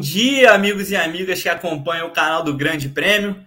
Dia, 0.00 0.52
amigos 0.52 0.92
e 0.92 0.96
amigas 0.96 1.42
que 1.42 1.48
acompanham 1.48 2.06
o 2.06 2.12
canal 2.12 2.44
do 2.44 2.56
Grande 2.56 2.88
Prêmio. 2.88 3.44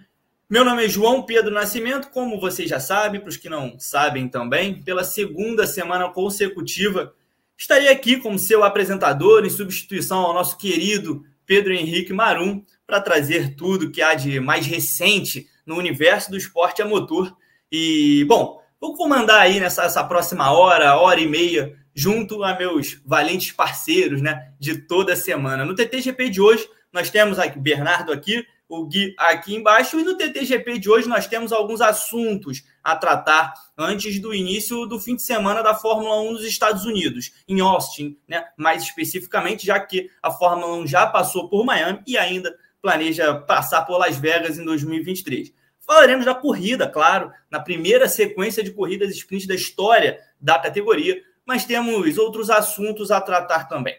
Meu 0.49 0.65
nome 0.65 0.83
é 0.83 0.89
João 0.89 1.23
Pedro 1.23 1.53
Nascimento, 1.53 2.09
como 2.09 2.41
vocês 2.41 2.69
já 2.69 2.77
sabem, 2.77 3.21
para 3.21 3.29
os 3.29 3.37
que 3.37 3.47
não 3.47 3.79
sabem 3.79 4.27
também, 4.27 4.81
pela 4.81 5.05
segunda 5.05 5.65
semana 5.65 6.09
consecutiva, 6.09 7.13
estarei 7.57 7.87
aqui 7.87 8.17
como 8.17 8.37
seu 8.37 8.65
apresentador 8.65 9.45
em 9.45 9.49
substituição 9.49 10.19
ao 10.19 10.33
nosso 10.33 10.57
querido 10.57 11.23
Pedro 11.45 11.71
Henrique 11.71 12.11
Marum 12.11 12.65
para 12.85 12.99
trazer 12.99 13.55
tudo 13.55 13.89
que 13.89 14.01
há 14.01 14.13
de 14.13 14.41
mais 14.41 14.65
recente 14.65 15.47
no 15.65 15.77
universo 15.77 16.31
do 16.31 16.37
esporte 16.37 16.81
a 16.81 16.85
motor. 16.85 17.33
E, 17.71 18.25
bom, 18.25 18.61
vou 18.79 18.97
comandar 18.97 19.39
aí 19.39 19.57
nessa 19.57 19.83
essa 19.85 20.03
próxima 20.03 20.51
hora, 20.51 20.97
hora 20.97 21.21
e 21.21 21.27
meia, 21.27 21.77
junto 21.93 22.43
a 22.43 22.57
meus 22.57 23.01
valentes 23.05 23.51
parceiros 23.51 24.21
né, 24.21 24.51
de 24.59 24.79
toda 24.79 25.15
semana. 25.15 25.65
No 25.65 25.75
TTGP 25.75 26.29
de 26.29 26.41
hoje, 26.41 26.67
nós 26.91 27.09
temos 27.09 27.39
aqui 27.39 27.59
Bernardo 27.59 28.11
aqui, 28.11 28.45
o 28.67 28.85
Gui 28.85 29.13
aqui 29.17 29.55
embaixo, 29.55 29.99
e 29.99 30.03
no 30.03 30.15
TTGP 30.15 30.79
de 30.79 30.89
hoje 30.89 31.07
nós 31.07 31.27
temos 31.27 31.51
alguns 31.51 31.81
assuntos 31.81 32.63
a 32.81 32.95
tratar 32.95 33.53
antes 33.77 34.19
do 34.19 34.33
início 34.33 34.85
do 34.85 34.99
fim 34.99 35.15
de 35.15 35.23
semana 35.23 35.61
da 35.61 35.75
Fórmula 35.75 36.21
1 36.21 36.31
nos 36.31 36.45
Estados 36.45 36.85
Unidos, 36.85 37.31
em 37.47 37.59
Austin, 37.59 38.17
né? 38.27 38.45
mais 38.55 38.83
especificamente, 38.83 39.65
já 39.65 39.79
que 39.79 40.09
a 40.23 40.31
Fórmula 40.31 40.75
1 40.77 40.87
já 40.87 41.05
passou 41.05 41.49
por 41.49 41.65
Miami 41.65 42.01
e 42.07 42.17
ainda 42.17 42.55
planeja 42.81 43.35
passar 43.35 43.85
por 43.85 43.97
Las 43.97 44.17
Vegas 44.17 44.57
em 44.57 44.63
2023. 44.63 45.53
Falaremos 45.79 46.25
da 46.25 46.33
corrida, 46.33 46.87
claro, 46.87 47.31
na 47.49 47.59
primeira 47.59 48.07
sequência 48.07 48.63
de 48.63 48.71
corridas 48.71 49.11
sprint 49.11 49.47
da 49.47 49.55
história 49.55 50.19
da 50.39 50.57
categoria, 50.57 51.21
mas 51.45 51.65
temos 51.65 52.17
outros 52.17 52.49
assuntos 52.49 53.11
a 53.11 53.19
tratar 53.19 53.65
também. 53.65 53.95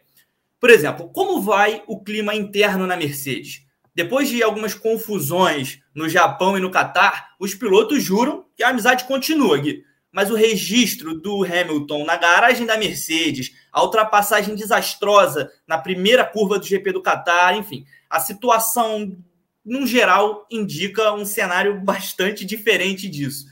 Por 0.60 0.70
exemplo, 0.70 1.08
como 1.08 1.40
vai 1.40 1.82
o 1.86 2.02
clima 2.02 2.34
interno 2.34 2.86
na 2.86 2.96
Mercedes? 2.96 3.66
Depois 3.94 4.28
de 4.28 4.42
algumas 4.42 4.74
confusões 4.74 5.80
no 5.94 6.08
Japão 6.08 6.56
e 6.56 6.60
no 6.60 6.70
Catar, 6.70 7.30
os 7.38 7.54
pilotos 7.54 8.02
juram 8.02 8.46
que 8.56 8.62
a 8.62 8.68
amizade 8.68 9.04
continua, 9.04 9.58
Gui. 9.58 9.84
Mas 10.10 10.30
o 10.30 10.34
registro 10.34 11.14
do 11.14 11.44
Hamilton 11.44 12.04
na 12.04 12.16
garagem 12.16 12.66
da 12.66 12.78
Mercedes, 12.78 13.50
a 13.72 13.82
ultrapassagem 13.82 14.54
desastrosa 14.54 15.50
na 15.66 15.78
primeira 15.78 16.24
curva 16.24 16.58
do 16.58 16.64
GP 16.64 16.92
do 16.92 17.02
Catar, 17.02 17.56
enfim, 17.56 17.84
a 18.08 18.20
situação, 18.20 19.16
no 19.64 19.86
geral, 19.86 20.46
indica 20.50 21.12
um 21.12 21.24
cenário 21.24 21.80
bastante 21.80 22.44
diferente 22.44 23.08
disso. 23.08 23.46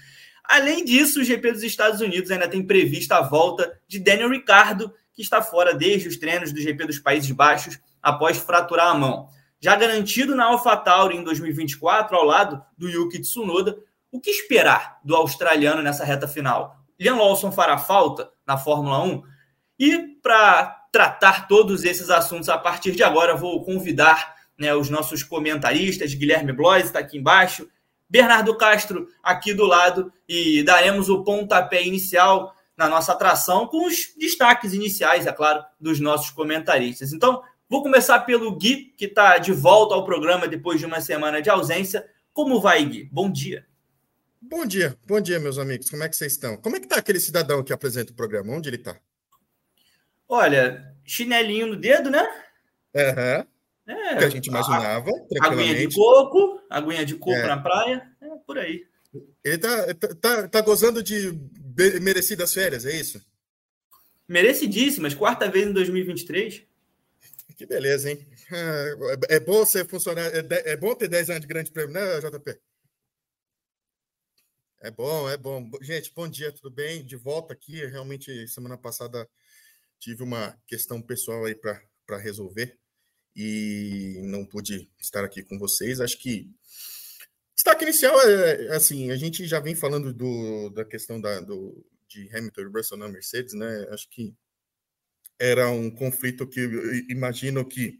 Além 0.50 0.84
disso, 0.84 1.20
o 1.20 1.24
GP 1.24 1.52
dos 1.52 1.62
Estados 1.62 2.00
Unidos 2.00 2.30
ainda 2.30 2.48
tem 2.48 2.66
prevista 2.66 3.16
a 3.16 3.22
volta 3.22 3.80
de 3.86 3.98
Daniel 3.98 4.30
Ricciardo, 4.30 4.92
que 5.14 5.22
está 5.22 5.40
fora 5.40 5.74
desde 5.74 6.08
os 6.08 6.16
treinos 6.16 6.52
do 6.52 6.60
GP 6.60 6.86
dos 6.86 6.98
Países 6.98 7.30
Baixos 7.30 7.78
após 8.02 8.36
fraturar 8.36 8.88
a 8.88 8.94
mão 8.94 9.28
já 9.60 9.76
garantido 9.76 10.34
na 10.34 10.46
AlphaTauri 10.46 11.16
em 11.16 11.22
2024, 11.22 12.16
ao 12.16 12.24
lado 12.24 12.64
do 12.76 12.88
Yuki 12.88 13.20
Tsunoda. 13.20 13.78
O 14.10 14.18
que 14.18 14.30
esperar 14.30 14.98
do 15.04 15.14
australiano 15.14 15.82
nessa 15.82 16.04
reta 16.04 16.26
final? 16.26 16.76
Liam 16.98 17.18
Lawson 17.18 17.52
fará 17.52 17.76
falta 17.76 18.30
na 18.46 18.56
Fórmula 18.56 19.02
1? 19.04 19.22
E 19.78 19.98
para 20.22 20.64
tratar 20.90 21.46
todos 21.46 21.84
esses 21.84 22.10
assuntos 22.10 22.48
a 22.48 22.58
partir 22.58 22.92
de 22.92 23.02
agora, 23.02 23.36
vou 23.36 23.62
convidar 23.62 24.34
né, 24.58 24.74
os 24.74 24.90
nossos 24.90 25.22
comentaristas, 25.22 26.14
Guilherme 26.14 26.52
Blois 26.52 26.86
está 26.86 26.98
aqui 26.98 27.18
embaixo, 27.18 27.68
Bernardo 28.10 28.54
Castro 28.58 29.08
aqui 29.22 29.54
do 29.54 29.64
lado, 29.64 30.12
e 30.28 30.62
daremos 30.62 31.08
o 31.08 31.24
pontapé 31.24 31.82
inicial 31.82 32.54
na 32.76 32.88
nossa 32.88 33.12
atração 33.12 33.66
com 33.66 33.86
os 33.86 34.12
destaques 34.18 34.74
iniciais, 34.74 35.26
é 35.26 35.32
claro, 35.32 35.64
dos 35.80 36.00
nossos 36.00 36.30
comentaristas. 36.30 37.12
Então, 37.12 37.42
Vou 37.70 37.84
começar 37.84 38.18
pelo 38.22 38.50
Gui, 38.56 38.92
que 38.96 39.04
está 39.04 39.38
de 39.38 39.52
volta 39.52 39.94
ao 39.94 40.04
programa 40.04 40.48
depois 40.48 40.80
de 40.80 40.86
uma 40.86 41.00
semana 41.00 41.40
de 41.40 41.48
ausência. 41.48 42.04
Como 42.32 42.60
vai, 42.60 42.84
Gui? 42.84 43.08
Bom 43.12 43.30
dia. 43.30 43.64
Bom 44.42 44.66
dia, 44.66 44.98
bom 45.06 45.20
dia, 45.20 45.38
meus 45.38 45.56
amigos. 45.56 45.88
Como 45.88 46.02
é 46.02 46.08
que 46.08 46.16
vocês 46.16 46.32
estão? 46.32 46.56
Como 46.56 46.74
é 46.74 46.80
que 46.80 46.86
está 46.86 46.96
aquele 46.96 47.20
cidadão 47.20 47.62
que 47.62 47.72
apresenta 47.72 48.10
o 48.10 48.16
programa? 48.16 48.52
Onde 48.52 48.68
ele 48.68 48.76
está? 48.76 48.98
Olha, 50.28 50.96
chinelinho 51.04 51.68
no 51.68 51.76
dedo, 51.76 52.10
né? 52.10 52.28
Uhum. 52.92 53.46
É, 53.86 54.16
que 54.16 54.24
a 54.24 54.28
gente 54.28 54.46
imaginava. 54.46 55.10
A, 55.40 55.46
aguinha 55.46 55.74
de 55.74 55.94
coco, 55.94 56.60
aguinha 56.70 57.04
de 57.04 57.14
coco 57.16 57.32
é. 57.32 57.46
na 57.46 57.60
praia, 57.60 58.08
é 58.20 58.26
por 58.46 58.58
aí. 58.58 58.84
Ele 59.44 59.58
tá, 59.58 59.94
tá, 59.94 60.14
tá, 60.14 60.48
tá 60.48 60.60
gozando 60.60 61.02
de 61.02 61.32
merecidas 62.00 62.54
férias, 62.54 62.86
é 62.86 62.94
isso? 62.94 63.20
Merecidíssimas, 64.28 65.14
quarta 65.14 65.50
vez 65.50 65.66
em 65.66 65.72
2023. 65.72 66.64
Que 67.56 67.66
beleza, 67.66 68.10
hein? 68.10 68.26
É, 68.52 69.36
é 69.36 69.40
bom 69.40 69.66
ser 69.66 69.86
funcionário. 69.86 70.46
É, 70.50 70.72
é, 70.72 70.76
bom 70.76 70.94
ter 70.94 71.08
10 71.08 71.30
anos 71.30 71.42
de 71.42 71.46
grande 71.48 71.70
prêmio, 71.70 71.92
né, 71.92 72.20
JP? 72.20 72.58
É 74.82 74.90
bom, 74.90 75.28
é 75.28 75.36
bom. 75.36 75.68
Gente, 75.82 76.12
bom 76.14 76.26
dia, 76.26 76.52
tudo 76.52 76.70
bem? 76.70 77.04
De 77.04 77.16
volta 77.16 77.52
aqui. 77.52 77.84
Realmente, 77.84 78.48
semana 78.48 78.78
passada 78.78 79.28
tive 79.98 80.22
uma 80.22 80.58
questão 80.66 81.02
pessoal 81.02 81.44
aí 81.44 81.54
para 81.54 82.16
resolver 82.16 82.79
e 83.40 84.20
não 84.22 84.44
pude 84.44 84.90
estar 85.00 85.24
aqui 85.24 85.42
com 85.42 85.58
vocês. 85.58 85.98
Acho 85.98 86.18
que 86.18 86.50
destaque 87.54 87.84
inicial 87.84 88.20
é 88.20 88.76
assim: 88.76 89.10
a 89.10 89.16
gente 89.16 89.46
já 89.46 89.58
vem 89.60 89.74
falando 89.74 90.12
do, 90.12 90.68
da 90.70 90.84
questão 90.84 91.18
da, 91.18 91.40
do, 91.40 91.82
de 92.06 92.28
Hamilton 92.36 92.60
e 92.60 92.64
Russell 92.66 92.98
na 92.98 93.08
Mercedes, 93.08 93.54
né? 93.54 93.86
Acho 93.90 94.10
que 94.10 94.34
era 95.38 95.70
um 95.70 95.90
conflito 95.90 96.46
que 96.46 96.60
imagino 97.08 97.66
que 97.66 97.98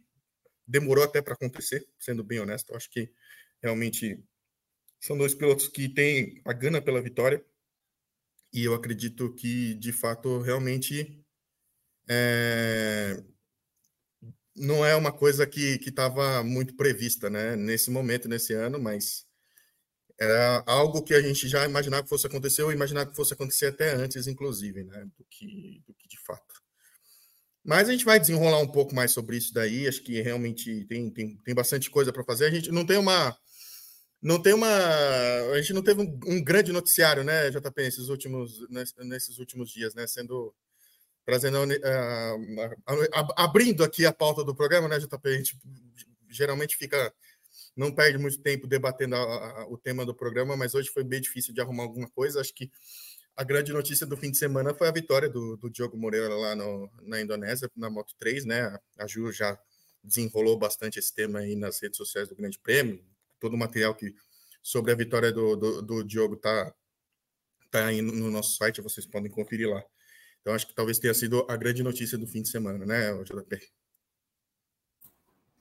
demorou 0.67 1.05
até 1.05 1.23
para 1.23 1.33
acontecer, 1.33 1.89
sendo 1.99 2.23
bem 2.23 2.39
honesto. 2.41 2.77
Acho 2.77 2.91
que 2.91 3.11
realmente 3.63 4.23
são 5.01 5.17
dois 5.17 5.35
pilotos 5.35 5.69
que 5.69 5.89
têm 5.89 6.43
a 6.45 6.53
gana 6.53 6.83
pela 6.83 7.01
vitória 7.01 7.43
e 8.53 8.65
eu 8.65 8.75
acredito 8.75 9.35
que 9.35 9.75
de 9.77 9.91
fato 9.91 10.43
realmente 10.43 11.25
é... 12.07 13.23
não 14.57 14.85
é 14.85 14.95
uma 14.97 15.13
coisa 15.13 15.47
que 15.47 15.81
estava 15.87 16.43
muito 16.43 16.75
prevista, 16.77 17.31
né? 17.31 17.57
Nesse 17.57 17.91
momento, 17.91 18.29
nesse 18.29 18.53
ano, 18.53 18.79
mas 18.81 19.27
era 20.19 20.63
algo 20.67 21.03
que 21.03 21.15
a 21.15 21.23
gente 21.23 21.49
já 21.49 21.65
imaginava 21.65 22.03
que 22.03 22.09
fosse 22.09 22.27
acontecer, 22.27 22.63
ou 22.63 22.73
imaginava 22.73 23.11
que 23.11 23.17
fosse 23.17 23.33
acontecer 23.33 23.67
até 23.67 23.95
antes, 23.95 24.27
inclusive, 24.27 24.85
né? 24.85 25.07
Do 25.17 25.25
que, 25.31 25.83
do 25.87 25.95
que 25.95 26.09
de 26.09 26.21
fato. 26.21 26.61
Mas 27.65 27.89
a 27.89 27.93
gente 27.93 28.05
vai 28.05 28.19
desenrolar 28.19 28.59
um 28.59 28.71
pouco 28.71 28.95
mais 28.95 29.13
sobre 29.13 29.37
isso 29.37 29.53
daí. 29.53 29.87
Acho 29.87 30.03
que 30.03 30.21
realmente 30.21 30.85
tem, 30.87 31.11
tem, 31.11 31.37
tem 31.37 31.55
bastante 31.55 31.91
coisa 31.91 32.13
para 32.13 32.25
fazer. 32.25 32.47
A 32.47 32.51
gente 32.51 32.71
não 32.71 32.87
tem 32.87 32.97
uma. 32.99 33.37
Não 34.23 34.41
tem 34.41 34.53
uma. 34.53 34.69
A 35.53 35.61
gente 35.61 35.73
não 35.73 35.83
teve 35.83 36.03
um, 36.03 36.19
um 36.27 36.43
grande 36.43 36.73
noticiário, 36.73 37.25
né, 37.25 37.51
JP, 37.51 37.83
nesses 37.83 38.09
últimos, 38.09 38.53
nesses 38.99 39.39
últimos 39.39 39.71
dias, 39.71 39.95
né? 39.95 40.07
Sendo. 40.07 40.55
Trazendo. 41.31 41.59
Abrindo 43.37 43.85
aqui 43.85 44.05
a 44.05 44.13
pauta 44.13 44.45
do 44.45 44.55
programa, 44.55 44.89
né, 44.89 44.99
JP? 44.99 45.29
A 45.29 45.33
gente 45.33 45.59
geralmente 46.29 46.77
fica. 46.77 47.13
Não 47.77 47.93
perde 47.93 48.19
muito 48.19 48.39
tempo 48.41 48.67
debatendo 48.67 49.15
a, 49.15 49.21
a, 49.21 49.69
o 49.69 49.79
tema 49.79 50.05
do 50.05 50.15
programa, 50.15 50.57
mas 50.57 50.75
hoje 50.75 50.91
foi 50.91 51.05
bem 51.05 51.21
difícil 51.21 51.55
de 51.55 51.61
arrumar 51.61 51.85
alguma 51.85 52.09
coisa. 52.11 52.41
Acho 52.41 52.53
que 52.53 52.71
a 53.37 53.45
grande 53.45 53.73
notícia 53.73 54.07
do 54.07 54.17
fim 54.17 54.31
de 54.31 54.37
semana 54.37 54.75
foi 54.75 54.89
a 54.89 54.93
vitória 54.93 55.29
do, 55.29 55.57
do 55.57 55.71
Diogo 55.71 55.97
Moreira 55.97 56.35
lá 56.35 56.55
no, 56.55 56.91
na 57.03 57.21
Indonésia, 57.21 57.71
na 57.77 57.89
Moto 57.89 58.15
3, 58.19 58.45
né? 58.45 58.77
A 58.99 59.07
Ju 59.07 59.33
já 59.33 59.59
desenrolou 60.03 60.59
bastante 60.59 60.99
esse 60.99 61.15
tema 61.15 61.39
aí 61.39 61.55
nas 61.55 61.81
redes 61.81 61.97
sociais 61.97 62.29
do 62.29 62.35
Grande 62.35 62.59
Prêmio. 62.59 63.03
Todo 63.39 63.55
o 63.55 63.59
material 63.59 63.95
que 63.95 64.15
sobre 64.63 64.93
a 64.93 64.95
vitória 64.97 65.33
do, 65.33 65.57
do, 65.57 65.83
do 65.83 66.05
Diogo 66.05 66.37
tá, 66.37 66.75
tá 67.71 67.87
aí 67.87 68.03
no 68.03 68.31
nosso 68.31 68.57
site, 68.57 68.81
vocês 68.81 69.07
podem 69.07 69.31
conferir 69.31 69.69
lá. 69.71 69.83
Então, 70.41 70.55
acho 70.55 70.67
que 70.67 70.75
talvez 70.75 70.99
tenha 70.99 71.13
sido 71.13 71.47
a 71.49 71.57
grande 71.57 71.83
notícia 71.83 72.17
do 72.17 72.27
fim 72.27 72.43
de 72.43 72.49
semana, 72.49 72.85
né, 72.87 73.13
JP? 73.25 73.59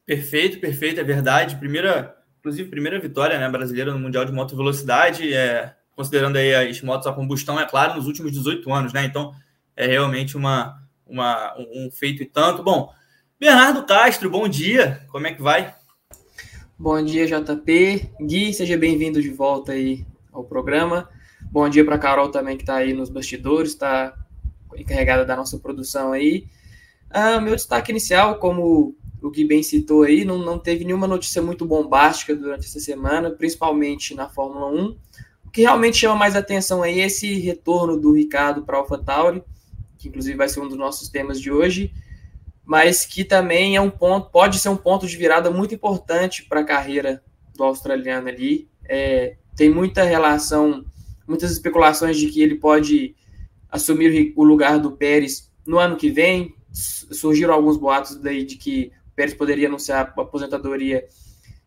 Perfeito, 0.05 0.59
perfeito, 0.59 0.99
é 0.99 1.03
verdade. 1.03 1.57
Primeira, 1.57 2.17
inclusive, 2.39 2.69
primeira 2.69 2.99
vitória 2.99 3.37
né, 3.37 3.49
brasileira 3.49 3.91
no 3.91 3.99
Mundial 3.99 4.25
de 4.25 4.31
Moto 4.31 4.55
Velocidade. 4.55 5.33
É, 5.33 5.75
considerando 5.91 6.37
aí 6.37 6.55
as 6.55 6.81
motos 6.81 7.07
a 7.07 7.13
combustão, 7.13 7.59
é 7.59 7.67
claro, 7.67 7.95
nos 7.95 8.07
últimos 8.07 8.31
18 8.31 8.71
anos, 8.71 8.93
né? 8.93 9.03
Então, 9.05 9.33
é 9.75 9.85
realmente 9.85 10.37
uma, 10.37 10.81
uma, 11.05 11.55
um 11.57 11.91
feito 11.91 12.23
e 12.23 12.25
tanto. 12.25 12.63
Bom, 12.63 12.91
Bernardo 13.39 13.85
Castro, 13.85 14.29
bom 14.29 14.47
dia, 14.47 15.05
como 15.09 15.27
é 15.27 15.33
que 15.33 15.41
vai? 15.41 15.75
Bom 16.77 17.03
dia, 17.03 17.27
JP. 17.27 18.11
Gui, 18.21 18.53
seja 18.53 18.77
bem-vindo 18.77 19.21
de 19.21 19.29
volta 19.29 19.73
aí 19.73 20.05
ao 20.31 20.45
programa. 20.45 21.09
Bom 21.51 21.67
dia 21.67 21.83
para 21.83 21.99
Carol 21.99 22.31
também, 22.31 22.55
que 22.55 22.63
está 22.63 22.77
aí 22.77 22.93
nos 22.93 23.09
bastidores, 23.09 23.71
está 23.71 24.15
encarregada 24.75 25.25
da 25.25 25.35
nossa 25.35 25.57
produção 25.57 26.11
aí. 26.11 26.45
Ah, 27.09 27.39
meu 27.41 27.55
destaque 27.55 27.91
inicial, 27.91 28.37
como 28.39 28.95
o 29.21 29.29
Gui 29.29 29.45
bem 29.45 29.63
citou 29.63 30.03
aí, 30.03 30.23
não, 30.23 30.37
não 30.37 30.57
teve 30.57 30.85
nenhuma 30.85 31.07
notícia 31.07 31.41
muito 31.41 31.65
bombástica 31.65 32.35
durante 32.35 32.65
essa 32.65 32.79
semana, 32.79 33.31
principalmente 33.31 34.15
na 34.15 34.29
Fórmula 34.29 34.67
1. 34.67 34.97
O 35.45 35.51
que 35.51 35.61
realmente 35.61 35.97
chama 35.97 36.15
mais 36.15 36.35
atenção 36.35 36.83
aí 36.83 36.99
é 36.99 37.07
esse 37.07 37.33
retorno 37.39 37.99
do 37.99 38.13
Ricardo 38.13 38.61
para 38.61 38.77
a 38.77 38.79
AlphaTauri, 38.81 39.43
que 39.97 40.07
inclusive 40.07 40.37
vai 40.37 40.47
ser 40.47 40.59
um 40.61 40.67
dos 40.67 40.77
nossos 40.77 41.09
temas 41.09 41.41
de 41.41 41.51
hoje. 41.51 41.91
mas 42.63 43.03
que 43.03 43.23
também 43.23 43.75
é 43.75 43.81
um 43.81 43.89
ponto, 43.89 44.29
pode 44.29 44.59
ser 44.59 44.69
um 44.69 44.77
ponto 44.77 45.07
de 45.07 45.17
virada 45.17 45.49
muito 45.49 45.73
importante 45.73 46.43
para 46.43 46.59
a 46.59 46.63
carreira 46.63 47.23
do 47.55 47.63
australiano 47.63 48.27
ali. 48.27 48.69
É, 48.87 49.37
tem 49.55 49.71
muita 49.71 50.03
relação, 50.03 50.85
muitas 51.27 51.51
especulações 51.51 52.15
de 52.15 52.27
que 52.27 52.43
ele 52.43 52.53
pode 52.53 53.15
assumir 53.71 54.33
o 54.35 54.43
lugar 54.43 54.79
do 54.79 54.91
Pérez 54.91 55.51
no 55.65 55.77
ano 55.77 55.95
que 55.95 56.09
vem. 56.09 56.55
Surgiram 56.71 57.53
alguns 57.53 57.77
boatos 57.77 58.15
daí 58.17 58.43
de 58.43 58.55
que 58.55 58.91
o 59.11 59.15
Pérez 59.15 59.33
poderia 59.33 59.67
anunciar 59.67 60.13
a 60.15 60.21
aposentadoria 60.21 61.05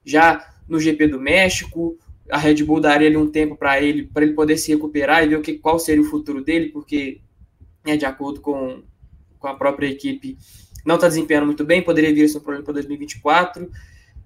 já 0.04 0.54
no 0.68 0.80
GP 0.80 1.08
do 1.08 1.20
México. 1.20 1.98
A 2.30 2.38
Red 2.38 2.62
Bull 2.64 2.80
daria 2.80 3.18
um 3.18 3.30
tempo 3.30 3.56
para 3.56 3.80
ele, 3.80 4.04
para 4.04 4.24
ele 4.24 4.32
poder 4.32 4.56
se 4.56 4.72
recuperar 4.72 5.22
e 5.22 5.28
ver 5.28 5.36
o 5.36 5.42
que, 5.42 5.54
qual 5.54 5.78
seria 5.78 6.02
o 6.02 6.06
futuro 6.06 6.42
dele, 6.42 6.68
porque, 6.70 7.20
né, 7.84 7.96
de 7.96 8.06
acordo 8.06 8.40
com, 8.40 8.82
com 9.38 9.48
a 9.48 9.54
própria 9.54 9.88
equipe, 9.88 10.38
não 10.84 10.94
está 10.94 11.08
desempenhando 11.08 11.46
muito 11.46 11.64
bem, 11.64 11.82
poderia 11.82 12.14
vir 12.14 12.24
esse 12.24 12.38
problema 12.40 12.64
para 12.64 12.74
2024. 12.74 13.70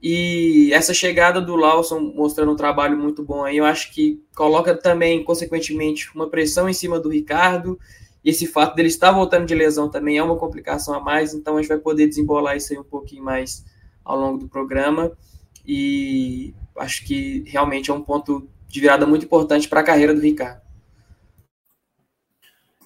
E 0.03 0.73
essa 0.73 0.93
chegada 0.93 1.41
do 1.41 1.57
Lawson 1.57 2.01
mostrando 2.15 2.53
um 2.53 2.57
trabalho 2.57 2.97
muito 2.99 3.23
bom 3.23 3.45
aí, 3.45 3.57
eu 3.57 3.65
acho 3.65 3.93
que 3.93 4.23
coloca 4.35 4.75
também, 4.75 5.25
consequentemente, 5.25 6.11
uma 6.15 6.29
pressão 6.29 6.69
em 6.69 6.73
cima 6.73 7.01
do 7.01 7.09
Ricardo. 7.09 7.79
E 8.25 8.31
esse 8.31 8.47
fato 8.47 8.75
dele 8.75 8.89
estar 8.89 9.13
voltando 9.13 9.47
de 9.47 9.55
lesão 9.55 9.89
também 9.89 10.19
é 10.19 10.23
uma 10.23 10.37
complicação 10.37 10.95
a 10.95 11.01
mais, 11.01 11.33
então 11.33 11.57
a 11.57 11.61
gente 11.61 11.69
vai 11.69 11.79
poder 11.79 12.09
desembolar 12.09 12.57
isso 12.57 12.73
aí 12.73 12.79
um 12.79 12.85
pouquinho 12.85 13.25
mais 13.25 13.65
ao 14.05 14.19
longo 14.19 14.39
do 14.39 14.49
programa. 14.49 15.13
E 15.67 16.55
acho 16.77 17.05
que 17.05 17.45
realmente 17.47 17.91
é 17.91 17.95
um 17.95 18.03
ponto 18.03 18.49
de 18.69 18.81
virada 18.81 19.07
muito 19.07 19.25
importante 19.25 19.69
para 19.69 19.81
a 19.81 19.85
carreira 19.85 20.15
do 20.15 20.21
Ricardo. 20.21 20.61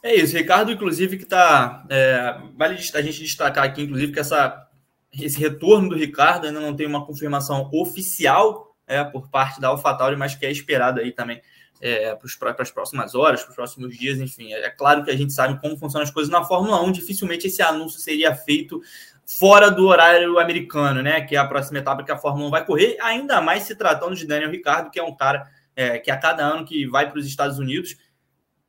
É 0.02 0.14
isso, 0.14 0.36
Ricardo, 0.36 0.72
inclusive, 0.72 1.18
que 1.18 1.24
está. 1.24 1.84
É, 1.90 2.38
vale 2.56 2.74
a 2.74 3.02
gente 3.02 3.22
destacar 3.22 3.64
aqui, 3.64 3.82
inclusive, 3.82 4.12
que 4.12 4.20
essa, 4.20 4.69
esse 5.12 5.38
retorno 5.38 5.90
do 5.90 5.96
Ricardo 5.96 6.46
ainda 6.46 6.60
não 6.60 6.74
tem 6.74 6.86
uma 6.86 7.04
confirmação 7.04 7.68
oficial 7.72 8.76
é, 8.86 9.02
por 9.04 9.28
parte 9.28 9.60
da 9.60 9.68
AlphaTauri, 9.68 10.16
mas 10.16 10.34
que 10.34 10.46
é 10.46 10.50
esperado 10.50 11.00
aí 11.00 11.12
também 11.12 11.40
é, 11.80 12.14
para 12.14 12.54
as 12.58 12.70
próximas 12.70 13.14
horas, 13.14 13.42
para 13.42 13.50
os 13.50 13.56
próximos 13.56 13.96
dias, 13.96 14.18
enfim. 14.18 14.52
É, 14.52 14.66
é, 14.66 14.70
claro 14.70 15.04
que 15.04 15.10
a 15.10 15.16
gente 15.16 15.32
sabe 15.32 15.60
como 15.60 15.76
funcionam 15.76 16.04
as 16.04 16.10
coisas 16.10 16.30
na 16.30 16.44
Fórmula 16.44 16.82
1, 16.82 16.92
dificilmente 16.92 17.46
esse 17.46 17.62
anúncio 17.62 18.00
seria 18.00 18.34
feito 18.34 18.80
fora 19.26 19.70
do 19.70 19.86
horário 19.86 20.38
americano, 20.38 21.02
né? 21.02 21.20
Que 21.22 21.36
é 21.36 21.38
a 21.38 21.46
próxima 21.46 21.78
etapa 21.78 22.04
que 22.04 22.12
a 22.12 22.18
Fórmula 22.18 22.48
1 22.48 22.50
vai 22.50 22.66
correr, 22.66 22.96
ainda 23.00 23.40
mais 23.40 23.62
se 23.62 23.74
tratando 23.74 24.14
de 24.14 24.26
Daniel 24.26 24.50
Ricardo, 24.50 24.90
que 24.90 24.98
é 24.98 25.02
um 25.02 25.14
cara 25.14 25.48
é, 25.74 25.98
que 25.98 26.10
a 26.10 26.16
cada 26.16 26.44
ano 26.44 26.64
que 26.64 26.86
vai 26.86 27.08
para 27.08 27.18
os 27.18 27.26
Estados 27.26 27.58
Unidos 27.58 27.96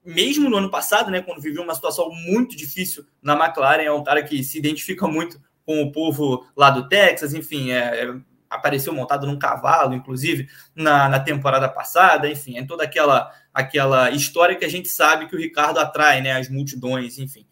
mesmo 0.04 0.50
no 0.50 0.58
ano 0.58 0.72
passado, 0.72 1.12
né, 1.12 1.22
quando 1.22 1.42
viveu 1.42 1.62
uma 1.62 1.76
situação 1.76 2.10
muito 2.10 2.56
difícil 2.56 3.06
na 3.22 3.34
McLaren, 3.34 3.84
é 3.84 3.92
um 3.92 4.04
cara 4.04 4.24
que 4.24 4.44
se 4.44 4.58
identifica 4.58 5.08
muito 5.08 5.40
com 5.66 5.82
o 5.82 5.92
povo 5.92 6.46
lá 6.56 6.70
do 6.70 6.88
Texas, 6.88 7.34
enfim, 7.34 7.72
é, 7.72 8.04
é, 8.04 8.16
apareceu 8.50 8.94
montado 8.94 9.26
num 9.26 9.40
cavalo, 9.40 9.94
inclusive, 9.94 10.48
na, 10.76 11.08
na 11.08 11.20
temporada 11.20 11.70
passada, 11.70 12.30
enfim, 12.30 12.58
é 12.58 12.66
toda 12.66 12.84
aquela, 12.84 13.32
aquela 13.54 14.12
história 14.12 14.56
que 14.56 14.66
a 14.66 14.70
gente 14.70 14.90
sabe 14.90 15.28
que 15.28 15.36
o 15.36 15.40
Ricardo 15.40 15.80
atrai, 15.80 16.22
né, 16.22 16.34
as 16.34 16.50
multidões, 16.50 17.18
enfim. 17.18 17.46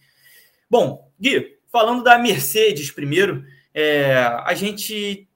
Bom, 0.69 1.09
Gui, 1.19 1.57
falando 1.71 2.03
da 2.03 2.17
Mercedes 2.17 2.91
primeiro, 2.91 3.43
é, 3.73 4.13
a 4.45 4.53
gente 4.53 5.27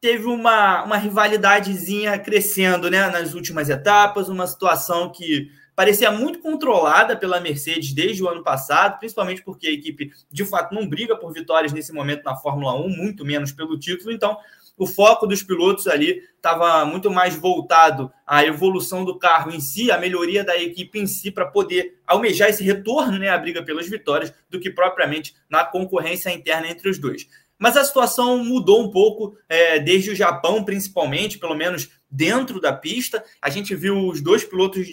teve 0.00 0.24
uma, 0.24 0.82
uma 0.82 0.96
rivalidadezinha 0.96 2.18
crescendo 2.18 2.90
né, 2.90 3.08
nas 3.10 3.34
últimas 3.34 3.68
etapas, 3.68 4.28
uma 4.28 4.46
situação 4.46 5.12
que 5.12 5.50
parecia 5.80 6.10
muito 6.10 6.40
controlada 6.40 7.16
pela 7.16 7.40
Mercedes 7.40 7.94
desde 7.94 8.22
o 8.22 8.28
ano 8.28 8.42
passado, 8.42 8.98
principalmente 8.98 9.42
porque 9.42 9.66
a 9.66 9.72
equipe 9.72 10.12
de 10.30 10.44
fato 10.44 10.74
não 10.74 10.86
briga 10.86 11.16
por 11.16 11.32
vitórias 11.32 11.72
nesse 11.72 11.90
momento 11.90 12.22
na 12.22 12.36
Fórmula 12.36 12.74
1, 12.74 12.86
muito 12.90 13.24
menos 13.24 13.50
pelo 13.50 13.78
título. 13.78 14.12
Então, 14.12 14.36
o 14.76 14.86
foco 14.86 15.26
dos 15.26 15.42
pilotos 15.42 15.86
ali 15.86 16.22
estava 16.36 16.84
muito 16.84 17.10
mais 17.10 17.34
voltado 17.34 18.12
à 18.26 18.44
evolução 18.44 19.06
do 19.06 19.18
carro 19.18 19.50
em 19.50 19.58
si, 19.58 19.90
à 19.90 19.96
melhoria 19.96 20.44
da 20.44 20.54
equipe 20.54 20.98
em 20.98 21.06
si, 21.06 21.30
para 21.30 21.46
poder 21.46 21.98
almejar 22.06 22.50
esse 22.50 22.62
retorno, 22.62 23.18
né, 23.18 23.30
à 23.30 23.38
briga 23.38 23.62
pelas 23.62 23.88
vitórias, 23.88 24.34
do 24.50 24.60
que 24.60 24.68
propriamente 24.68 25.34
na 25.48 25.64
concorrência 25.64 26.28
interna 26.28 26.68
entre 26.68 26.90
os 26.90 26.98
dois. 26.98 27.26
Mas 27.58 27.78
a 27.78 27.84
situação 27.84 28.44
mudou 28.44 28.82
um 28.82 28.90
pouco 28.90 29.34
é, 29.48 29.78
desde 29.78 30.10
o 30.10 30.14
Japão, 30.14 30.62
principalmente, 30.62 31.38
pelo 31.38 31.54
menos 31.54 31.88
dentro 32.10 32.60
da 32.60 32.70
pista. 32.70 33.24
A 33.40 33.48
gente 33.48 33.74
viu 33.74 34.08
os 34.08 34.20
dois 34.20 34.44
pilotos 34.44 34.86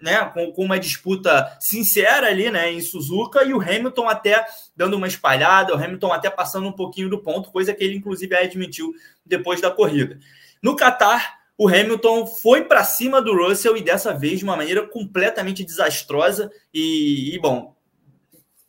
né, 0.00 0.24
com, 0.32 0.52
com, 0.52 0.64
uma 0.64 0.78
disputa 0.78 1.56
sincera 1.60 2.28
ali, 2.28 2.50
né, 2.50 2.72
em 2.72 2.80
Suzuka, 2.80 3.44
e 3.44 3.52
o 3.52 3.60
Hamilton 3.60 4.08
até 4.08 4.44
dando 4.76 4.96
uma 4.96 5.06
espalhada, 5.06 5.74
o 5.74 5.76
Hamilton 5.76 6.12
até 6.12 6.30
passando 6.30 6.68
um 6.68 6.72
pouquinho 6.72 7.08
do 7.08 7.18
ponto, 7.18 7.50
coisa 7.50 7.74
que 7.74 7.84
ele 7.84 7.96
inclusive 7.96 8.34
admitiu 8.34 8.92
depois 9.24 9.60
da 9.60 9.70
corrida. 9.70 10.18
No 10.62 10.76
Qatar, 10.76 11.40
o 11.56 11.68
Hamilton 11.68 12.26
foi 12.26 12.64
para 12.64 12.82
cima 12.84 13.20
do 13.20 13.36
Russell 13.36 13.76
e 13.76 13.82
dessa 13.82 14.14
vez 14.14 14.38
de 14.38 14.44
uma 14.44 14.56
maneira 14.56 14.86
completamente 14.86 15.62
desastrosa 15.62 16.50
e, 16.72 17.34
e 17.34 17.38
bom, 17.38 17.76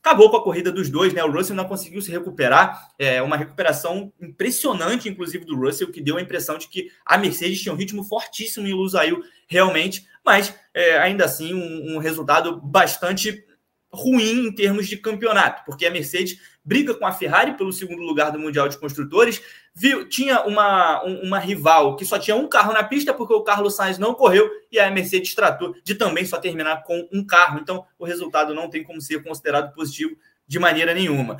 acabou 0.03 0.31
com 0.31 0.38
a 0.38 0.44
corrida 0.44 0.71
dos 0.71 0.89
dois, 0.89 1.13
né? 1.13 1.24
O 1.24 1.31
Russell 1.31 1.56
não 1.56 1.65
conseguiu 1.65 2.01
se 2.01 2.12
recuperar, 2.12 2.89
é 2.98 3.21
uma 3.21 3.38
recuperação 3.38 4.12
impressionante, 4.19 5.07
inclusive 5.07 5.45
do 5.45 5.56
Russell, 5.56 5.92
que 5.92 6.01
deu 6.01 6.18
a 6.18 6.21
impressão 6.21 6.57
de 6.57 6.68
que 6.68 6.92
a 7.06 7.18
Mercedes 7.18 7.62
tinha 7.62 7.74
um 7.74 7.77
ritmo 7.77 8.03
fortíssimo 8.03 8.68
em 8.68 8.74
Lusail 8.74 9.24
realmente, 9.48 10.07
mas 10.25 10.53
é, 10.74 10.98
ainda 10.98 11.25
assim 11.25 11.53
um, 11.53 11.95
um 11.95 11.98
resultado 12.00 12.59
bastante 12.59 13.45
ruim 13.94 14.48
em 14.48 14.51
termos 14.56 14.88
de 14.88 14.98
campeonato, 14.98 15.63
porque 15.65 15.86
a 15.86 15.92
Mercedes 15.92 16.39
briga 16.63 16.94
com 16.94 17.06
a 17.06 17.12
Ferrari 17.12 17.58
pelo 17.58 17.74
segundo 17.74 18.02
lugar 18.02 18.31
do 18.31 18.40
Mundial 18.40 18.69
de 18.69 18.78
Construtores, 18.78 19.42
viu, 19.74 20.08
tinha 20.08 20.42
uma, 20.42 21.02
uma 21.04 21.40
rival 21.40 21.96
que 21.96 22.06
só 22.06 22.19
tinha 22.19 22.36
um 22.36 22.48
carro 22.48 22.74
na 22.74 22.84
pista 22.84 23.13
porque 23.13 23.34
o 23.34 23.44
Carlos 23.44 23.75
Sainz 23.75 23.98
não 23.98 24.13
correu 24.13 24.50
e 24.72 24.80
a 24.80 24.90
Mercedes 24.92 25.34
tratou 25.34 25.75
de 25.84 25.96
também 25.96 26.25
só 26.25 26.38
terminar 26.38 26.84
com 26.84 27.08
um 27.12 27.25
carro, 27.25 27.60
então 27.60 27.86
o 27.98 28.06
resultado 28.06 28.54
não 28.54 28.69
tem 28.69 28.84
como 28.84 29.02
ser 29.02 29.24
considerado 29.24 29.74
positivo 29.74 30.16
de 30.48 30.60
maneira 30.60 30.94
nenhuma. 30.94 31.38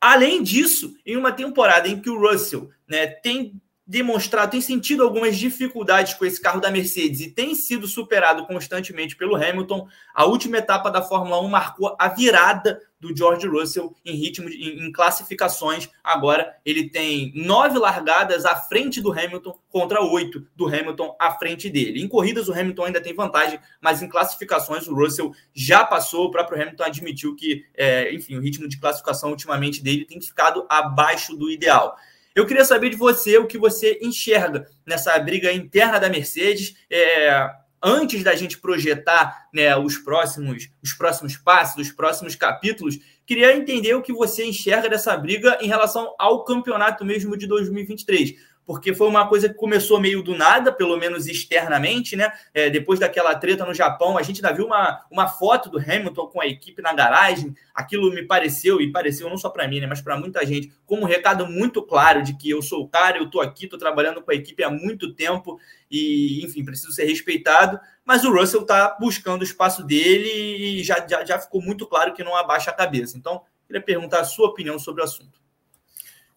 Além 0.00 0.42
disso, 0.42 0.94
em 1.06 1.16
uma 1.16 1.32
temporada 1.32 1.88
em 1.88 2.00
que 2.00 2.10
o 2.10 2.18
Russell 2.18 2.68
né, 2.86 3.06
tem 3.06 3.60
demonstrado, 3.86 4.52
tem 4.52 4.60
sentido 4.60 5.02
algumas 5.02 5.36
dificuldades 5.36 6.14
com 6.14 6.24
esse 6.24 6.40
carro 6.40 6.60
da 6.60 6.70
Mercedes 6.70 7.20
e 7.20 7.30
tem 7.30 7.54
sido 7.54 7.86
superado 7.86 8.46
constantemente 8.46 9.14
pelo 9.14 9.36
Hamilton. 9.36 9.86
A 10.14 10.24
última 10.24 10.56
etapa 10.56 10.90
da 10.90 11.02
Fórmula 11.02 11.40
1 11.42 11.48
marcou 11.48 11.94
a 11.98 12.08
virada 12.08 12.80
do 13.04 13.16
George 13.16 13.46
Russell 13.46 13.94
em 14.04 14.16
ritmo 14.16 14.48
de, 14.48 14.56
em, 14.56 14.86
em 14.86 14.92
classificações. 14.92 15.88
Agora 16.02 16.56
ele 16.64 16.88
tem 16.88 17.32
nove 17.34 17.78
largadas 17.78 18.44
à 18.46 18.56
frente 18.56 19.00
do 19.00 19.12
Hamilton 19.12 19.58
contra 19.68 20.02
oito 20.02 20.46
do 20.56 20.66
Hamilton 20.66 21.14
à 21.20 21.32
frente 21.32 21.68
dele. 21.68 22.02
Em 22.02 22.08
corridas 22.08 22.48
o 22.48 22.52
Hamilton 22.52 22.84
ainda 22.84 23.00
tem 23.00 23.14
vantagem, 23.14 23.60
mas 23.80 24.02
em 24.02 24.08
classificações 24.08 24.88
o 24.88 24.94
Russell 24.94 25.32
já 25.52 25.84
passou. 25.84 26.26
O 26.26 26.30
próprio 26.30 26.60
Hamilton 26.60 26.84
admitiu 26.84 27.36
que, 27.36 27.64
é, 27.74 28.12
enfim, 28.14 28.36
o 28.36 28.40
ritmo 28.40 28.66
de 28.66 28.80
classificação 28.80 29.30
ultimamente 29.30 29.82
dele 29.82 30.06
tem 30.06 30.20
ficado 30.20 30.66
abaixo 30.68 31.36
do 31.36 31.50
ideal. 31.50 31.96
Eu 32.34 32.46
queria 32.46 32.64
saber 32.64 32.90
de 32.90 32.96
você 32.96 33.38
o 33.38 33.46
que 33.46 33.56
você 33.56 33.98
enxerga 34.02 34.66
nessa 34.84 35.16
briga 35.20 35.52
interna 35.52 36.00
da 36.00 36.08
Mercedes. 36.08 36.74
É, 36.90 37.48
antes 37.84 38.24
da 38.24 38.34
gente 38.34 38.58
projetar 38.58 39.48
né, 39.52 39.76
os 39.76 39.98
próximos 39.98 40.70
os 40.82 40.94
próximos 40.94 41.36
passos, 41.36 41.88
os 41.88 41.92
próximos 41.92 42.34
capítulos, 42.34 42.98
queria 43.26 43.54
entender 43.54 43.94
o 43.94 44.02
que 44.02 44.12
você 44.12 44.46
enxerga 44.46 44.88
dessa 44.88 45.14
briga 45.16 45.58
em 45.60 45.68
relação 45.68 46.14
ao 46.18 46.44
campeonato 46.44 47.04
mesmo 47.04 47.36
de 47.36 47.46
2023 47.46 48.53
porque 48.66 48.94
foi 48.94 49.08
uma 49.08 49.28
coisa 49.28 49.48
que 49.48 49.54
começou 49.54 50.00
meio 50.00 50.22
do 50.22 50.34
nada, 50.34 50.72
pelo 50.72 50.96
menos 50.96 51.26
externamente, 51.26 52.16
né? 52.16 52.32
É, 52.52 52.70
depois 52.70 52.98
daquela 52.98 53.34
treta 53.34 53.64
no 53.64 53.74
Japão, 53.74 54.16
a 54.16 54.22
gente 54.22 54.44
ainda 54.44 54.56
viu 54.56 54.66
uma, 54.66 55.04
uma 55.10 55.28
foto 55.28 55.68
do 55.68 55.78
Hamilton 55.78 56.26
com 56.28 56.40
a 56.40 56.46
equipe 56.46 56.80
na 56.80 56.92
garagem. 56.92 57.54
Aquilo 57.74 58.10
me 58.10 58.22
pareceu, 58.22 58.80
e 58.80 58.90
pareceu 58.90 59.28
não 59.28 59.36
só 59.36 59.50
para 59.50 59.68
mim, 59.68 59.80
né, 59.80 59.86
mas 59.86 60.00
para 60.00 60.16
muita 60.16 60.44
gente, 60.46 60.72
como 60.86 61.02
um 61.02 61.06
recado 61.06 61.46
muito 61.46 61.82
claro 61.82 62.22
de 62.22 62.34
que 62.36 62.48
eu 62.48 62.62
sou 62.62 62.82
o 62.82 62.88
cara, 62.88 63.18
eu 63.18 63.24
estou 63.24 63.40
aqui, 63.40 63.64
estou 63.64 63.78
trabalhando 63.78 64.22
com 64.22 64.30
a 64.30 64.34
equipe 64.34 64.62
há 64.62 64.70
muito 64.70 65.12
tempo 65.14 65.58
e, 65.90 66.44
enfim, 66.44 66.64
preciso 66.64 66.92
ser 66.92 67.04
respeitado. 67.04 67.78
Mas 68.04 68.24
o 68.24 68.32
Russell 68.32 68.62
está 68.62 68.96
buscando 68.98 69.42
o 69.42 69.44
espaço 69.44 69.84
dele 69.84 70.28
e 70.28 70.82
já, 70.82 71.06
já, 71.06 71.24
já 71.24 71.38
ficou 71.38 71.60
muito 71.60 71.86
claro 71.86 72.14
que 72.14 72.24
não 72.24 72.36
abaixa 72.36 72.70
a 72.70 72.74
cabeça. 72.74 73.16
Então, 73.16 73.42
queria 73.66 73.82
perguntar 73.82 74.20
a 74.20 74.24
sua 74.24 74.48
opinião 74.48 74.78
sobre 74.78 75.02
o 75.02 75.04
assunto. 75.04 75.43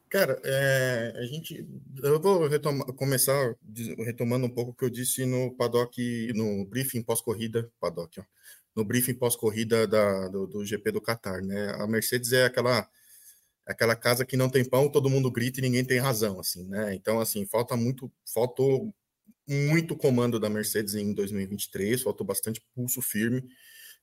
Cara, 0.09 0.39
é, 0.45 1.13
a 1.17 1.25
gente, 1.25 1.67
eu 2.01 2.21
vou 2.21 2.47
retomar, 2.47 2.87
começar 2.93 3.55
retomando 3.99 4.45
um 4.45 4.49
pouco 4.49 4.71
o 4.71 4.73
que 4.73 4.85
eu 4.85 4.89
disse 4.89 5.25
no 5.25 5.53
paddock, 5.55 6.31
no 6.33 6.65
briefing 6.65 7.03
pós-corrida, 7.03 7.69
paddock, 7.77 8.21
ó, 8.21 8.23
no 8.73 8.85
briefing 8.85 9.15
pós-corrida 9.15 9.85
do, 10.29 10.47
do, 10.47 10.65
GP 10.65 10.91
do 10.91 11.01
Qatar, 11.01 11.43
né? 11.43 11.71
A 11.77 11.87
Mercedes 11.87 12.31
é 12.31 12.45
aquela 12.45 12.87
aquela 13.65 13.97
casa 13.97 14.25
que 14.25 14.37
não 14.37 14.49
tem 14.49 14.63
pão, 14.63 14.89
todo 14.89 15.09
mundo 15.09 15.29
grita 15.29 15.59
e 15.59 15.63
ninguém 15.63 15.83
tem 15.83 15.99
razão, 15.99 16.39
assim, 16.39 16.65
né? 16.69 16.95
Então, 16.95 17.19
assim, 17.19 17.45
falta 17.45 17.75
muito, 17.75 18.09
faltou 18.33 18.93
muito 19.47 19.95
comando 19.95 20.39
da 20.39 20.49
Mercedes 20.49 20.95
em 20.95 21.13
2023, 21.13 22.01
faltou 22.01 22.25
bastante 22.25 22.61
pulso 22.73 23.01
firme, 23.01 23.43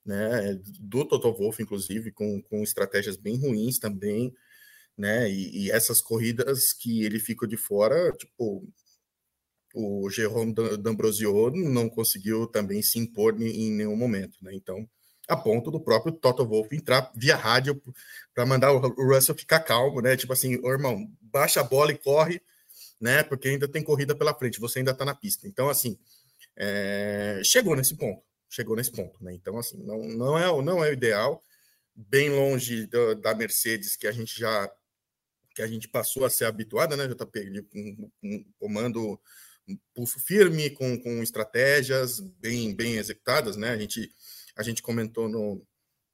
né? 0.05 0.59
Do 0.79 1.03
Toto 1.05 1.33
Wolff, 1.33 1.63
inclusive, 1.63 2.11
com, 2.11 2.41
com 2.43 2.61
estratégias 2.61 3.17
bem 3.17 3.37
ruins 3.39 3.79
também 3.79 4.31
né? 4.97 5.29
E, 5.29 5.65
e, 5.65 5.71
essas 5.71 6.01
corridas 6.01 6.73
que 6.73 7.03
ele 7.03 7.19
ficou 7.19 7.47
de 7.47 7.57
fora, 7.57 8.11
tipo, 8.13 8.67
o 9.73 10.09
Jerome 10.09 10.53
D'Ambrosio 10.53 11.51
não 11.51 11.89
conseguiu 11.89 12.47
também 12.47 12.81
se 12.81 12.97
impor 12.97 13.39
em 13.41 13.71
nenhum 13.71 13.95
momento, 13.95 14.37
né? 14.41 14.51
Então, 14.53 14.87
a 15.27 15.35
ponto 15.35 15.71
do 15.71 15.79
próprio 15.79 16.13
Toto 16.13 16.45
Wolff 16.45 16.73
entrar 16.75 17.11
via 17.15 17.35
rádio 17.35 17.81
para 18.33 18.45
mandar 18.45 18.71
o 18.71 18.79
Russell 18.79 19.35
ficar 19.35 19.59
calmo, 19.59 20.01
né? 20.01 20.15
Tipo 20.15 20.33
assim, 20.33 20.59
oh, 20.63 20.71
irmão, 20.71 21.11
baixa 21.21 21.61
a 21.61 21.63
bola 21.63 21.91
e 21.91 21.97
corre, 21.97 22.41
né? 22.99 23.23
Porque 23.23 23.49
ainda 23.49 23.67
tem 23.67 23.83
corrida 23.83 24.15
pela 24.15 24.33
frente, 24.33 24.59
você 24.59 24.79
ainda 24.79 24.91
está 24.91 25.03
na 25.03 25.15
pista. 25.15 25.47
Então, 25.47 25.69
assim, 25.69 25.97
é... 26.55 27.41
chegou 27.43 27.75
nesse 27.75 27.95
ponto, 27.95 28.23
chegou 28.49 28.75
nesse 28.75 28.91
ponto, 28.91 29.21
né? 29.23 29.33
Então, 29.33 29.57
assim, 29.57 29.77
não, 29.83 29.97
não, 30.03 30.37
é, 30.37 30.63
não 30.63 30.83
é 30.83 30.89
o 30.89 30.93
ideal, 30.93 31.43
bem 31.93 32.29
longe 32.29 32.87
da 33.21 33.33
Mercedes, 33.35 33.95
que 33.95 34.07
a 34.07 34.11
gente 34.11 34.39
já 34.39 34.71
que 35.55 35.61
a 35.61 35.67
gente 35.67 35.87
passou 35.87 36.25
a 36.25 36.29
ser 36.29 36.45
habituada, 36.45 36.97
né, 36.97 37.07
JP, 37.07 37.63
com, 37.71 38.11
com 38.21 38.45
comando 38.59 39.19
um 39.67 39.77
pulso 39.93 40.19
firme, 40.19 40.69
com, 40.69 40.99
com 40.99 41.23
estratégias 41.23 42.19
bem, 42.19 42.75
bem 42.75 42.97
executadas, 42.97 43.55
né? 43.55 43.69
A 43.69 43.77
gente, 43.77 44.11
a 44.55 44.61
gente 44.61 44.83
comentou 44.83 45.27
no, 45.27 45.65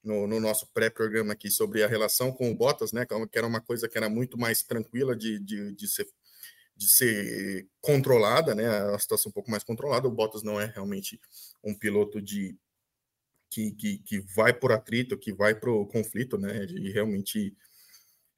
no, 0.04 0.28
no 0.28 0.40
nosso 0.40 0.68
pré-programa 0.74 1.34
aqui 1.34 1.50
sobre 1.52 1.84
a 1.84 1.88
relação 1.88 2.32
com 2.32 2.50
o 2.50 2.56
Bottas, 2.56 2.94
né? 2.94 3.06
Que 3.06 3.38
era 3.38 3.48
uma 3.48 3.60
coisa 3.60 3.90
que 3.90 3.98
era 3.98 4.08
muito 4.08 4.38
mais 4.38 4.64
tranquila 4.64 5.16
de, 5.16 5.40
de, 5.40 5.74
de 5.74 5.88
ser 5.88 6.08
de 6.74 6.90
ser 6.90 7.68
controlada, 7.80 8.56
né? 8.56 8.68
A 8.68 8.98
situação 8.98 9.30
um 9.30 9.34
pouco 9.34 9.52
mais 9.52 9.64
controlada. 9.64 10.08
O 10.08 10.12
Bottas 10.12 10.42
não 10.42 10.60
é 10.60 10.66
realmente 10.66 11.20
um 11.64 11.76
piloto 11.76 12.20
de 12.20 12.58
que, 13.52 13.72
que, 13.74 13.98
que 14.00 14.20
vai 14.34 14.52
por 14.52 14.72
atrito, 14.72 15.18
que 15.18 15.32
vai 15.32 15.54
para 15.54 15.70
o 15.70 15.86
conflito, 15.86 16.40
né? 16.40 16.66
De 16.66 16.90
realmente 16.92 17.56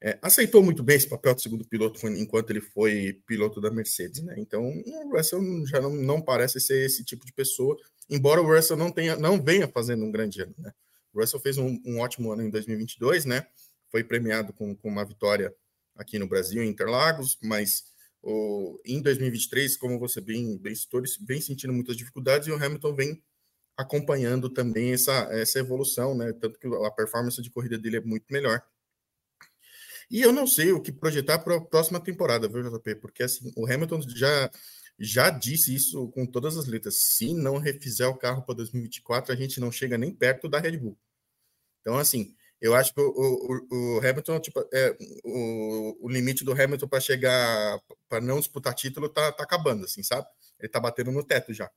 é, 0.04 0.18
aceitou 0.20 0.62
muito 0.62 0.82
bem 0.82 0.96
esse 0.96 1.08
papel 1.08 1.34
de 1.34 1.40
segundo 1.40 1.64
piloto 1.64 2.06
enquanto 2.08 2.50
ele 2.50 2.60
foi 2.60 3.22
piloto 3.26 3.58
da 3.58 3.70
Mercedes, 3.70 4.22
né? 4.22 4.34
Então 4.36 4.62
o 4.62 5.16
Russell 5.16 5.40
já 5.66 5.80
não, 5.80 5.94
não 5.94 6.20
parece 6.20 6.60
ser 6.60 6.84
esse 6.84 7.02
tipo 7.02 7.24
de 7.24 7.32
pessoa, 7.32 7.74
embora 8.10 8.42
o 8.42 8.46
Russell 8.46 8.76
não 8.76 8.92
tenha, 8.92 9.16
não 9.16 9.42
venha 9.42 9.66
fazendo 9.66 10.04
um 10.04 10.12
grande 10.12 10.42
ano, 10.42 10.54
né? 10.58 10.72
O 11.10 11.20
Russell 11.20 11.40
fez 11.40 11.56
um, 11.56 11.80
um 11.86 12.00
ótimo 12.00 12.30
ano 12.30 12.42
em 12.42 12.50
2022, 12.50 13.24
né? 13.24 13.46
Foi 13.90 14.04
premiado 14.04 14.52
com, 14.52 14.76
com 14.76 14.90
uma 14.90 15.06
vitória 15.06 15.54
aqui 15.96 16.18
no 16.18 16.28
Brasil, 16.28 16.62
em 16.62 16.68
Interlagos, 16.68 17.38
mas 17.42 17.84
o, 18.20 18.78
em 18.84 19.00
2023, 19.00 19.74
como 19.78 19.98
você 19.98 20.20
bem, 20.20 20.58
bem 20.58 20.74
citou, 20.74 21.02
vem 21.22 21.40
sentindo 21.40 21.72
muitas 21.72 21.96
dificuldades 21.96 22.46
e 22.46 22.50
o 22.50 22.62
Hamilton 22.62 22.94
vem 22.94 23.22
acompanhando 23.74 24.50
também 24.50 24.92
essa, 24.92 25.28
essa 25.32 25.60
evolução, 25.60 26.14
né? 26.14 26.30
Tanto 26.34 26.58
que 26.58 26.66
a 26.66 26.90
performance 26.90 27.40
de 27.40 27.50
corrida 27.50 27.78
dele 27.78 27.96
é 27.96 28.00
muito 28.02 28.26
melhor. 28.30 28.62
E 30.14 30.22
eu 30.22 30.32
não 30.32 30.46
sei 30.46 30.70
o 30.70 30.80
que 30.80 30.92
projetar 30.92 31.40
para 31.40 31.56
a 31.56 31.60
próxima 31.60 31.98
temporada, 31.98 32.46
viu, 32.46 32.62
JP? 32.62 32.94
Porque 33.00 33.24
assim, 33.24 33.52
o 33.56 33.66
Hamilton 33.66 34.00
já, 34.02 34.48
já 34.96 35.28
disse 35.28 35.74
isso 35.74 36.08
com 36.12 36.24
todas 36.24 36.56
as 36.56 36.66
letras. 36.66 36.94
Se 37.16 37.34
não 37.34 37.58
refizer 37.58 38.08
o 38.08 38.16
carro 38.16 38.40
para 38.42 38.54
2024, 38.54 39.32
a 39.32 39.36
gente 39.36 39.58
não 39.58 39.72
chega 39.72 39.98
nem 39.98 40.14
perto 40.14 40.48
da 40.48 40.60
Red 40.60 40.76
Bull. 40.76 40.96
Então, 41.80 41.98
assim, 41.98 42.32
eu 42.60 42.76
acho 42.76 42.94
que 42.94 43.00
o, 43.00 43.10
o, 43.10 43.96
o 43.96 43.98
Hamilton, 43.98 44.38
tipo, 44.38 44.60
é, 44.72 44.96
o, 45.24 46.06
o 46.06 46.08
limite 46.08 46.44
do 46.44 46.52
Hamilton 46.52 46.86
para 46.86 47.00
chegar, 47.00 47.80
para 48.08 48.20
não 48.20 48.38
disputar 48.38 48.72
título, 48.72 49.08
tá, 49.08 49.32
tá 49.32 49.42
acabando, 49.42 49.84
assim, 49.84 50.04
sabe? 50.04 50.28
Ele 50.60 50.68
tá 50.68 50.78
batendo 50.78 51.10
no 51.10 51.24
teto 51.24 51.52
já. 51.52 51.68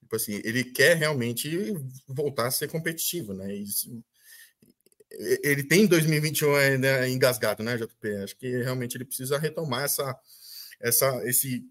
Tipo 0.00 0.16
assim, 0.16 0.40
ele 0.44 0.64
quer 0.64 0.96
realmente 0.96 1.74
voltar 2.08 2.46
a 2.46 2.50
ser 2.50 2.70
competitivo, 2.70 3.34
né? 3.34 3.54
Isso, 3.54 4.02
ele 5.42 5.62
tem 5.62 5.86
2021 5.86 6.54
ainda 6.54 7.08
engasgado, 7.08 7.62
né, 7.62 7.76
JP? 7.76 8.16
Acho 8.16 8.36
que 8.36 8.48
realmente 8.62 8.96
ele 8.96 9.04
precisa 9.04 9.38
retomar 9.38 9.84
essa, 9.84 10.18
essa, 10.80 11.28
esse, 11.28 11.64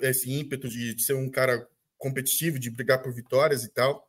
esse 0.00 0.30
ímpeto 0.30 0.68
de, 0.68 1.00
ser 1.02 1.14
um 1.14 1.30
cara 1.30 1.68
competitivo, 1.98 2.58
de 2.58 2.70
brigar 2.70 3.02
por 3.02 3.12
vitórias 3.12 3.64
e 3.64 3.68
tal. 3.68 4.08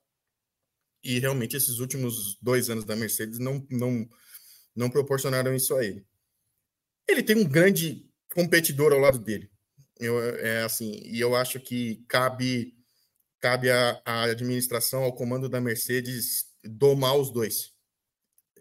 E 1.04 1.20
realmente 1.20 1.58
esses 1.58 1.80
últimos 1.80 2.38
dois 2.42 2.70
anos 2.70 2.86
da 2.86 2.96
Mercedes 2.96 3.40
não, 3.40 3.66
não, 3.70 4.10
não 4.76 4.90
proporcionaram 4.90 5.54
isso 5.54 5.76
a 5.76 5.84
ele. 5.84 6.06
Ele 7.08 7.22
tem 7.22 7.36
um 7.36 7.48
grande 7.48 8.10
competidor 8.34 8.94
ao 8.94 9.00
lado 9.00 9.20
dele. 9.20 9.50
Eu, 10.00 10.20
é 10.38 10.64
assim, 10.64 11.02
e 11.04 11.20
eu 11.20 11.36
acho 11.36 11.60
que 11.60 12.04
cabe 12.08 12.76
cabe 13.40 13.70
à 13.70 14.24
administração, 14.24 15.04
ao 15.04 15.14
comando 15.14 15.50
da 15.50 15.60
Mercedes 15.60 16.46
domar 16.64 17.18
os 17.18 17.30
dois 17.30 17.73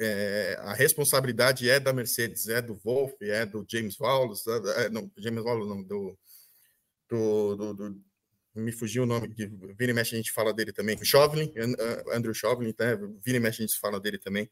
é, 0.00 0.56
a 0.60 0.72
responsabilidade 0.72 1.68
é 1.68 1.78
da 1.78 1.92
Mercedes, 1.92 2.48
é 2.48 2.60
do 2.62 2.74
Wolff, 2.84 3.14
é 3.20 3.44
do 3.44 3.64
James 3.68 3.98
Wallace, 3.98 4.42
é, 4.48 4.84
é, 4.84 4.88
não, 4.88 5.10
James 5.18 5.44
Wallace 5.44 5.68
não, 5.68 5.82
do, 5.82 6.18
do, 7.08 7.56
do, 7.56 7.74
do, 7.74 8.02
me 8.54 8.72
fugiu 8.72 9.04
o 9.04 9.06
nome, 9.06 9.28
que 9.28 9.46
vira 9.78 9.92
e 9.92 9.94
mexe 9.94 10.14
a 10.14 10.18
gente 10.18 10.32
fala 10.32 10.52
dele 10.52 10.72
também, 10.72 11.02
Chauvelin, 11.04 11.52
Andrew 12.12 12.34
Chauvelin, 12.34 12.72
tá? 12.72 12.84
vira 13.24 13.38
e 13.38 13.40
mexe 13.40 13.62
a 13.62 13.66
gente 13.66 13.78
fala 13.78 14.00
dele 14.00 14.18
também, 14.18 14.50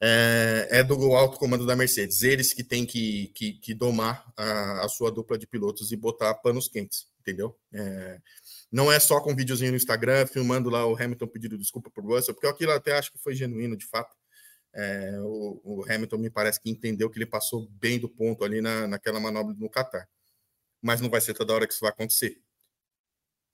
é, 0.00 0.68
é, 0.70 0.84
do 0.84 0.94
alto 1.14 1.38
comando 1.38 1.64
da 1.64 1.74
Mercedes, 1.74 2.22
eles 2.22 2.52
que 2.52 2.62
têm 2.62 2.84
que, 2.84 3.28
que, 3.28 3.54
que 3.54 3.74
domar 3.74 4.24
a, 4.36 4.84
a, 4.84 4.88
sua 4.88 5.10
dupla 5.10 5.38
de 5.38 5.46
pilotos 5.46 5.90
e 5.90 5.96
botar 5.96 6.34
panos 6.34 6.68
quentes, 6.68 7.06
entendeu? 7.20 7.56
É, 7.72 8.20
não 8.70 8.92
é 8.92 9.00
só 9.00 9.20
com 9.20 9.34
videozinho 9.34 9.70
no 9.70 9.76
Instagram, 9.76 10.26
filmando 10.26 10.68
lá 10.68 10.86
o 10.86 10.94
Hamilton 10.94 11.26
pedindo 11.28 11.56
desculpa 11.56 11.90
por 11.90 12.04
Russell, 12.04 12.34
porque 12.34 12.46
aquilo 12.46 12.72
até 12.72 12.92
acho 12.98 13.10
que 13.10 13.18
foi 13.18 13.34
genuíno 13.34 13.76
de 13.76 13.86
fato, 13.86 14.14
é, 14.76 15.18
o, 15.20 15.60
o, 15.64 15.84
Hamilton 15.90 16.18
me 16.18 16.30
parece 16.30 16.60
que 16.60 16.68
entendeu 16.68 17.08
que 17.08 17.18
ele 17.18 17.24
passou 17.24 17.66
bem 17.80 17.98
do 17.98 18.10
ponto 18.10 18.44
ali 18.44 18.60
na, 18.60 18.86
naquela 18.86 19.18
manobra 19.18 19.54
no 19.54 19.70
Qatar. 19.70 20.06
Mas 20.82 21.00
não 21.00 21.08
vai 21.08 21.20
ser 21.22 21.32
toda 21.32 21.54
hora 21.54 21.66
que 21.66 21.72
isso 21.72 21.80
vai 21.80 21.90
acontecer. 21.90 22.38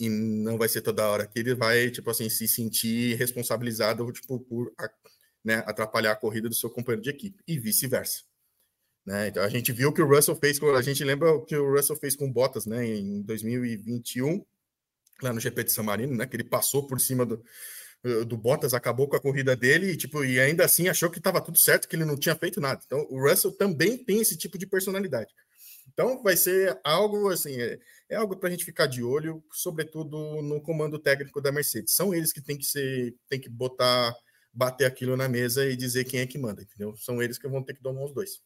E 0.01 0.09
não 0.09 0.59
vai 0.59 0.69
ser 0.69 0.83
toda 0.83 1.09
hora 1.09 1.25
que 1.25 1.39
ele 1.39 1.55
vai, 1.55 1.91
tipo 1.91 2.11
assim, 2.11 2.29
se 2.29 2.49
sentir 2.49 3.15
responsabilizado 3.17 4.11
tipo, 4.11 4.41
por 4.41 4.75
né, 5.45 5.63
atrapalhar 5.65 6.11
a 6.11 6.17
corrida 6.17 6.49
do 6.49 6.55
seu 6.57 6.69
companheiro 6.69 7.03
de 7.03 7.11
equipe. 7.11 7.41
E 7.47 7.57
vice-versa. 7.57 8.25
Né? 9.07 9.29
Então 9.29 9.45
a 9.45 9.49
gente 9.49 9.71
viu 9.71 9.93
que 9.93 10.03
o 10.03 10.09
Russell 10.09 10.35
fez, 10.35 10.61
a 10.61 10.83
gente 10.83 11.05
lembra 11.05 11.31
o 11.31 11.45
que 11.45 11.57
o 11.57 11.73
Russell 11.73 11.97
fez 11.97 12.17
com 12.17 12.33
Bottas 12.33 12.67
né, 12.67 12.85
em 12.85 13.23
2021, 13.23 14.45
lá 15.23 15.33
no 15.33 15.41
GP 15.41 15.65
de 15.65 15.73
San 15.73 15.85
Marino, 15.85 16.17
né, 16.17 16.27
que 16.27 16.35
ele 16.35 16.45
passou 16.45 16.87
por 16.87 17.01
cima 17.01 17.25
do, 17.25 17.45
do 18.27 18.37
Bottas 18.37 18.75
acabou 18.75 19.09
com 19.09 19.17
a 19.17 19.21
corrida 19.21 19.55
dele 19.55 19.93
e, 19.93 19.97
tipo, 19.97 20.25
e 20.25 20.41
ainda 20.41 20.65
assim 20.65 20.89
achou 20.89 21.11
que 21.11 21.19
estava 21.19 21.41
tudo 21.41 21.59
certo, 21.59 21.89
que 21.89 21.95
ele 21.95 22.05
não 22.05 22.17
tinha 22.17 22.35
feito 22.35 22.61
nada. 22.61 22.81
Então, 22.85 23.07
o 23.09 23.21
Russell 23.21 23.53
também 23.53 23.97
tem 23.97 24.21
esse 24.21 24.37
tipo 24.37 24.59
de 24.59 24.67
personalidade. 24.67 25.33
Então, 25.93 26.23
vai 26.23 26.37
ser 26.37 26.81
algo 26.83 27.29
assim, 27.31 27.61
é, 27.61 27.79
é 28.09 28.17
algo 28.17 28.37
para 28.37 28.49
a 28.49 28.53
gente 28.53 28.65
ficar 28.65 28.87
de 28.87 29.03
olho, 29.03 29.43
sobretudo 29.53 30.43
no 30.43 30.61
comando 30.61 30.99
técnico 30.99 31.41
da 31.41 31.53
Mercedes. 31.53 31.95
São 31.95 32.15
eles 32.15 32.33
que 32.33 32.41
tem 32.41 32.57
que 32.59 32.65
ser, 32.65 33.15
tem 33.29 33.41
que 33.41 33.49
botar, 33.49 34.15
bater 34.53 34.85
aquilo 34.87 35.17
na 35.17 35.29
mesa 35.29 35.65
e 35.67 35.77
dizer 35.77 36.05
quem 36.05 36.21
é 36.21 36.27
que 36.27 36.39
manda, 36.39 36.63
entendeu? 36.63 36.97
São 36.97 37.23
eles 37.23 37.39
que 37.39 37.49
vão 37.49 37.63
ter 37.63 37.75
que 37.75 37.83
domar 37.83 38.05
os 38.05 38.13
dois. 38.13 38.41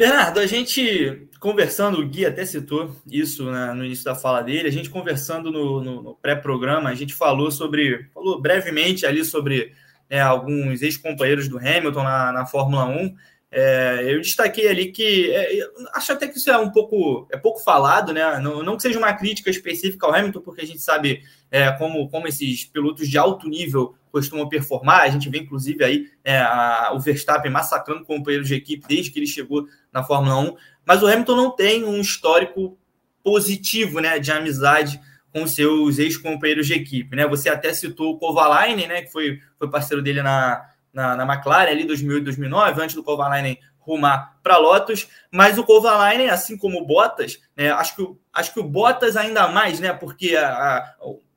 Bernardo, 0.00 0.40
a 0.40 0.46
gente 0.46 1.28
conversando, 1.38 2.00
o 2.00 2.08
Gui 2.08 2.24
até 2.24 2.46
citou 2.46 2.96
isso 3.06 3.50
né, 3.50 3.74
no 3.74 3.84
início 3.84 4.02
da 4.02 4.14
fala 4.14 4.40
dele, 4.40 4.66
a 4.66 4.72
gente 4.72 4.88
conversando 4.88 5.52
no, 5.52 5.84
no, 5.84 6.02
no 6.02 6.14
pré-programa, 6.14 6.88
a 6.88 6.94
gente 6.94 7.12
falou 7.12 7.50
sobre, 7.50 8.08
falou 8.14 8.40
brevemente 8.40 9.04
ali 9.04 9.22
sobre 9.22 9.74
né, 10.08 10.18
alguns 10.18 10.80
ex-companheiros 10.80 11.50
do 11.50 11.58
Hamilton 11.58 12.02
na, 12.02 12.32
na 12.32 12.46
Fórmula 12.46 12.86
1, 12.86 13.14
é, 13.50 14.06
eu 14.08 14.22
destaquei 14.22 14.68
ali 14.68 14.90
que 14.90 15.30
é, 15.32 15.68
acho 15.92 16.12
até 16.12 16.28
que 16.28 16.38
isso 16.38 16.50
é 16.50 16.56
um 16.56 16.70
pouco 16.70 17.28
é 17.30 17.36
pouco 17.36 17.62
falado, 17.62 18.10
né? 18.12 18.38
Não, 18.38 18.62
não 18.62 18.76
que 18.76 18.82
seja 18.82 18.98
uma 18.98 19.12
crítica 19.12 19.50
específica 19.50 20.06
ao 20.06 20.14
Hamilton, 20.14 20.40
porque 20.40 20.62
a 20.62 20.66
gente 20.66 20.80
sabe 20.80 21.24
é, 21.50 21.70
como, 21.72 22.08
como 22.08 22.26
esses 22.26 22.64
pilotos 22.64 23.06
de 23.06 23.18
alto 23.18 23.46
nível 23.48 23.94
costumam 24.10 24.48
performar. 24.48 25.02
A 25.02 25.08
gente 25.08 25.28
vê, 25.28 25.38
inclusive, 25.38 25.84
aí 25.84 26.10
é, 26.24 26.38
a, 26.38 26.92
o 26.94 27.00
Verstappen 27.00 27.50
massacrando 27.50 28.04
companheiros 28.04 28.48
de 28.48 28.54
equipe 28.54 28.86
desde 28.88 29.10
que 29.10 29.18
ele 29.18 29.26
chegou 29.26 29.66
na 29.92 30.02
Fórmula 30.02 30.36
1. 30.38 30.56
Mas 30.84 31.02
o 31.02 31.06
Hamilton 31.06 31.36
não 31.36 31.50
tem 31.50 31.84
um 31.84 32.00
histórico 32.00 32.78
positivo 33.22 34.00
né, 34.00 34.18
de 34.18 34.32
amizade 34.32 35.00
com 35.32 35.46
seus 35.46 35.98
ex-companheiros 35.98 36.66
de 36.66 36.74
equipe. 36.74 37.14
Né? 37.14 37.26
Você 37.26 37.48
até 37.48 37.72
citou 37.72 38.12
o 38.12 38.18
Kovalainen, 38.18 38.88
né, 38.88 39.02
que 39.02 39.12
foi, 39.12 39.40
foi 39.58 39.70
parceiro 39.70 40.02
dele 40.02 40.22
na, 40.22 40.66
na, 40.92 41.16
na 41.16 41.34
McLaren 41.34 41.70
ali 41.70 41.84
2008, 41.84 42.24
2009, 42.24 42.82
antes 42.82 42.94
do 42.94 43.04
Kovalainen 43.04 43.58
rumar 43.78 44.38
para 44.42 44.58
Lotus, 44.58 45.08
mas 45.30 45.58
o 45.58 45.64
Kovalainen, 45.64 46.28
assim 46.28 46.56
como 46.56 46.80
o 46.80 46.86
Bottas, 46.86 47.40
né, 47.56 47.70
acho, 47.70 47.96
que, 47.96 48.16
acho 48.32 48.52
que 48.52 48.60
o 48.60 48.64
Bottas 48.64 49.16
ainda 49.16 49.48
mais, 49.48 49.80
né, 49.80 49.92
porque 49.92 50.36
a, 50.36 50.48
a, 50.48 50.94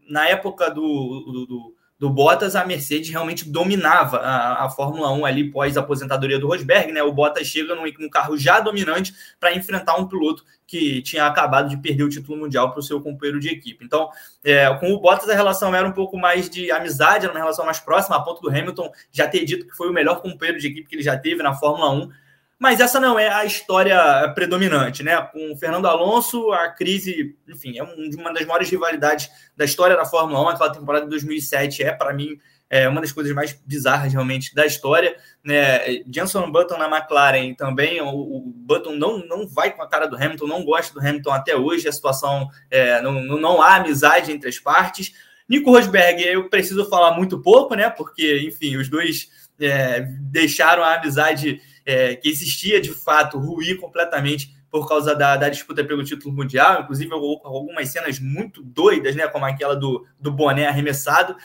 na 0.08 0.28
época 0.28 0.70
do, 0.70 0.82
do, 0.82 1.46
do, 1.46 1.73
do 2.04 2.10
Bottas, 2.10 2.54
a 2.54 2.66
Mercedes 2.66 3.10
realmente 3.10 3.50
dominava 3.50 4.18
a, 4.18 4.66
a 4.66 4.70
Fórmula 4.70 5.10
1 5.14 5.26
ali 5.26 5.50
pós 5.50 5.78
aposentadoria 5.78 6.38
do 6.38 6.48
Rosberg, 6.48 6.92
né? 6.92 7.02
O 7.02 7.14
Bottas 7.14 7.48
chega 7.48 7.74
num, 7.76 7.86
num 7.98 8.10
carro 8.10 8.38
já 8.38 8.60
dominante 8.60 9.16
para 9.40 9.56
enfrentar 9.56 9.96
um 9.96 10.06
piloto 10.06 10.44
que 10.68 11.02
tinha 11.02 11.26
acabado 11.26 11.70
de 11.70 11.78
perder 11.78 12.04
o 12.04 12.10
título 12.10 12.38
mundial 12.38 12.72
para 12.72 12.82
o 12.82 12.84
seu 12.84 13.00
companheiro 13.00 13.40
de 13.40 13.48
equipe. 13.48 13.86
Então, 13.86 14.10
é, 14.44 14.70
com 14.82 14.92
o 14.92 15.00
Bottas 15.00 15.30
a 15.30 15.34
relação 15.34 15.74
era 15.74 15.88
um 15.88 15.94
pouco 15.94 16.18
mais 16.18 16.50
de 16.50 16.70
amizade, 16.74 17.24
era 17.24 17.34
uma 17.34 17.40
relação 17.40 17.64
mais 17.64 17.80
próxima, 17.80 18.18
a 18.18 18.22
ponto 18.22 18.42
do 18.42 18.50
Hamilton 18.50 18.92
já 19.10 19.26
ter 19.26 19.46
dito 19.46 19.66
que 19.66 19.74
foi 19.74 19.90
o 19.90 19.94
melhor 19.94 20.22
companheiro 20.22 20.60
de 20.60 20.68
equipe 20.68 20.90
que 20.90 20.96
ele 20.98 21.04
já 21.04 21.18
teve 21.18 21.42
na 21.42 21.54
Fórmula 21.54 21.90
1. 21.90 22.12
Mas 22.60 22.80
essa 22.80 23.00
não 23.00 23.20
é 23.20 23.28
a 23.28 23.44
história 23.44 24.32
predominante, 24.34 25.04
né? 25.04 25.22
Com 25.22 25.52
o 25.52 25.58
Fernando 25.58 25.88
Alonso, 25.88 26.52
a 26.52 26.70
crise, 26.70 27.36
enfim, 27.48 27.78
é 27.78 27.84
uma 27.84 28.34
das 28.34 28.46
maiores 28.46 28.70
rivalidades 28.70 29.30
da 29.56 29.66
história 29.66 29.98
da 29.98 30.06
Fórmula 30.06 30.42
1. 30.44 30.50
Aquela 30.50 30.72
temporada 30.72 31.06
de 31.06 31.12
2007 31.12 31.84
é, 31.84 31.92
para 31.92 32.14
mim, 32.14 32.40
é 32.70 32.90
uma 32.90 33.02
das 33.02 33.12
coisas 33.12 33.32
mais 33.34 33.54
bizarras 33.66 34.12
realmente 34.12 34.56
da 34.56 34.66
história. 34.66 35.16
Né? 35.44 36.04
Jenson 36.12 36.52
Button 36.52 36.78
na 36.78 36.88
McLaren 36.88 37.54
também, 37.54 38.02
o, 38.02 38.08
o, 38.08 38.54
Button 38.56 38.96
não, 38.96 39.20
não 39.20 39.48
vai 39.48 39.72
com 39.72 39.84
a 39.84 39.88
cara 39.88 40.08
do 40.08 40.16
Hamilton, 40.16 40.48
não 40.48 40.66
gosta 40.66 40.92
do 40.92 41.06
Hamilton 41.06 41.32
até 41.32 41.56
hoje, 41.56 41.88
a 41.88 41.92
situação 41.92 42.50
é, 42.72 43.00
não, 43.02 43.22
não 43.22 43.62
há 43.62 43.76
amizade 43.76 44.32
entre 44.32 44.50
as 44.50 44.58
partes. 44.58 45.14
Nico 45.48 45.70
Rosberg, 45.70 46.24
eu 46.24 46.50
preciso 46.50 46.90
falar 46.90 47.16
muito 47.16 47.40
pouco, 47.40 47.76
né? 47.76 47.92
Porque, 47.92 48.42
enfim, 48.48 48.76
os 48.78 48.90
dois 48.90 49.30
é, 49.62 50.02
deixaram 50.02 50.84
a 50.84 50.96
amizade 50.96 51.62
é, 51.86 52.16
que 52.16 52.30
existia 52.30 52.80
de 52.80 52.94
fato 52.94 53.38
ruir 53.38 53.80
completamente 53.80 54.56
por 54.70 54.88
causa 54.88 55.16
da, 55.16 55.38
da, 55.38 55.50
disputa 55.50 55.84
pelo 55.84 56.04
título 56.04 56.34
mundial, 56.34 56.82
inclusive 56.82 57.14
algumas 57.14 57.90
cenas 57.90 58.20
muito 58.20 58.64
doidas, 58.64 59.16
né, 59.16 59.28
como 59.28 59.46
aquela 59.46 59.76
do, 59.76 60.04
do 60.20 60.32
boné 60.32 60.66
arremessado. 60.66 61.36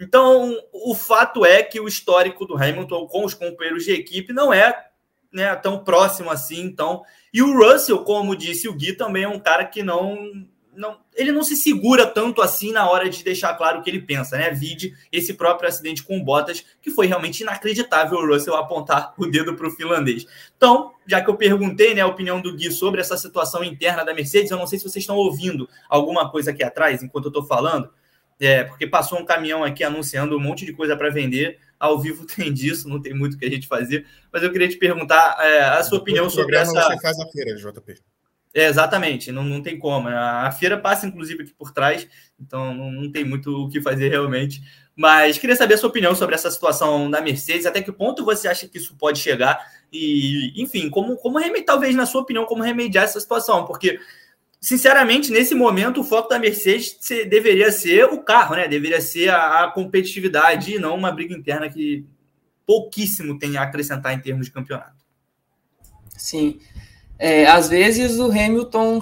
Então, 0.00 0.52
o 0.72 0.92
fato 0.92 1.46
é 1.46 1.62
que 1.62 1.78
o 1.78 1.86
histórico 1.86 2.44
do 2.44 2.56
Hamilton 2.56 3.06
com 3.06 3.24
os 3.24 3.34
companheiros 3.34 3.84
de 3.84 3.92
equipe 3.92 4.32
não 4.32 4.52
é 4.52 4.88
né, 5.32 5.54
tão 5.54 5.84
próximo 5.84 6.28
assim. 6.28 6.60
Então, 6.60 7.02
e 7.32 7.40
o 7.40 7.56
Russell, 7.56 8.02
como 8.02 8.36
disse 8.36 8.68
o 8.68 8.74
Gui, 8.74 8.94
também 8.94 9.22
é 9.22 9.28
um 9.28 9.38
cara 9.38 9.64
que 9.64 9.82
não 9.82 10.46
não, 10.74 10.98
ele 11.14 11.32
não 11.32 11.42
se 11.42 11.54
segura 11.54 12.06
tanto 12.06 12.40
assim 12.40 12.72
na 12.72 12.88
hora 12.90 13.08
de 13.08 13.22
deixar 13.22 13.54
claro 13.54 13.80
o 13.80 13.82
que 13.82 13.90
ele 13.90 14.00
pensa, 14.00 14.38
né? 14.38 14.50
Vide 14.50 14.94
esse 15.10 15.34
próprio 15.34 15.68
acidente 15.68 16.02
com 16.02 16.16
o 16.16 16.24
Bottas, 16.24 16.64
que 16.80 16.90
foi 16.90 17.06
realmente 17.06 17.42
inacreditável 17.42 18.18
o 18.18 18.26
Russell 18.26 18.56
apontar 18.56 19.12
o 19.18 19.26
dedo 19.26 19.54
para 19.54 19.66
o 19.66 19.70
finlandês. 19.70 20.26
Então, 20.56 20.92
já 21.06 21.20
que 21.20 21.28
eu 21.28 21.36
perguntei 21.36 21.94
né, 21.94 22.00
a 22.00 22.06
opinião 22.06 22.40
do 22.40 22.54
Gui 22.54 22.70
sobre 22.70 23.00
essa 23.00 23.16
situação 23.16 23.62
interna 23.62 24.04
da 24.04 24.14
Mercedes, 24.14 24.50
eu 24.50 24.58
não 24.58 24.66
sei 24.66 24.78
se 24.78 24.88
vocês 24.88 25.02
estão 25.02 25.16
ouvindo 25.16 25.68
alguma 25.88 26.30
coisa 26.30 26.50
aqui 26.50 26.64
atrás 26.64 27.02
enquanto 27.02 27.26
eu 27.26 27.30
estou 27.30 27.44
falando, 27.44 27.90
é, 28.40 28.64
porque 28.64 28.86
passou 28.86 29.18
um 29.18 29.24
caminhão 29.24 29.62
aqui 29.62 29.84
anunciando 29.84 30.36
um 30.36 30.40
monte 30.40 30.64
de 30.64 30.72
coisa 30.72 30.96
para 30.96 31.10
vender. 31.10 31.58
Ao 31.78 31.98
vivo 31.98 32.24
tem 32.34 32.52
disso, 32.52 32.88
não 32.88 33.00
tem 33.00 33.12
muito 33.12 33.34
o 33.34 33.38
que 33.38 33.44
a 33.44 33.50
gente 33.50 33.66
fazer, 33.66 34.06
mas 34.32 34.42
eu 34.42 34.50
queria 34.50 34.68
te 34.68 34.76
perguntar 34.78 35.36
é, 35.40 35.60
a 35.60 35.82
sua 35.82 35.98
opinião 35.98 36.30
sobre 36.30 36.56
essa. 36.56 36.72
Você 36.72 37.00
faz 37.00 37.20
a 37.20 37.26
feira, 37.26 37.56
JP. 37.56 38.00
É, 38.54 38.66
exatamente, 38.66 39.32
não, 39.32 39.42
não 39.44 39.62
tem 39.62 39.78
como. 39.78 40.08
A, 40.08 40.50
feira 40.52 40.76
passa, 40.76 41.06
inclusive, 41.06 41.42
aqui 41.42 41.54
por 41.54 41.72
trás, 41.72 42.06
então 42.38 42.74
não, 42.74 42.92
não, 42.92 43.10
tem 43.10 43.24
muito 43.24 43.50
o 43.50 43.68
que 43.68 43.80
fazer 43.80 44.10
realmente. 44.10 44.60
Mas 44.94 45.38
queria 45.38 45.56
saber 45.56 45.74
a 45.74 45.78
sua 45.78 45.88
opinião 45.88 46.14
sobre 46.14 46.34
essa 46.34 46.50
situação 46.50 47.10
da 47.10 47.22
Mercedes, 47.22 47.64
até 47.64 47.80
que 47.80 47.90
ponto 47.90 48.24
você 48.24 48.46
acha 48.46 48.68
que 48.68 48.76
isso 48.76 48.94
pode 48.96 49.18
chegar, 49.20 49.58
e, 49.90 50.52
enfim, 50.62 50.90
como, 50.90 51.16
como 51.16 51.38
remediar, 51.38 51.64
talvez, 51.64 51.96
na 51.96 52.04
sua 52.04 52.20
opinião, 52.20 52.44
como 52.44 52.62
remediar 52.62 53.04
essa 53.04 53.18
situação, 53.18 53.64
porque, 53.64 53.98
sinceramente, 54.60 55.32
nesse 55.32 55.54
momento, 55.54 56.02
o 56.02 56.04
foco 56.04 56.28
da 56.28 56.38
Mercedes 56.38 56.98
deveria 57.28 57.72
ser 57.72 58.04
o 58.04 58.22
carro, 58.22 58.54
né? 58.54 58.68
Deveria 58.68 59.00
ser 59.00 59.30
a, 59.30 59.64
a 59.64 59.70
competitividade 59.70 60.74
e 60.74 60.78
não 60.78 60.94
uma 60.94 61.10
briga 61.10 61.34
interna 61.34 61.70
que 61.70 62.04
pouquíssimo 62.66 63.38
tem 63.38 63.56
a 63.56 63.62
acrescentar 63.62 64.12
em 64.12 64.20
termos 64.20 64.46
de 64.46 64.52
campeonato. 64.52 65.02
Sim. 66.16 66.60
É, 67.24 67.46
às 67.46 67.68
vezes 67.68 68.18
o 68.18 68.32
Hamilton 68.32 69.00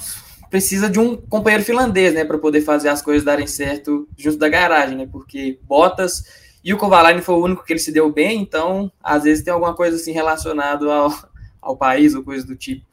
precisa 0.50 0.90
de 0.90 1.00
um 1.00 1.16
companheiro 1.16 1.64
finlandês, 1.64 2.12
né, 2.12 2.22
para 2.22 2.37
poder 2.37 2.61
fazer 2.61 2.90
as 2.90 3.00
coisas 3.00 3.24
darem 3.24 3.46
certo 3.46 4.06
junto 4.14 4.37
da 4.37 4.46
garagem, 4.46 4.94
né? 4.94 5.09
Porque 5.11 5.59
Bottas 5.62 6.22
e 6.62 6.74
o 6.74 6.76
Kovalainen 6.76 7.22
foi 7.22 7.35
o 7.37 7.42
único 7.42 7.64
que 7.64 7.72
ele 7.72 7.80
se 7.80 7.90
deu 7.90 8.12
bem, 8.12 8.42
então 8.42 8.92
às 9.02 9.22
vezes 9.22 9.42
tem 9.42 9.50
alguma 9.50 9.74
coisa 9.74 9.96
assim 9.96 10.12
relacionado 10.12 10.90
ao, 10.90 11.11
ao 11.62 11.78
país 11.78 12.14
ou 12.14 12.22
coisa 12.22 12.46
do 12.46 12.54
tipo. 12.54 12.85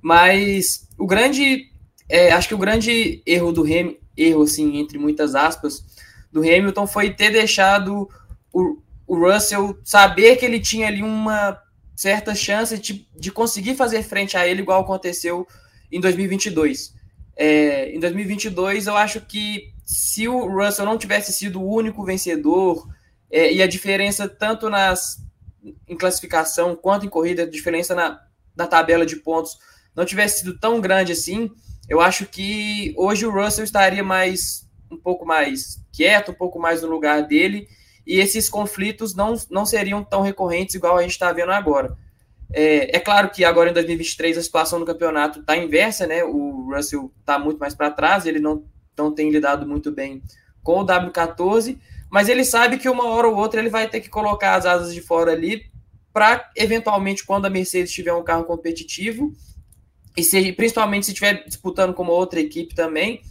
Mas 0.00 0.88
o 0.96 1.06
grande, 1.06 1.66
é, 2.08 2.32
acho 2.32 2.48
que 2.48 2.54
o 2.54 2.58
grande 2.58 3.22
erro 3.26 3.52
do 3.52 3.64
Ham, 3.64 3.94
erro 4.16 4.44
assim 4.44 4.78
entre 4.78 4.96
muitas 4.96 5.34
aspas 5.34 5.84
do 6.32 6.40
Hamilton 6.40 6.86
foi 6.86 7.10
ter 7.10 7.30
deixado 7.30 8.08
o, 8.50 8.78
o 9.06 9.30
Russell 9.30 9.78
saber 9.84 10.36
que 10.36 10.46
ele 10.46 10.58
tinha 10.58 10.86
ali 10.86 11.02
uma 11.02 11.58
certa 12.00 12.34
chance 12.34 12.78
de, 12.78 13.06
de 13.14 13.30
conseguir 13.30 13.74
fazer 13.74 14.02
frente 14.02 14.34
a 14.34 14.46
ele, 14.46 14.62
igual 14.62 14.80
aconteceu 14.80 15.46
em 15.92 16.00
2022. 16.00 16.94
É, 17.36 17.94
em 17.94 18.00
2022, 18.00 18.86
eu 18.86 18.96
acho 18.96 19.20
que 19.20 19.74
se 19.84 20.26
o 20.26 20.48
Russell 20.48 20.86
não 20.86 20.96
tivesse 20.96 21.30
sido 21.30 21.60
o 21.60 21.70
único 21.70 22.02
vencedor, 22.02 22.88
é, 23.30 23.52
e 23.52 23.62
a 23.62 23.66
diferença 23.66 24.26
tanto 24.26 24.70
nas 24.70 25.22
em 25.86 25.94
classificação 25.94 26.74
quanto 26.74 27.04
em 27.04 27.08
corrida, 27.10 27.42
a 27.42 27.50
diferença 27.50 27.94
na, 27.94 28.18
na 28.56 28.66
tabela 28.66 29.04
de 29.04 29.16
pontos 29.16 29.58
não 29.94 30.06
tivesse 30.06 30.38
sido 30.38 30.58
tão 30.58 30.80
grande 30.80 31.12
assim, 31.12 31.50
eu 31.86 32.00
acho 32.00 32.24
que 32.24 32.94
hoje 32.96 33.26
o 33.26 33.30
Russell 33.30 33.64
estaria 33.64 34.02
mais 34.02 34.66
um 34.90 34.96
pouco 34.96 35.26
mais 35.26 35.84
quieto, 35.92 36.30
um 36.30 36.34
pouco 36.34 36.58
mais 36.58 36.80
no 36.80 36.88
lugar 36.88 37.26
dele 37.26 37.68
e 38.10 38.18
esses 38.18 38.48
conflitos 38.48 39.14
não, 39.14 39.36
não 39.48 39.64
seriam 39.64 40.02
tão 40.02 40.20
recorrentes 40.20 40.74
igual 40.74 40.98
a 40.98 41.02
gente 41.02 41.12
está 41.12 41.32
vendo 41.32 41.52
agora. 41.52 41.96
É, 42.52 42.96
é, 42.96 42.98
claro 42.98 43.30
que 43.30 43.44
agora 43.44 43.70
em 43.70 43.72
2023 43.72 44.36
a 44.36 44.42
situação 44.42 44.80
no 44.80 44.84
campeonato 44.84 45.38
está 45.38 45.56
inversa, 45.56 46.08
né? 46.08 46.24
O 46.24 46.74
Russell 46.74 47.12
está 47.20 47.38
muito 47.38 47.58
mais 47.58 47.72
para 47.72 47.88
trás, 47.88 48.26
ele 48.26 48.40
não, 48.40 48.64
não 48.98 49.14
tem 49.14 49.30
lidado 49.30 49.64
muito 49.64 49.92
bem 49.92 50.20
com 50.60 50.80
o 50.80 50.84
W14, 50.84 51.78
mas 52.10 52.28
ele 52.28 52.44
sabe 52.44 52.78
que 52.78 52.88
uma 52.88 53.04
hora 53.04 53.28
ou 53.28 53.36
outra 53.36 53.60
ele 53.60 53.70
vai 53.70 53.88
ter 53.88 54.00
que 54.00 54.08
colocar 54.08 54.56
as 54.56 54.66
asas 54.66 54.92
de 54.92 55.00
fora 55.00 55.30
ali 55.30 55.70
para 56.12 56.50
eventualmente 56.56 57.24
quando 57.24 57.46
a 57.46 57.50
Mercedes 57.50 57.92
tiver 57.92 58.12
um 58.12 58.24
carro 58.24 58.42
competitivo 58.42 59.32
e 60.16 60.24
se, 60.24 60.52
principalmente 60.54 61.06
se 61.06 61.12
estiver 61.12 61.44
disputando 61.44 61.94
com 61.94 62.02
uma 62.02 62.12
outra 62.12 62.40
equipe 62.40 62.74
também, 62.74 63.22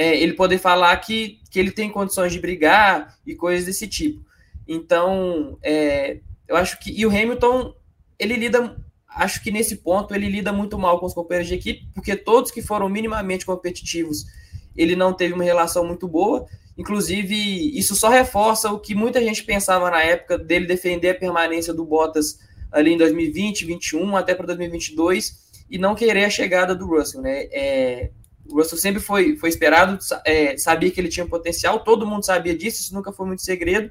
é, 0.00 0.18
ele 0.18 0.32
poder 0.32 0.56
falar 0.56 0.96
que, 0.96 1.40
que 1.50 1.60
ele 1.60 1.70
tem 1.70 1.90
condições 1.90 2.32
de 2.32 2.40
brigar 2.40 3.18
e 3.26 3.34
coisas 3.34 3.66
desse 3.66 3.86
tipo. 3.86 4.24
Então, 4.66 5.58
é, 5.62 6.20
eu 6.48 6.56
acho 6.56 6.80
que. 6.80 6.90
E 6.90 7.04
o 7.04 7.10
Hamilton, 7.10 7.74
ele 8.18 8.36
lida. 8.36 8.78
Acho 9.06 9.42
que 9.42 9.50
nesse 9.50 9.76
ponto 9.76 10.14
ele 10.14 10.26
lida 10.26 10.54
muito 10.54 10.78
mal 10.78 10.98
com 10.98 11.04
os 11.04 11.12
companheiros 11.12 11.48
de 11.48 11.54
equipe, 11.54 11.86
porque 11.94 12.16
todos 12.16 12.50
que 12.50 12.62
foram 12.62 12.88
minimamente 12.88 13.44
competitivos, 13.44 14.24
ele 14.74 14.96
não 14.96 15.12
teve 15.12 15.34
uma 15.34 15.44
relação 15.44 15.84
muito 15.84 16.08
boa. 16.08 16.46
Inclusive, 16.78 17.36
isso 17.78 17.94
só 17.94 18.08
reforça 18.08 18.72
o 18.72 18.80
que 18.80 18.94
muita 18.94 19.20
gente 19.20 19.44
pensava 19.44 19.90
na 19.90 20.02
época 20.02 20.38
dele 20.38 20.64
defender 20.64 21.10
a 21.10 21.14
permanência 21.14 21.74
do 21.74 21.84
Bottas 21.84 22.38
ali 22.72 22.92
em 22.94 22.96
2020, 22.96 23.66
2021, 23.66 24.16
até 24.16 24.34
para 24.34 24.46
2022, 24.46 25.40
e 25.68 25.76
não 25.76 25.94
querer 25.94 26.24
a 26.24 26.30
chegada 26.30 26.74
do 26.74 26.86
Russell, 26.86 27.20
né? 27.20 27.48
É, 27.52 28.10
o 28.50 28.56
Russell 28.56 28.78
sempre 28.78 29.00
foi, 29.00 29.36
foi 29.36 29.48
esperado, 29.48 29.98
é, 30.24 30.56
sabia 30.56 30.90
que 30.90 31.00
ele 31.00 31.08
tinha 31.08 31.26
potencial, 31.26 31.80
todo 31.80 32.06
mundo 32.06 32.24
sabia 32.24 32.56
disso, 32.56 32.80
isso 32.80 32.94
nunca 32.94 33.12
foi 33.12 33.26
muito 33.26 33.42
segredo, 33.42 33.90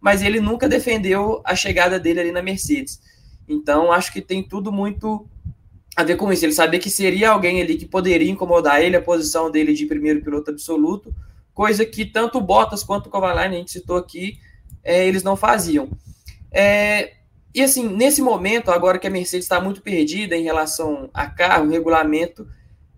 mas 0.00 0.22
ele 0.22 0.40
nunca 0.40 0.68
defendeu 0.68 1.40
a 1.44 1.54
chegada 1.54 1.98
dele 1.98 2.20
ali 2.20 2.32
na 2.32 2.42
Mercedes. 2.42 3.00
Então, 3.48 3.90
acho 3.90 4.12
que 4.12 4.20
tem 4.20 4.42
tudo 4.42 4.70
muito 4.70 5.28
a 5.96 6.04
ver 6.04 6.16
com 6.16 6.32
isso. 6.32 6.44
Ele 6.44 6.52
sabia 6.52 6.78
que 6.78 6.90
seria 6.90 7.30
alguém 7.30 7.60
ali 7.60 7.76
que 7.76 7.86
poderia 7.86 8.30
incomodar 8.30 8.80
ele, 8.82 8.96
a 8.96 9.02
posição 9.02 9.50
dele 9.50 9.72
de 9.72 9.86
primeiro 9.86 10.22
piloto 10.22 10.50
absoluto, 10.50 11.12
coisa 11.52 11.84
que 11.84 12.04
tanto 12.04 12.38
o 12.38 12.40
Bottas 12.40 12.84
quanto 12.84 13.06
o 13.06 13.10
Kovalainen, 13.10 13.56
a 13.56 13.58
gente 13.60 13.72
citou 13.72 13.96
aqui, 13.96 14.38
é, 14.84 15.06
eles 15.06 15.22
não 15.22 15.34
faziam. 15.34 15.88
É, 16.52 17.14
e 17.54 17.62
assim, 17.62 17.88
nesse 17.88 18.22
momento, 18.22 18.70
agora 18.70 18.98
que 18.98 19.06
a 19.06 19.10
Mercedes 19.10 19.44
está 19.44 19.60
muito 19.60 19.82
perdida 19.82 20.36
em 20.36 20.44
relação 20.44 21.10
a 21.12 21.26
carro, 21.26 21.70
regulamento, 21.70 22.46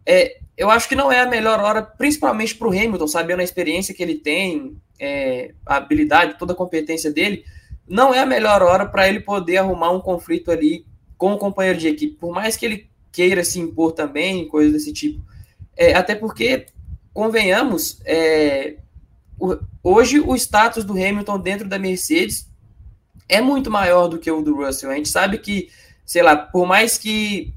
é, 0.04 0.39
eu 0.60 0.70
acho 0.70 0.86
que 0.86 0.94
não 0.94 1.10
é 1.10 1.20
a 1.22 1.26
melhor 1.26 1.58
hora, 1.58 1.80
principalmente 1.80 2.54
para 2.54 2.68
o 2.68 2.70
Hamilton, 2.70 3.06
sabendo 3.06 3.40
a 3.40 3.42
experiência 3.42 3.94
que 3.94 4.02
ele 4.02 4.16
tem, 4.16 4.76
é, 4.98 5.54
a 5.64 5.76
habilidade, 5.76 6.38
toda 6.38 6.52
a 6.52 6.56
competência 6.56 7.10
dele, 7.10 7.46
não 7.88 8.12
é 8.12 8.18
a 8.18 8.26
melhor 8.26 8.60
hora 8.62 8.84
para 8.84 9.08
ele 9.08 9.20
poder 9.20 9.56
arrumar 9.56 9.90
um 9.90 10.02
conflito 10.02 10.50
ali 10.50 10.84
com 11.16 11.32
o 11.32 11.38
companheiro 11.38 11.78
de 11.78 11.88
equipe, 11.88 12.14
por 12.16 12.34
mais 12.34 12.58
que 12.58 12.66
ele 12.66 12.90
queira 13.10 13.42
se 13.42 13.58
impor 13.58 13.92
também, 13.92 14.46
coisas 14.48 14.74
desse 14.74 14.92
tipo. 14.92 15.24
É, 15.74 15.94
até 15.94 16.14
porque, 16.14 16.66
convenhamos, 17.14 17.98
é, 18.04 18.76
o, 19.38 19.56
hoje 19.82 20.20
o 20.20 20.36
status 20.36 20.84
do 20.84 20.92
Hamilton 20.92 21.38
dentro 21.38 21.66
da 21.66 21.78
Mercedes 21.78 22.46
é 23.26 23.40
muito 23.40 23.70
maior 23.70 24.08
do 24.08 24.18
que 24.18 24.30
o 24.30 24.42
do 24.42 24.56
Russell. 24.56 24.90
A 24.90 24.96
gente 24.96 25.08
sabe 25.08 25.38
que, 25.38 25.70
sei 26.04 26.22
lá, 26.22 26.36
por 26.36 26.66
mais 26.66 26.98
que 26.98 27.54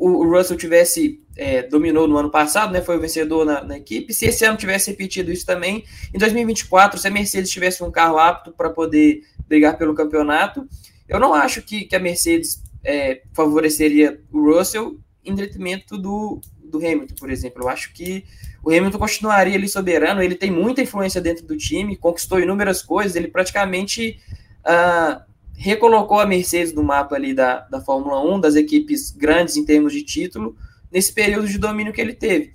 o, 0.00 0.24
Russell 0.24 0.56
tivesse 0.56 1.22
é, 1.40 1.62
dominou 1.62 2.06
no 2.06 2.18
ano 2.18 2.30
passado, 2.30 2.70
né, 2.70 2.82
foi 2.82 2.98
o 2.98 3.00
vencedor 3.00 3.46
na, 3.46 3.64
na, 3.64 3.78
equipe. 3.78 4.12
Se 4.12 4.26
esse 4.26 4.44
ano 4.44 4.58
tivesse 4.58 4.90
repetido 4.90 5.32
isso 5.32 5.46
também, 5.46 5.86
em 6.12 6.18
2024, 6.18 7.00
se 7.00 7.08
a 7.08 7.10
Mercedes 7.10 7.50
tivesse 7.50 7.82
um 7.82 7.90
carro 7.90 8.18
apto 8.18 8.52
para 8.52 8.68
poder 8.68 9.22
brigar 9.48 9.78
pelo 9.78 9.94
campeonato, 9.94 10.68
eu 11.08 11.18
não 11.18 11.32
acho 11.32 11.62
que, 11.62 11.86
que 11.86 11.96
a 11.96 11.98
Mercedes 11.98 12.62
é, 12.84 13.22
favoreceria 13.32 14.20
o 14.30 14.52
Russell 14.52 14.98
em 15.24 15.34
detrimento 15.34 15.96
do, 15.96 16.42
do 16.62 16.76
Hamilton, 16.76 17.14
por 17.18 17.30
exemplo. 17.30 17.62
Eu 17.62 17.70
acho 17.70 17.94
que 17.94 18.22
o 18.62 18.68
Hamilton 18.68 18.98
continuaria 18.98 19.54
ali 19.54 19.66
soberano, 19.66 20.22
ele 20.22 20.34
tem 20.34 20.50
muita 20.50 20.82
influência 20.82 21.22
dentro 21.22 21.46
do 21.46 21.56
time, 21.56 21.96
conquistou 21.96 22.38
inúmeras 22.38 22.82
coisas, 22.82 23.16
ele 23.16 23.28
praticamente 23.28 24.20
uh, 24.60 25.22
recolocou 25.54 26.20
a 26.20 26.26
Mercedes 26.26 26.74
no 26.74 26.82
mapa 26.82 27.16
ali 27.16 27.32
da, 27.32 27.60
da 27.60 27.80
Fórmula 27.80 28.22
1, 28.22 28.40
das 28.40 28.56
equipes 28.56 29.10
grandes 29.10 29.56
em 29.56 29.64
termos 29.64 29.94
de 29.94 30.02
título, 30.02 30.54
nesse 30.90 31.12
período 31.12 31.48
de 31.48 31.58
domínio 31.58 31.92
que 31.92 32.00
ele 32.00 32.14
teve. 32.14 32.52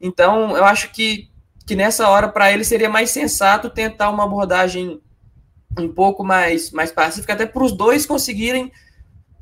Então, 0.00 0.56
eu 0.56 0.64
acho 0.64 0.90
que, 0.92 1.28
que 1.66 1.74
nessa 1.74 2.08
hora, 2.08 2.28
para 2.28 2.52
ele, 2.52 2.64
seria 2.64 2.88
mais 2.88 3.10
sensato 3.10 3.70
tentar 3.70 4.10
uma 4.10 4.24
abordagem 4.24 5.00
um 5.78 5.88
pouco 5.88 6.24
mais, 6.24 6.70
mais 6.70 6.90
pacífica, 6.90 7.32
até 7.32 7.46
para 7.46 7.62
os 7.62 7.72
dois 7.72 8.06
conseguirem 8.06 8.72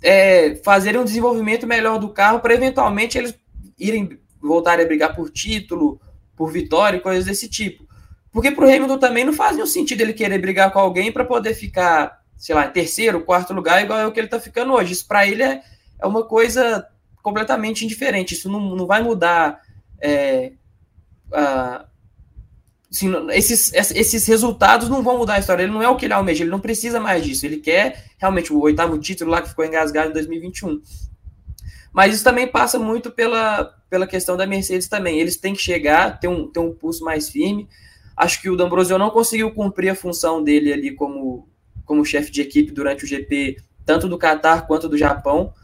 é, 0.02 0.56
fazerem 0.64 1.00
um 1.00 1.04
desenvolvimento 1.04 1.66
melhor 1.66 1.98
do 1.98 2.08
carro, 2.08 2.40
para 2.40 2.54
eventualmente 2.54 3.16
eles 3.16 3.34
irem 3.78 4.18
voltarem 4.40 4.84
a 4.84 4.88
brigar 4.88 5.14
por 5.14 5.30
título, 5.30 6.00
por 6.36 6.50
vitória, 6.50 7.00
coisas 7.00 7.24
desse 7.24 7.48
tipo. 7.48 7.86
Porque 8.30 8.50
para 8.50 8.66
o 8.66 8.68
Hamilton 8.68 8.98
também 8.98 9.24
não 9.24 9.32
fazia 9.32 9.64
sentido 9.64 10.00
ele 10.00 10.12
querer 10.12 10.38
brigar 10.38 10.72
com 10.72 10.78
alguém 10.78 11.12
para 11.12 11.24
poder 11.24 11.54
ficar, 11.54 12.20
sei 12.36 12.54
lá, 12.54 12.66
em 12.66 12.70
terceiro, 12.70 13.24
quarto 13.24 13.54
lugar, 13.54 13.82
igual 13.82 13.98
é 13.98 14.06
o 14.06 14.12
que 14.12 14.18
ele 14.18 14.26
está 14.26 14.40
ficando 14.40 14.72
hoje. 14.72 14.92
Isso 14.92 15.06
para 15.06 15.26
ele 15.26 15.42
é, 15.42 15.62
é 16.00 16.06
uma 16.06 16.24
coisa 16.24 16.84
completamente 17.24 17.86
indiferente. 17.86 18.34
Isso 18.34 18.50
não, 18.50 18.76
não 18.76 18.86
vai 18.86 19.02
mudar. 19.02 19.58
É, 19.98 20.52
a, 21.32 21.86
assim, 22.92 23.10
esses, 23.30 23.72
esses 23.72 24.26
resultados 24.26 24.90
não 24.90 25.02
vão 25.02 25.16
mudar 25.16 25.34
a 25.34 25.38
história. 25.38 25.62
Ele 25.62 25.72
não 25.72 25.82
é 25.82 25.88
o 25.88 25.96
que 25.96 26.04
ele 26.04 26.12
almeja, 26.12 26.44
ele 26.44 26.50
não 26.50 26.60
precisa 26.60 27.00
mais 27.00 27.24
disso. 27.24 27.46
Ele 27.46 27.56
quer 27.56 28.04
realmente 28.18 28.52
o 28.52 28.60
oitavo 28.60 28.98
título 28.98 29.30
lá 29.30 29.40
que 29.40 29.48
ficou 29.48 29.64
engasgado 29.64 30.10
em 30.10 30.12
2021. 30.12 30.82
Mas 31.94 32.14
isso 32.14 32.22
também 32.22 32.46
passa 32.46 32.78
muito 32.78 33.10
pela, 33.10 33.74
pela 33.88 34.06
questão 34.06 34.36
da 34.36 34.46
Mercedes 34.46 34.86
também. 34.86 35.18
Eles 35.18 35.38
têm 35.38 35.54
que 35.54 35.62
chegar, 35.62 36.20
ter 36.20 36.28
um, 36.28 36.46
ter 36.46 36.60
um 36.60 36.74
pulso 36.74 37.02
mais 37.02 37.30
firme. 37.30 37.66
Acho 38.14 38.42
que 38.42 38.50
o 38.50 38.56
D'Ambrosio 38.56 38.98
não 38.98 39.10
conseguiu 39.10 39.50
cumprir 39.50 39.88
a 39.88 39.94
função 39.94 40.44
dele 40.44 40.72
ali 40.72 40.94
como, 40.94 41.48
como 41.86 42.04
chefe 42.04 42.30
de 42.30 42.42
equipe 42.42 42.70
durante 42.70 43.04
o 43.04 43.08
GP, 43.08 43.56
tanto 43.86 44.08
do 44.08 44.18
Qatar 44.18 44.66
quanto 44.66 44.90
do 44.90 44.98
Japão. 44.98 45.54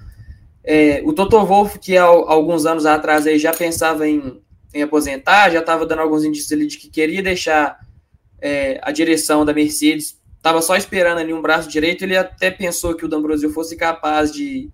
É, 0.72 1.02
o 1.04 1.12
Toto 1.12 1.44
Wolff, 1.44 1.80
que 1.80 1.96
há 1.96 2.04
alguns 2.04 2.64
anos 2.64 2.86
atrás 2.86 3.26
aí 3.26 3.40
já 3.40 3.52
pensava 3.52 4.06
em, 4.06 4.40
em 4.72 4.82
aposentar, 4.82 5.50
já 5.50 5.58
estava 5.58 5.84
dando 5.84 6.02
alguns 6.02 6.22
indícios 6.22 6.52
ali 6.52 6.64
de 6.68 6.78
que 6.78 6.88
queria 6.88 7.20
deixar 7.20 7.76
é, 8.40 8.78
a 8.80 8.92
direção 8.92 9.44
da 9.44 9.52
Mercedes, 9.52 10.16
estava 10.36 10.62
só 10.62 10.76
esperando 10.76 11.18
ali 11.18 11.34
um 11.34 11.42
braço 11.42 11.68
direito, 11.68 12.04
ele 12.04 12.16
até 12.16 12.52
pensou 12.52 12.94
que 12.94 13.04
o 13.04 13.08
D'Ambrosio 13.08 13.50
fosse 13.50 13.74
capaz 13.74 14.30
de, 14.30 14.70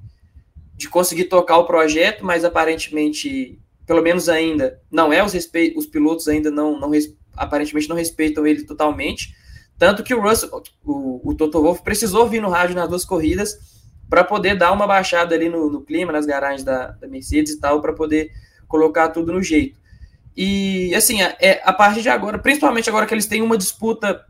de 0.76 0.86
conseguir 0.86 1.24
tocar 1.24 1.56
o 1.56 1.66
projeto, 1.66 2.26
mas 2.26 2.44
aparentemente, 2.44 3.58
pelo 3.86 4.02
menos 4.02 4.28
ainda, 4.28 4.78
não 4.90 5.10
é, 5.10 5.24
os, 5.24 5.32
respe... 5.32 5.72
os 5.78 5.86
pilotos 5.86 6.28
ainda 6.28 6.50
não, 6.50 6.78
não 6.78 6.90
aparentemente 7.34 7.88
não 7.88 7.96
respeitam 7.96 8.46
ele 8.46 8.66
totalmente, 8.66 9.34
tanto 9.78 10.04
que 10.04 10.12
o 10.12 10.20
Russell, 10.20 10.62
o, 10.84 11.30
o 11.30 11.34
Toto 11.34 11.62
Wolff 11.62 11.82
precisou 11.82 12.28
vir 12.28 12.42
no 12.42 12.50
rádio 12.50 12.76
nas 12.76 12.86
duas 12.86 13.06
corridas, 13.06 13.75
para 14.08 14.24
poder 14.24 14.56
dar 14.56 14.72
uma 14.72 14.86
baixada 14.86 15.34
ali 15.34 15.48
no, 15.48 15.70
no 15.70 15.80
clima, 15.80 16.12
nas 16.12 16.26
garagens 16.26 16.62
da, 16.62 16.88
da, 16.88 17.08
Mercedes 17.08 17.52
e 17.52 17.60
tal, 17.60 17.80
para 17.80 17.92
poder 17.92 18.30
colocar 18.68 19.08
tudo 19.08 19.32
no 19.32 19.42
jeito. 19.42 19.78
E 20.36 20.94
assim, 20.94 21.22
é, 21.22 21.60
a 21.64 21.72
partir 21.72 22.02
de 22.02 22.08
agora, 22.08 22.38
principalmente 22.38 22.88
agora 22.88 23.06
que 23.06 23.14
eles 23.14 23.26
têm 23.26 23.42
uma 23.42 23.56
disputa 23.56 24.24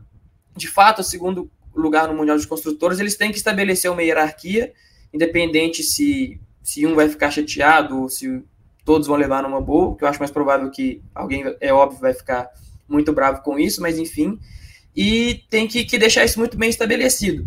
de 0.55 0.67
fato, 0.67 1.03
segundo 1.03 1.51
lugar 1.75 2.07
no 2.07 2.15
Mundial 2.15 2.37
de 2.37 2.47
Construtores, 2.47 2.99
eles 2.99 3.15
têm 3.15 3.31
que 3.31 3.37
estabelecer 3.37 3.91
uma 3.91 4.01
hierarquia, 4.01 4.73
independente 5.13 5.83
se, 5.83 6.39
se 6.63 6.85
um 6.85 6.95
vai 6.95 7.07
ficar 7.07 7.29
chateado 7.29 8.01
ou 8.01 8.09
se 8.09 8.43
todos 8.83 9.07
vão 9.07 9.17
levar 9.17 9.43
numa 9.43 9.61
boa, 9.61 9.95
que 9.95 10.03
eu 10.03 10.07
acho 10.07 10.19
mais 10.19 10.31
provável 10.31 10.71
que 10.71 11.01
alguém, 11.13 11.43
é 11.59 11.71
óbvio, 11.71 11.99
vai 11.99 12.13
ficar 12.13 12.49
muito 12.87 13.13
bravo 13.13 13.41
com 13.41 13.59
isso, 13.59 13.81
mas 13.81 13.99
enfim. 13.99 14.39
E 14.95 15.43
tem 15.49 15.67
que, 15.67 15.83
que 15.83 15.97
deixar 15.97 16.25
isso 16.25 16.39
muito 16.39 16.57
bem 16.57 16.69
estabelecido. 16.69 17.45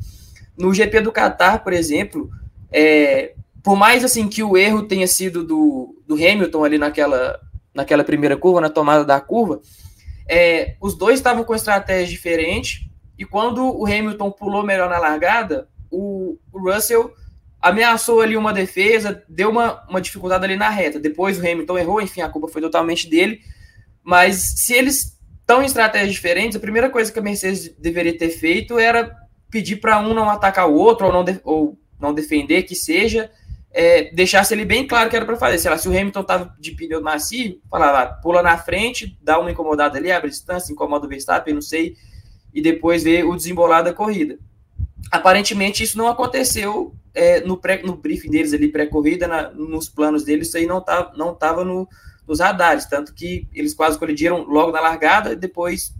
No 0.60 0.74
GP 0.74 1.00
do 1.00 1.10
Qatar, 1.10 1.64
por 1.64 1.72
exemplo, 1.72 2.30
é, 2.70 3.34
por 3.62 3.76
mais 3.76 4.04
assim 4.04 4.28
que 4.28 4.42
o 4.42 4.56
erro 4.56 4.82
tenha 4.82 5.06
sido 5.06 5.42
do, 5.42 6.02
do 6.06 6.14
Hamilton 6.14 6.64
ali 6.64 6.78
naquela, 6.78 7.40
naquela 7.74 8.04
primeira 8.04 8.36
curva, 8.36 8.60
na 8.60 8.68
tomada 8.68 9.04
da 9.04 9.20
curva, 9.20 9.60
é, 10.28 10.76
os 10.80 10.94
dois 10.94 11.18
estavam 11.18 11.44
com 11.44 11.54
estratégia 11.54 12.06
diferente 12.06 12.90
e 13.18 13.24
quando 13.24 13.64
o 13.64 13.86
Hamilton 13.86 14.30
pulou 14.30 14.62
melhor 14.62 14.88
na 14.88 14.98
largada, 14.98 15.68
o, 15.90 16.38
o 16.52 16.70
Russell 16.70 17.12
ameaçou 17.60 18.20
ali 18.20 18.36
uma 18.36 18.52
defesa, 18.52 19.22
deu 19.28 19.50
uma, 19.50 19.82
uma 19.88 20.00
dificuldade 20.00 20.44
ali 20.44 20.56
na 20.56 20.70
reta. 20.70 20.98
Depois 20.98 21.38
o 21.38 21.40
Hamilton 21.40 21.78
errou, 21.78 22.00
enfim, 22.00 22.22
a 22.22 22.28
culpa 22.28 22.48
foi 22.48 22.62
totalmente 22.62 23.08
dele. 23.08 23.40
Mas 24.02 24.54
se 24.56 24.72
eles 24.72 25.18
estão 25.40 25.62
em 25.62 25.66
estratégias 25.66 26.12
diferentes, 26.12 26.56
a 26.56 26.60
primeira 26.60 26.88
coisa 26.88 27.12
que 27.12 27.18
a 27.18 27.22
Mercedes 27.22 27.74
deveria 27.76 28.16
ter 28.16 28.30
feito 28.30 28.78
era 28.78 29.14
pedir 29.50 29.76
para 29.76 29.98
um 30.00 30.14
não 30.14 30.30
atacar 30.30 30.68
o 30.68 30.74
outro 30.74 31.06
ou 31.06 31.12
não, 31.12 31.24
de, 31.24 31.40
ou 31.44 31.78
não 31.98 32.14
defender, 32.14 32.62
que 32.62 32.74
seja, 32.74 33.30
é, 33.72 34.12
deixasse 34.12 34.54
ele 34.54 34.64
bem 34.64 34.86
claro 34.86 35.10
que 35.10 35.16
era 35.16 35.24
para 35.24 35.36
fazer. 35.36 35.58
Sei 35.58 35.70
lá, 35.70 35.78
se 35.78 35.88
o 35.88 35.92
Hamilton 35.92 36.22
tava 36.22 36.54
de 36.58 36.72
pneu 36.72 37.02
macio, 37.02 37.60
falar 37.70 37.92
lá, 37.92 38.06
pula 38.06 38.42
na 38.42 38.56
frente, 38.58 39.18
dá 39.22 39.38
uma 39.38 39.50
incomodada 39.50 39.98
ali, 39.98 40.10
abre 40.10 40.30
distância, 40.30 40.72
incomoda 40.72 41.06
o 41.06 41.08
Verstappen, 41.08 41.54
não 41.54 41.62
sei, 41.62 41.96
e 42.52 42.60
depois 42.60 43.04
vê 43.04 43.22
o 43.22 43.36
desembolar 43.36 43.82
da 43.82 43.92
corrida. 43.92 44.38
Aparentemente 45.10 45.82
isso 45.82 45.98
não 45.98 46.08
aconteceu 46.08 46.94
é, 47.14 47.40
no, 47.40 47.56
pré, 47.56 47.82
no 47.82 47.96
briefing 47.96 48.30
deles 48.30 48.52
ali, 48.52 48.68
pré-corrida, 48.68 49.50
nos 49.54 49.88
planos 49.88 50.24
deles, 50.24 50.48
isso 50.48 50.56
aí 50.56 50.66
não 50.66 50.78
estava 50.78 51.12
não 51.16 51.34
tava 51.34 51.64
no, 51.64 51.88
nos 52.26 52.40
radares, 52.40 52.86
tanto 52.86 53.12
que 53.12 53.48
eles 53.52 53.74
quase 53.74 53.98
colidiram 53.98 54.44
logo 54.44 54.70
na 54.70 54.80
largada 54.80 55.32
e 55.32 55.36
depois 55.36 55.94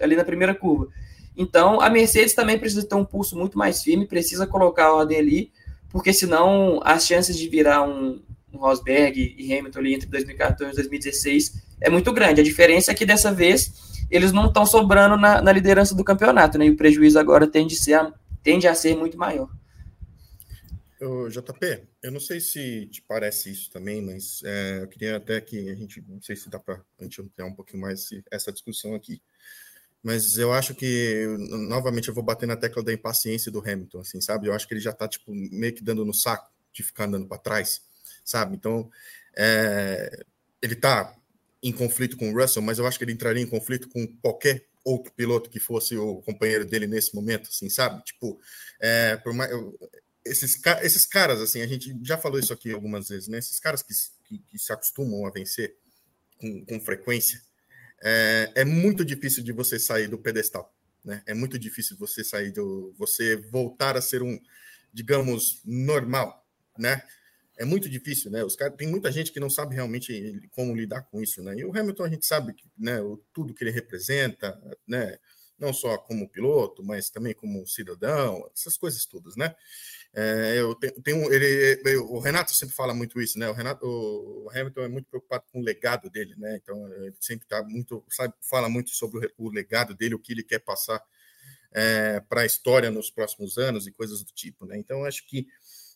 ali 0.00 0.16
na 0.16 0.24
primeira 0.24 0.54
curva. 0.54 0.88
Então, 1.36 1.80
a 1.80 1.88
Mercedes 1.88 2.34
também 2.34 2.58
precisa 2.58 2.86
ter 2.86 2.94
um 2.94 3.04
pulso 3.04 3.36
muito 3.36 3.56
mais 3.56 3.82
firme, 3.82 4.06
precisa 4.06 4.46
colocar 4.46 4.86
a 4.86 4.94
ordem 4.94 5.18
ali, 5.18 5.52
porque 5.90 6.12
senão 6.12 6.80
as 6.84 7.06
chances 7.06 7.36
de 7.36 7.48
virar 7.48 7.82
um, 7.82 8.22
um 8.52 8.58
Rosberg 8.58 9.34
e 9.38 9.52
Hamilton 9.52 9.78
ali 9.78 9.94
entre 9.94 10.08
2014 10.08 10.72
e 10.72 10.76
2016 10.76 11.62
é 11.80 11.90
muito 11.90 12.12
grande. 12.12 12.40
A 12.40 12.44
diferença 12.44 12.92
é 12.92 12.94
que 12.94 13.06
dessa 13.06 13.32
vez 13.32 13.72
eles 14.10 14.32
não 14.32 14.46
estão 14.46 14.66
sobrando 14.66 15.16
na, 15.16 15.40
na, 15.40 15.52
liderança 15.52 15.94
do 15.94 16.04
campeonato, 16.04 16.58
né? 16.58 16.66
E 16.66 16.70
o 16.70 16.76
prejuízo 16.76 17.18
agora 17.18 17.46
tende, 17.46 17.74
ser, 17.76 18.12
tende 18.42 18.68
a 18.68 18.74
ser 18.74 18.94
muito 18.94 19.16
maior. 19.16 19.48
Ô, 21.00 21.28
JP, 21.28 21.82
eu 22.02 22.12
não 22.12 22.20
sei 22.20 22.38
se 22.38 22.86
te 22.86 23.02
parece 23.02 23.50
isso 23.50 23.70
também, 23.70 24.02
mas 24.02 24.40
é, 24.44 24.82
eu 24.82 24.88
queria 24.88 25.16
até 25.16 25.40
que 25.40 25.68
a 25.70 25.74
gente, 25.74 26.04
não 26.06 26.20
sei 26.20 26.36
se 26.36 26.48
dá 26.48 26.58
para 26.58 26.80
ampliar 27.00 27.46
um 27.46 27.54
pouquinho 27.54 27.80
mais 27.80 28.08
essa 28.30 28.52
discussão 28.52 28.94
aqui 28.94 29.20
mas 30.02 30.36
eu 30.36 30.52
acho 30.52 30.74
que 30.74 31.26
novamente 31.68 32.08
eu 32.08 32.14
vou 32.14 32.24
bater 32.24 32.46
na 32.46 32.56
tecla 32.56 32.82
da 32.82 32.92
impaciência 32.92 33.52
do 33.52 33.60
Hamilton, 33.60 34.00
assim, 34.00 34.20
sabe? 34.20 34.48
Eu 34.48 34.52
acho 34.52 34.66
que 34.66 34.74
ele 34.74 34.80
já 34.80 34.92
tá 34.92 35.06
tipo 35.06 35.32
meio 35.32 35.72
que 35.72 35.82
dando 35.82 36.04
no 36.04 36.12
saco 36.12 36.50
de 36.72 36.82
ficar 36.82 37.04
andando 37.04 37.28
para 37.28 37.38
trás, 37.38 37.82
sabe? 38.24 38.56
Então, 38.56 38.90
é, 39.36 40.24
ele 40.60 40.74
tá 40.74 41.14
em 41.62 41.72
conflito 41.72 42.16
com 42.16 42.32
o 42.32 42.40
Russell, 42.40 42.62
mas 42.62 42.78
eu 42.78 42.86
acho 42.86 42.98
que 42.98 43.04
ele 43.04 43.12
entraria 43.12 43.42
em 43.42 43.46
conflito 43.46 43.88
com 43.88 44.06
qualquer 44.20 44.66
outro 44.84 45.12
piloto 45.12 45.48
que 45.48 45.60
fosse 45.60 45.96
o 45.96 46.16
companheiro 46.22 46.64
dele 46.64 46.88
nesse 46.88 47.14
momento, 47.14 47.48
assim, 47.48 47.68
sabe? 47.68 48.02
Tipo, 48.02 48.40
é, 48.80 49.16
por 49.18 49.32
mais, 49.32 49.52
eu, 49.52 49.78
esses, 50.24 50.60
esses 50.82 51.06
caras, 51.06 51.40
assim, 51.40 51.60
a 51.62 51.66
gente 51.66 51.96
já 52.02 52.18
falou 52.18 52.38
isso 52.38 52.52
aqui 52.52 52.72
algumas 52.72 53.08
vezes, 53.08 53.28
né? 53.28 53.38
Esses 53.38 53.60
caras 53.60 53.82
que, 53.82 53.94
que, 54.24 54.38
que 54.38 54.58
se 54.58 54.72
acostumam 54.72 55.24
a 55.26 55.30
vencer 55.30 55.76
com, 56.38 56.64
com 56.64 56.80
frequência, 56.80 57.40
é, 58.02 58.52
é 58.56 58.64
muito 58.64 59.04
difícil 59.04 59.42
de 59.42 59.52
você 59.52 59.78
sair 59.78 60.08
do 60.08 60.18
pedestal. 60.18 60.74
Né? 61.04 61.22
É 61.26 61.34
muito 61.34 61.58
difícil 61.58 61.96
você 61.96 62.22
sair 62.24 62.52
do. 62.52 62.94
você 62.98 63.36
voltar 63.36 63.96
a 63.96 64.02
ser 64.02 64.22
um, 64.22 64.38
digamos, 64.92 65.60
normal. 65.64 66.46
Né? 66.78 67.02
É 67.56 67.64
muito 67.64 67.88
difícil, 67.88 68.30
né? 68.30 68.42
Os 68.42 68.56
cara, 68.56 68.70
tem 68.70 68.88
muita 68.88 69.12
gente 69.12 69.30
que 69.30 69.38
não 69.38 69.50
sabe 69.50 69.74
realmente 69.74 70.48
como 70.50 70.74
lidar 70.74 71.02
com 71.02 71.22
isso, 71.22 71.42
né? 71.42 71.54
E 71.56 71.64
o 71.64 71.76
Hamilton 71.76 72.04
a 72.04 72.08
gente 72.08 72.26
sabe 72.26 72.54
que, 72.54 72.64
né, 72.78 73.00
o, 73.00 73.18
tudo 73.32 73.54
que 73.54 73.62
ele 73.62 73.70
representa, 73.70 74.58
né? 74.86 75.18
Não 75.58 75.72
só 75.72 75.96
como 75.98 76.28
piloto, 76.28 76.82
mas 76.82 77.10
também 77.10 77.34
como 77.34 77.66
cidadão, 77.66 78.50
essas 78.52 78.76
coisas 78.76 79.04
todas, 79.06 79.36
né? 79.36 79.54
É, 80.14 80.60
eu 80.60 80.74
tenho, 80.74 80.92
tenho 81.02 81.32
ele, 81.32 81.96
o 81.96 82.18
Renato 82.18 82.54
sempre 82.54 82.74
fala 82.74 82.92
muito 82.92 83.20
isso, 83.20 83.38
né? 83.38 83.48
O 83.48 83.54
Renato, 83.54 83.86
o 83.86 84.50
Hamilton 84.50 84.82
é 84.82 84.88
muito 84.88 85.08
preocupado 85.08 85.44
com 85.50 85.60
o 85.60 85.64
legado 85.64 86.10
dele, 86.10 86.34
né? 86.36 86.58
Então 86.62 86.86
ele 86.92 87.14
sempre 87.18 87.46
tá 87.48 87.62
muito, 87.62 88.04
sabe, 88.10 88.34
fala 88.42 88.68
muito 88.68 88.90
sobre 88.90 89.32
o, 89.38 89.46
o 89.46 89.50
legado 89.50 89.94
dele, 89.94 90.14
o 90.14 90.18
que 90.18 90.32
ele 90.32 90.42
quer 90.42 90.58
passar 90.58 91.02
é, 91.72 92.20
para 92.20 92.42
a 92.42 92.46
história 92.46 92.90
nos 92.90 93.10
próximos 93.10 93.56
anos 93.56 93.86
e 93.86 93.92
coisas 93.92 94.22
do 94.22 94.32
tipo, 94.32 94.66
né? 94.66 94.76
Então 94.76 95.04
acho 95.04 95.26
que 95.26 95.46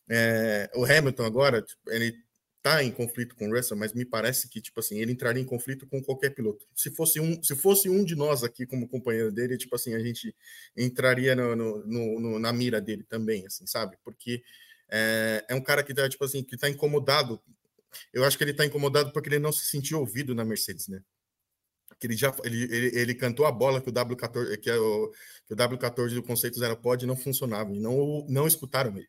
é, 0.09 0.71
o 0.75 0.85
Hamilton 0.85 1.25
agora 1.25 1.65
ele 1.89 2.17
está 2.67 2.83
em 2.83 2.91
conflito 2.91 3.37
com 3.37 3.49
o 3.49 3.55
Russell, 3.55 3.77
mas 3.77 3.93
me 3.93 4.05
parece 4.05 4.49
que 4.49 4.61
tipo 4.61 4.81
assim 4.81 4.99
ele 4.99 5.13
entraria 5.13 5.41
em 5.41 5.47
conflito 5.47 5.87
com 5.87 6.03
qualquer 6.03 6.31
piloto. 6.31 6.67
Se 6.75 6.91
fosse 6.91 7.21
um, 7.21 7.41
se 7.43 7.55
fosse 7.55 7.89
um 7.89 8.05
de 8.05 8.17
nós 8.17 8.43
aqui 8.43 8.67
como 8.67 8.89
companheiro 8.89 9.33
dele, 9.33 9.57
tipo 9.57 9.77
assim 9.77 9.95
a 9.95 10.01
gente 10.01 10.35
entraria 10.77 11.37
no, 11.37 11.55
no, 11.55 12.21
no 12.21 12.39
na 12.41 12.53
mira 12.53 12.81
dele 12.81 13.05
também, 13.05 13.47
assim, 13.47 13.67
sabe? 13.67 13.97
Porque 14.05 14.43
é, 14.91 15.45
é 15.49 15.55
um 15.55 15.63
cara 15.63 15.83
que 15.85 15.95
tá 15.95 16.09
tipo 16.09 16.25
assim 16.25 16.43
que 16.43 16.57
está 16.57 16.69
incomodado. 16.69 17.41
Eu 18.13 18.25
acho 18.25 18.37
que 18.37 18.45
ele 18.45 18.51
está 18.51 18.67
incomodado 18.67 19.13
porque 19.13 19.29
ele 19.29 19.39
não 19.39 19.53
se 19.53 19.67
sentiu 19.67 20.01
ouvido 20.01 20.35
na 20.35 20.45
Mercedes, 20.45 20.89
né? 20.89 21.01
que 21.99 22.07
ele 22.07 22.17
já 22.17 22.35
ele, 22.45 22.65
ele, 22.65 22.99
ele, 22.99 23.15
cantou 23.15 23.47
a 23.47 23.53
bola 23.53 23.81
que 23.81 23.89
o 23.89 23.93
W14 23.93 24.59
que, 24.59 24.69
é 24.69 24.77
o, 24.77 25.11
que 25.47 25.55
o 25.55 25.57
W14 25.57 26.15
do 26.15 26.23
conceito 26.23 26.59
zero 26.59 26.77
pod 26.77 27.07
não 27.07 27.17
funcionava 27.17 27.73
e 27.73 27.81
não 27.81 28.27
não 28.29 28.47
escutaram 28.47 28.97
ele. 28.99 29.09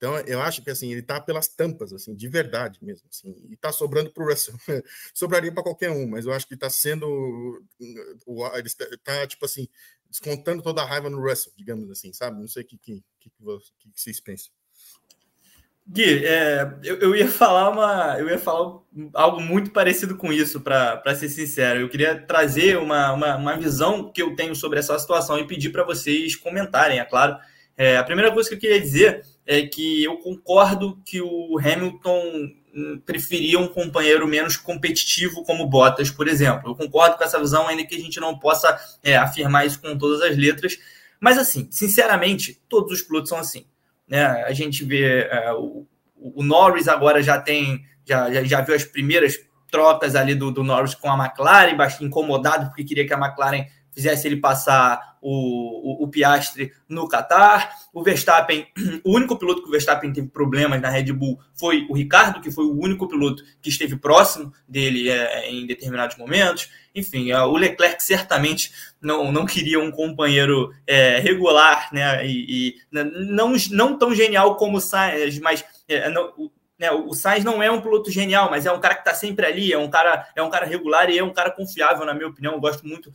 Então 0.00 0.18
eu 0.20 0.40
acho 0.40 0.62
que 0.62 0.70
assim 0.70 0.90
ele 0.90 1.02
tá 1.02 1.20
pelas 1.20 1.46
tampas 1.46 1.92
assim 1.92 2.14
de 2.14 2.26
verdade 2.26 2.78
mesmo 2.80 3.06
assim 3.10 3.36
e 3.50 3.54
tá 3.54 3.70
sobrando 3.70 4.10
para 4.10 4.24
o 4.24 4.26
Russell. 4.26 4.54
Sobraria 5.12 5.52
para 5.52 5.62
qualquer 5.62 5.90
um, 5.90 6.08
mas 6.08 6.24
eu 6.24 6.32
acho 6.32 6.48
que 6.48 6.54
está 6.54 6.70
sendo 6.70 7.62
ele 7.78 8.70
tá 9.04 9.26
tipo 9.26 9.44
assim 9.44 9.68
descontando 10.08 10.62
toda 10.62 10.80
a 10.80 10.86
raiva 10.86 11.10
no 11.10 11.20
Russell, 11.20 11.52
digamos 11.54 11.90
assim, 11.90 12.14
sabe? 12.14 12.40
Não 12.40 12.48
sei 12.48 12.62
o 12.62 12.66
que 12.66 12.78
que, 12.78 13.04
que, 13.20 13.30
que, 13.30 13.72
que 13.78 13.90
vocês 13.94 14.18
pensam. 14.20 14.50
Gui, 15.86 16.24
é, 16.24 16.78
eu, 16.82 16.96
eu, 16.98 17.16
ia 17.16 17.28
falar 17.28 17.68
uma, 17.68 18.18
eu 18.18 18.28
ia 18.28 18.38
falar 18.38 18.80
algo 19.12 19.40
muito 19.40 19.70
parecido 19.70 20.16
com 20.16 20.32
isso, 20.32 20.60
para 20.62 21.14
ser 21.14 21.28
sincero. 21.28 21.80
Eu 21.80 21.88
queria 21.88 22.18
trazer 22.18 22.78
uma, 22.78 23.12
uma, 23.12 23.36
uma, 23.36 23.56
visão 23.56 24.10
que 24.10 24.22
eu 24.22 24.34
tenho 24.34 24.54
sobre 24.54 24.78
essa 24.78 24.98
situação 24.98 25.38
e 25.38 25.46
pedir 25.46 25.70
para 25.70 25.84
vocês 25.84 26.36
comentarem, 26.36 27.00
é 27.00 27.04
claro. 27.04 27.36
É, 27.76 27.96
a 27.96 28.04
primeira 28.04 28.30
coisa 28.32 28.48
que 28.48 28.54
eu 28.54 28.60
queria 28.60 28.80
dizer 28.80 29.24
é 29.50 29.66
que 29.66 30.04
eu 30.04 30.16
concordo 30.18 30.96
que 31.04 31.20
o 31.20 31.58
Hamilton 31.58 32.52
hum, 32.72 33.02
preferia 33.04 33.58
um 33.58 33.66
companheiro 33.66 34.24
menos 34.28 34.56
competitivo 34.56 35.42
como 35.42 35.66
Bottas, 35.66 36.08
por 36.08 36.28
exemplo. 36.28 36.70
Eu 36.70 36.76
concordo 36.76 37.16
com 37.16 37.24
essa 37.24 37.40
visão, 37.40 37.66
ainda 37.66 37.84
que 37.84 37.96
a 37.96 37.98
gente 37.98 38.20
não 38.20 38.38
possa 38.38 38.78
é, 39.02 39.16
afirmar 39.16 39.66
isso 39.66 39.80
com 39.80 39.98
todas 39.98 40.22
as 40.22 40.36
letras. 40.36 40.78
Mas, 41.18 41.36
assim, 41.36 41.66
sinceramente, 41.68 42.62
todos 42.68 42.92
os 42.92 43.02
pilotos 43.02 43.28
são 43.28 43.38
assim. 43.38 43.66
Né? 44.06 44.24
A 44.24 44.52
gente 44.52 44.84
vê 44.84 45.22
é, 45.22 45.52
o, 45.52 45.84
o, 46.14 46.44
Norris 46.44 46.86
agora 46.86 47.20
já 47.20 47.40
tem, 47.40 47.84
já, 48.06 48.32
já, 48.32 48.44
já 48.44 48.60
viu 48.60 48.76
as 48.76 48.84
primeiras 48.84 49.36
trocas 49.68 50.14
ali 50.14 50.36
do, 50.36 50.52
do 50.52 50.62
Norris 50.62 50.94
com 50.94 51.10
a 51.10 51.24
McLaren, 51.24 51.76
bastante 51.76 52.04
incomodado 52.04 52.66
porque 52.66 52.84
queria 52.84 53.04
que 53.04 53.12
a 53.12 53.18
McLaren 53.18 53.66
fizesse 53.92 54.26
ele 54.26 54.36
passar 54.36 55.18
o, 55.20 56.02
o, 56.02 56.04
o, 56.04 56.08
Piastre 56.08 56.72
no 56.88 57.08
Qatar. 57.08 57.76
O 57.92 58.02
Verstappen, 58.02 58.66
o 59.04 59.14
único 59.14 59.36
piloto 59.36 59.62
que 59.62 59.68
o 59.68 59.70
Verstappen 59.70 60.12
teve 60.12 60.28
problemas 60.28 60.80
na 60.80 60.88
Red 60.88 61.12
Bull 61.12 61.38
foi 61.54 61.86
o 61.88 61.94
Ricardo, 61.94 62.40
que 62.40 62.50
foi 62.50 62.64
o 62.64 62.78
único 62.78 63.08
piloto 63.08 63.42
que 63.60 63.68
esteve 63.68 63.96
próximo 63.96 64.52
dele 64.66 65.10
é, 65.10 65.50
em 65.50 65.66
determinados 65.66 66.16
momentos. 66.16 66.70
Enfim, 66.94 67.30
é, 67.30 67.40
o 67.42 67.56
Leclerc 67.56 68.02
certamente 68.02 68.72
não, 69.00 69.30
não 69.30 69.44
queria 69.44 69.78
um 69.78 69.90
companheiro 69.90 70.72
é, 70.86 71.18
regular, 71.18 71.88
né? 71.92 72.26
E, 72.26 72.46
e, 72.48 72.74
não, 72.90 73.52
não 73.70 73.98
tão 73.98 74.14
genial 74.14 74.56
como 74.56 74.78
o 74.78 74.80
Sainz, 74.80 75.38
mas 75.38 75.64
é, 75.88 76.08
não, 76.08 76.50
né, 76.78 76.90
o 76.90 77.12
Sainz 77.12 77.44
não 77.44 77.62
é 77.62 77.70
um 77.70 77.82
piloto 77.82 78.10
genial, 78.10 78.48
mas 78.50 78.64
é 78.64 78.72
um 78.72 78.80
cara 78.80 78.94
que 78.94 79.02
está 79.02 79.14
sempre 79.14 79.44
ali, 79.44 79.70
é 79.70 79.78
um 79.78 79.90
cara, 79.90 80.26
é 80.34 80.42
um 80.42 80.48
cara 80.48 80.64
regular 80.64 81.10
e 81.10 81.18
é 81.18 81.22
um 81.22 81.32
cara 81.32 81.50
confiável, 81.50 82.06
na 82.06 82.14
minha 82.14 82.28
opinião. 82.28 82.54
Eu 82.54 82.60
gosto 82.60 82.86
muito 82.86 83.12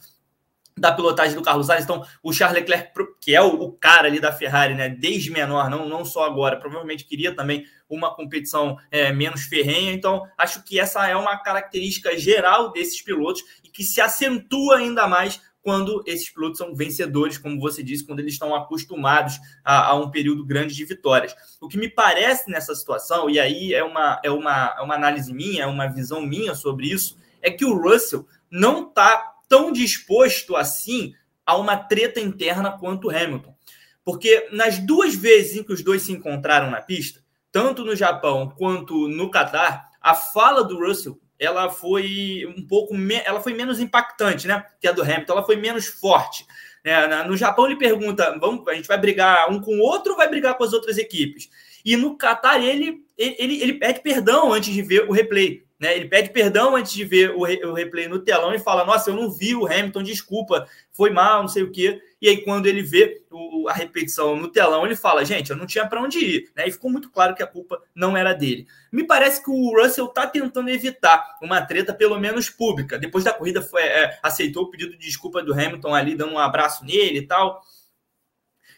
da 0.78 0.92
pilotagem 0.92 1.36
do 1.36 1.42
Carlos 1.42 1.68
Sainz. 1.68 1.84
Então, 1.84 2.06
o 2.22 2.34
Charles 2.34 2.60
Leclerc, 2.60 2.92
que 3.22 3.34
é 3.34 3.42
o, 3.42 3.72
cara 3.72 4.08
ali 4.08 4.20
da 4.20 4.32
Ferrari, 4.32 4.76
né, 4.76 4.90
desde 4.90 5.32
menor, 5.32 5.70
não, 5.70 5.88
não 5.88 6.04
só 6.04 6.26
agora, 6.26 6.60
provavelmente 6.60 7.06
queria 7.06 7.34
também 7.34 7.66
uma 7.90 8.14
competição 8.14 8.78
é, 8.92 9.12
menos 9.12 9.44
ferrenha. 9.44 9.94
Então, 9.94 10.24
acho 10.38 10.64
que 10.64 10.80
essa 10.80 11.08
é 11.08 11.16
uma 11.16 11.38
característica 11.38 12.18
geral 12.18 12.72
desses 12.72 13.02
pilotos 13.02 13.42
e 13.64 13.70
que 13.70 13.84
se 13.84 14.02
acentua 14.02 14.78
ainda 14.78 15.08
mais 15.08 15.40
quando 15.62 16.04
esses 16.06 16.30
pilotos 16.30 16.60
são 16.60 16.76
vencedores, 16.76 17.40
como 17.40 17.60
você 17.60 17.82
disse, 17.82 18.06
quando 18.06 18.20
eles 18.20 18.34
estão 18.34 18.54
acostumados 18.54 19.40
a, 19.64 19.88
a, 19.88 19.96
um 19.96 20.12
período 20.12 20.46
grande 20.46 20.76
de 20.76 20.86
vitórias. 20.86 21.36
O 21.60 21.68
que 21.68 21.76
me 21.76 21.90
parece 21.90 22.52
nessa 22.52 22.76
situação, 22.76 23.28
e 23.28 23.40
aí 23.40 23.74
é 23.74 23.84
uma, 23.84 24.22
é 24.24 24.30
uma, 24.30 24.76
é 24.78 24.82
uma 24.84 24.94
análise 24.94 25.34
minha, 25.34 25.64
é 25.64 25.66
uma 25.66 25.88
visão 25.88 26.22
minha 26.22 26.54
sobre 26.54 26.88
isso, 26.92 27.18
é 27.42 27.50
que 27.50 27.66
o 27.66 27.76
Russell 27.76 28.28
não 28.52 28.88
está 28.88 29.35
tão 29.48 29.72
disposto 29.72 30.56
assim 30.56 31.14
a 31.46 31.56
uma 31.58 31.78
treta 31.78 32.20
interna 32.20 32.78
quanto 32.78 33.08
o 33.08 33.12
Hamilton. 33.12 33.56
Porque 34.04 34.50
nas 34.52 34.78
duas 34.78 35.16
vezes 35.16 35.58
em 35.58 35.64
que 35.64 35.74
os 35.74 35.84
dois 35.84 36.04
se 36.04 36.12
encontraram 36.12 36.70
na 36.70 36.82
pista, 36.82 37.24
tanto 37.52 37.84
no 37.84 37.96
Japão 37.96 38.54
quanto 38.58 39.08
no 39.08 39.32
Catar, 39.32 39.90
a 40.02 40.14
fala 40.14 40.64
do 40.64 40.80
Russell 40.80 41.20
ela 41.38 41.70
foi 41.70 42.46
um 42.58 42.66
pouco 42.66 42.96
ela 43.26 43.42
foi 43.42 43.54
menos 43.54 43.80
impactante, 43.80 44.48
né? 44.48 44.66
Que 44.80 44.88
a 44.88 44.92
do 44.92 45.02
Hamilton, 45.02 45.34
ela 45.34 45.44
foi 45.44 45.56
menos 45.56 45.86
forte. 45.86 46.46
É, 46.84 47.24
no 47.24 47.36
Japão 47.36 47.66
ele 47.66 47.76
pergunta: 47.76 48.38
vamos, 48.40 48.68
a 48.68 48.74
gente 48.74 48.88
vai 48.88 48.98
brigar 48.98 49.52
um 49.52 49.60
com 49.60 49.76
o 49.76 49.82
outro 49.82 50.12
ou 50.12 50.18
vai 50.18 50.30
brigar 50.30 50.56
com 50.56 50.64
as 50.64 50.72
outras 50.72 50.98
equipes? 50.98 51.50
E 51.84 51.98
no 51.98 52.18
Qatar 52.18 52.64
ele, 52.64 53.04
ele, 53.18 53.62
ele 53.62 53.74
pede 53.74 54.02
perdão 54.02 54.54
antes 54.54 54.74
de 54.74 54.82
ver 54.82 55.10
o 55.10 55.12
replay. 55.12 55.64
Né? 55.78 55.94
Ele 55.94 56.08
pede 56.08 56.30
perdão 56.30 56.76
antes 56.76 56.94
de 56.94 57.04
ver 57.04 57.32
o, 57.32 57.44
re, 57.44 57.62
o, 57.66 57.74
replay 57.74 58.08
no 58.08 58.20
telão 58.20 58.54
e 58.54 58.60
fala: 58.60 58.86
Nossa, 58.86 59.10
eu 59.10 59.16
não 59.16 59.30
vi 59.30 59.56
o 59.56 59.66
Hamilton, 59.66 60.04
desculpa, 60.04 60.66
foi 60.94 61.10
mal, 61.10 61.42
não 61.42 61.50
sei 61.50 61.64
o 61.64 61.72
quê. 61.72 62.02
E 62.22 62.30
aí, 62.30 62.44
quando 62.46 62.66
ele 62.66 62.82
vê 62.82 63.22
o, 63.30 63.68
a 63.68 63.74
repetição 63.74 64.38
no 64.38 64.48
telão, 64.48 64.86
ele 64.86 64.96
fala: 64.96 65.26
Gente, 65.26 65.52
eu 65.52 65.58
não 65.58 65.66
tinha 65.66 65.86
para 65.86 66.02
onde 66.02 66.20
ir. 66.20 66.52
Né? 66.56 66.68
E 66.68 66.72
ficou 66.72 66.90
muito 66.90 67.12
claro 67.12 67.36
que 67.36 67.44
a 67.44 67.48
culpa 67.48 67.82
não 67.94 68.16
era 68.16 68.32
dele. 68.32 68.68
Me 68.90 69.06
parece 69.06 69.44
que 69.44 69.52
o 69.52 69.82
Russell 69.82 70.06
está 70.06 70.26
tentando 70.26 70.70
evitar 70.70 71.38
uma 71.42 71.62
treta, 71.62 71.94
pelo 71.94 72.18
menos 72.18 72.50
pública. 72.50 72.98
Depois 72.98 73.26
da 73.26 73.34
corrida, 73.34 73.62
foi, 73.62 73.82
é, 73.82 74.18
aceitou 74.24 74.64
o 74.64 74.70
pedido 74.70 74.92
de 74.94 75.06
desculpa 75.06 75.44
do 75.44 75.54
Hamilton 75.54 75.94
ali, 75.94 76.16
dando 76.16 76.34
um 76.34 76.40
abraço 76.40 76.86
nele 76.86 77.20
e 77.20 77.28
tal. 77.28 77.62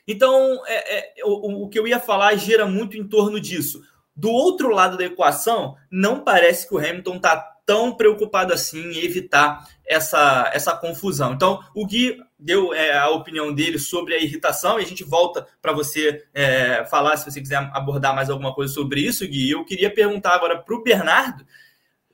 Então, 0.07 0.63
é, 0.65 1.19
é, 1.19 1.25
o, 1.25 1.65
o 1.65 1.69
que 1.69 1.77
eu 1.77 1.87
ia 1.87 1.99
falar 1.99 2.33
gira 2.37 2.65
muito 2.65 2.97
em 2.97 3.07
torno 3.07 3.39
disso 3.39 3.83
do 4.17 4.31
outro 4.31 4.69
lado 4.69 4.97
da 4.97 5.05
equação, 5.05 5.75
não 5.91 6.23
parece 6.23 6.67
que 6.67 6.73
o 6.73 6.79
Hamilton 6.79 7.17
está 7.17 7.37
tão 7.67 7.93
preocupado 7.93 8.51
assim 8.51 8.79
em 8.79 9.05
evitar 9.05 9.67
essa, 9.85 10.49
essa 10.53 10.75
confusão. 10.75 11.33
Então, 11.33 11.59
o 11.75 11.85
Gui 11.85 12.17
deu 12.39 12.73
é, 12.73 12.97
a 12.97 13.09
opinião 13.09 13.53
dele 13.53 13.77
sobre 13.77 14.15
a 14.15 14.19
irritação 14.19 14.79
e 14.79 14.83
a 14.83 14.85
gente 14.87 15.03
volta 15.03 15.45
para 15.61 15.71
você 15.71 16.25
é, 16.33 16.83
falar 16.85 17.15
se 17.17 17.29
você 17.29 17.39
quiser 17.39 17.57
abordar 17.73 18.15
mais 18.15 18.29
alguma 18.29 18.55
coisa 18.55 18.73
sobre 18.73 19.01
isso, 19.01 19.27
Gui. 19.27 19.51
Eu 19.51 19.63
queria 19.65 19.93
perguntar 19.93 20.33
agora 20.33 20.57
para 20.57 20.75
o 20.75 20.81
Bernardo 20.81 21.45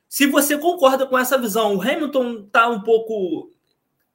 se 0.09 0.27
você 0.27 0.57
concorda 0.57 1.05
com 1.05 1.17
essa 1.17 1.37
visão. 1.37 1.75
O 1.75 1.81
Hamilton 1.81 2.43
está 2.45 2.67
um 2.67 2.81
pouco 2.81 3.49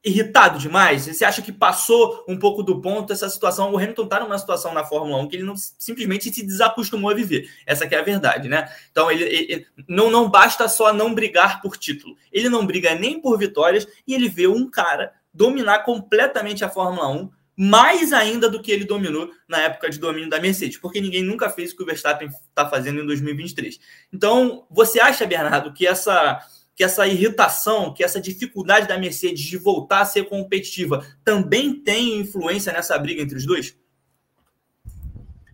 irritado 0.04 0.58
demais? 0.58 1.06
Você 1.06 1.24
acha 1.24 1.42
que 1.42 1.52
passou 1.52 2.24
um 2.28 2.38
pouco 2.38 2.62
do 2.62 2.80
ponto 2.80 3.12
essa 3.12 3.28
situação? 3.28 3.72
O 3.72 3.76
Hamilton 3.76 4.04
está 4.04 4.20
numa 4.20 4.38
situação 4.38 4.72
na 4.72 4.84
Fórmula 4.84 5.18
1 5.22 5.28
que 5.28 5.36
ele 5.36 5.44
não, 5.44 5.54
simplesmente 5.56 6.32
se 6.32 6.44
desacostumou 6.44 7.10
a 7.10 7.14
viver. 7.14 7.50
Essa 7.66 7.84
é 7.84 7.98
a 7.98 8.02
verdade, 8.02 8.48
né? 8.48 8.70
Então, 8.90 9.10
ele, 9.10 9.24
ele, 9.24 9.66
não, 9.88 10.10
não 10.10 10.30
basta 10.30 10.68
só 10.68 10.92
não 10.92 11.14
brigar 11.14 11.60
por 11.60 11.76
título. 11.76 12.16
Ele 12.32 12.48
não 12.48 12.66
briga 12.66 12.94
nem 12.94 13.20
por 13.20 13.38
vitórias 13.38 13.86
e 14.06 14.14
ele 14.14 14.28
vê 14.28 14.46
um 14.46 14.70
cara 14.70 15.12
dominar 15.32 15.80
completamente 15.80 16.64
a 16.64 16.68
Fórmula 16.68 17.08
1 17.08 17.30
mais 17.60 18.12
ainda 18.12 18.48
do 18.48 18.62
que 18.62 18.70
ele 18.70 18.84
dominou 18.84 19.32
na 19.48 19.58
época 19.58 19.90
de 19.90 19.98
domínio 19.98 20.30
da 20.30 20.40
Mercedes, 20.40 20.78
porque 20.78 21.00
ninguém 21.00 21.24
nunca 21.24 21.50
fez 21.50 21.72
o 21.72 21.76
que 21.76 21.82
o 21.82 21.86
Verstappen 21.86 22.28
está 22.28 22.68
fazendo 22.68 23.00
em 23.00 23.06
2023. 23.06 23.80
Então, 24.12 24.64
você 24.70 25.00
acha, 25.00 25.26
Bernardo, 25.26 25.72
que 25.72 25.84
essa 25.84 26.40
que 26.78 26.84
essa 26.84 27.08
irritação, 27.08 27.92
que 27.92 28.04
essa 28.04 28.20
dificuldade 28.20 28.86
da 28.86 28.96
Mercedes 28.96 29.40
de 29.40 29.58
voltar 29.58 30.02
a 30.02 30.04
ser 30.04 30.28
competitiva 30.28 31.04
também 31.24 31.74
tem 31.74 32.20
influência 32.20 32.72
nessa 32.72 32.96
briga 32.96 33.20
entre 33.20 33.36
os 33.36 33.44
dois? 33.44 33.76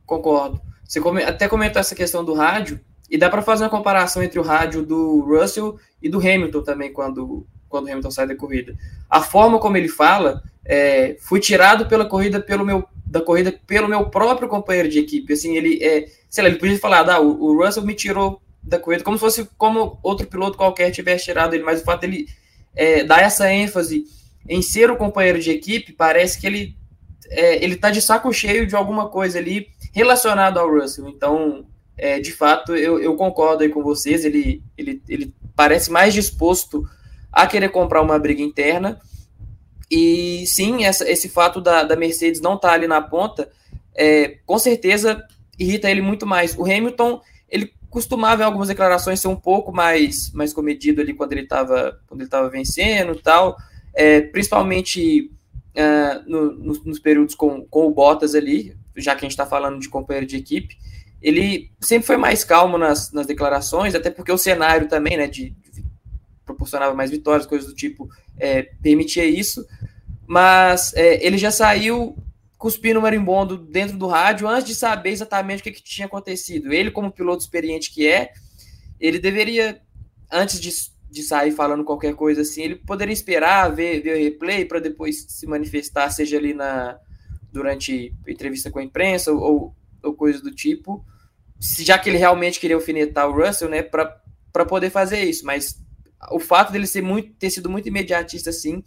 Concordo. 0.05 0.61
Você 0.87 1.01
até 1.27 1.49
comentou 1.49 1.81
essa 1.81 1.95
questão 1.95 2.23
do 2.23 2.35
rádio, 2.35 2.79
e 3.09 3.17
dá 3.17 3.31
para 3.31 3.41
fazer 3.41 3.65
uma 3.65 3.71
comparação 3.71 4.23
entre 4.23 4.39
o 4.39 4.43
rádio 4.43 4.85
do 4.85 5.21
Russell 5.21 5.79
e 6.03 6.11
do 6.11 6.19
Hamilton 6.19 6.63
também, 6.63 6.93
quando, 6.93 7.47
quando 7.71 7.87
o 7.87 7.91
Hamilton 7.91 8.11
sai 8.11 8.27
da 8.27 8.37
corrida. 8.37 8.77
A 9.09 9.23
forma 9.23 9.59
como 9.59 9.79
ele 9.79 9.89
fala, 9.89 10.43
é, 10.63 11.17
fui 11.21 11.41
tirado 11.41 11.87
pela 11.87 12.05
corrida 12.05 12.39
pelo 12.39 12.67
meu 12.67 12.85
da 13.07 13.23
corrida 13.23 13.59
pelo 13.67 13.89
meu 13.89 14.11
próprio 14.11 14.47
companheiro 14.47 14.91
de 14.91 14.99
equipe. 14.99 15.33
Assim, 15.33 15.57
ele 15.57 15.83
é, 15.83 16.07
sei 16.29 16.45
lá, 16.45 16.51
ele 16.51 16.59
podia 16.59 16.79
falar, 16.79 17.09
ah, 17.09 17.21
o, 17.21 17.45
o 17.45 17.65
Russell 17.65 17.85
me 17.85 17.95
tirou 17.95 18.43
da 18.65 18.79
corrida, 18.79 19.05
como 19.05 19.17
se 19.17 19.21
fosse 19.21 19.49
como 19.59 19.99
outro 20.03 20.27
piloto 20.27 20.57
qualquer 20.57 20.91
tivesse 20.91 21.25
tirado 21.25 21.55
ele, 21.55 21.63
mas 21.63 21.83
o 21.83 21.85
fato 21.85 22.01
dele 22.01 22.27
é, 22.75 23.05
dar 23.05 23.21
essa 23.21 23.53
ênfase 23.53 24.05
em 24.49 24.63
ser 24.63 24.91
o 24.91 24.97
companheiro 24.97 25.39
de 25.39 25.51
equipe, 25.51 25.93
parece 25.93 26.41
que 26.41 26.47
ele 26.47 26.77
é, 27.31 27.63
ele 27.63 27.77
tá 27.77 27.91
de 27.91 28.01
saco 28.01 28.33
cheio 28.33 28.67
de 28.67 28.77
alguma 28.77 29.09
coisa 29.09 29.39
ali 29.39 29.69
relacionado 29.93 30.59
ao 30.59 30.71
Russell. 30.71 31.09
Então, 31.09 31.67
é, 31.97 32.19
de 32.19 32.33
fato, 32.33 32.75
eu, 32.75 32.99
eu 32.99 33.17
concordo 33.17 33.63
aí 33.63 33.69
com 33.69 33.83
vocês. 33.83 34.25
Ele, 34.25 34.63
ele, 34.77 35.03
ele 35.09 35.35
parece 35.55 35.91
mais 35.91 36.13
disposto 36.13 36.85
a 37.33 37.47
querer 37.47 37.71
comprar 37.71 38.03
uma 38.03 38.19
briga 38.19 38.43
interna. 38.43 39.01
E 39.91 40.45
sim, 40.47 40.85
essa, 40.85 41.09
esse 41.09 41.29
fato 41.29 41.61
da, 41.61 41.83
da 41.83 41.97
Mercedes 41.97 42.41
não 42.41 42.55
estar 42.55 42.69
tá 42.69 42.75
ali 42.75 42.87
na 42.87 43.01
ponta, 43.01 43.51
é, 43.95 44.39
com 44.45 44.59
certeza 44.59 45.23
irrita 45.59 45.91
ele 45.91 46.03
muito 46.03 46.27
mais. 46.27 46.57
O 46.59 46.65
Hamilton, 46.65 47.21
ele 47.49 47.73
costumava 47.95 48.43
em 48.43 48.45
algumas 48.45 48.67
declarações 48.67 49.21
ser 49.21 49.29
um 49.29 49.37
pouco 49.37 49.73
mais, 49.73 50.33
mais 50.33 50.53
comedido 50.53 51.01
ali 51.01 51.15
quando 51.15 51.31
ele 51.31 51.43
estava 51.43 51.97
quando 52.09 52.21
ele 52.21 52.27
estava 52.27 52.51
vencendo 52.51 53.15
tal, 53.15 53.57
é, 53.95 54.21
principalmente 54.21 55.31
no, 56.27 56.53
no, 56.53 56.75
nos 56.85 56.99
períodos 56.99 57.37
com, 57.37 57.65
com 57.67 57.87
o 57.87 57.91
Bottas 57.91 58.35
ali, 58.35 58.77
já 58.97 59.13
que 59.13 59.19
a 59.19 59.27
gente 59.27 59.33
está 59.33 59.47
falando 59.47 59.79
de 59.79 59.89
companheiro 59.89 60.27
de 60.27 60.37
equipe, 60.37 60.77
ele 61.23 61.71
sempre 61.81 62.07
foi 62.07 62.17
mais 62.17 62.43
calmo 62.45 62.77
nas, 62.77 63.13
nas 63.13 63.27
declarações, 63.27 63.95
até 63.95 64.11
porque 64.11 64.33
o 64.33 64.39
cenário 64.39 64.89
também, 64.89 65.17
né, 65.17 65.27
de, 65.29 65.51
de 65.51 65.85
proporcionava 66.45 66.95
mais 66.95 67.11
vitórias, 67.11 67.47
coisas 67.47 67.69
do 67.69 67.75
tipo, 67.75 68.09
é, 68.39 68.63
permitia 68.83 69.25
isso, 69.25 69.67
mas 70.27 70.93
é, 70.95 71.25
ele 71.25 71.39
já 71.39 71.51
saiu 71.51 72.17
cuspindo 72.59 72.99
o 72.99 73.03
marimbondo 73.03 73.57
dentro 73.57 73.97
do 73.97 74.07
rádio 74.07 74.49
antes 74.49 74.67
de 74.69 74.75
saber 74.75 75.11
exatamente 75.11 75.61
o 75.61 75.63
que, 75.65 75.73
que, 75.73 75.83
tinha 75.83 76.07
acontecido. 76.07 76.73
Ele, 76.73 76.91
como 76.91 77.13
piloto 77.13 77.43
experiente 77.43 77.93
que 77.93 78.07
é, 78.07 78.33
ele 78.99 79.19
deveria, 79.19 79.81
antes 80.31 80.61
de, 80.61 80.71
de 81.11 81.23
sair 81.23 81.53
falando 81.53 81.85
qualquer 81.85 82.15
coisa 82.15 82.43
assim, 82.43 82.63
ele 82.63 82.77
poderia 82.77 83.13
esperar 83.13 83.75
ver, 83.75 84.01
ver 84.01 84.17
o 84.17 84.23
replay 84.23 84.65
para 84.65 84.81
depois 84.81 85.27
se 85.29 85.47
manifestar, 85.47 86.11
seja 86.11 86.37
ali 86.37 86.55
na 86.55 86.99
durante 87.53 88.13
entrevista 88.27 88.69
com 88.69 88.81
a 88.81 88.83
imprensa 88.83 89.31
ou, 89.31 89.77
ou 90.03 90.15
coisa 90.15 90.43
do 90.43 90.51
tipo, 90.51 91.05
já 91.61 91.97
que 91.97 92.11
ele 92.11 92.19
realmente 92.19 92.59
queria 92.59 92.75
alfinetar 92.75 93.29
o 93.29 93.33
Russell, 93.33 93.69
né, 93.69 93.81
para 93.81 94.65
poder 94.67 94.91
fazer 94.91 95.23
isso. 95.23 95.47
Mas 95.47 95.81
o 96.33 96.41
fato 96.41 96.73
dele 96.73 96.87
ser 96.87 97.03
muito, 97.03 97.33
ter 97.35 97.51
sido 97.51 97.71
muito 97.71 97.89
imediatista 97.89 98.51
assim, 98.51 98.83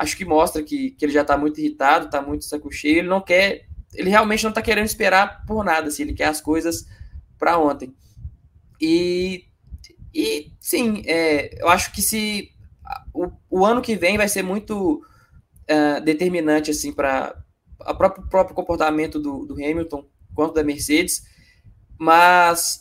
acho 0.00 0.16
que 0.16 0.24
mostra 0.24 0.62
que, 0.62 0.92
que 0.92 1.04
ele 1.04 1.12
já 1.12 1.20
está 1.20 1.36
muito 1.36 1.60
irritado, 1.60 2.06
está 2.06 2.22
muito 2.22 2.46
saco 2.46 2.72
cheio, 2.72 3.00
ele 3.00 3.08
não 3.08 3.20
quer, 3.20 3.66
ele 3.92 4.08
realmente 4.08 4.42
não 4.42 4.48
está 4.48 4.62
querendo 4.62 4.86
esperar 4.86 5.44
por 5.44 5.62
nada, 5.62 5.88
assim, 5.88 6.04
ele 6.04 6.14
quer 6.14 6.24
as 6.24 6.40
coisas 6.40 6.86
para 7.38 7.58
ontem. 7.58 7.94
E, 8.80 9.44
e 10.14 10.52
sim, 10.58 11.02
é, 11.04 11.62
eu 11.62 11.68
acho 11.68 11.92
que 11.92 12.00
se 12.00 12.50
o, 13.12 13.30
o 13.50 13.66
ano 13.66 13.82
que 13.82 13.94
vem 13.94 14.16
vai 14.16 14.26
ser 14.26 14.42
muito 14.42 15.04
uh, 15.70 16.00
determinante 16.02 16.70
assim 16.70 16.94
para 16.94 17.36
o 17.86 17.94
próprio, 17.94 18.26
próprio 18.26 18.56
comportamento 18.56 19.20
do, 19.20 19.44
do 19.44 19.54
Hamilton 19.54 20.06
quanto 20.34 20.54
da 20.54 20.64
Mercedes, 20.64 21.24
mas 21.98 22.80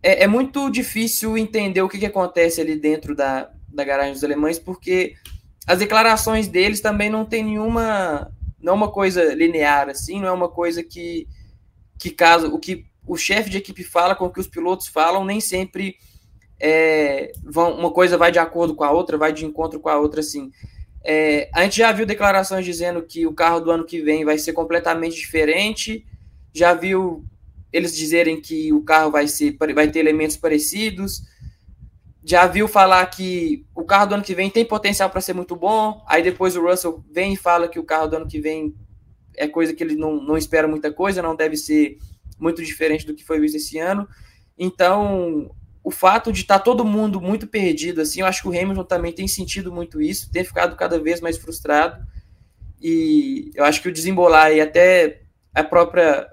é, 0.00 0.22
é, 0.22 0.26
muito 0.28 0.70
difícil 0.70 1.36
entender 1.36 1.82
o 1.82 1.88
que, 1.88 1.98
que 1.98 2.06
acontece 2.06 2.60
ali 2.60 2.76
dentro 2.76 3.16
da, 3.16 3.50
da 3.66 3.82
garagem 3.82 4.12
dos 4.12 4.22
alemães, 4.22 4.60
porque 4.60 5.16
as 5.66 5.78
declarações 5.78 6.48
deles 6.48 6.80
também 6.80 7.10
não 7.10 7.24
tem 7.24 7.44
nenhuma. 7.44 8.30
Não 8.60 8.72
é 8.72 8.76
uma 8.76 8.90
coisa 8.90 9.34
linear, 9.34 9.88
assim, 9.88 10.20
não 10.20 10.28
é 10.28 10.32
uma 10.32 10.48
coisa 10.48 10.82
que, 10.82 11.26
que 11.98 12.10
caso 12.10 12.48
o 12.54 12.58
que 12.58 12.86
o 13.06 13.16
chefe 13.16 13.50
de 13.50 13.58
equipe 13.58 13.82
fala 13.82 14.14
com 14.14 14.26
o 14.26 14.32
que 14.32 14.38
os 14.40 14.46
pilotos 14.46 14.86
falam, 14.86 15.24
nem 15.24 15.40
sempre 15.40 15.96
é, 16.60 17.32
vão, 17.42 17.76
uma 17.76 17.90
coisa 17.90 18.16
vai 18.16 18.30
de 18.30 18.38
acordo 18.38 18.74
com 18.76 18.84
a 18.84 18.92
outra, 18.92 19.18
vai 19.18 19.32
de 19.32 19.44
encontro 19.44 19.80
com 19.80 19.88
a 19.88 19.98
outra, 19.98 20.20
assim. 20.20 20.52
É, 21.04 21.50
a 21.52 21.64
gente 21.64 21.78
já 21.78 21.90
viu 21.90 22.06
declarações 22.06 22.64
dizendo 22.64 23.02
que 23.02 23.26
o 23.26 23.34
carro 23.34 23.58
do 23.58 23.70
ano 23.72 23.84
que 23.84 24.00
vem 24.00 24.24
vai 24.24 24.38
ser 24.38 24.52
completamente 24.52 25.16
diferente, 25.16 26.06
já 26.54 26.72
viu 26.72 27.24
eles 27.72 27.96
dizerem 27.96 28.40
que 28.40 28.72
o 28.72 28.82
carro 28.82 29.10
vai, 29.10 29.26
ser, 29.26 29.56
vai 29.74 29.90
ter 29.90 29.98
elementos 29.98 30.36
parecidos, 30.36 31.22
já 32.24 32.46
viu 32.46 32.68
falar 32.68 33.04
que 33.06 33.66
o 33.74 33.84
carro 33.84 34.06
do 34.06 34.14
ano 34.14 34.24
que 34.24 34.34
vem 34.34 34.48
tem 34.48 34.64
potencial 34.64 35.10
para 35.10 35.20
ser 35.20 35.34
muito 35.34 35.56
bom, 35.56 36.04
aí 36.06 36.22
depois 36.22 36.56
o 36.56 36.62
Russell 36.62 37.04
vem 37.10 37.34
e 37.34 37.36
fala 37.36 37.68
que 37.68 37.78
o 37.78 37.84
carro 37.84 38.06
do 38.06 38.16
ano 38.16 38.28
que 38.28 38.40
vem 38.40 38.74
é 39.36 39.48
coisa 39.48 39.74
que 39.74 39.82
ele 39.82 39.96
não, 39.96 40.22
não 40.22 40.36
espera 40.36 40.68
muita 40.68 40.92
coisa, 40.92 41.22
não 41.22 41.34
deve 41.34 41.56
ser 41.56 41.98
muito 42.38 42.62
diferente 42.62 43.06
do 43.06 43.14
que 43.14 43.24
foi 43.24 43.40
visto 43.40 43.56
esse 43.56 43.78
ano. 43.78 44.08
Então, 44.58 45.50
o 45.82 45.90
fato 45.90 46.32
de 46.32 46.42
estar 46.42 46.58
tá 46.58 46.64
todo 46.64 46.84
mundo 46.84 47.20
muito 47.20 47.46
perdido, 47.46 48.00
assim, 48.00 48.20
eu 48.20 48.26
acho 48.26 48.42
que 48.42 48.48
o 48.48 48.50
Hamilton 48.50 48.84
também 48.84 49.12
tem 49.12 49.26
sentido 49.26 49.72
muito 49.72 50.00
isso, 50.00 50.30
tem 50.30 50.44
ficado 50.44 50.76
cada 50.76 50.98
vez 51.00 51.20
mais 51.20 51.36
frustrado. 51.36 52.06
E 52.80 53.50
eu 53.54 53.64
acho 53.64 53.82
que 53.82 53.88
o 53.88 53.92
desembolar 53.92 54.52
e 54.52 54.60
até 54.60 55.22
a 55.54 55.64
própria 55.64 56.28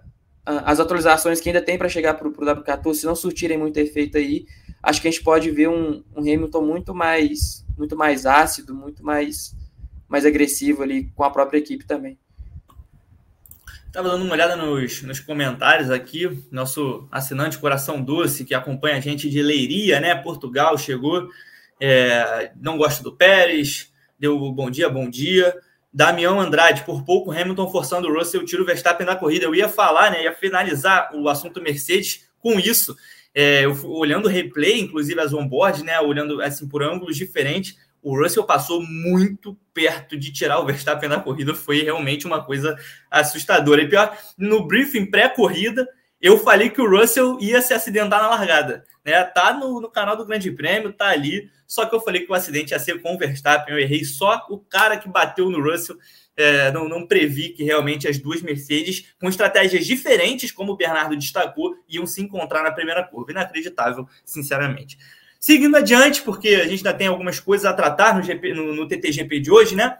as 0.45 0.79
atualizações 0.79 1.39
que 1.39 1.49
ainda 1.49 1.61
tem 1.61 1.77
para 1.77 1.87
chegar 1.87 2.15
para 2.15 2.27
o 2.27 2.31
W14, 2.31 2.93
se 2.95 3.05
não 3.05 3.15
surtirem 3.15 3.57
muito 3.57 3.77
efeito 3.77 4.17
aí, 4.17 4.47
acho 4.81 5.01
que 5.01 5.07
a 5.07 5.11
gente 5.11 5.23
pode 5.23 5.49
ver 5.51 5.69
um, 5.69 6.03
um 6.15 6.21
Hamilton 6.21 6.61
muito 6.61 6.93
mais, 6.93 7.65
muito 7.77 7.95
mais 7.95 8.25
ácido, 8.25 8.73
muito 8.73 9.03
mais, 9.03 9.55
mais 10.07 10.25
agressivo 10.25 10.83
ali 10.83 11.11
com 11.15 11.23
a 11.23 11.29
própria 11.31 11.59
equipe 11.59 11.85
também. 11.85 12.17
Estava 13.87 14.09
dando 14.09 14.23
uma 14.23 14.33
olhada 14.33 14.55
nos, 14.55 15.01
nos 15.01 15.19
comentários 15.19 15.89
aqui, 15.89 16.29
nosso 16.51 17.07
assinante 17.11 17.57
Coração 17.57 17.99
Doce, 17.99 18.45
que 18.45 18.53
acompanha 18.53 18.97
a 18.97 18.99
gente 18.99 19.27
de 19.27 19.41
Leiria, 19.41 19.99
né? 19.99 20.13
Portugal, 20.13 20.77
chegou. 20.77 21.27
É, 21.81 22.51
não 22.55 22.77
gosta 22.77 23.01
do 23.01 23.15
Pérez, 23.15 23.91
deu 24.19 24.37
bom 24.51 24.69
dia, 24.69 24.87
bom 24.89 25.09
dia. 25.09 25.55
Damião 25.91 26.39
Andrade, 26.39 26.83
por 26.83 27.03
pouco 27.03 27.31
Hamilton 27.31 27.71
forçando 27.71 28.07
o 28.07 28.13
Russell, 28.13 28.45
tira 28.45 28.61
o 28.61 28.65
Verstappen 28.65 29.07
da 29.07 29.15
corrida. 29.15 29.45
Eu 29.45 29.55
ia 29.55 29.67
falar, 29.67 30.11
né? 30.11 30.23
Ia 30.23 30.35
finalizar 30.35 31.09
o 31.15 31.27
assunto 31.27 31.59
Mercedes 31.59 32.29
com 32.39 32.59
isso. 32.59 32.95
É, 33.33 33.65
eu, 33.65 33.73
olhando 33.85 34.25
o 34.25 34.29
replay, 34.29 34.79
inclusive 34.79 35.19
as 35.19 35.33
onboard, 35.33 35.83
né? 35.83 35.99
Olhando 35.99 36.41
assim 36.41 36.67
por 36.67 36.83
ângulos 36.83 37.15
diferentes, 37.15 37.75
o 38.01 38.17
Russell 38.17 38.43
passou 38.43 38.81
muito 38.81 39.57
perto 39.73 40.17
de 40.17 40.31
tirar 40.31 40.59
o 40.59 40.65
Verstappen 40.65 41.09
da 41.09 41.19
corrida. 41.19 41.53
Foi 41.53 41.81
realmente 41.81 42.25
uma 42.25 42.43
coisa 42.43 42.77
assustadora. 43.11 43.81
E 43.81 43.89
pior, 43.89 44.17
no 44.37 44.65
briefing 44.65 45.05
pré-corrida, 45.05 45.87
eu 46.21 46.37
falei 46.37 46.69
que 46.69 46.81
o 46.81 46.89
Russell 46.89 47.37
ia 47.39 47.61
se 47.61 47.73
acidentar 47.73 48.21
na 48.21 48.29
largada. 48.29 48.85
Né? 49.05 49.23
Tá 49.23 49.53
no, 49.53 49.79
no, 49.81 49.89
canal 49.89 50.15
do 50.15 50.25
Grande 50.25 50.51
Prêmio, 50.51 50.93
tá 50.93 51.07
ali. 51.07 51.49
Só 51.67 51.85
que 51.85 51.95
eu 51.95 52.01
falei 52.01 52.25
que 52.25 52.31
o 52.31 52.35
acidente 52.35 52.71
ia 52.71 52.79
ser 52.79 53.01
com 53.01 53.15
o 53.15 53.17
Verstappen. 53.17 53.73
Eu 53.73 53.79
errei 53.79 54.03
só 54.03 54.45
o 54.49 54.59
cara 54.59 54.97
que 54.97 55.09
bateu 55.09 55.49
no 55.49 55.61
Russell. 55.61 55.97
É, 56.41 56.71
não, 56.71 56.87
não, 56.87 57.05
previ 57.05 57.49
que 57.49 57.65
realmente 57.65 58.07
as 58.07 58.17
duas 58.17 58.41
Mercedes, 58.41 59.13
com 59.19 59.27
estratégias 59.27 59.85
diferentes, 59.85 60.53
como 60.53 60.71
o 60.71 60.77
Bernardo 60.77 61.17
destacou, 61.17 61.75
iam 61.89 62.07
se 62.07 62.21
encontrar 62.21 62.63
na 62.63 62.71
primeira 62.71 63.03
curva. 63.03 63.31
Inacreditável, 63.31 64.07
sinceramente. 64.23 64.97
Seguindo 65.37 65.75
adiante, 65.75 66.21
porque 66.21 66.47
a 66.49 66.63
gente 66.63 66.77
ainda 66.77 66.93
tem 66.93 67.07
algumas 67.07 67.41
coisas 67.41 67.65
a 67.65 67.73
tratar 67.73 68.15
no, 68.15 68.23
GP, 68.23 68.53
no, 68.53 68.73
no 68.73 68.87
TTGP 68.87 69.41
de 69.41 69.51
hoje, 69.51 69.75
né? 69.75 69.97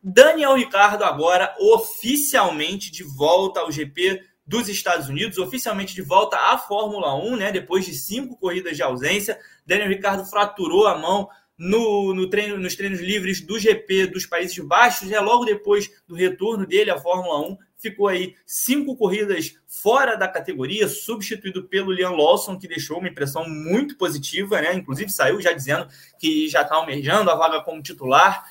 Daniel 0.00 0.54
Ricardo 0.54 1.02
agora 1.02 1.54
oficialmente 1.58 2.92
de 2.92 3.02
volta 3.02 3.58
ao 3.58 3.72
GP 3.72 4.22
dos 4.46 4.68
Estados 4.68 5.08
Unidos, 5.08 5.38
oficialmente 5.38 5.92
de 5.92 6.02
volta 6.02 6.36
à 6.36 6.56
Fórmula 6.56 7.16
1, 7.16 7.36
né? 7.36 7.50
Depois 7.50 7.84
de 7.84 7.94
cinco 7.94 8.36
corridas 8.36 8.76
de 8.76 8.82
ausência. 8.84 9.36
Daniel 9.66 9.88
Ricardo 9.88 10.24
fraturou 10.24 10.86
a 10.86 10.96
mão 10.96 11.28
no, 11.60 12.14
no 12.14 12.26
treino, 12.30 12.56
nos 12.56 12.74
treinos 12.74 13.00
livres 13.00 13.42
do 13.42 13.58
GP 13.58 14.06
dos 14.06 14.24
Países 14.24 14.58
Baixos, 14.60 15.10
né? 15.10 15.20
Logo 15.20 15.44
depois 15.44 15.90
do 16.08 16.14
retorno 16.14 16.66
dele 16.66 16.90
à 16.90 16.98
Fórmula 16.98 17.38
1, 17.50 17.58
ficou 17.76 18.08
aí 18.08 18.34
cinco 18.46 18.96
corridas 18.96 19.54
fora 19.68 20.16
da 20.16 20.26
categoria, 20.26 20.88
substituído 20.88 21.64
pelo 21.64 21.92
Liam 21.92 22.16
Lawson, 22.16 22.58
que 22.58 22.66
deixou 22.66 22.96
uma 22.96 23.08
impressão 23.08 23.46
muito 23.46 23.98
positiva, 23.98 24.58
né? 24.58 24.72
Inclusive 24.72 25.10
saiu 25.10 25.38
já 25.38 25.52
dizendo 25.52 25.86
que 26.18 26.48
já 26.48 26.62
está 26.62 26.76
almejando 26.76 27.30
a 27.30 27.34
vaga 27.34 27.60
como 27.60 27.82
titular. 27.82 28.42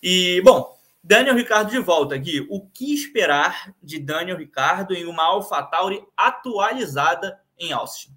E, 0.00 0.40
bom, 0.42 0.72
Daniel 1.02 1.34
Ricardo 1.34 1.72
de 1.72 1.80
volta, 1.80 2.16
Gui. 2.16 2.46
O 2.48 2.60
que 2.60 2.94
esperar 2.94 3.74
de 3.82 3.98
Daniel 3.98 4.38
Ricardo 4.38 4.94
em 4.94 5.04
uma 5.04 5.24
AlphaTauri 5.24 6.00
atualizada 6.16 7.40
em 7.58 7.72
Austin? 7.72 8.12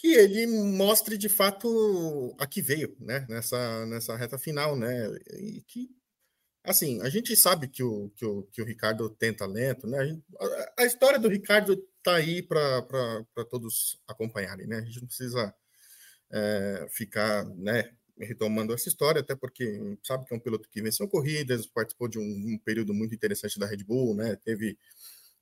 Que 0.00 0.14
ele 0.14 0.46
mostre 0.46 1.18
de 1.18 1.28
fato 1.28 2.34
a 2.38 2.46
que 2.46 2.62
veio, 2.62 2.96
né? 2.98 3.26
Nessa, 3.28 3.84
nessa 3.84 4.16
reta 4.16 4.38
final, 4.38 4.74
né? 4.74 5.06
E 5.38 5.60
que, 5.66 5.90
assim, 6.64 7.02
a 7.02 7.10
gente 7.10 7.36
sabe 7.36 7.68
que 7.68 7.82
o, 7.82 8.08
que 8.16 8.24
o, 8.24 8.44
que 8.44 8.62
o 8.62 8.64
Ricardo 8.64 9.10
tem 9.10 9.34
talento, 9.34 9.86
né? 9.86 10.18
A, 10.40 10.82
a 10.82 10.86
história 10.86 11.18
do 11.18 11.28
Ricardo 11.28 11.76
tá 12.02 12.14
aí 12.14 12.42
para 12.42 12.82
todos 13.50 14.00
acompanharem, 14.08 14.66
né? 14.66 14.78
A 14.78 14.84
gente 14.84 15.00
não 15.00 15.06
precisa 15.06 15.54
é, 16.32 16.86
ficar, 16.90 17.44
né? 17.56 17.90
retomando 18.18 18.72
essa 18.72 18.88
história, 18.88 19.20
até 19.20 19.34
porque 19.34 19.96
sabe 20.02 20.26
que 20.26 20.34
é 20.34 20.36
um 20.36 20.40
piloto 20.40 20.68
que 20.68 20.82
venceu 20.82 21.08
corridas, 21.08 21.66
participou 21.66 22.08
de 22.08 22.18
um, 22.18 22.22
um, 22.22 22.58
período 22.58 22.92
muito 22.92 23.14
interessante 23.14 23.58
da 23.58 23.66
Red 23.66 23.84
Bull, 23.84 24.14
né? 24.14 24.36
Teve, 24.36 24.78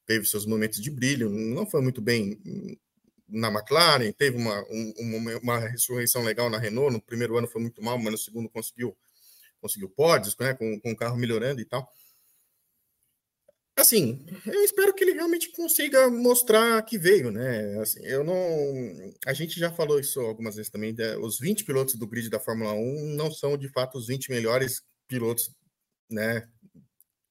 teve 0.06 0.24
seus 0.26 0.46
momentos 0.46 0.80
de 0.80 0.90
brilho, 0.90 1.28
não 1.28 1.66
foi 1.66 1.80
muito 1.80 2.00
bem 2.00 2.40
na 3.28 3.48
McLaren, 3.48 4.12
teve 4.12 4.36
uma, 4.36 4.64
um, 4.70 5.38
uma 5.42 5.58
ressurreição 5.58 6.22
legal 6.22 6.48
na 6.48 6.58
Renault, 6.58 6.92
no 6.92 7.02
primeiro 7.02 7.36
ano 7.36 7.48
foi 7.48 7.60
muito 7.60 7.82
mal, 7.82 7.98
mas 7.98 8.12
no 8.12 8.18
segundo 8.18 8.48
conseguiu 8.48 8.96
conseguiu 9.60 9.88
pódios, 9.90 10.36
né? 10.38 10.54
Com, 10.54 10.80
com 10.80 10.92
o 10.92 10.96
carro 10.96 11.16
melhorando 11.16 11.60
e 11.60 11.64
tal 11.64 11.88
assim, 13.80 14.24
eu 14.46 14.64
espero 14.64 14.92
que 14.92 15.02
ele 15.04 15.12
realmente 15.12 15.50
consiga 15.52 16.10
mostrar 16.10 16.82
que 16.82 16.98
veio, 16.98 17.30
né? 17.30 17.78
Assim, 17.80 18.04
eu 18.04 18.24
não. 18.24 18.36
A 19.26 19.32
gente 19.32 19.58
já 19.58 19.70
falou 19.70 19.98
isso 19.98 20.20
algumas 20.20 20.56
vezes 20.56 20.70
também. 20.70 20.92
Né? 20.92 21.16
Os 21.16 21.38
20 21.38 21.64
pilotos 21.64 21.94
do 21.94 22.06
grid 22.06 22.28
da 22.28 22.40
Fórmula 22.40 22.72
1 22.72 23.14
não 23.16 23.30
são 23.30 23.56
de 23.56 23.68
fato 23.68 23.98
os 23.98 24.08
20 24.08 24.30
melhores 24.30 24.82
pilotos, 25.06 25.50
né? 26.10 26.48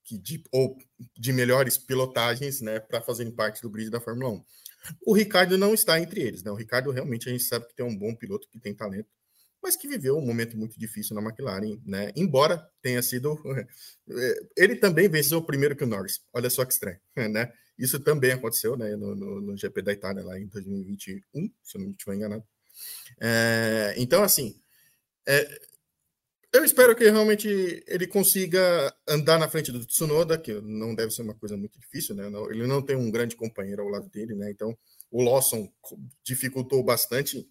Que 0.07 0.17
de, 0.17 0.41
ou 0.53 0.77
de 1.17 1.33
melhores 1.33 1.77
pilotagens, 1.77 2.61
né? 2.61 2.79
Para 2.79 3.01
fazerem 3.01 3.31
parte 3.31 3.61
do 3.61 3.69
grid 3.69 3.89
da 3.89 3.99
Fórmula 3.99 4.29
1. 4.29 4.43
O 5.05 5.13
Ricardo 5.13 5.57
não 5.57 5.73
está 5.73 5.99
entre 5.99 6.21
eles, 6.21 6.43
né? 6.43 6.49
O 6.49 6.55
Ricardo 6.55 6.91
realmente 6.91 7.27
a 7.27 7.31
gente 7.31 7.43
sabe 7.43 7.67
que 7.67 7.75
tem 7.75 7.85
um 7.85 7.95
bom 7.95 8.15
piloto, 8.15 8.47
que 8.49 8.57
tem 8.57 8.73
talento, 8.73 9.09
mas 9.61 9.75
que 9.75 9.85
viveu 9.85 10.17
um 10.17 10.25
momento 10.25 10.57
muito 10.57 10.79
difícil 10.79 11.13
na 11.13 11.21
McLaren, 11.21 11.77
né? 11.85 12.11
Embora 12.15 12.65
tenha 12.81 13.01
sido. 13.01 13.37
Ele 14.55 14.77
também 14.77 15.09
venceu 15.09 15.41
primeiro 15.43 15.75
que 15.75 15.83
o 15.83 15.87
Norris. 15.87 16.21
Olha 16.33 16.49
só 16.49 16.63
que 16.63 16.71
estranho, 16.71 16.99
né? 17.29 17.51
Isso 17.77 17.99
também 17.99 18.31
aconteceu 18.31 18.75
né, 18.75 18.95
no, 18.95 19.13
no, 19.13 19.41
no 19.41 19.57
GP 19.57 19.81
da 19.83 19.93
Itália 19.93 20.23
lá 20.23 20.39
em 20.39 20.47
2021, 20.47 21.51
se 21.61 21.77
eu 21.77 21.81
não 21.81 21.91
estiver 21.91 22.15
enganado. 22.15 22.43
É, 23.19 23.93
então, 23.97 24.23
assim, 24.23 24.59
é, 25.27 25.61
eu 26.53 26.63
espero 26.63 26.95
que 26.95 27.09
realmente 27.09 27.83
ele 27.87 28.07
consiga 28.07 28.95
andar 29.07 29.37
na 29.37 29.49
frente 29.49 29.71
do 29.71 29.85
Tsunoda, 29.85 30.37
que 30.37 30.53
não 30.61 30.95
deve 30.95 31.11
ser 31.11 31.21
uma 31.21 31.35
coisa 31.35 31.57
muito 31.57 31.79
difícil, 31.79 32.15
né? 32.15 32.27
Ele 32.49 32.65
não 32.65 32.81
tem 32.81 32.95
um 32.95 33.11
grande 33.11 33.35
companheiro 33.35 33.81
ao 33.81 33.89
lado 33.89 34.09
dele, 34.09 34.33
né? 34.33 34.49
Então, 34.49 34.77
o 35.11 35.21
Lawson 35.21 35.71
dificultou 36.23 36.83
bastante 36.83 37.47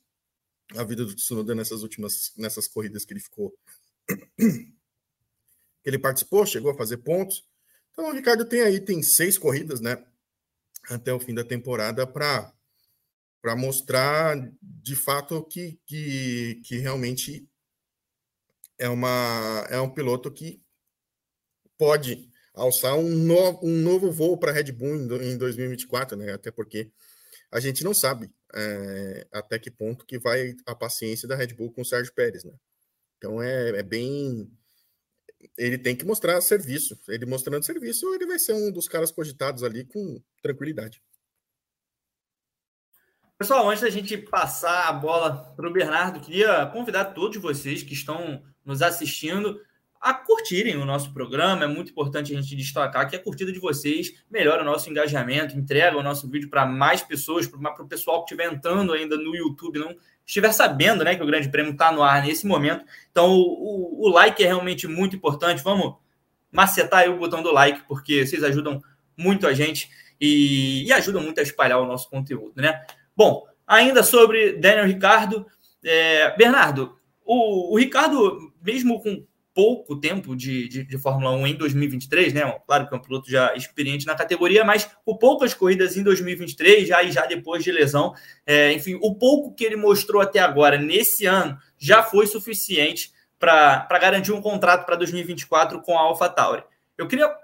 a 0.74 0.82
vida 0.82 1.04
do 1.04 1.14
Tsunoda 1.14 1.54
nessas 1.54 1.82
últimas 1.82 2.32
nessas 2.36 2.66
corridas 2.66 3.04
que 3.04 3.12
ele 3.12 3.20
ficou 3.20 3.54
ele 5.84 5.98
participou, 5.98 6.46
chegou 6.46 6.70
a 6.70 6.76
fazer 6.76 6.98
pontos. 6.98 7.44
Então, 7.92 8.10
o 8.10 8.12
Ricardo 8.12 8.44
tem 8.44 8.62
aí 8.62 8.80
tem 8.80 9.02
seis 9.02 9.36
corridas, 9.36 9.80
né? 9.80 10.02
Até 10.88 11.12
o 11.12 11.20
fim 11.20 11.34
da 11.34 11.44
temporada 11.44 12.06
para 12.06 12.52
para 13.42 13.54
mostrar 13.54 14.36
de 14.60 14.96
fato 14.96 15.44
que, 15.44 15.78
que, 15.86 16.60
que 16.64 16.78
realmente 16.78 17.48
é, 18.78 18.88
uma, 18.88 19.66
é 19.70 19.80
um 19.80 19.90
piloto 19.90 20.30
que 20.30 20.62
pode 21.78 22.30
alçar 22.54 22.96
um, 22.96 23.08
no, 23.08 23.60
um 23.62 23.82
novo 23.82 24.10
voo 24.10 24.38
para 24.38 24.50
a 24.50 24.54
Red 24.54 24.72
Bull 24.72 24.96
em, 24.96 25.32
em 25.32 25.38
2024, 25.38 26.16
né? 26.16 26.32
Até 26.32 26.50
porque 26.50 26.90
a 27.50 27.60
gente 27.60 27.84
não 27.84 27.94
sabe 27.94 28.30
é, 28.54 29.26
até 29.32 29.58
que 29.58 29.70
ponto 29.70 30.06
que 30.06 30.18
vai 30.18 30.54
a 30.64 30.74
paciência 30.74 31.28
da 31.28 31.36
Red 31.36 31.54
Bull 31.54 31.72
com 31.72 31.82
o 31.82 31.84
Sérgio 31.84 32.14
Pérez, 32.14 32.44
né? 32.44 32.54
Então 33.18 33.42
é, 33.42 33.70
é 33.70 33.82
bem. 33.82 34.50
Ele 35.56 35.78
tem 35.78 35.94
que 35.94 36.04
mostrar 36.04 36.40
serviço. 36.40 36.98
Ele 37.08 37.26
mostrando 37.26 37.64
serviço, 37.64 38.12
ele 38.14 38.26
vai 38.26 38.38
ser 38.38 38.54
um 38.54 38.72
dos 38.72 38.88
caras 38.88 39.12
cogitados 39.12 39.62
ali 39.62 39.84
com 39.84 40.20
tranquilidade. 40.42 41.02
Pessoal, 43.38 43.68
antes 43.68 43.82
da 43.82 43.90
gente 43.90 44.16
passar 44.16 44.88
a 44.88 44.92
bola 44.94 45.54
para 45.54 45.68
o 45.68 45.72
Bernardo, 45.72 46.20
queria 46.20 46.66
convidar 46.66 47.06
todos 47.06 47.36
vocês 47.36 47.82
que 47.82 47.92
estão 47.92 48.42
nos 48.66 48.82
assistindo 48.82 49.60
a 50.00 50.12
curtirem 50.12 50.76
o 50.76 50.84
nosso 50.84 51.12
programa. 51.12 51.64
É 51.64 51.66
muito 51.66 51.90
importante 51.90 52.32
a 52.32 52.40
gente 52.40 52.54
destacar 52.54 53.08
que 53.08 53.16
a 53.16 53.22
curtida 53.22 53.50
de 53.50 53.58
vocês 53.58 54.12
melhora 54.30 54.62
o 54.62 54.64
nosso 54.64 54.90
engajamento, 54.90 55.56
entrega 55.56 55.96
o 55.96 56.02
nosso 56.02 56.28
vídeo 56.28 56.50
para 56.50 56.66
mais 56.66 57.02
pessoas, 57.02 57.46
para 57.46 57.82
o 57.82 57.88
pessoal 57.88 58.24
que 58.24 58.32
estiver 58.32 58.52
entrando 58.52 58.92
ainda 58.92 59.16
no 59.16 59.34
YouTube, 59.34 59.78
não 59.78 59.96
estiver 60.26 60.52
sabendo 60.52 61.04
né, 61.04 61.14
que 61.14 61.22
o 61.22 61.26
Grande 61.26 61.48
Prêmio 61.48 61.72
está 61.72 61.92
no 61.92 62.02
ar 62.02 62.22
nesse 62.24 62.46
momento. 62.46 62.84
Então, 63.10 63.30
o, 63.30 64.02
o, 64.02 64.06
o, 64.06 64.08
like 64.08 64.42
é 64.42 64.46
realmente 64.46 64.86
muito 64.86 65.16
importante. 65.16 65.62
Vamos 65.62 65.94
macetar 66.50 67.00
aí 67.00 67.08
o 67.08 67.18
botão 67.18 67.42
do 67.42 67.52
like, 67.52 67.82
porque 67.86 68.26
vocês 68.26 68.42
ajudam 68.42 68.82
muito 69.16 69.46
a 69.46 69.54
gente 69.54 69.88
e, 70.20 70.84
e 70.84 70.92
ajudam 70.92 71.22
muito 71.22 71.38
a 71.38 71.42
espalhar 71.42 71.80
o 71.80 71.86
nosso 71.86 72.10
conteúdo, 72.10 72.60
né? 72.60 72.84
Bom, 73.16 73.46
ainda 73.66 74.02
sobre 74.02 74.54
Daniel 74.54 74.86
Ricardo, 74.86 75.46
é, 75.84 76.36
Bernardo, 76.36 76.96
o, 77.24 77.74
o, 77.74 77.78
Ricardo, 77.78 78.52
mesmo 78.66 79.00
com 79.00 79.24
pouco 79.54 79.96
tempo 79.96 80.36
de, 80.36 80.68
de, 80.68 80.84
de, 80.84 80.98
Fórmula 80.98 81.30
1 81.30 81.46
em 81.46 81.54
2023, 81.54 82.34
né? 82.34 82.42
Claro 82.66 82.86
que 82.86 82.94
é 82.94 82.98
um 82.98 83.00
piloto 83.00 83.30
já 83.30 83.54
experiente 83.54 84.04
na 84.04 84.14
categoria, 84.14 84.64
mas 84.64 84.90
com 85.02 85.16
poucas 85.16 85.54
corridas 85.54 85.96
em 85.96 86.02
2023, 86.02 86.86
já 86.88 87.02
e 87.02 87.10
já 87.10 87.24
depois 87.24 87.64
de 87.64 87.72
lesão, 87.72 88.12
é, 88.44 88.72
enfim, 88.72 88.98
o 89.00 89.14
pouco 89.14 89.54
que 89.54 89.64
ele 89.64 89.76
mostrou 89.76 90.20
até 90.20 90.40
agora 90.40 90.76
nesse 90.76 91.24
ano 91.24 91.56
já 91.78 92.02
foi 92.02 92.26
suficiente 92.26 93.12
para 93.38 93.86
garantir 93.98 94.32
um 94.32 94.42
contrato 94.42 94.84
para 94.84 94.96
2024 94.96 95.80
com 95.80 95.96
a 95.96 96.02
AlphaTauri. 96.02 96.62
Eu 96.98 97.06
queria 97.06 97.34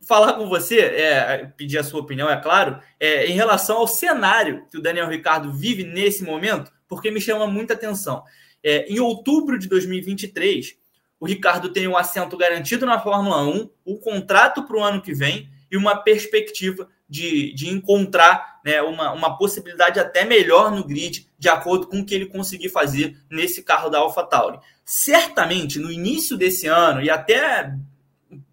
falar 0.00 0.32
com 0.32 0.48
você, 0.48 0.80
é, 0.80 1.52
pedir 1.56 1.78
a 1.78 1.84
sua 1.84 2.00
opinião, 2.00 2.28
é 2.28 2.36
claro, 2.40 2.80
é, 2.98 3.26
em 3.26 3.34
relação 3.34 3.76
ao 3.76 3.86
cenário 3.86 4.66
que 4.70 4.78
o 4.78 4.82
Daniel 4.82 5.08
Ricardo 5.08 5.52
vive 5.52 5.84
nesse 5.84 6.24
momento, 6.24 6.72
porque 6.88 7.10
me 7.10 7.20
chama 7.20 7.46
muita 7.46 7.74
atenção. 7.74 8.24
É, 8.62 8.86
em 8.92 9.00
outubro 9.00 9.58
de 9.58 9.68
2023, 9.68 10.76
o 11.20 11.26
Ricardo 11.26 11.72
tem 11.72 11.88
um 11.88 11.96
assento 11.96 12.36
garantido 12.36 12.86
na 12.86 13.00
Fórmula 13.00 13.42
1, 13.42 13.70
o 13.84 13.94
um 13.94 13.96
contrato 13.96 14.62
para 14.64 14.76
o 14.76 14.82
ano 14.82 15.02
que 15.02 15.12
vem 15.12 15.48
e 15.70 15.76
uma 15.76 15.96
perspectiva 15.96 16.88
de, 17.08 17.52
de 17.54 17.68
encontrar 17.68 18.60
né, 18.64 18.82
uma, 18.82 19.12
uma 19.12 19.36
possibilidade 19.36 19.98
até 19.98 20.24
melhor 20.24 20.70
no 20.70 20.84
grid, 20.84 21.28
de 21.38 21.48
acordo 21.48 21.86
com 21.86 22.00
o 22.00 22.04
que 22.04 22.14
ele 22.14 22.26
conseguir 22.26 22.68
fazer 22.68 23.16
nesse 23.30 23.62
carro 23.62 23.88
da 23.88 23.98
AlphaTauri. 23.98 24.58
Certamente, 24.84 25.78
no 25.78 25.90
início 25.90 26.36
desse 26.36 26.66
ano 26.66 27.02
e 27.02 27.10
até 27.10 27.74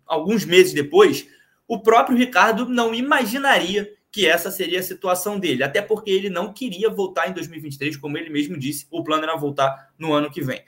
alguns 0.05 0.45
meses 0.45 0.73
depois, 0.73 1.27
o 1.67 1.79
próprio 1.79 2.17
Ricardo 2.17 2.67
não 2.67 2.93
imaginaria 2.93 3.91
que 4.15 4.25
essa 4.25 4.49
seria 4.49 4.79
a 4.79 4.83
situação 4.83 5.37
dele, 5.37 5.61
até 5.61 5.81
porque 5.81 6.09
ele 6.09 6.29
não 6.29 6.53
queria 6.53 6.89
voltar 6.89 7.27
em 7.27 7.33
2023, 7.33 7.97
como 7.97 8.17
ele 8.17 8.29
mesmo 8.29 8.57
disse, 8.57 8.87
o 8.89 9.03
plano 9.03 9.23
era 9.23 9.35
voltar 9.35 9.89
no 9.99 10.13
ano 10.13 10.31
que 10.31 10.41
vem. 10.41 10.63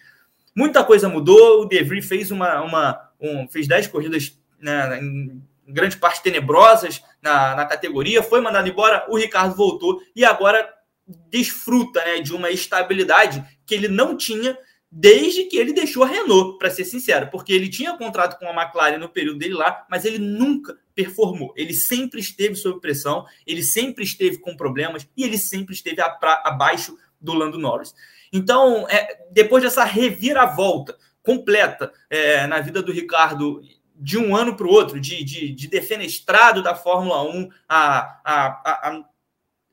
Muita 0.54 0.84
coisa 0.84 1.08
mudou, 1.08 1.62
o 1.62 1.66
De 1.66 1.82
Vries 1.82 2.06
fez 2.06 2.30
uma, 2.30 2.62
uma 2.62 3.10
um, 3.18 3.48
fez 3.48 3.66
10 3.66 3.88
corridas 3.88 4.38
né, 4.60 5.00
em 5.00 5.42
grande 5.66 5.96
parte 5.96 6.22
tenebrosas 6.22 7.02
na, 7.22 7.56
na 7.56 7.66
categoria, 7.66 8.22
foi 8.22 8.42
mandado 8.42 8.68
embora, 8.68 9.06
o 9.08 9.16
Ricardo 9.16 9.56
voltou 9.56 10.02
e 10.14 10.26
agora 10.26 10.70
desfruta 11.30 12.04
né, 12.04 12.20
de 12.20 12.36
uma 12.36 12.52
estabilidade 12.52 13.42
que 13.66 13.74
ele 13.74 13.88
não 13.88 14.18
tinha 14.18 14.58
desde 14.92 15.44
que 15.46 15.58
ele 15.58 15.74
deixou 15.74 16.04
a 16.04 16.08
Renault, 16.08 16.58
para 16.58 16.70
ser 16.70 16.86
sincero, 16.86 17.30
porque 17.30 17.52
ele 17.52 17.70
tinha 17.70 17.98
contrato 17.98 18.40
com 18.40 18.48
a 18.48 18.54
McLaren 18.54 18.98
no 18.98 19.10
período 19.10 19.40
dele 19.40 19.54
lá, 19.54 19.86
mas 19.90 20.06
ele 20.06 20.18
nunca 20.18 20.78
performou. 20.96 21.54
Ele 21.56 21.74
sempre 21.74 22.20
esteve 22.20 22.56
sob 22.56 22.80
pressão, 22.80 23.26
ele 23.46 23.64
sempre 23.64 24.04
esteve 24.04 24.40
com 24.40 24.56
problemas 24.56 25.08
e 25.16 25.24
ele 25.24 25.38
sempre 25.38 25.76
esteve 25.76 26.02
abaixo 26.02 26.98
do 27.20 27.34
Lando 27.34 27.58
Norris. 27.58 27.94
Então, 28.32 28.88
é, 28.90 29.26
depois 29.32 29.64
dessa 29.64 29.84
reviravolta 29.84 30.98
completa 31.22 31.92
é, 32.10 32.48
na 32.48 32.62
vida 32.62 32.82
do 32.82 32.92
Ricardo 32.92 33.62
de 33.96 34.18
um 34.18 34.36
ano 34.36 34.56
para 34.56 34.68
o 34.68 34.72
outro, 34.72 35.00
de, 35.00 35.24
de, 35.24 35.52
de, 35.52 35.68
defenestrado 35.68 36.62
da 36.62 36.76
Fórmula 36.76 37.24
1 37.24 37.50
a, 37.68 38.00
a, 38.24 38.48
a, 38.64 38.90
a 38.90 39.04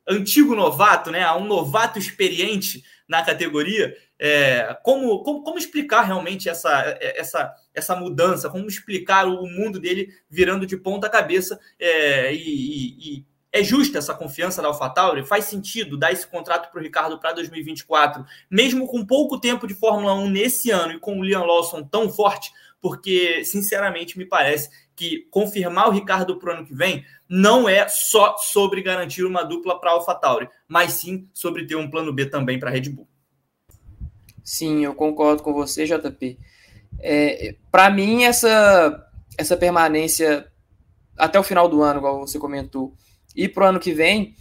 antigo 0.08 0.54
novato, 0.54 1.10
né, 1.10 1.22
a 1.22 1.36
um 1.36 1.46
novato 1.46 1.98
experiente 1.98 2.82
na 3.06 3.22
categoria, 3.22 3.94
é, 4.26 4.74
como, 4.82 5.22
como, 5.22 5.42
como 5.42 5.58
explicar 5.58 6.00
realmente 6.00 6.48
essa, 6.48 6.96
essa, 6.98 7.54
essa 7.74 7.94
mudança, 7.94 8.48
como 8.48 8.66
explicar 8.66 9.26
o 9.26 9.46
mundo 9.46 9.78
dele 9.78 10.14
virando 10.30 10.64
de 10.64 10.78
ponta 10.78 11.10
cabeça 11.10 11.60
é, 11.78 12.32
e, 12.32 12.38
e, 12.38 13.18
e 13.18 13.26
é 13.52 13.62
justa 13.62 13.98
essa 13.98 14.14
confiança 14.14 14.62
da 14.62 14.68
AlphaTauri? 14.68 15.26
Faz 15.26 15.44
sentido 15.44 15.98
dar 15.98 16.10
esse 16.10 16.26
contrato 16.26 16.72
para 16.72 16.80
o 16.80 16.82
Ricardo 16.82 17.20
para 17.20 17.34
2024, 17.34 18.24
mesmo 18.50 18.86
com 18.86 19.04
pouco 19.04 19.38
tempo 19.38 19.66
de 19.66 19.74
Fórmula 19.74 20.14
1 20.14 20.30
nesse 20.30 20.70
ano 20.70 20.94
e 20.94 20.98
com 20.98 21.18
o 21.18 21.22
Liam 21.22 21.44
Lawson 21.44 21.82
tão 21.84 22.08
forte? 22.08 22.50
Porque, 22.80 23.44
sinceramente, 23.44 24.16
me 24.16 24.24
parece 24.24 24.70
que 24.96 25.26
confirmar 25.30 25.88
o 25.88 25.92
Ricardo 25.92 26.38
para 26.38 26.48
o 26.48 26.56
ano 26.56 26.66
que 26.66 26.74
vem 26.74 27.04
não 27.28 27.68
é 27.68 27.86
só 27.88 28.38
sobre 28.38 28.80
garantir 28.80 29.24
uma 29.24 29.42
dupla 29.42 29.78
para 29.78 29.90
a 29.90 29.94
AlphaTauri, 29.94 30.48
mas 30.66 30.92
sim 30.94 31.28
sobre 31.34 31.66
ter 31.66 31.76
um 31.76 31.90
plano 31.90 32.10
B 32.10 32.24
também 32.24 32.58
para 32.58 32.70
a 32.70 32.72
Red 32.72 32.88
Bull. 32.88 33.06
Sim, 34.44 34.84
eu 34.84 34.94
concordo 34.94 35.42
com 35.42 35.54
você, 35.54 35.86
JP. 35.86 36.38
É, 37.00 37.54
Para 37.72 37.88
mim, 37.88 38.24
essa, 38.24 39.08
essa 39.38 39.56
permanência 39.56 40.46
até 41.16 41.40
o 41.40 41.42
final 41.42 41.68
do 41.68 41.82
ano, 41.82 42.00
igual 42.00 42.20
você 42.20 42.38
comentou, 42.38 42.92
e 43.34 43.48
para 43.48 43.64
o 43.64 43.68
ano 43.68 43.80
que 43.80 43.92
vem, 43.92 44.36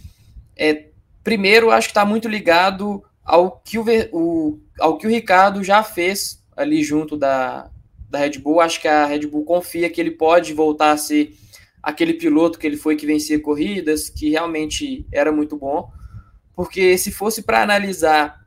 é, 0.54 0.88
primeiro, 1.22 1.70
acho 1.70 1.88
que 1.88 1.92
está 1.92 2.04
muito 2.04 2.28
ligado 2.28 3.02
ao 3.24 3.58
que 3.64 3.78
o, 3.78 3.84
o, 4.12 4.60
ao 4.78 4.98
que 4.98 5.06
o 5.06 5.10
Ricardo 5.10 5.64
já 5.64 5.82
fez 5.82 6.44
ali 6.54 6.84
junto 6.84 7.16
da, 7.16 7.70
da 8.10 8.18
Red 8.18 8.38
Bull. 8.38 8.60
Acho 8.60 8.80
que 8.80 8.86
a 8.86 9.06
Red 9.06 9.26
Bull 9.26 9.44
confia 9.44 9.88
que 9.90 10.00
ele 10.00 10.10
pode 10.10 10.52
voltar 10.52 10.92
a 10.92 10.96
ser 10.96 11.34
aquele 11.82 12.14
piloto 12.14 12.58
que 12.58 12.66
ele 12.66 12.76
foi 12.76 12.96
que 12.96 13.06
vencia 13.06 13.40
corridas, 13.40 14.08
que 14.08 14.30
realmente 14.30 15.06
era 15.10 15.32
muito 15.32 15.56
bom. 15.56 15.90
Porque 16.54 16.96
se 16.98 17.10
fosse 17.10 17.42
para 17.42 17.62
analisar 17.62 18.43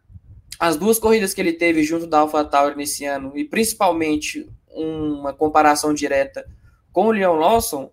as 0.60 0.76
duas 0.76 1.00
corridas 1.00 1.34
que 1.34 1.42
ele 1.42 1.54
teve 1.54 1.84
junto 1.84 2.08
da 2.08 2.20
AlphaTauri 2.20 2.76
nesse 2.76 3.06
ano, 3.06 3.32
e 3.36 3.44
principalmente 3.44 4.48
uma 4.70 5.34
comparação 5.34 5.94
direta 5.94 6.46
com 6.92 7.08
o 7.08 7.12
Leon 7.12 7.36
Lawson, 7.36 7.92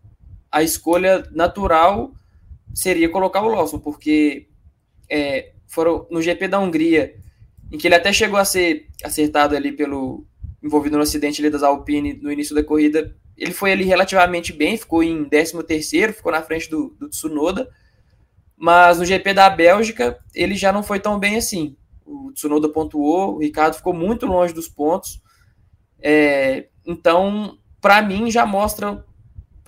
a 0.51 0.63
escolha 0.63 1.29
natural 1.33 2.13
seria 2.75 3.09
colocar 3.09 3.43
o 3.43 3.49
Lawson, 3.49 3.79
porque 3.79 4.49
é, 5.09 5.53
foram 5.67 6.07
no 6.11 6.23
GP 6.23 6.49
da 6.49 6.59
Hungria, 6.59 7.15
em 7.71 7.79
que 7.79 7.87
ele 7.87 7.95
até 7.95 8.13
chegou 8.13 8.39
a 8.39 8.45
ser 8.45 8.87
acertado 9.03 9.57
ali 9.57 9.73
pelo 9.73 10.25
envolvido 10.63 10.97
no 10.97 11.03
acidente 11.03 11.43
ali 11.43 11.51
das 11.51 11.63
Alpine 11.63 12.15
no 12.15 12.33
início 12.33 12.55
da 12.55 12.65
corrida, 12.65 13.15
ele 13.37 13.53
foi 13.53 13.73
ali 13.73 13.85
relativamente 13.85 14.53
bem, 14.53 14.77
ficou 14.77 15.03
em 15.03 15.29
13º, 15.29 16.13
ficou 16.13 16.33
na 16.33 16.43
frente 16.43 16.71
do, 16.71 16.95
do 16.99 17.09
Tsunoda, 17.09 17.69
Mas 18.57 18.99
no 18.99 19.05
GP 19.05 19.35
da 19.35 19.51
Bélgica, 19.51 20.19
ele 20.35 20.55
já 20.55 20.73
não 20.73 20.83
foi 20.83 21.01
tão 21.01 21.19
bem 21.19 21.37
assim. 21.37 21.77
O 22.05 22.33
Tsunoda 22.33 22.69
pontuou, 22.69 23.37
o 23.37 23.39
Ricardo 23.39 23.75
ficou 23.75 23.95
muito 23.95 24.27
longe 24.27 24.53
dos 24.53 24.69
pontos. 24.69 25.23
É, 26.01 26.69
então, 26.85 27.59
para 27.81 28.03
mim, 28.03 28.31
já 28.31 28.45
mostra 28.45 29.05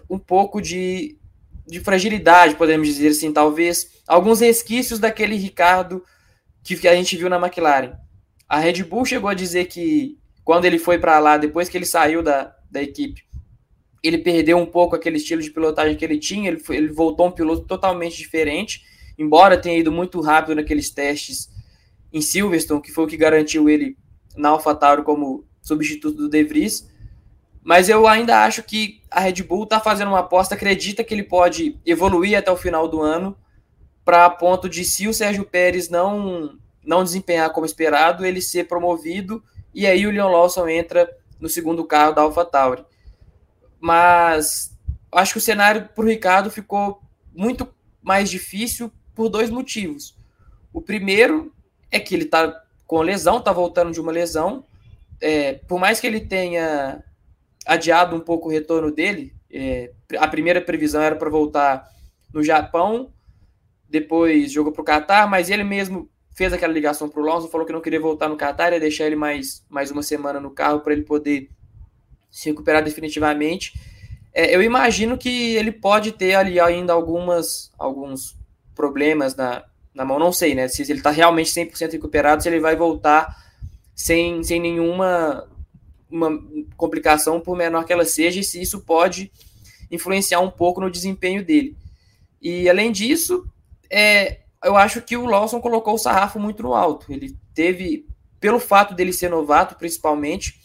um 0.09 0.19
pouco 0.19 0.61
de, 0.61 1.19
de 1.67 1.81
fragilidade, 1.81 2.55
podemos 2.55 2.87
dizer 2.87 3.09
assim, 3.09 3.33
talvez 3.33 4.03
alguns 4.07 4.41
resquícios 4.41 4.99
daquele 4.99 5.37
Ricardo 5.37 6.05
que 6.63 6.87
a 6.87 6.95
gente 6.95 7.17
viu 7.17 7.29
na 7.29 7.39
McLaren. 7.39 7.95
A 8.49 8.59
Red 8.59 8.85
Bull 8.85 9.05
chegou 9.05 9.31
a 9.31 9.35
dizer 9.35 9.67
que 9.67 10.19
quando 10.45 10.65
ele 10.65 10.79
foi 10.79 10.99
para 10.99 11.19
lá, 11.19 11.37
depois 11.37 11.69
que 11.69 11.77
ele 11.77 11.87
saiu 11.87 12.23
da, 12.23 12.55
da 12.71 12.83
equipe, 12.83 13.23
ele 14.03 14.19
perdeu 14.19 14.59
um 14.59 14.67
pouco 14.67 14.95
aquele 14.95 15.17
estilo 15.17 15.43
de 15.43 15.51
pilotagem 15.51 15.97
que 15.97 16.05
ele 16.05 16.19
tinha, 16.19 16.49
ele, 16.49 16.59
foi, 16.59 16.77
ele 16.77 16.89
voltou 16.89 17.27
um 17.27 17.33
piloto 17.33 17.67
totalmente 17.67 18.17
diferente, 18.17 18.83
embora 19.19 19.57
tenha 19.57 19.79
ido 19.79 19.91
muito 19.91 20.21
rápido 20.21 20.55
naqueles 20.55 20.91
testes 20.91 21.49
em 22.17 22.23
Silverstone, 22.23 22.81
que 22.81 22.91
foi 22.91 23.05
o 23.05 23.07
que 23.07 23.17
garantiu 23.17 23.69
ele 23.69 23.97
na 24.35 24.49
AlphaTauri 24.49 25.03
como 25.03 25.45
substituto 25.61 26.17
do 26.17 26.29
De 26.31 26.43
Vries, 26.45 26.89
mas 27.63 27.89
eu 27.89 28.07
ainda 28.07 28.43
acho 28.45 28.63
que 28.63 29.03
a 29.11 29.21
Red 29.21 29.43
Bull 29.43 29.65
está 29.65 29.79
fazendo 29.81 30.09
uma 30.09 30.21
aposta, 30.21 30.55
acredita 30.55 31.05
que 31.05 31.13
ele 31.13 31.25
pode 31.25 31.79
evoluir 31.85 32.39
até 32.39 32.51
o 32.51 32.57
final 32.57 32.89
do 32.89 33.03
ano, 33.03 33.37
para 34.03 34.31
ponto 34.31 34.69
de, 34.69 34.85
se 34.85 35.07
o 35.07 35.13
Sérgio 35.13 35.45
Pérez 35.45 35.91
não, 35.91 36.59
não 36.83 37.05
desempenhar 37.05 37.53
como 37.53 37.67
esperado, 37.67 38.25
ele 38.25 38.41
ser 38.41 38.67
promovido, 38.67 39.43
e 39.75 39.87
aí 39.87 40.07
o 40.07 40.11
Leon 40.11 40.31
Lawson 40.31 40.69
entra 40.69 41.11
no 41.39 41.49
segundo 41.51 41.85
carro 41.85 42.15
da 42.15 42.23
AlphaTauri. 42.23 42.85
Mas 43.79 44.75
acho 45.13 45.33
que 45.33 45.39
o 45.39 45.43
cenário 45.43 45.89
para 45.95 46.05
o 46.05 46.09
Ricardo 46.09 46.51
ficou 46.51 47.03
muito 47.35 47.69
mais 48.01 48.31
difícil 48.31 48.91
por 49.15 49.29
dois 49.29 49.51
motivos. 49.51 50.17
O 50.73 50.81
primeiro 50.81 51.53
é 51.91 51.99
que 52.01 52.15
ele 52.15 52.25
está 52.25 52.63
com 52.87 53.01
lesão, 53.01 53.39
está 53.39 53.53
voltando 53.53 53.93
de 53.93 54.01
uma 54.01 54.13
lesão. 54.13 54.65
É, 55.21 55.55
por 55.55 55.79
mais 55.79 56.01
que 56.01 56.07
ele 56.07 56.21
tenha 56.21 57.03
adiado 57.67 58.15
um 58.15 58.21
pouco 58.21 58.49
o 58.49 58.53
retorno 58.53 58.91
dele, 58.93 59.35
é, 59.51 59.93
a 60.19 60.29
primeira 60.29 60.61
previsão 60.61 61.03
era 61.03 61.17
para 61.17 61.31
voltar 61.31 61.89
no 62.33 62.43
Japão, 62.43 63.13
depois 63.89 64.53
jogou 64.53 64.73
para 64.73 64.83
o 64.83 64.85
Qatar, 64.85 65.29
mas 65.29 65.49
ele 65.51 65.65
mesmo 65.65 66.09
fez 66.35 66.53
aquela 66.53 66.73
ligação 66.73 67.09
para 67.09 67.21
o 67.21 67.49
falou 67.49 67.67
que 67.67 67.73
não 67.73 67.81
queria 67.81 67.99
voltar 67.99 68.29
no 68.29 68.37
Qatar, 68.37 68.73
ia 68.73 68.81
deixar 68.81 69.07
ele 69.07 69.17
mais, 69.17 69.65
mais 69.71 69.91
uma 69.91 70.03
semana 70.03 70.39
no 70.39 70.51
carro 70.51 70.81
para 70.81 70.93
ele 70.93 71.03
poder 71.03 71.49
se 72.31 72.51
recuperar 72.51 72.85
definitivamente. 72.85 73.73
É, 74.35 74.55
eu 74.55 74.63
imagino 74.63 75.17
que 75.17 75.57
ele 75.57 75.73
pode 75.73 76.13
ter 76.13 76.35
ali 76.35 76.61
ainda 76.61 76.93
algumas, 76.93 77.73
alguns 77.79 78.37
problemas 78.75 79.35
na, 79.35 79.65
na 79.97 80.05
mão, 80.05 80.19
não 80.19 80.31
sei, 80.31 80.55
né? 80.55 80.69
Se 80.69 80.83
ele 80.83 80.99
está 80.99 81.11
realmente 81.11 81.51
100% 81.51 81.93
recuperado, 81.93 82.43
se 82.43 82.49
ele 82.49 82.61
vai 82.61 82.77
voltar 82.77 83.35
sem, 83.95 84.45
sem 84.45 84.61
nenhuma 84.61 85.49
uma 86.09 86.31
complicação, 86.77 87.41
por 87.41 87.57
menor 87.57 87.85
que 87.85 87.93
ela 87.93 88.05
seja, 88.05 88.39
e 88.39 88.45
se 88.45 88.61
isso 88.61 88.83
pode 88.83 89.33
influenciar 89.91 90.39
um 90.41 90.51
pouco 90.51 90.81
no 90.81 90.91
desempenho 90.91 91.45
dele. 91.45 91.77
E 92.41 92.69
além 92.69 92.93
disso, 92.93 93.45
é, 93.91 94.41
eu 94.63 94.77
acho 94.77 95.01
que 95.03 95.17
o 95.17 95.27
Lawson 95.27 95.61
colocou 95.61 95.95
o 95.95 95.99
sarrafo 95.99 96.39
muito 96.39 96.63
no 96.63 96.75
alto. 96.75 97.13
Ele 97.13 97.37
teve, 97.55 98.07
pelo 98.39 98.61
fato 98.61 98.95
dele 98.95 99.13
ser 99.13 99.31
novato, 99.31 99.75
principalmente, 99.75 100.61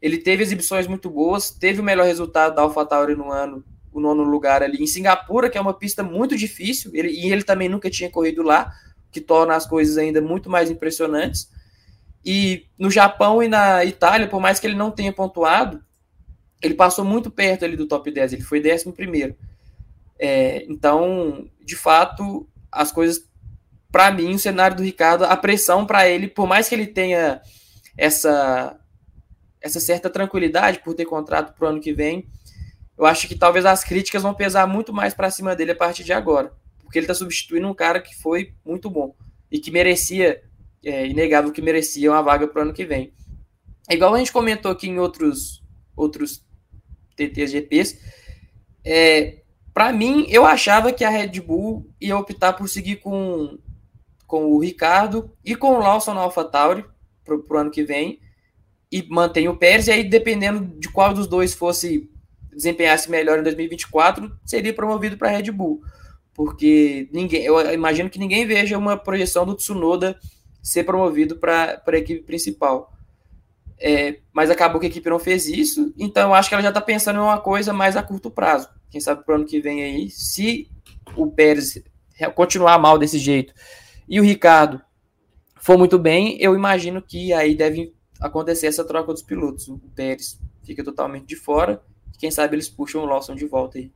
ele 0.00 0.18
teve 0.18 0.42
exibições 0.42 0.86
muito 0.86 1.10
boas, 1.10 1.50
teve 1.50 1.80
o 1.80 1.84
melhor 1.84 2.06
resultado 2.06 2.54
da 2.54 2.62
AlphaTauri 2.62 3.16
no 3.16 3.32
ano, 3.32 3.64
o 3.98 4.02
nono 4.02 4.22
lugar 4.22 4.62
ali 4.62 4.82
em 4.82 4.86
Singapura, 4.86 5.48
que 5.48 5.58
é 5.58 5.60
uma 5.60 5.74
pista 5.74 6.02
muito 6.02 6.36
difícil, 6.36 6.90
ele, 6.94 7.10
e 7.10 7.32
ele 7.32 7.42
também 7.42 7.68
nunca 7.68 7.90
tinha 7.90 8.10
corrido 8.10 8.42
lá, 8.42 8.72
que 9.10 9.20
torna 9.20 9.54
as 9.54 9.66
coisas 9.66 9.96
ainda 9.96 10.20
muito 10.20 10.50
mais 10.50 10.70
impressionantes. 10.70 11.50
E 12.24 12.66
no 12.78 12.90
Japão 12.90 13.42
e 13.42 13.48
na 13.48 13.84
Itália, 13.84 14.28
por 14.28 14.40
mais 14.40 14.58
que 14.58 14.66
ele 14.66 14.74
não 14.74 14.90
tenha 14.90 15.12
pontuado, 15.12 15.82
ele 16.60 16.74
passou 16.74 17.04
muito 17.04 17.30
perto 17.30 17.64
ali 17.64 17.76
do 17.76 17.86
top 17.86 18.10
10, 18.10 18.34
ele 18.34 18.42
foi 18.42 18.60
décimo 18.60 18.92
primeiro. 18.92 19.36
É, 20.18 20.64
então, 20.68 21.48
de 21.64 21.76
fato, 21.76 22.48
as 22.70 22.90
coisas, 22.90 23.24
para 23.92 24.10
mim, 24.10 24.34
o 24.34 24.38
cenário 24.38 24.76
do 24.76 24.82
Ricardo, 24.82 25.24
a 25.24 25.36
pressão 25.36 25.86
para 25.86 26.08
ele, 26.08 26.28
por 26.28 26.46
mais 26.46 26.68
que 26.68 26.74
ele 26.74 26.86
tenha 26.86 27.40
essa 27.96 28.78
essa 29.66 29.80
certa 29.80 30.08
tranquilidade 30.08 30.78
por 30.78 30.94
ter 30.94 31.04
contrato 31.04 31.52
para 31.52 31.66
o 31.66 31.68
ano 31.68 31.80
que 31.80 31.92
vem, 31.92 32.28
eu 32.98 33.04
acho 33.04 33.28
que 33.28 33.34
talvez 33.34 33.66
as 33.66 33.84
críticas 33.84 34.22
vão 34.22 34.34
pesar 34.34 34.66
muito 34.66 34.92
mais 34.92 35.14
para 35.14 35.30
cima 35.30 35.54
dele 35.54 35.72
a 35.72 35.76
partir 35.76 36.04
de 36.04 36.12
agora, 36.12 36.52
porque 36.82 36.98
ele 36.98 37.04
está 37.04 37.14
substituindo 37.14 37.68
um 37.68 37.74
cara 37.74 38.00
que 38.00 38.14
foi 38.14 38.54
muito 38.64 38.88
bom 38.88 39.14
e 39.50 39.58
que 39.58 39.70
merecia, 39.70 40.42
é 40.84 41.06
inegável 41.06 41.52
que 41.52 41.62
merecia 41.62 42.10
uma 42.10 42.22
vaga 42.22 42.48
para 42.48 42.60
o 42.60 42.62
ano 42.62 42.72
que 42.72 42.84
vem. 42.84 43.12
Igual 43.90 44.14
a 44.14 44.18
gente 44.18 44.32
comentou 44.32 44.70
aqui 44.72 44.88
em 44.88 44.98
outros 44.98 45.62
outros 45.94 46.44
TTs 47.16 47.50
GPs, 47.50 47.98
é, 48.84 49.42
para 49.76 49.92
mim, 49.92 50.26
eu 50.30 50.46
achava 50.46 50.90
que 50.90 51.04
a 51.04 51.10
Red 51.10 51.40
Bull 51.40 51.90
ia 52.00 52.16
optar 52.16 52.54
por 52.54 52.68
seguir 52.68 52.96
com, 52.96 53.58
com 54.26 54.46
o 54.46 54.58
Ricardo 54.58 55.30
e 55.44 55.54
com 55.54 55.74
o 55.74 55.78
Lawson 55.78 56.14
na 56.14 56.20
AlphaTauri 56.20 56.84
para 57.24 57.36
o 57.36 57.58
ano 57.58 57.70
que 57.70 57.82
vem, 57.82 58.20
e 58.90 59.06
mantém 59.10 59.48
o 59.48 59.56
Pérez, 59.56 59.88
e 59.88 59.92
aí 59.92 60.04
dependendo 60.04 60.78
de 60.78 60.88
qual 60.88 61.12
dos 61.12 61.26
dois 61.26 61.52
fosse 61.52 62.08
desempenhasse 62.56 63.10
melhor 63.10 63.38
em 63.38 63.42
2024, 63.42 64.32
seria 64.44 64.72
promovido 64.72 65.16
para 65.16 65.28
a 65.28 65.32
Red 65.32 65.50
Bull. 65.50 65.82
Porque 66.34 67.08
ninguém, 67.12 67.42
eu 67.44 67.72
imagino 67.72 68.10
que 68.10 68.18
ninguém 68.18 68.46
veja 68.46 68.76
uma 68.76 68.96
projeção 68.96 69.46
do 69.46 69.54
Tsunoda 69.54 70.18
ser 70.62 70.84
promovido 70.84 71.36
para 71.36 71.82
a 71.86 71.96
equipe 71.96 72.22
principal. 72.22 72.92
É, 73.78 74.20
mas 74.32 74.50
acabou 74.50 74.80
que 74.80 74.86
a 74.86 74.88
equipe 74.88 75.08
não 75.08 75.18
fez 75.18 75.46
isso, 75.46 75.92
então 75.98 76.30
eu 76.30 76.34
acho 76.34 76.48
que 76.48 76.54
ela 76.54 76.62
já 76.62 76.70
está 76.70 76.80
pensando 76.80 77.16
em 77.18 77.22
uma 77.22 77.38
coisa 77.38 77.74
mais 77.74 77.94
a 77.94 78.02
curto 78.02 78.30
prazo. 78.30 78.68
Quem 78.90 79.00
sabe 79.00 79.22
para 79.22 79.32
o 79.32 79.36
ano 79.36 79.46
que 79.46 79.60
vem 79.60 79.84
aí, 79.84 80.08
se 80.10 80.70
o 81.14 81.30
Pérez 81.30 81.82
continuar 82.34 82.78
mal 82.78 82.98
desse 82.98 83.18
jeito 83.18 83.52
e 84.08 84.18
o 84.18 84.22
Ricardo 84.22 84.80
for 85.60 85.76
muito 85.76 85.98
bem, 85.98 86.38
eu 86.40 86.54
imagino 86.54 87.02
que 87.02 87.34
aí 87.34 87.54
deve 87.54 87.94
acontecer 88.18 88.66
essa 88.66 88.84
troca 88.84 89.12
dos 89.12 89.22
pilotos. 89.22 89.68
O 89.68 89.78
Pérez 89.94 90.40
fica 90.64 90.82
totalmente 90.82 91.26
de 91.26 91.36
fora. 91.36 91.82
Quem 92.18 92.30
sabe 92.30 92.56
eles 92.56 92.68
puxam 92.68 93.02
o 93.02 93.06
Lawson 93.06 93.34
de 93.34 93.46
volta 93.46 93.78
aí. 93.78 93.90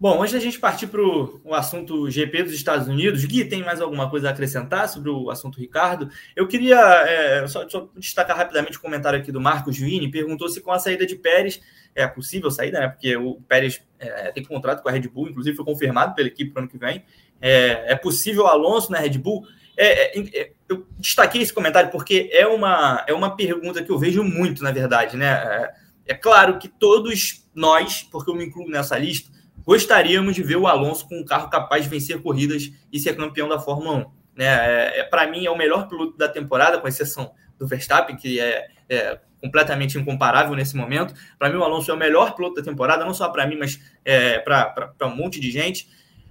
Bom, 0.00 0.22
antes 0.22 0.32
da 0.32 0.38
gente 0.38 0.60
partir 0.60 0.86
para 0.86 1.00
o 1.02 1.52
assunto 1.52 2.08
GP 2.08 2.44
dos 2.44 2.52
Estados 2.52 2.86
Unidos, 2.86 3.24
Gui, 3.24 3.44
tem 3.44 3.64
mais 3.64 3.80
alguma 3.80 4.08
coisa 4.08 4.28
a 4.28 4.30
acrescentar 4.30 4.88
sobre 4.88 5.10
o 5.10 5.28
assunto 5.28 5.58
Ricardo? 5.58 6.08
Eu 6.36 6.46
queria 6.46 6.78
é, 6.78 7.44
só, 7.48 7.68
só, 7.68 7.88
destacar 7.96 8.36
rapidamente 8.36 8.78
o 8.78 8.80
comentário 8.80 9.18
aqui 9.18 9.32
do 9.32 9.40
Marcos 9.40 9.76
Vini, 9.76 10.08
perguntou 10.08 10.48
se 10.48 10.60
com 10.60 10.70
a 10.70 10.78
saída 10.78 11.04
de 11.04 11.16
Pérez, 11.16 11.60
é 11.96 12.06
possível 12.06 12.48
saída, 12.48 12.78
né? 12.78 12.88
Porque 12.88 13.16
o 13.16 13.40
Pérez 13.48 13.82
é, 13.98 14.30
tem 14.30 14.44
contrato 14.44 14.84
com 14.84 14.88
a 14.88 14.92
Red 14.92 15.08
Bull, 15.08 15.30
inclusive 15.30 15.56
foi 15.56 15.64
confirmado 15.64 16.14
pela 16.14 16.28
equipe 16.28 16.52
para 16.52 16.60
o 16.60 16.62
ano 16.62 16.70
que 16.70 16.78
vem. 16.78 17.04
É, 17.40 17.92
é 17.92 17.96
possível 17.96 18.46
Alonso 18.46 18.92
na 18.92 18.98
Red 18.98 19.18
Bull? 19.18 19.44
É, 19.76 20.16
é, 20.16 20.40
é, 20.40 20.52
eu 20.68 20.86
destaquei 20.96 21.42
esse 21.42 21.52
comentário 21.52 21.90
porque 21.90 22.30
é 22.32 22.46
uma, 22.46 23.04
é 23.08 23.12
uma 23.12 23.34
pergunta 23.34 23.82
que 23.82 23.90
eu 23.90 23.98
vejo 23.98 24.22
muito, 24.22 24.62
na 24.62 24.70
verdade, 24.70 25.16
né? 25.16 25.72
É, 26.08 26.14
claro 26.14 26.58
que 26.58 26.68
todos 26.68 27.46
nós, 27.54 28.02
porque 28.10 28.30
eu 28.30 28.34
me 28.34 28.46
incluo 28.46 28.68
nessa 28.68 28.96
lista, 28.98 29.30
gostaríamos 29.64 30.34
de 30.34 30.42
ver 30.42 30.56
o 30.56 30.66
Alonso 30.66 31.06
com 31.06 31.20
um 31.20 31.24
carro 31.24 31.50
capaz 31.50 31.84
de 31.84 31.90
vencer 31.90 32.22
corridas 32.22 32.72
e 32.90 32.98
ser 32.98 33.14
campeão 33.14 33.46
da 33.46 33.60
Fórmula 33.60 33.98
1. 33.98 34.04
Né? 34.34 34.46
É, 34.46 35.00
é 35.00 35.04
Para 35.04 35.26
mim, 35.30 35.44
é 35.44 35.50
o 35.50 35.58
melhor 35.58 35.86
piloto 35.86 36.16
da 36.16 36.26
temporada, 36.26 36.78
com 36.78 36.88
exceção 36.88 37.30
do 37.58 37.66
Verstappen, 37.66 38.16
que 38.16 38.40
é, 38.40 38.68
é 38.88 39.20
completamente 39.40 39.98
incomparável 39.98 40.54
nesse 40.56 40.74
momento. 40.74 41.12
Para 41.38 41.50
mim, 41.50 41.56
o 41.56 41.62
Alonso 41.62 41.90
é 41.90 41.94
o 41.94 41.98
melhor 41.98 42.34
piloto 42.34 42.56
da 42.56 42.62
temporada, 42.62 43.04
não 43.04 43.12
só 43.12 43.28
para 43.28 43.46
mim, 43.46 43.56
mas 43.56 43.78
é, 44.02 44.38
para 44.38 44.94
um 45.02 45.14
monte 45.14 45.38
de 45.38 45.50
gente. 45.50 45.88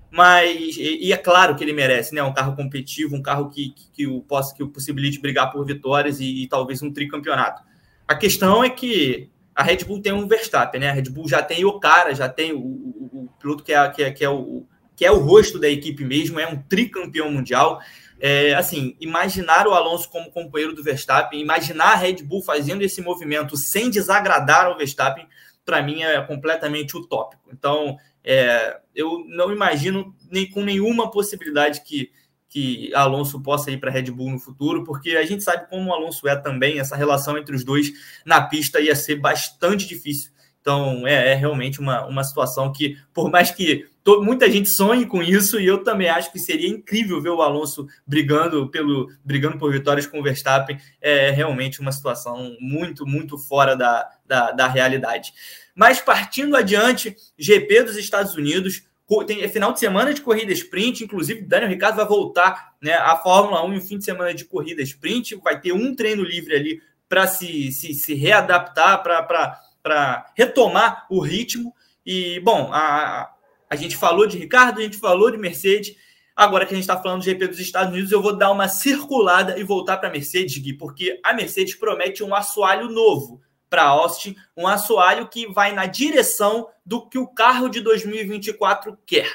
Mas, 0.10 0.78
e, 0.78 1.06
e, 1.06 1.14
é 1.14 1.18
claro 1.18 1.56
que 1.56 1.64
ele 1.64 1.74
merece, 1.74 2.16
né? 2.16 2.24
Um 2.24 2.34
carro 2.34 2.56
competitivo, 2.56 3.16
um 3.16 3.22
carro 3.22 3.50
que, 3.50 3.72
que, 3.72 3.92
que 3.92 4.08
o, 4.08 4.22
possa, 4.22 4.56
que 4.56 4.64
o 4.64 4.70
possibilite 4.70 5.20
brigar 5.20 5.52
por 5.52 5.66
vitórias 5.66 6.20
e, 6.20 6.44
e, 6.44 6.48
talvez 6.48 6.82
um 6.82 6.92
tricampeonato. 6.92 7.62
A 8.08 8.16
questão 8.16 8.64
é 8.64 8.70
que 8.70 9.30
a 9.58 9.64
Red 9.64 9.78
Bull 9.86 10.00
tem 10.00 10.14
um 10.14 10.28
Verstappen, 10.28 10.80
né? 10.80 10.90
A 10.90 10.94
Red 10.94 11.10
Bull 11.10 11.28
já 11.28 11.42
tem 11.42 11.66
o 11.66 11.80
cara, 11.80 12.14
já 12.14 12.30
tem 12.30 12.54
o, 12.54 12.60
o, 12.60 13.24
o 13.24 13.30
piloto 13.40 13.64
que 13.64 13.74
é, 13.74 13.90
que, 13.90 14.04
é, 14.04 14.12
que, 14.12 14.24
é 14.24 14.30
o, 14.30 14.68
que 14.96 15.04
é 15.04 15.12
o 15.12 15.18
rosto 15.18 15.58
da 15.58 15.68
equipe 15.68 16.06
mesmo, 16.06 16.40
é 16.40 16.48
um 16.48 16.62
tricampeão 16.62 17.32
mundial. 17.32 17.82
É, 18.20 18.54
assim, 18.54 18.96
imaginar 19.02 19.66
o 19.68 19.74
Alonso 19.74 20.12
como 20.12 20.30
companheiro 20.30 20.76
do 20.76 20.84
Verstappen, 20.84 21.42
imaginar 21.42 21.94
a 21.94 21.96
Red 21.96 22.18
Bull 22.22 22.44
fazendo 22.44 22.84
esse 22.84 23.02
movimento 23.02 23.58
sem 23.58 23.90
desagradar 23.90 24.70
o 24.70 24.78
Verstappen, 24.78 25.28
para 25.66 25.82
mim 25.82 26.04
é 26.04 26.22
completamente 26.22 26.96
utópico. 26.96 27.50
Então, 27.52 27.98
é, 28.24 28.80
eu 28.94 29.26
não 29.28 29.52
imagino 29.52 30.16
nem 30.30 30.48
com 30.48 30.64
nenhuma 30.64 31.10
possibilidade 31.10 31.82
que, 31.82 32.12
que 32.50 32.94
Alonso 32.94 33.42
possa 33.42 33.72
ir 33.72 33.78
para 33.78 33.92
Red 33.92 34.12
Bull 34.12 34.32
no 34.32 34.40
futuro, 34.40 34.84
porque 34.84 35.12
a 35.12 35.26
gente 35.26 35.44
sabe 35.44 35.70
como 35.70 35.90
o 35.90 35.94
Alonso 35.94 36.28
é 36.28 36.36
também, 36.36 36.80
essa 36.80 36.96
relação 36.96 37.38
entre 37.38 37.56
os 37.56 37.64
dois 37.64 37.92
na 38.26 38.42
pista 38.42 38.80
ia 38.80 38.96
ser 38.96 39.16
bastante 39.16 39.88
difícil. 39.88 40.32
Então, 40.68 41.08
é, 41.08 41.32
é 41.32 41.34
realmente 41.34 41.80
uma, 41.80 42.06
uma 42.06 42.24
situação 42.26 42.74
que, 42.74 42.98
por 43.14 43.32
mais 43.32 43.52
que 43.52 43.88
muita 44.22 44.52
gente 44.52 44.68
sonha 44.68 45.06
com 45.08 45.22
isso 45.24 45.60
e 45.60 45.66
eu 45.66 45.84
também 45.84 46.10
acho 46.10 46.32
que 46.32 46.40
seria 46.40 46.68
incrível 46.68 47.22
ver 47.22 47.30
o 47.30 47.42
Alonso 47.42 47.88
brigando 48.06 48.70
pelo 48.70 49.10
brigando 49.24 49.58
por 49.58 49.72
vitórias 49.72 50.06
com 50.06 50.20
o 50.20 50.24
Verstappen. 50.24 50.78
É 51.02 51.32
realmente 51.32 51.80
uma 51.80 51.92
situação 51.92 52.56
muito, 52.60 53.06
muito 53.06 53.38
fora 53.38 53.76
da, 53.76 54.10
da, 54.26 54.52
da 54.52 54.68
realidade. 54.68 55.34
Mas 55.74 56.02
partindo 56.02 56.56
adiante, 56.56 57.16
GP 57.38 57.84
dos 57.84 57.96
Estados 57.96 58.36
Unidos, 58.36 58.84
tem 59.26 59.42
é 59.42 59.48
final 59.48 59.72
de 59.72 59.80
semana 59.80 60.14
de 60.14 60.22
corrida 60.22 60.52
sprint, 60.52 61.06
inclusive 61.06 61.42
Daniel 61.42 61.70
Ricciardo 61.70 61.98
vai 61.98 62.06
voltar 62.06 62.74
né, 62.82 62.94
à 62.94 63.16
Fórmula 63.16 63.66
1 63.66 63.74
em 63.74 63.78
um 63.78 63.82
fim 63.82 63.98
de 63.98 64.04
semana 64.04 64.34
de 64.34 64.44
corrida 64.44 64.82
sprint, 64.82 65.36
vai 65.36 65.60
ter 65.60 65.72
um 65.72 65.96
treino 65.96 66.24
livre 66.24 66.54
ali 66.54 66.82
para 67.08 67.26
se, 67.26 67.72
se, 67.72 67.94
se 67.94 68.14
readaptar, 68.14 69.02
para 69.02 70.32
retomar 70.36 71.08
o 71.10 71.22
ritmo. 71.22 71.74
E, 72.06 72.42
bom, 72.42 72.70
a, 72.74 73.32
a 73.70 73.76
gente 73.78 73.96
falou 73.96 74.28
de 74.28 74.38
Ricardo, 74.38 74.80
a 74.80 74.84
gente 74.84 74.98
falou 74.98 75.32
de 75.32 75.38
Mercedes. 75.38 75.96
Agora 76.36 76.66
que 76.66 76.74
a 76.74 76.76
gente 76.76 76.84
está 76.84 77.02
falando 77.02 77.20
do 77.20 77.26
GP 77.26 77.48
dos 77.48 77.60
Estados 77.60 77.94
Unidos, 77.94 78.12
eu 78.12 78.22
vou 78.22 78.36
dar 78.36 78.52
uma 78.52 78.68
circulada 78.68 79.58
e 79.58 79.64
voltar 79.64 79.98
para 79.98 80.10
a 80.10 80.12
Mercedes, 80.12 80.58
Gui, 80.58 80.74
porque 80.74 81.20
a 81.24 81.34
Mercedes 81.34 81.76
promete 81.76 82.24
um 82.24 82.36
assoalho 82.36 82.90
novo 82.90 83.42
para 83.70 83.84
Austin, 83.84 84.36
um 84.56 84.68
assoalho 84.68 85.28
que 85.28 85.48
vai 85.48 85.74
na 85.74 85.86
direção 85.86 86.70
do 86.86 87.08
que 87.08 87.18
o 87.18 87.28
carro 87.28 87.70
de 87.70 87.82
2024 87.82 88.98
quer. 89.06 89.30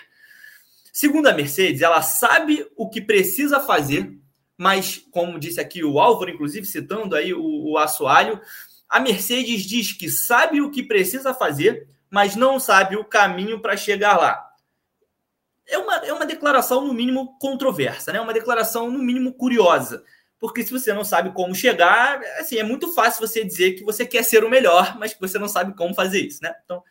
Segundo 0.93 1.26
a 1.26 1.33
Mercedes, 1.33 1.83
ela 1.83 2.03
sabe 2.03 2.66
o 2.76 2.89
que 2.89 3.01
precisa 3.01 3.61
fazer, 3.61 4.12
mas, 4.57 4.99
como 5.11 5.39
disse 5.39 5.61
aqui 5.61 5.83
o 5.83 5.99
Álvaro, 5.99 6.30
inclusive 6.30 6.66
citando 6.66 7.16
aí 7.16 7.33
o, 7.33 7.70
o 7.70 7.78
assoalho, 7.78 8.41
a 8.89 9.01
Mercedes 9.01 9.62
diz 9.62 9.93
que 9.93 10.11
sabe 10.11 10.61
o 10.61 10.70
que 10.70 10.83
precisa 10.83 11.33
fazer, 11.33 11.89
mas 12.11 12.37
não 12.37 12.61
sabe 12.61 12.95
o 12.95 13.05
caminho 13.05 13.59
para 13.61 13.74
chegar 13.74 14.18
lá. 14.18 14.47
É 15.66 15.78
uma, 15.78 15.97
é 15.97 16.12
uma 16.12 16.26
declaração, 16.26 16.87
no 16.87 16.93
mínimo, 16.93 17.39
controversa, 17.39 18.12
né? 18.12 18.20
uma 18.20 18.35
declaração, 18.35 18.91
no 18.91 18.99
mínimo, 18.99 19.33
curiosa. 19.33 20.05
Porque 20.43 20.64
se 20.64 20.72
você 20.72 20.93
não 20.93 21.05
sabe 21.05 21.30
como 21.30 21.55
chegar, 21.55 22.20
assim, 22.40 22.59
é 22.59 22.64
muito 22.64 22.93
fácil 22.93 23.24
você 23.24 23.45
dizer 23.45 23.74
que 23.74 23.84
você 23.84 24.05
quer 24.05 24.24
ser 24.24 24.43
o 24.43 24.51
melhor, 24.51 24.99
mas 24.99 25.14
que 25.14 25.20
você 25.20 25.38
não 25.38 25.47
sabe 25.47 25.72
como 25.76 25.95
fazer 25.95 26.18
isso. 26.18 26.43
Né? 26.43 26.53
Então, 26.64 26.82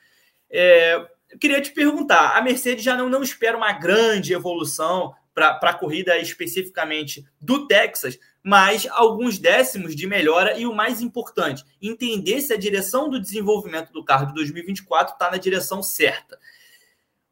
é, 0.49 0.95
eu 1.29 1.37
queria 1.37 1.59
te 1.59 1.69
perguntar: 1.71 2.37
a 2.37 2.41
Mercedes 2.41 2.81
já 2.81 2.95
não, 2.95 3.09
não 3.09 3.21
espera 3.21 3.57
uma 3.57 3.73
grande 3.73 4.31
evolução 4.31 5.13
para 5.33 5.59
a 5.61 5.73
corrida 5.73 6.17
especificamente 6.17 7.25
do 7.41 7.67
Texas, 7.67 8.17
mas 8.41 8.87
alguns 8.89 9.37
décimos 9.37 9.97
de 9.97 10.07
melhora 10.07 10.57
e 10.57 10.65
o 10.65 10.73
mais 10.73 11.01
importante, 11.01 11.65
entender 11.81 12.39
se 12.39 12.53
a 12.53 12.57
direção 12.57 13.09
do 13.09 13.19
desenvolvimento 13.19 13.91
do 13.91 14.05
carro 14.05 14.27
de 14.27 14.33
2024 14.33 15.15
está 15.15 15.29
na 15.29 15.35
direção 15.35 15.83
certa. 15.83 16.39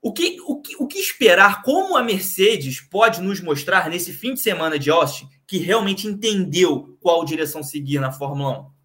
O 0.02 0.14
que, 0.14 0.40
o, 0.42 0.62
que, 0.62 0.76
o 0.78 0.88
que 0.88 0.98
esperar? 0.98 1.62
Como 1.62 1.98
a 1.98 2.04
Mercedes 2.04 2.80
pode 2.80 3.22
nos 3.22 3.42
mostrar 3.42 3.90
nesse 3.90 4.14
fim 4.14 4.34
de 4.34 4.42
semana 4.42 4.80
de 4.80 4.90
Austin 4.90 5.28
que 5.46 5.58
realmente 5.58 6.08
entendeu 6.08 6.98
qual 7.02 7.26
direção 7.26 7.62
seguir 7.62 8.00
na 8.00 8.12
Fórmula 8.12 8.62
1? 8.62 8.80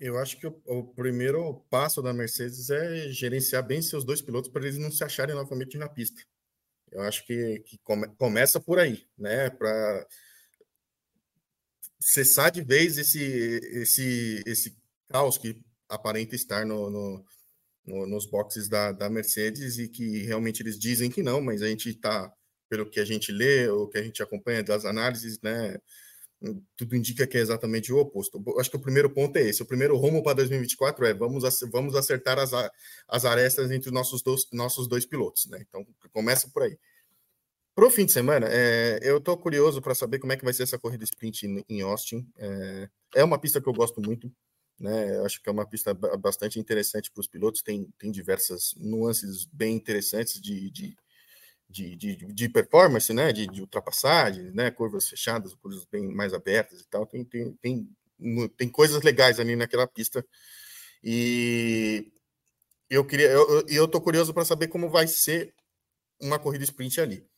Eu 0.00 0.18
acho 0.18 0.38
que 0.38 0.46
o, 0.46 0.60
o 0.66 0.84
primeiro 0.84 1.64
passo 1.70 2.02
da 2.02 2.12
Mercedes 2.12 2.70
é 2.70 3.08
gerenciar 3.10 3.66
bem 3.66 3.80
seus 3.80 4.04
dois 4.04 4.20
pilotos 4.20 4.50
para 4.50 4.62
eles 4.62 4.78
não 4.78 4.90
se 4.90 5.04
acharem 5.04 5.34
novamente 5.34 5.78
na 5.78 5.88
pista. 5.88 6.22
Eu 6.90 7.02
acho 7.02 7.24
que, 7.24 7.60
que 7.60 7.78
come, 7.78 8.08
começa 8.16 8.58
por 8.58 8.78
aí, 8.78 9.06
né? 9.16 9.48
Para 9.50 10.06
cessar 12.00 12.50
de 12.50 12.62
vez 12.62 12.98
esse, 12.98 13.60
esse, 13.72 14.42
esse 14.46 14.76
caos 15.08 15.38
que 15.38 15.60
aparenta 15.88 16.34
estar 16.34 16.64
no, 16.64 16.90
no, 16.90 17.24
no, 17.86 18.06
nos 18.06 18.26
boxes 18.26 18.68
da, 18.68 18.92
da 18.92 19.10
Mercedes 19.10 19.78
e 19.78 19.88
que 19.88 20.22
realmente 20.24 20.62
eles 20.62 20.78
dizem 20.78 21.10
que 21.10 21.22
não, 21.22 21.40
mas 21.40 21.62
a 21.62 21.68
gente 21.68 21.88
está, 21.90 22.32
pelo 22.68 22.88
que 22.88 23.00
a 23.00 23.04
gente 23.04 23.32
lê, 23.32 23.68
ou 23.68 23.88
que 23.88 23.98
a 23.98 24.02
gente 24.02 24.22
acompanha 24.22 24.62
das 24.62 24.84
análises, 24.84 25.40
né? 25.42 25.78
Tudo 26.76 26.96
indica 26.96 27.26
que 27.26 27.36
é 27.36 27.40
exatamente 27.40 27.92
o 27.92 27.98
oposto. 27.98 28.42
Acho 28.58 28.70
que 28.70 28.76
o 28.76 28.80
primeiro 28.80 29.10
ponto 29.10 29.36
é 29.36 29.42
esse. 29.42 29.62
O 29.62 29.66
primeiro 29.66 29.94
rumo 29.96 30.22
para 30.22 30.36
2024 30.36 31.04
é 31.04 31.12
vamos, 31.12 31.44
vamos 31.70 31.94
acertar 31.94 32.38
as, 32.38 32.52
as 33.06 33.24
arestas 33.26 33.70
entre 33.70 33.88
os 33.88 33.94
nossos 33.94 34.22
dois, 34.22 34.46
nossos 34.50 34.88
dois 34.88 35.04
pilotos, 35.04 35.46
né? 35.46 35.62
Então 35.68 35.86
começa 36.12 36.48
por 36.48 36.62
aí. 36.62 36.78
Para 37.74 37.86
o 37.86 37.90
fim 37.90 38.04
de 38.04 38.12
semana, 38.12 38.46
é, 38.50 38.98
eu 39.02 39.18
estou 39.18 39.36
curioso 39.38 39.80
para 39.80 39.94
saber 39.94 40.18
como 40.18 40.32
é 40.32 40.36
que 40.36 40.44
vai 40.44 40.52
ser 40.52 40.64
essa 40.64 40.78
corrida 40.78 41.04
sprint 41.04 41.46
em 41.68 41.80
Austin. 41.82 42.26
É, 42.36 42.88
é, 43.16 43.24
uma 43.24 43.38
pista 43.38 43.60
que 43.60 43.68
eu 43.68 43.72
gosto 43.72 44.00
muito, 44.00 44.30
né? 44.80 45.16
Eu 45.16 45.26
acho 45.26 45.42
que 45.42 45.48
é 45.48 45.52
uma 45.52 45.66
pista 45.66 45.92
bastante 45.92 46.58
interessante 46.58 47.10
para 47.10 47.20
os 47.20 47.28
pilotos. 47.28 47.62
Tem, 47.62 47.86
tem 47.98 48.10
diversas 48.10 48.74
nuances 48.76 49.44
bem 49.44 49.76
interessantes 49.76 50.40
de, 50.40 50.70
de, 50.70 50.96
de, 51.68 51.96
de, 51.96 52.16
de 52.16 52.48
performance, 52.48 53.12
né? 53.12 53.32
De, 53.32 53.46
de 53.46 53.60
ultrapassagem, 53.60 54.50
né? 54.52 54.70
Curvas 54.70 55.08
fechadas, 55.08 55.54
curvas 55.54 55.84
bem 55.84 56.08
mais 56.08 56.32
abertas 56.32 56.80
e 56.80 56.88
tal. 56.88 57.06
Tem, 57.06 57.22
tem, 57.24 57.52
tem, 57.60 57.88
tem 58.56 58.68
coisas 58.68 59.02
legais 59.02 59.38
ali 59.38 59.54
naquela 59.54 59.86
pista. 59.86 60.24
E 61.04 62.10
eu 62.88 63.04
queria, 63.04 63.30
eu, 63.30 63.64
eu 63.68 63.88
tô 63.88 64.00
curioso 64.00 64.34
para 64.34 64.44
saber 64.44 64.68
como 64.68 64.88
vai 64.88 65.06
ser 65.06 65.54
uma 66.20 66.38
corrida 66.38 66.64
sprint 66.64 67.00
ali. 67.00 67.29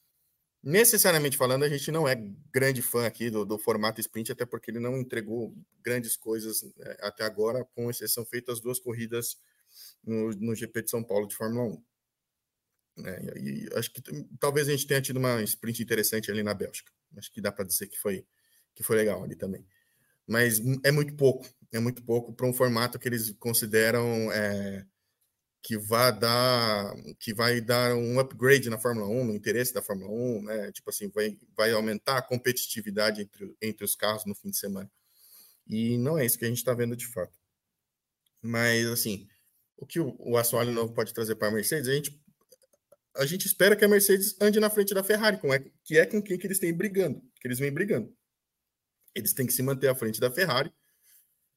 Necessariamente 0.63 1.37
falando, 1.37 1.65
a 1.65 1.69
gente 1.69 1.91
não 1.91 2.07
é 2.07 2.15
grande 2.53 2.83
fã 2.83 3.05
aqui 3.05 3.29
do, 3.31 3.45
do 3.45 3.59
formato 3.59 4.01
sprint, 4.01 4.31
até 4.31 4.47
porque 4.47 4.71
ele 4.71 4.79
não 4.79 4.97
entregou 4.97 5.53
grandes 5.85 6.17
coisas 6.17 6.63
é, 6.79 6.99
até 7.07 7.25
agora, 7.25 7.65
com 7.75 7.91
exceção 7.91 8.25
feita 8.25 8.53
as 8.53 8.61
duas 8.61 8.79
corridas 8.79 9.37
no, 10.05 10.31
no 10.31 10.55
GP 10.55 10.83
de 10.83 10.91
São 10.91 11.03
Paulo 11.03 11.27
de 11.27 11.35
Fórmula 11.35 11.65
1. 11.65 13.05
É, 13.05 13.23
né, 13.23 13.33
e 13.37 13.69
acho 13.75 13.93
que 13.93 14.03
talvez 14.39 14.69
a 14.69 14.71
gente 14.71 14.87
tenha 14.87 15.03
tido 15.03 15.17
uma 15.17 15.43
sprint 15.43 15.83
interessante 15.83 16.31
ali 16.31 16.45
na 16.45 16.55
Bélgica. 16.55 16.93
Acho 17.17 17.33
que 17.33 17.41
dá 17.41 17.51
para 17.51 17.65
dizer 17.65 17.89
que 17.89 17.99
foi, 17.99 18.25
que 18.75 18.85
foi 18.85 18.97
legal 18.97 19.25
ali 19.25 19.35
também. 19.35 19.67
Mas 20.27 20.61
é 20.85 20.93
muito 20.93 21.15
pouco, 21.17 21.49
é 21.73 21.81
muito 21.81 22.05
pouco 22.05 22.33
para 22.33 22.47
um 22.47 22.53
formato 22.53 22.99
que 23.01 23.09
eles 23.09 23.33
consideram 23.33 24.31
é, 24.31 24.87
que 25.63 25.79
vai 25.79 26.19
dar 26.19 26.93
que 27.21 27.33
vai 27.33 27.61
dar 27.61 27.95
um 27.95 28.19
upgrade 28.19 28.69
na 28.69 28.79
Fórmula 28.79 29.07
1, 29.07 29.25
no 29.25 29.35
interesse 29.35 29.73
da 29.73 29.81
Fórmula 29.81 30.11
1, 30.11 30.43
né? 30.43 30.73
Tipo 30.73 30.91
assim, 30.91 31.09
vai, 31.09 31.39
vai 31.57 31.71
aumentar 31.71 32.19
a 32.19 32.23
competitividade 32.23 33.23
entre, 33.23 33.57
entre 33.63 33.85
os 33.85 33.95
carros 33.95 34.27
no 34.27 34.35
fim 34.35 34.51
de 34.51 34.59
semana. 34.59 34.91
E 35.67 35.97
não 35.99 36.19
é 36.19 36.27
isso 36.27 36.37
que 36.37 36.45
a 36.45 36.49
gente 36.49 36.59
está 36.59 36.75
vendo 36.75 36.97
de 36.97 37.07
fato. 37.07 37.33
Mas 38.43 38.87
assim, 38.87 39.29
o 39.77 39.87
que 39.87 40.01
o, 40.01 40.17
o 40.19 40.37
assoalho 40.37 40.73
novo 40.73 40.93
pode 40.93 41.15
trazer 41.15 41.37
para 41.37 41.49
a 41.49 41.53
Mercedes, 41.53 41.89
a 41.89 41.95
gente 41.95 42.21
a 43.15 43.27
gente 43.27 43.47
espera 43.47 43.77
que 43.77 43.85
a 43.85 43.89
Mercedes 43.89 44.35
ande 44.41 44.59
na 44.59 44.71
frente 44.71 44.95
da 44.95 45.05
Ferrari, 45.05 45.39
com, 45.39 45.53
é, 45.53 45.63
que 45.85 45.99
é 45.99 46.07
com 46.07 46.21
quem 46.23 46.39
que 46.39 46.47
eles 46.47 46.59
têm 46.59 46.75
brigando, 46.75 47.23
que 47.41 47.47
eles 47.47 47.59
vêm 47.59 47.71
brigando. 47.71 48.13
Eles 49.15 49.35
têm 49.35 49.47
que 49.47 49.53
se 49.53 49.63
manter 49.63 49.89
à 49.89 49.95
frente 49.95 50.19
da 50.19 50.31
Ferrari. 50.31 50.73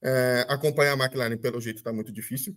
É, 0.04 0.46
acompanhar 0.50 0.94
a 0.94 1.04
McLaren, 1.04 1.38
pelo 1.38 1.62
jeito, 1.62 1.78
está 1.78 1.94
muito 1.94 2.12
difícil 2.12 2.56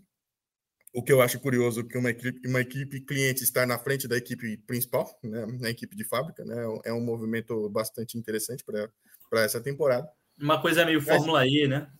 o 0.95 1.03
que 1.03 1.13
eu 1.13 1.21
acho 1.21 1.39
curioso 1.41 1.87
que 1.87 1.99
uma 1.99 2.11
equipe, 2.11 2.49
uma 2.49 2.61
equipe 2.61 3.01
cliente 3.01 3.45
estar 3.45 3.67
na 3.67 3.79
frente 3.79 4.09
da 4.09 4.17
equipe 4.17 4.57
principal, 4.59 5.19
né, 5.23 5.47
na 5.61 5.71
equipe 5.71 5.95
de 5.95 6.05
fábrica, 6.05 6.45
né, 6.45 6.57
é 6.85 6.93
um 6.93 7.01
movimento 7.01 7.69
bastante 7.69 8.17
interessante 8.17 8.65
para 8.65 9.43
essa 9.43 9.61
temporada. 9.61 10.09
Uma 10.39 10.61
coisa 10.61 10.85
meio 10.85 11.01
Fórmula 11.01 11.47
E, 11.47 11.67
né? 11.69 11.91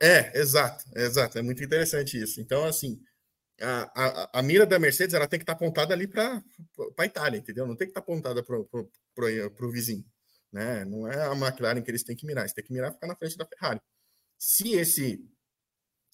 É, 0.00 0.38
exato, 0.38 0.84
exato, 0.94 1.38
é 1.38 1.42
muito 1.42 1.62
interessante 1.62 2.20
isso. 2.20 2.40
Então, 2.40 2.64
assim, 2.64 3.00
a, 3.60 3.90
a, 3.94 4.40
a 4.40 4.42
mira 4.42 4.66
da 4.66 4.78
Mercedes 4.78 5.14
ela 5.14 5.28
tem 5.28 5.38
que 5.38 5.44
estar 5.44 5.52
apontada 5.52 5.94
ali 5.94 6.06
para 6.06 6.42
a 6.98 7.06
Itália, 7.06 7.38
entendeu? 7.38 7.66
Não 7.66 7.76
tem 7.76 7.86
que 7.86 7.92
estar 7.92 8.00
apontada 8.00 8.42
para 8.42 8.56
o 8.58 9.70
vizinho, 9.70 10.04
né? 10.52 10.84
Não 10.84 11.08
é 11.08 11.26
a 11.26 11.32
McLaren 11.32 11.80
que 11.82 11.90
eles 11.90 12.02
têm 12.02 12.16
que 12.16 12.26
mirar, 12.26 12.42
eles 12.42 12.52
têm 12.52 12.64
que 12.64 12.72
mirar 12.72 12.92
ficar 12.92 13.06
na 13.06 13.16
frente 13.16 13.36
da 13.36 13.46
Ferrari. 13.46 13.80
Se 14.38 14.74
esse 14.74 15.24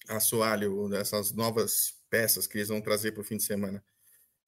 assoalho 0.07 0.87
dessas 0.87 1.33
novas 1.33 2.00
peças 2.11 2.45
que 2.45 2.57
eles 2.57 2.67
vão 2.67 2.81
trazer 2.81 3.13
para 3.13 3.21
o 3.21 3.23
fim 3.23 3.37
de 3.37 3.43
semana 3.43 3.83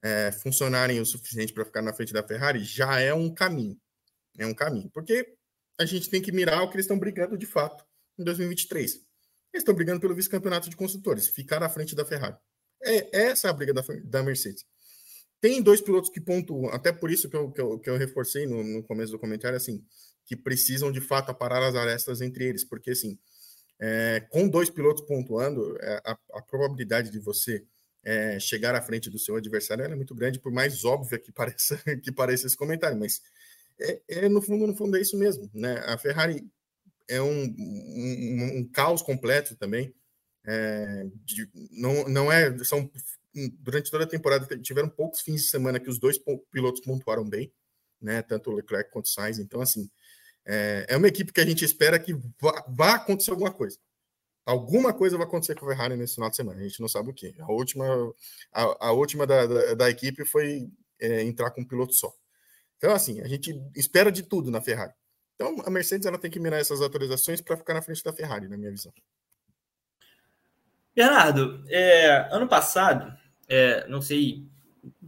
é, 0.03 0.31
funcionarem 0.33 0.99
o 0.99 1.05
suficiente 1.05 1.53
para 1.53 1.63
ficar 1.63 1.81
na 1.81 1.93
frente 1.93 2.11
da 2.11 2.21
Ferrari, 2.21 2.63
já 2.63 2.99
é 2.99 3.13
um 3.13 3.33
caminho. 3.33 3.79
É 4.37 4.45
um 4.45 4.53
caminho. 4.53 4.89
Porque 4.93 5.33
a 5.79 5.85
gente 5.85 6.09
tem 6.09 6.21
que 6.21 6.31
mirar 6.31 6.61
o 6.61 6.69
que 6.69 6.75
eles 6.75 6.85
estão 6.85 6.99
brigando 6.99 7.37
de 7.37 7.45
fato 7.45 7.85
em 8.19 8.23
2023. 8.23 8.91
Eles 8.91 9.05
estão 9.53 9.73
brigando 9.73 10.01
pelo 10.01 10.13
vice-campeonato 10.13 10.69
de 10.69 10.75
construtores, 10.75 11.29
ficar 11.29 11.59
na 11.59 11.69
frente 11.69 11.95
da 11.95 12.03
Ferrari. 12.03 12.35
É, 12.83 13.27
essa 13.27 13.47
é 13.47 13.49
a 13.49 13.53
briga 13.53 13.73
da, 13.73 13.81
da 14.03 14.21
Mercedes. 14.21 14.65
Tem 15.39 15.61
dois 15.61 15.81
pilotos 15.81 16.09
que 16.09 16.19
pontuam, 16.19 16.69
até 16.69 16.91
por 16.91 17.09
isso 17.09 17.29
que 17.29 17.35
eu, 17.35 17.51
que 17.51 17.61
eu, 17.61 17.79
que 17.79 17.89
eu 17.89 17.97
reforcei 17.97 18.45
no, 18.45 18.63
no 18.63 18.83
começo 18.83 19.11
do 19.11 19.19
comentário, 19.19 19.55
assim, 19.55 19.85
que 20.25 20.35
precisam 20.35 20.91
de 20.91 21.01
fato 21.01 21.29
aparar 21.29 21.61
as 21.63 21.75
arestas 21.75 22.21
entre 22.21 22.45
eles, 22.45 22.63
porque 22.63 22.91
assim, 22.91 23.19
é, 23.85 24.21
com 24.29 24.47
dois 24.47 24.69
pilotos 24.69 25.03
pontuando, 25.03 25.77
é, 25.81 26.01
a, 26.05 26.17
a 26.35 26.41
probabilidade 26.41 27.09
de 27.09 27.19
você 27.19 27.65
é, 28.01 28.39
chegar 28.39 28.73
à 28.75 28.81
frente 28.81 29.09
do 29.09 29.19
seu 29.19 29.35
adversário 29.35 29.83
é 29.83 29.93
muito 29.93 30.15
grande, 30.15 30.39
por 30.39 30.53
mais 30.53 30.85
óbvia 30.85 31.19
que 31.19 31.33
pareça, 31.33 31.77
que 32.01 32.09
pareça 32.09 32.47
esse 32.47 32.55
comentário, 32.55 32.97
mas 32.97 33.21
é, 33.77 34.01
é, 34.07 34.29
no 34.29 34.41
fundo, 34.41 34.65
no 34.65 34.73
fundo 34.73 34.95
é 34.95 35.01
isso 35.01 35.17
mesmo, 35.17 35.51
né? 35.53 35.79
A 35.85 35.97
Ferrari 35.97 36.49
é 37.09 37.21
um, 37.21 37.43
um, 37.43 38.59
um 38.59 38.69
caos 38.71 39.01
completo 39.01 39.53
também, 39.57 39.93
é, 40.45 41.05
de, 41.25 41.49
não, 41.71 42.07
não 42.07 42.31
é, 42.31 42.57
são 42.63 42.89
durante 43.59 43.91
toda 43.91 44.05
a 44.05 44.07
temporada 44.07 44.57
tiveram 44.59 44.87
poucos 44.87 45.19
fins 45.19 45.41
de 45.41 45.47
semana 45.49 45.79
que 45.79 45.89
os 45.89 45.99
dois 45.99 46.17
pilotos 46.49 46.79
pontuaram 46.79 47.27
bem, 47.27 47.51
né? 48.01 48.21
Tanto 48.21 48.49
o 48.49 48.55
Leclerc 48.55 48.91
quanto 48.91 49.07
o 49.07 49.09
Sainz. 49.09 49.39
Então, 49.39 49.59
assim, 49.59 49.89
é, 50.45 50.85
é 50.89 50.97
uma 50.97 51.07
equipe 51.07 51.31
que 51.31 51.41
a 51.41 51.45
gente 51.45 51.63
espera 51.63 51.99
que 51.99 52.13
vá, 52.39 52.65
vá, 52.67 52.95
acontecer 52.95 53.31
alguma 53.31 53.51
coisa. 53.51 53.77
Alguma 54.45 54.93
coisa 54.93 55.17
vai 55.17 55.25
acontecer 55.25 55.55
com 55.55 55.65
o 55.65 55.69
Ferrari 55.69 55.95
nesse 55.95 56.15
final 56.15 56.29
de 56.29 56.35
semana. 56.35 56.59
A 56.59 56.63
gente 56.63 56.81
não 56.81 56.89
sabe 56.89 57.09
o 57.09 57.13
que. 57.13 57.33
A 57.39 57.51
última, 57.51 57.85
a, 58.51 58.87
a 58.87 58.91
última 58.91 59.25
da, 59.25 59.45
da, 59.45 59.73
da, 59.73 59.89
equipe 59.89 60.25
foi 60.25 60.69
é, 60.99 61.23
entrar 61.23 61.51
com 61.51 61.61
um 61.61 61.67
piloto 61.67 61.93
só. 61.93 62.13
Então, 62.77 62.91
assim, 62.91 63.21
a 63.21 63.27
gente 63.27 63.57
espera 63.75 64.11
de 64.11 64.23
tudo 64.23 64.51
na 64.51 64.59
Ferrari. 64.59 64.93
Então, 65.35 65.55
a 65.65 65.69
Mercedes 65.69 66.05
ela 66.05 66.17
tem 66.17 66.29
que 66.29 66.39
mirar 66.39 66.59
essas 66.59 66.81
atualizações 66.81 67.39
para 67.39 67.57
ficar 67.57 67.73
na 67.73 67.81
frente 67.81 68.03
da 68.03 68.11
Ferrari, 68.11 68.49
na 68.49 68.57
minha 68.57 68.71
visão. 68.71 68.93
Bernardo, 70.93 71.63
é, 71.69 72.27
ano 72.31 72.47
passado, 72.47 73.17
é, 73.47 73.87
não 73.87 74.01
sei, 74.01 74.47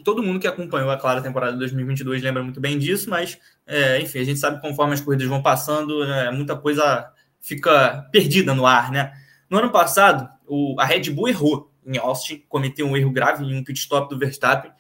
todo 0.04 0.24
mundo 0.24 0.40
que 0.40 0.48
acompanhou 0.48 0.90
a 0.90 0.98
clara 0.98 1.22
temporada 1.22 1.54
de 1.54 1.60
2022 1.60 2.22
lembra 2.22 2.44
muito 2.44 2.60
bem 2.60 2.78
disso, 2.78 3.10
mas, 3.10 3.38
é, 3.66 4.00
enfim, 4.00 4.20
a 4.20 4.24
gente 4.24 4.40
sabe 4.40 4.62
conforme 4.62 4.94
as 4.94 5.02
corridas 5.02 5.28
vão 5.28 5.42
passando, 5.42 6.04
é, 6.04 6.32
muita 6.32 6.56
coisa 6.56 7.12
fica 7.42 8.08
perdida 8.12 8.54
no 8.54 8.66
ar, 8.66 8.92
né? 8.92 9.12
No 9.50 9.58
ano 9.58 9.72
passado, 9.72 10.30
o, 10.48 10.76
a 10.80 10.86
Red 10.86 11.12
Bull 11.12 11.30
errou 11.30 11.72
em 11.86 11.98
Austin, 11.98 12.44
cometeu 12.50 12.88
um 12.88 12.98
erro 12.98 13.12
grave 13.12 13.44
em 13.44 13.56
um 13.56 13.64
pit 13.64 13.80
stop 13.80 14.10
do 14.10 14.18
Verstappen, 14.18 14.72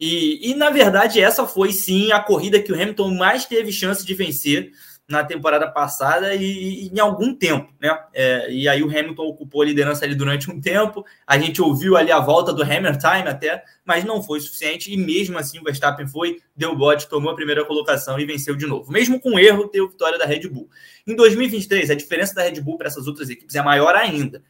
e, 0.00 0.50
e, 0.50 0.54
na 0.54 0.70
verdade, 0.70 1.20
essa 1.20 1.46
foi 1.46 1.72
sim 1.72 2.10
a 2.10 2.18
corrida 2.18 2.58
que 2.58 2.72
o 2.72 2.74
Hamilton 2.74 3.14
mais 3.14 3.44
teve 3.44 3.70
chance 3.70 4.04
de 4.04 4.14
vencer 4.14 4.72
na 5.10 5.24
temporada 5.24 5.68
passada 5.68 6.34
e, 6.36 6.84
e 6.84 6.88
em 6.88 7.00
algum 7.00 7.34
tempo, 7.34 7.74
né? 7.80 7.98
É, 8.14 8.50
e 8.50 8.68
aí 8.68 8.80
o 8.80 8.88
Hamilton 8.88 9.26
ocupou 9.26 9.62
a 9.62 9.64
liderança 9.64 10.04
ali 10.04 10.14
durante 10.14 10.48
um 10.48 10.60
tempo. 10.60 11.04
A 11.26 11.36
gente 11.36 11.60
ouviu 11.60 11.96
ali 11.96 12.12
a 12.12 12.20
volta 12.20 12.52
do 12.52 12.62
Hammer 12.62 12.96
Time 12.96 13.28
até, 13.28 13.64
mas 13.84 14.04
não 14.04 14.22
foi 14.22 14.40
suficiente. 14.40 14.92
E 14.92 14.96
mesmo 14.96 15.36
assim 15.36 15.58
o 15.58 15.64
Verstappen 15.64 16.06
foi, 16.06 16.40
deu 16.54 16.76
bote, 16.76 17.08
tomou 17.08 17.32
a 17.32 17.34
primeira 17.34 17.64
colocação 17.64 18.20
e 18.20 18.24
venceu 18.24 18.54
de 18.54 18.66
novo. 18.66 18.92
Mesmo 18.92 19.20
com 19.20 19.36
erro, 19.36 19.68
deu 19.72 19.88
vitória 19.88 20.16
da 20.16 20.24
Red 20.24 20.48
Bull. 20.48 20.70
Em 21.04 21.16
2023, 21.16 21.90
a 21.90 21.94
diferença 21.94 22.34
da 22.34 22.42
Red 22.42 22.60
Bull 22.60 22.78
para 22.78 22.86
essas 22.86 23.08
outras 23.08 23.28
equipes 23.28 23.56
é 23.56 23.62
maior 23.62 23.96
ainda. 23.96 24.42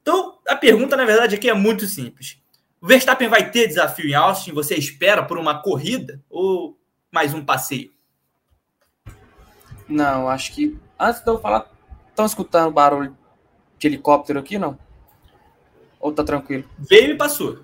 Então, 0.00 0.38
a 0.48 0.56
pergunta, 0.56 0.96
na 0.96 1.04
verdade, 1.04 1.34
aqui 1.34 1.48
é 1.48 1.54
muito 1.54 1.86
simples. 1.86 2.38
O 2.80 2.86
Verstappen 2.86 3.28
vai 3.28 3.50
ter 3.50 3.68
desafio 3.68 4.06
em 4.06 4.14
Austin? 4.14 4.52
Você 4.52 4.74
espera 4.76 5.22
por 5.22 5.36
uma 5.36 5.60
corrida 5.62 6.22
ou 6.30 6.78
mais 7.12 7.34
um 7.34 7.44
passeio? 7.44 7.93
Não, 9.88 10.28
acho 10.28 10.52
que. 10.52 10.78
Antes 10.98 11.22
de 11.22 11.30
eu 11.30 11.38
falar, 11.38 11.70
estão 12.08 12.24
escutando 12.24 12.72
barulho 12.72 13.16
de 13.78 13.86
helicóptero 13.86 14.38
aqui, 14.38 14.58
não? 14.58 14.78
Ou 16.00 16.12
tá 16.12 16.22
tranquilo? 16.22 16.64
Veio 16.78 17.12
e 17.12 17.16
passou. 17.16 17.60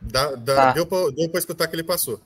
Dá, 0.00 0.34
dá, 0.34 0.54
tá. 0.54 0.72
Deu 0.72 0.86
para 0.86 1.38
escutar 1.38 1.66
que 1.66 1.74
ele 1.74 1.84
passou. 1.84 2.20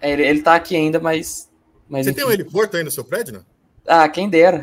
É, 0.00 0.10
ele, 0.10 0.26
ele 0.26 0.42
tá 0.42 0.54
aqui 0.54 0.76
ainda, 0.76 1.00
mas. 1.00 1.50
mas 1.88 2.04
Você 2.04 2.10
enfim. 2.10 2.20
tem 2.20 2.28
um 2.28 2.32
heliporto 2.32 2.76
aí 2.76 2.84
no 2.84 2.90
seu 2.90 3.04
prédio, 3.04 3.34
não? 3.34 3.44
Ah, 3.86 4.08
quem 4.08 4.28
dera. 4.28 4.62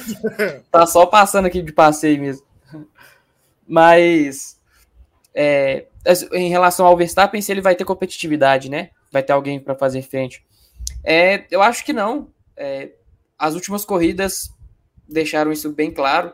tá 0.70 0.86
só 0.86 1.06
passando 1.06 1.46
aqui 1.46 1.62
de 1.62 1.72
passeio 1.72 2.20
mesmo. 2.20 2.44
Mas. 3.66 4.60
É, 5.34 5.86
em 6.32 6.48
relação 6.48 6.86
ao 6.86 6.96
Verstappen, 6.96 7.40
se 7.40 7.50
ele 7.50 7.60
vai 7.60 7.74
ter 7.74 7.84
competitividade, 7.84 8.68
né? 8.68 8.90
Vai 9.10 9.22
ter 9.22 9.32
alguém 9.32 9.58
para 9.58 9.74
fazer 9.74 10.02
frente. 10.02 10.44
É, 11.02 11.44
eu 11.50 11.62
acho 11.62 11.84
que 11.84 11.92
não. 11.92 12.28
É, 12.56 12.90
as 13.38 13.54
últimas 13.54 13.84
corridas 13.84 14.50
deixaram 15.08 15.52
isso 15.52 15.72
bem 15.72 15.90
claro. 15.90 16.32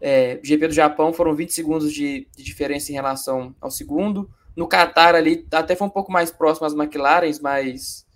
É, 0.00 0.38
GP 0.42 0.68
do 0.68 0.74
Japão 0.74 1.12
foram 1.12 1.34
20 1.34 1.52
segundos 1.52 1.92
de, 1.92 2.28
de, 2.36 2.44
diferença 2.44 2.90
em 2.90 2.94
relação 2.94 3.54
ao 3.60 3.70
segundo. 3.70 4.30
No 4.56 4.68
Qatar 4.68 5.14
ali 5.14 5.46
até 5.52 5.74
foi 5.74 5.86
um 5.86 5.90
pouco 5.90 6.12
mais 6.12 6.30
próximo 6.30 6.66
às 6.66 6.72
McLarens, 6.72 7.40
mas, 7.40 8.06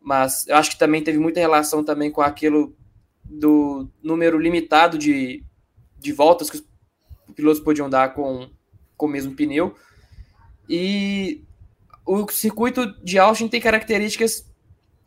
mas 0.00 0.46
eu 0.46 0.56
acho 0.56 0.70
que 0.70 0.78
também 0.78 1.02
teve 1.02 1.18
muita 1.18 1.40
relação 1.40 1.84
também 1.84 2.10
com 2.10 2.22
aquilo 2.22 2.74
do 3.24 3.88
número 4.02 4.38
limitado 4.38 4.96
de, 4.98 5.44
de 5.98 6.12
voltas 6.12 6.50
que 6.50 6.56
os 6.56 6.64
pilotos 7.34 7.60
podiam 7.60 7.88
dar 7.88 8.14
com, 8.14 8.48
com 8.96 9.06
o 9.06 9.08
mesmo 9.08 9.34
pneu. 9.34 9.74
E 10.68 11.44
o 12.06 12.30
circuito 12.30 12.86
de 13.02 13.18
Austin 13.18 13.48
tem 13.48 13.60
características 13.60 14.46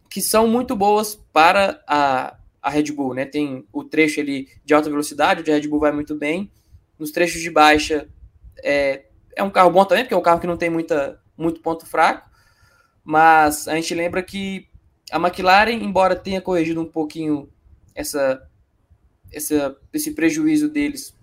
que 0.10 0.22
são 0.22 0.48
muito 0.48 0.76
boas 0.76 1.16
para 1.34 1.84
a, 1.88 2.37
a 2.68 2.70
Red 2.70 2.92
Bull, 2.92 3.14
né? 3.14 3.24
Tem 3.24 3.66
o 3.72 3.82
trecho 3.82 4.20
ali 4.20 4.50
de 4.66 4.74
alta 4.74 4.90
velocidade, 4.90 5.40
onde 5.40 5.50
a 5.50 5.56
Red 5.56 5.70
Bull 5.70 5.80
vai 5.80 5.94
muito 5.94 6.14
bem. 6.16 6.52
Nos 7.00 7.12
trechos 7.12 7.40
de 7.40 7.50
baixa 7.50 8.10
é, 8.62 9.06
é 9.38 9.42
um 9.42 9.50
carro 9.50 9.72
bom 9.72 9.86
também, 9.86 10.04
porque 10.04 10.14
é 10.14 10.18
um 10.18 10.22
carro 10.22 10.42
que 10.42 10.48
não 10.48 10.58
tem 10.58 10.70
muita, 10.70 11.18
muito 11.38 11.62
ponto 11.62 11.86
fraco. 11.86 12.30
Mas 13.06 13.70
a 13.70 13.76
gente 13.76 13.96
lembra 13.96 14.22
que 14.22 14.68
a 15.10 15.18
McLaren, 15.18 15.76
embora 15.76 16.14
tenha 16.14 16.42
corrigido 16.42 16.82
um 16.82 16.86
pouquinho 16.86 17.50
essa, 17.96 18.46
essa, 19.32 19.78
esse 19.94 20.12
prejuízo 20.12 20.68
deles 20.68 21.16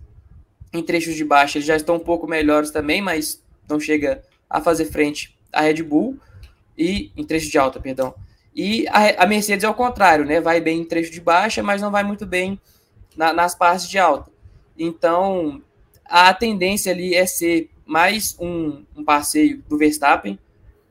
em 0.73 0.81
trechos 0.81 1.13
de 1.13 1.23
baixa, 1.23 1.59
eles 1.59 1.67
já 1.67 1.75
estão 1.75 1.97
um 1.97 1.99
pouco 1.99 2.27
melhores 2.27 2.71
também, 2.71 3.03
mas 3.03 3.45
não 3.69 3.79
chega 3.79 4.23
a 4.49 4.59
fazer 4.59 4.85
frente 4.85 5.37
à 5.53 5.61
Red 5.61 5.83
Bull 5.83 6.19
e 6.75 7.11
em 7.15 7.23
trecho 7.23 7.51
de 7.51 7.57
alta, 7.59 7.79
perdão. 7.79 8.15
E 8.55 8.87
a, 8.87 9.23
a, 9.23 9.27
Mercedes 9.27 9.65
é 9.65 9.69
o 9.69 9.73
contrário, 9.73 10.23
né? 10.23 10.39
Vai 10.39 10.61
bem 10.61 10.79
em 10.79 10.85
trecho 10.85 11.11
de 11.11 11.19
baixa, 11.19 11.61
mas 11.61 11.81
não 11.81 11.91
vai 11.91 12.03
muito 12.03 12.25
bem 12.25 12.59
na, 13.15 13.33
nas 13.33 13.53
partes 13.53 13.89
de 13.89 13.99
alta. 13.99 14.31
Então, 14.79 15.61
a 16.05 16.33
tendência 16.33 16.93
ali 16.93 17.13
é 17.13 17.25
ser 17.25 17.69
mais 17.85 18.37
um, 18.39 18.85
um 18.95 19.03
passeio 19.03 19.61
do 19.67 19.77
Verstappen. 19.77 20.39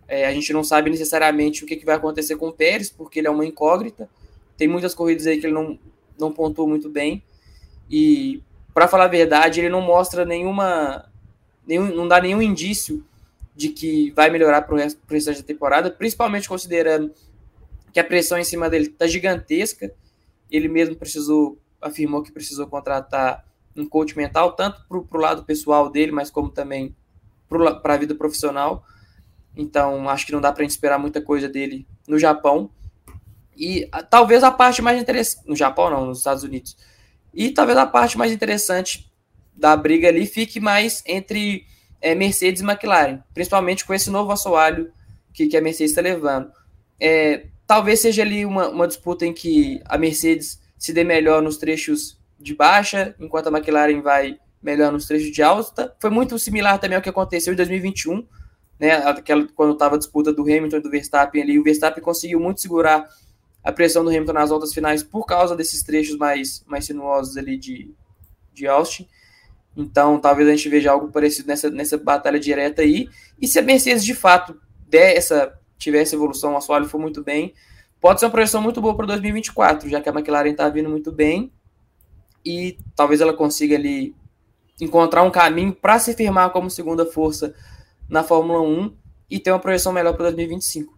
É, 0.06 0.26
a 0.26 0.34
gente 0.34 0.52
não 0.52 0.62
sabe 0.62 0.90
necessariamente 0.90 1.64
o 1.64 1.66
que, 1.66 1.76
que, 1.76 1.86
vai 1.86 1.94
acontecer 1.96 2.36
com 2.36 2.48
o 2.48 2.52
Pérez, 2.52 2.90
porque 2.90 3.18
ele 3.18 3.28
é 3.28 3.30
uma 3.30 3.46
incógnita. 3.46 4.10
Tem 4.58 4.68
muitas 4.68 4.94
corridas 4.94 5.26
aí 5.26 5.40
que 5.40 5.46
ele 5.46 5.54
não, 5.54 5.78
não 6.18 6.30
pontuou 6.30 6.68
muito 6.68 6.90
bem. 6.90 7.22
E, 7.90 8.42
para 8.74 8.86
falar 8.86 9.04
a 9.04 9.08
verdade, 9.08 9.60
ele 9.60 9.70
não 9.70 9.80
mostra 9.80 10.26
nenhuma. 10.26 11.10
Nenhum, 11.66 11.94
não 11.94 12.06
dá 12.06 12.20
nenhum 12.20 12.42
indício 12.42 13.02
de 13.56 13.70
que 13.70 14.10
vai 14.10 14.28
melhorar 14.28 14.62
para 14.62 14.74
o 14.74 14.78
resto 14.78 15.00
da 15.08 15.42
temporada, 15.42 15.90
principalmente 15.90 16.46
considerando 16.46 17.10
que 17.94 18.00
a 18.00 18.04
pressão 18.04 18.36
em 18.36 18.44
cima 18.44 18.68
dele 18.68 18.88
está 18.88 19.06
gigantesca. 19.06 19.94
Ele 20.50 20.66
mesmo 20.66 20.96
precisou, 20.96 21.56
afirmou 21.80 22.24
que 22.24 22.32
precisou 22.32 22.66
contratar 22.66 23.46
um 23.76 23.88
coach 23.88 24.16
mental, 24.16 24.52
tanto 24.52 24.84
para 24.88 24.98
o 24.98 25.20
lado 25.20 25.44
pessoal 25.44 25.88
dele, 25.88 26.10
mas 26.10 26.28
como 26.28 26.50
também 26.50 26.94
para 27.48 27.94
a 27.94 27.96
vida 27.96 28.12
profissional. 28.16 28.84
Então, 29.56 30.08
acho 30.08 30.26
que 30.26 30.32
não 30.32 30.40
dá 30.40 30.52
para 30.52 30.64
esperar 30.64 30.98
muita 30.98 31.22
coisa 31.22 31.48
dele 31.48 31.86
no 32.08 32.18
Japão. 32.18 32.68
E 33.56 33.88
a, 33.92 34.02
talvez 34.02 34.42
a 34.42 34.50
parte 34.50 34.82
mais 34.82 35.00
interessante. 35.00 35.46
No 35.46 35.54
Japão, 35.54 35.88
não, 35.88 36.04
nos 36.04 36.18
Estados 36.18 36.42
Unidos. 36.42 36.76
E 37.32 37.50
talvez 37.50 37.78
a 37.78 37.86
parte 37.86 38.18
mais 38.18 38.32
interessante 38.32 39.08
da 39.54 39.76
briga 39.76 40.08
ali 40.08 40.26
fique 40.26 40.58
mais 40.58 41.00
entre 41.06 41.64
é, 42.00 42.12
Mercedes 42.12 42.60
e 42.60 42.64
McLaren, 42.64 43.22
principalmente 43.32 43.84
com 43.84 43.94
esse 43.94 44.10
novo 44.10 44.32
assoalho 44.32 44.92
que, 45.32 45.46
que 45.46 45.56
a 45.56 45.60
Mercedes 45.60 45.92
está 45.92 46.02
levando. 46.02 46.50
É, 46.98 47.46
Talvez 47.66 48.00
seja 48.00 48.22
ali 48.22 48.44
uma, 48.44 48.68
uma 48.68 48.86
disputa 48.86 49.24
em 49.24 49.32
que 49.32 49.80
a 49.86 49.96
Mercedes 49.96 50.60
se 50.76 50.92
dê 50.92 51.02
melhor 51.02 51.42
nos 51.42 51.56
trechos 51.56 52.18
de 52.38 52.54
baixa, 52.54 53.14
enquanto 53.18 53.46
a 53.46 53.50
McLaren 53.50 54.00
vai 54.02 54.38
melhor 54.62 54.92
nos 54.92 55.06
trechos 55.06 55.30
de 55.30 55.42
alta. 55.42 55.94
Foi 55.98 56.10
muito 56.10 56.38
similar 56.38 56.78
também 56.78 56.96
ao 56.96 57.02
que 57.02 57.08
aconteceu 57.08 57.52
em 57.52 57.56
2021, 57.56 58.26
né? 58.78 58.92
Aquela, 58.96 59.46
quando 59.54 59.72
estava 59.72 59.94
a 59.94 59.98
disputa 59.98 60.32
do 60.32 60.42
Hamilton 60.42 60.76
e 60.76 60.80
do 60.80 60.90
Verstappen 60.90 61.42
ali. 61.42 61.58
O 61.58 61.62
Verstappen 61.62 62.02
conseguiu 62.02 62.40
muito 62.40 62.60
segurar 62.60 63.08
a 63.62 63.72
pressão 63.72 64.04
do 64.04 64.10
Hamilton 64.10 64.32
nas 64.32 64.50
voltas 64.50 64.74
finais 64.74 65.02
por 65.02 65.24
causa 65.24 65.56
desses 65.56 65.82
trechos 65.82 66.16
mais, 66.18 66.62
mais 66.66 66.84
sinuosos 66.84 67.36
ali 67.36 67.56
de, 67.56 67.90
de 68.52 68.66
Austin. 68.66 69.08
Então, 69.76 70.20
talvez 70.20 70.48
a 70.48 70.52
gente 70.52 70.68
veja 70.68 70.92
algo 70.92 71.08
parecido 71.08 71.48
nessa, 71.48 71.70
nessa 71.70 71.98
batalha 71.98 72.38
direta 72.38 72.82
aí. 72.82 73.08
E 73.40 73.48
se 73.48 73.58
a 73.58 73.62
Mercedes 73.62 74.04
de 74.04 74.14
fato 74.14 74.60
der 74.88 75.16
essa 75.16 75.58
tiver 75.84 76.00
essa 76.02 76.16
evolução, 76.16 76.54
o 76.54 76.56
assoalho 76.56 76.88
for 76.88 76.98
muito 76.98 77.22
bem, 77.22 77.54
pode 78.00 78.18
ser 78.18 78.26
uma 78.26 78.32
projeção 78.32 78.60
muito 78.60 78.80
boa 78.80 78.96
para 78.96 79.06
2024, 79.06 79.88
já 79.88 80.00
que 80.00 80.08
a 80.08 80.12
McLaren 80.12 80.50
está 80.50 80.68
vindo 80.68 80.90
muito 80.90 81.12
bem 81.12 81.52
e 82.44 82.76
talvez 82.96 83.20
ela 83.20 83.32
consiga 83.32 83.76
ali 83.76 84.14
encontrar 84.80 85.22
um 85.22 85.30
caminho 85.30 85.72
para 85.72 85.98
se 85.98 86.14
firmar 86.14 86.50
como 86.50 86.68
segunda 86.68 87.06
força 87.06 87.54
na 88.08 88.22
Fórmula 88.22 88.60
1 88.60 88.96
e 89.30 89.38
ter 89.38 89.50
uma 89.50 89.60
projeção 89.60 89.92
melhor 89.92 90.14
para 90.14 90.24
2025. 90.24 90.92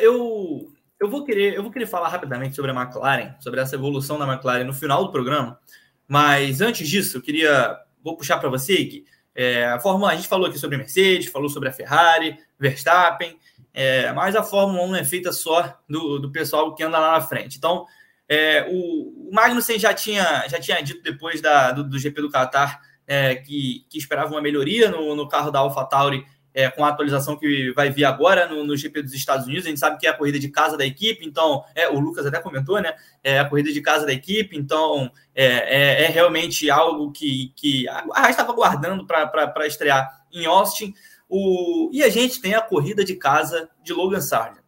Eu, 0.00 0.72
eu, 1.00 1.08
vou 1.08 1.24
querer, 1.24 1.54
eu 1.54 1.62
vou 1.62 1.70
querer 1.70 1.86
falar 1.86 2.08
rapidamente 2.08 2.54
sobre 2.54 2.70
a 2.70 2.74
McLaren, 2.74 3.34
sobre 3.40 3.60
essa 3.60 3.74
evolução 3.74 4.18
da 4.18 4.26
McLaren 4.26 4.64
no 4.64 4.72
final 4.72 5.04
do 5.04 5.12
programa, 5.12 5.58
mas 6.06 6.60
antes 6.60 6.88
disso, 6.88 7.18
eu 7.18 7.22
queria. 7.22 7.76
Vou 8.02 8.16
puxar 8.16 8.38
para 8.38 8.48
você, 8.48 8.84
que 8.84 9.04
é, 9.40 9.66
a 9.66 9.78
Fórmula, 9.78 10.10
a 10.10 10.16
gente 10.16 10.26
falou 10.26 10.48
aqui 10.48 10.58
sobre 10.58 10.74
a 10.74 10.78
Mercedes, 10.80 11.30
falou 11.30 11.48
sobre 11.48 11.68
a 11.68 11.72
Ferrari, 11.72 12.36
Verstappen, 12.58 13.38
é, 13.72 14.12
mas 14.12 14.34
a 14.34 14.42
Fórmula 14.42 14.82
1 14.82 14.96
é 14.96 15.04
feita 15.04 15.30
só 15.30 15.78
do, 15.88 16.18
do 16.18 16.32
pessoal 16.32 16.74
que 16.74 16.82
anda 16.82 16.98
lá 16.98 17.12
na 17.12 17.20
frente. 17.20 17.56
Então, 17.56 17.86
é, 18.28 18.66
o, 18.68 19.28
o 19.28 19.32
Magnussen 19.32 19.78
já 19.78 19.94
tinha, 19.94 20.44
já 20.48 20.58
tinha 20.58 20.82
dito 20.82 21.04
depois 21.04 21.40
da, 21.40 21.70
do, 21.70 21.84
do 21.84 22.00
GP 22.00 22.20
do 22.20 22.32
Qatar 22.32 22.80
é, 23.06 23.36
que, 23.36 23.86
que 23.88 23.96
esperavam 23.96 24.32
uma 24.32 24.42
melhoria 24.42 24.90
no, 24.90 25.14
no 25.14 25.28
carro 25.28 25.52
da 25.52 25.60
AlphaTauri 25.60 26.26
é, 26.58 26.68
com 26.68 26.84
a 26.84 26.88
atualização 26.88 27.36
que 27.36 27.70
vai 27.70 27.88
vir 27.88 28.04
agora 28.04 28.48
no, 28.48 28.64
no, 28.64 28.76
GP 28.76 29.02
dos 29.02 29.14
Estados 29.14 29.46
Unidos. 29.46 29.64
A 29.64 29.68
gente 29.68 29.78
sabe 29.78 29.96
que 29.96 30.08
é 30.08 30.10
a 30.10 30.12
corrida 30.12 30.40
de 30.40 30.48
casa 30.48 30.76
da 30.76 30.84
equipe, 30.84 31.24
então, 31.24 31.64
é, 31.72 31.88
o 31.88 32.00
Lucas 32.00 32.26
até 32.26 32.40
comentou, 32.40 32.80
né? 32.80 32.96
É 33.22 33.38
a 33.38 33.48
corrida 33.48 33.72
de 33.72 33.80
casa 33.80 34.04
da 34.04 34.12
equipe, 34.12 34.56
então 34.56 35.08
é, 35.32 35.44
é, 35.44 36.04
é 36.06 36.06
realmente 36.08 36.68
algo 36.68 37.12
que, 37.12 37.52
que 37.54 37.88
a 37.88 38.04
Haas 38.12 38.30
estava 38.30 38.52
guardando 38.52 39.06
para 39.06 39.66
estrear 39.68 40.10
em 40.32 40.46
Austin. 40.46 40.92
O, 41.28 41.90
e 41.92 42.02
a 42.02 42.08
gente 42.08 42.40
tem 42.40 42.56
a 42.56 42.60
corrida 42.60 43.04
de 43.04 43.14
casa 43.14 43.70
de 43.84 43.92
Logan 43.92 44.20
Sargent, 44.20 44.64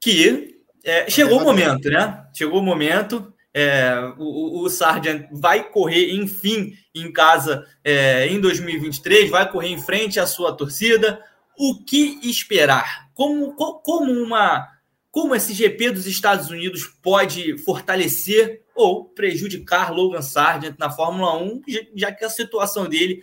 que 0.00 0.60
é, 0.82 1.08
chegou 1.08 1.38
o 1.38 1.44
momento, 1.44 1.88
né? 1.88 2.26
Chegou 2.34 2.58
o 2.58 2.64
momento. 2.64 3.32
É, 3.52 3.92
o, 4.16 4.62
o 4.62 4.70
Sargent 4.70 5.28
vai 5.32 5.68
correr, 5.68 6.12
enfim, 6.12 6.72
em 6.94 7.12
casa 7.12 7.66
é, 7.82 8.26
em 8.28 8.40
2023, 8.40 9.30
vai 9.30 9.50
correr 9.50 9.68
em 9.68 9.82
frente 9.82 10.20
à 10.20 10.26
sua 10.26 10.56
torcida. 10.56 11.22
O 11.58 11.84
que 11.84 12.20
esperar? 12.22 13.10
Como, 13.12 13.54
como, 13.54 14.12
uma, 14.12 14.68
como 15.10 15.34
esse 15.34 15.52
GP 15.52 15.90
dos 15.90 16.06
Estados 16.06 16.48
Unidos 16.48 16.86
pode 17.02 17.58
fortalecer 17.58 18.64
ou 18.74 19.04
prejudicar 19.04 19.92
Logan 19.92 20.22
Sargent 20.22 20.78
na 20.78 20.90
Fórmula 20.90 21.36
1, 21.36 21.62
já 21.94 22.12
que 22.12 22.24
a 22.24 22.30
situação 22.30 22.88
dele 22.88 23.22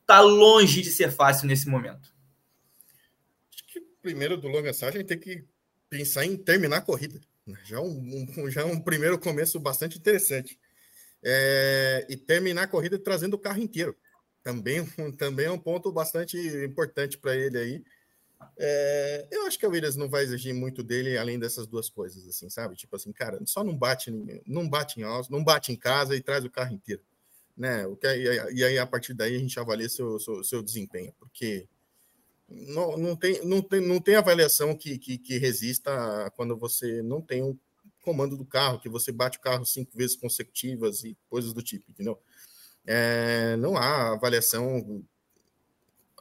está 0.00 0.20
longe 0.20 0.82
de 0.82 0.90
ser 0.90 1.10
fácil 1.10 1.46
nesse 1.46 1.68
momento? 1.68 2.08
Acho 3.52 3.66
que 3.66 3.80
primeiro 4.00 4.36
do 4.36 4.48
Logan 4.48 4.72
Sargent 4.72 5.06
tem 5.06 5.18
que 5.18 5.44
pensar 5.90 6.24
em 6.24 6.36
terminar 6.36 6.78
a 6.78 6.82
corrida. 6.82 7.20
Já 7.64 7.80
um, 7.80 8.26
um, 8.38 8.50
já 8.50 8.64
um 8.64 8.80
primeiro 8.80 9.18
começo 9.18 9.58
bastante 9.60 9.98
interessante. 9.98 10.58
É, 11.22 12.06
e 12.08 12.16
terminar 12.16 12.64
a 12.64 12.68
corrida 12.68 12.98
trazendo 12.98 13.34
o 13.34 13.38
carro 13.38 13.60
inteiro. 13.60 13.96
Também, 14.42 14.84
também 15.18 15.46
é 15.46 15.50
um 15.50 15.58
ponto 15.58 15.90
bastante 15.90 16.36
importante 16.64 17.18
para 17.18 17.34
ele 17.34 17.58
aí. 17.58 17.84
É, 18.58 19.26
eu 19.30 19.46
acho 19.46 19.58
que 19.58 19.64
a 19.64 19.68
Williams 19.68 19.96
não 19.96 20.08
vai 20.08 20.22
exigir 20.22 20.54
muito 20.54 20.82
dele 20.82 21.16
além 21.16 21.38
dessas 21.38 21.66
duas 21.66 21.88
coisas, 21.88 22.26
assim, 22.28 22.50
sabe? 22.50 22.76
Tipo 22.76 22.96
assim, 22.96 23.12
cara, 23.12 23.40
só 23.46 23.64
não 23.64 23.76
bate, 23.76 24.10
não 24.46 24.68
bate 24.68 25.00
em 25.00 25.02
Austin, 25.02 25.32
não 25.32 25.42
bate 25.42 25.72
em 25.72 25.76
casa 25.76 26.14
e 26.14 26.20
traz 26.20 26.44
o 26.44 26.50
carro 26.50 26.74
inteiro, 26.74 27.02
né? 27.56 27.86
O 27.86 27.96
que, 27.96 28.06
e 28.06 28.64
aí 28.64 28.78
a 28.78 28.86
partir 28.86 29.14
daí 29.14 29.34
a 29.36 29.38
gente 29.38 29.58
avalia 29.58 29.88
seu, 29.88 30.20
seu, 30.20 30.44
seu 30.44 30.62
desempenho, 30.62 31.14
porque 31.18 31.66
não, 32.48 33.16
tem, 33.16 33.44
não, 33.44 33.62
tem, 33.62 33.80
não 33.80 34.00
tem 34.00 34.16
avaliação 34.16 34.76
que, 34.76 34.98
que, 34.98 35.18
que 35.18 35.38
resista 35.38 36.30
quando 36.36 36.56
você 36.56 37.02
não 37.02 37.20
tem 37.20 37.42
um 37.42 37.58
comando 38.02 38.36
do 38.36 38.44
carro, 38.44 38.78
que 38.78 38.88
você 38.88 39.10
bate 39.10 39.38
o 39.38 39.40
carro 39.40 39.64
cinco 39.64 39.96
vezes 39.96 40.14
consecutivas 40.14 41.04
e 41.04 41.16
coisas 41.28 41.52
do 41.54 41.62
tipo, 41.62 41.90
entendeu? 41.90 42.18
É, 42.86 43.56
não 43.56 43.76
há 43.76 44.12
avaliação 44.12 45.02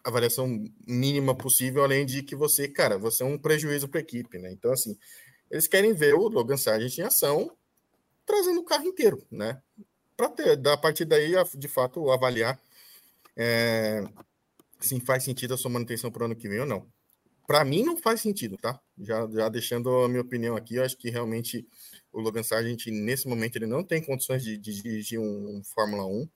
avaliação 0.04 0.66
mínima 0.86 1.34
possível, 1.34 1.84
além 1.84 2.06
de 2.06 2.24
que 2.24 2.36
você, 2.36 2.68
cara, 2.68 2.98
você 2.98 3.24
é 3.24 3.26
um 3.26 3.38
prejuízo 3.38 3.88
para 3.88 4.00
a 4.00 4.04
equipe, 4.04 4.38
né? 4.38 4.52
Então, 4.52 4.72
assim, 4.74 4.98
eles 5.50 5.66
querem 5.66 5.94
ver 5.94 6.14
o 6.14 6.28
Logan 6.28 6.58
Sargent 6.58 6.98
em 6.98 7.04
ação, 7.04 7.56
trazendo 8.26 8.60
o 8.60 8.66
carro 8.66 8.86
inteiro, 8.86 9.26
né? 9.32 9.62
Para 10.18 10.30
ter, 10.30 10.58
da 10.58 10.76
partir 10.76 11.06
daí, 11.06 11.34
de 11.56 11.68
fato, 11.70 12.12
avaliar 12.12 12.60
é, 13.36 14.04
se 14.86 15.00
faz 15.02 15.24
sentido 15.24 15.54
a 15.54 15.58
sua 15.58 15.72
manutenção 15.72 16.12
para 16.12 16.24
o 16.24 16.26
ano 16.26 16.36
que 16.36 16.50
vem 16.50 16.60
ou 16.60 16.66
não. 16.66 16.88
Para 17.46 17.66
mim, 17.66 17.84
não 17.84 17.98
faz 17.98 18.22
sentido, 18.22 18.58
tá? 18.58 18.80
Já, 18.98 19.28
já 19.30 19.50
deixando 19.50 19.90
a 20.04 20.08
minha 20.08 20.22
opinião 20.22 20.56
aqui, 20.56 20.76
eu 20.76 20.84
acho 20.84 20.98
que 20.98 21.10
realmente 21.10 21.68
o 22.12 22.22
Logan 22.22 22.44
Sargent, 22.44 22.88
nesse 22.88 23.28
momento, 23.28 23.58
ele 23.58 23.66
não 23.66 23.84
tem 23.84 24.02
condições 24.02 24.44
de, 24.44 24.58
dirigir 24.58 25.20
um, 25.20 25.58
um 25.58 25.64
Fórmula 25.64 26.06
1 26.06 26.30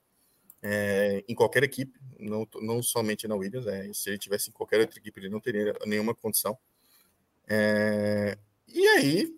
é, 0.62 1.24
em 1.28 1.34
qualquer 1.34 1.62
equipe, 1.62 1.98
não, 2.18 2.46
não 2.60 2.82
somente 2.82 3.26
na 3.26 3.36
Williams. 3.36 3.66
É, 3.66 3.90
se 3.92 4.10
ele 4.10 4.18
tivesse 4.18 4.50
em 4.50 4.52
qualquer 4.52 4.80
outra 4.80 4.98
equipe, 4.98 5.18
ele 5.20 5.30
não 5.30 5.40
teria 5.40 5.74
nenhuma 5.86 6.14
condição. 6.14 6.58
É, 7.48 8.36
e 8.66 8.86
aí 8.88 9.34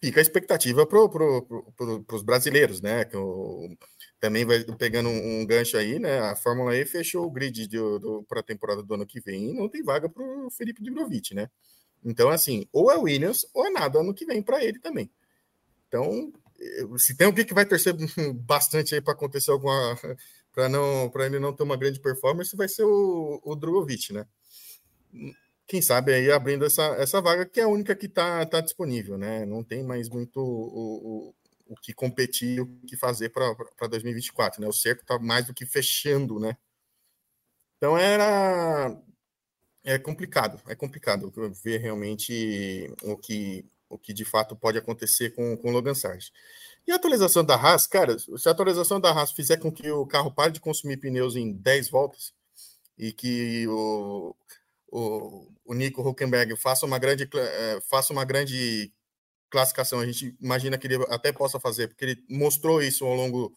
fica 0.00 0.20
a 0.20 0.22
expectativa 0.22 0.86
para 0.86 1.08
pro, 1.08 1.42
pro, 1.76 2.04
os 2.12 2.22
brasileiros, 2.22 2.80
né? 2.80 3.04
Que 3.04 3.16
o, 3.16 3.76
também 4.20 4.44
vai 4.44 4.64
pegando 4.76 5.08
um, 5.08 5.40
um, 5.40 5.46
gancho 5.46 5.76
aí, 5.76 5.98
né? 5.98 6.18
A 6.20 6.36
Fórmula 6.36 6.76
E 6.76 6.84
fechou 6.84 7.24
o 7.24 7.30
grid 7.30 7.68
para 8.28 8.40
a 8.40 8.42
temporada 8.42 8.82
do 8.82 8.94
ano 8.94 9.06
que 9.06 9.20
vem 9.20 9.50
e 9.50 9.52
não 9.52 9.68
tem 9.68 9.82
vaga 9.82 10.08
para 10.08 10.22
o 10.22 10.50
Felipe 10.50 10.82
Drogovic, 10.82 11.34
né? 11.34 11.48
Então, 12.04 12.28
assim, 12.28 12.66
ou 12.72 12.90
é 12.90 12.96
Williams 12.96 13.46
ou 13.54 13.66
é 13.66 13.70
nada 13.70 14.00
ano 14.00 14.14
que 14.14 14.26
vem 14.26 14.42
para 14.42 14.64
ele 14.64 14.78
também. 14.78 15.10
Então, 15.86 16.32
se 16.96 17.16
tem 17.16 17.26
alguém 17.26 17.44
que 17.44 17.54
vai 17.54 17.66
torcer 17.66 17.94
bastante 18.34 18.94
aí 18.94 19.00
para 19.00 19.12
acontecer 19.12 19.50
alguma. 19.50 19.96
para 20.52 20.68
não 20.68 21.08
para 21.10 21.26
ele 21.26 21.38
não 21.38 21.52
ter 21.52 21.62
uma 21.62 21.76
grande 21.76 22.00
performance, 22.00 22.56
vai 22.56 22.68
ser 22.68 22.84
o, 22.84 23.40
o 23.44 23.54
Drogovic, 23.54 24.12
né? 24.12 24.26
Quem 25.66 25.80
sabe 25.82 26.12
aí 26.12 26.30
abrindo 26.32 26.64
essa, 26.64 26.82
essa 26.98 27.20
vaga, 27.20 27.46
que 27.46 27.60
é 27.60 27.64
a 27.64 27.68
única 27.68 27.94
que 27.94 28.06
está 28.06 28.44
tá 28.46 28.60
disponível, 28.60 29.16
né? 29.16 29.44
Não 29.46 29.62
tem 29.62 29.84
mais 29.84 30.08
muito 30.08 30.40
o 30.40 31.34
que 31.76 31.92
competir, 31.92 32.60
o 32.60 32.66
que 32.86 32.96
fazer 32.96 33.30
para 33.30 33.88
2024, 33.88 34.60
né? 34.60 34.68
O 34.68 34.72
cerco 34.72 35.02
está 35.02 35.18
mais 35.18 35.46
do 35.46 35.54
que 35.54 35.66
fechando, 35.66 36.38
né? 36.38 36.56
Então 37.76 37.96
era 37.96 38.96
é 39.84 39.98
complicado, 39.98 40.60
é 40.68 40.74
complicado 40.74 41.32
ver 41.62 41.78
realmente 41.78 42.92
o 43.02 43.16
que 43.16 43.64
o 43.88 43.98
que 43.98 44.12
de 44.12 44.24
fato 44.24 44.54
pode 44.54 44.76
acontecer 44.76 45.30
com, 45.30 45.56
com 45.56 45.70
o 45.70 45.72
Logan 45.72 45.94
Sargent. 45.94 46.30
E 46.86 46.92
a 46.92 46.96
atualização 46.96 47.44
da 47.44 47.54
Haas, 47.54 47.86
cara, 47.86 48.18
se 48.18 48.48
a 48.48 48.52
atualização 48.52 49.00
da 49.00 49.10
Haas 49.10 49.32
fizer 49.32 49.56
com 49.56 49.72
que 49.72 49.90
o 49.90 50.06
carro 50.06 50.30
pare 50.30 50.52
de 50.52 50.60
consumir 50.60 50.98
pneus 50.98 51.36
em 51.36 51.52
10 51.52 51.88
voltas 51.88 52.34
e 52.98 53.12
que 53.12 53.66
o, 53.68 54.34
o, 54.90 55.48
o 55.64 55.74
Nico 55.74 56.06
Huckenberg 56.06 56.54
faça 56.56 56.84
uma 56.84 56.98
grande, 56.98 57.28
eh, 57.34 57.78
faça 57.88 58.12
uma 58.12 58.24
grande 58.24 58.92
classificação, 59.50 60.00
a 60.00 60.06
gente 60.06 60.36
imagina 60.40 60.78
que 60.78 60.86
ele 60.86 60.96
até 61.08 61.32
possa 61.32 61.58
fazer, 61.58 61.88
porque 61.88 62.04
ele 62.04 62.24
mostrou 62.28 62.82
isso 62.82 63.04
ao 63.04 63.14
longo 63.14 63.56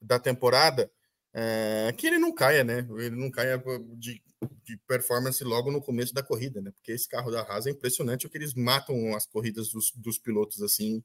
da 0.00 0.18
temporada, 0.18 0.90
é, 1.32 1.94
que 1.96 2.06
ele 2.06 2.18
não 2.18 2.32
caia, 2.34 2.64
né? 2.64 2.86
Ele 2.98 3.16
não 3.16 3.30
caia 3.30 3.62
de, 3.96 4.20
de, 4.64 4.76
performance 4.88 5.42
logo 5.44 5.70
no 5.70 5.80
começo 5.80 6.12
da 6.12 6.22
corrida, 6.22 6.60
né? 6.60 6.72
Porque 6.72 6.92
esse 6.92 7.08
carro 7.08 7.30
da 7.30 7.42
Haas 7.42 7.66
é 7.66 7.70
impressionante 7.70 8.26
o 8.26 8.30
que 8.30 8.38
eles 8.38 8.54
matam 8.54 9.14
as 9.14 9.26
corridas 9.26 9.68
dos, 9.68 9.92
dos 9.92 10.18
pilotos 10.18 10.62
assim 10.62 11.02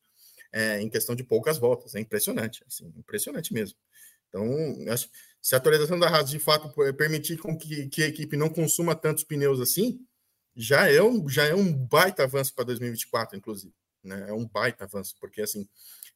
é, 0.51 0.81
em 0.81 0.89
questão 0.89 1.15
de 1.15 1.23
poucas 1.23 1.57
voltas. 1.57 1.93
É 1.95 1.99
impressionante, 1.99 2.63
assim, 2.67 2.91
impressionante 2.97 3.53
mesmo. 3.53 3.77
Então, 4.29 4.49
se 5.41 5.53
a 5.55 5.57
atualização 5.57 5.99
da 5.99 6.07
Haas 6.09 6.29
de 6.29 6.39
fato 6.39 6.73
permitir 6.93 7.37
com 7.37 7.57
que, 7.57 7.87
que 7.87 8.03
a 8.03 8.07
equipe 8.07 8.35
não 8.35 8.49
consuma 8.49 8.95
tantos 8.95 9.23
pneus 9.23 9.61
assim, 9.61 9.99
já 10.55 10.89
é 10.89 11.01
um, 11.01 11.29
já 11.29 11.45
é 11.45 11.53
um 11.53 11.71
baita 11.71 12.23
avanço 12.23 12.53
para 12.53 12.65
2024, 12.65 13.37
inclusive 13.37 13.73
né? 14.05 14.29
É 14.29 14.33
um 14.33 14.47
baita 14.47 14.85
avanço, 14.85 15.15
porque 15.19 15.41
assim 15.41 15.67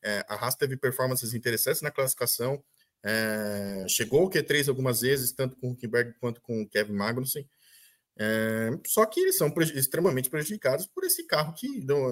é, 0.03 0.25
a 0.27 0.35
Haas 0.35 0.55
teve 0.55 0.77
performances 0.77 1.33
interessantes 1.33 1.81
na 1.81 1.91
classificação, 1.91 2.63
é, 3.03 3.85
chegou 3.87 4.21
ao 4.21 4.29
Q3 4.29 4.69
algumas 4.69 5.01
vezes, 5.01 5.31
tanto 5.31 5.55
com 5.57 5.69
o 5.69 5.71
Huckenberg 5.71 6.13
quanto 6.19 6.41
com 6.41 6.61
o 6.61 6.69
Kevin 6.69 6.93
Magnussen. 6.93 7.47
É, 8.21 8.71
só 8.85 9.05
que 9.05 9.21
eles 9.21 9.37
são 9.37 9.53
extremamente 9.73 10.29
prejudicados 10.29 10.85
por 10.87 11.05
esse 11.05 11.25
carro 11.25 11.53
que 11.53 11.67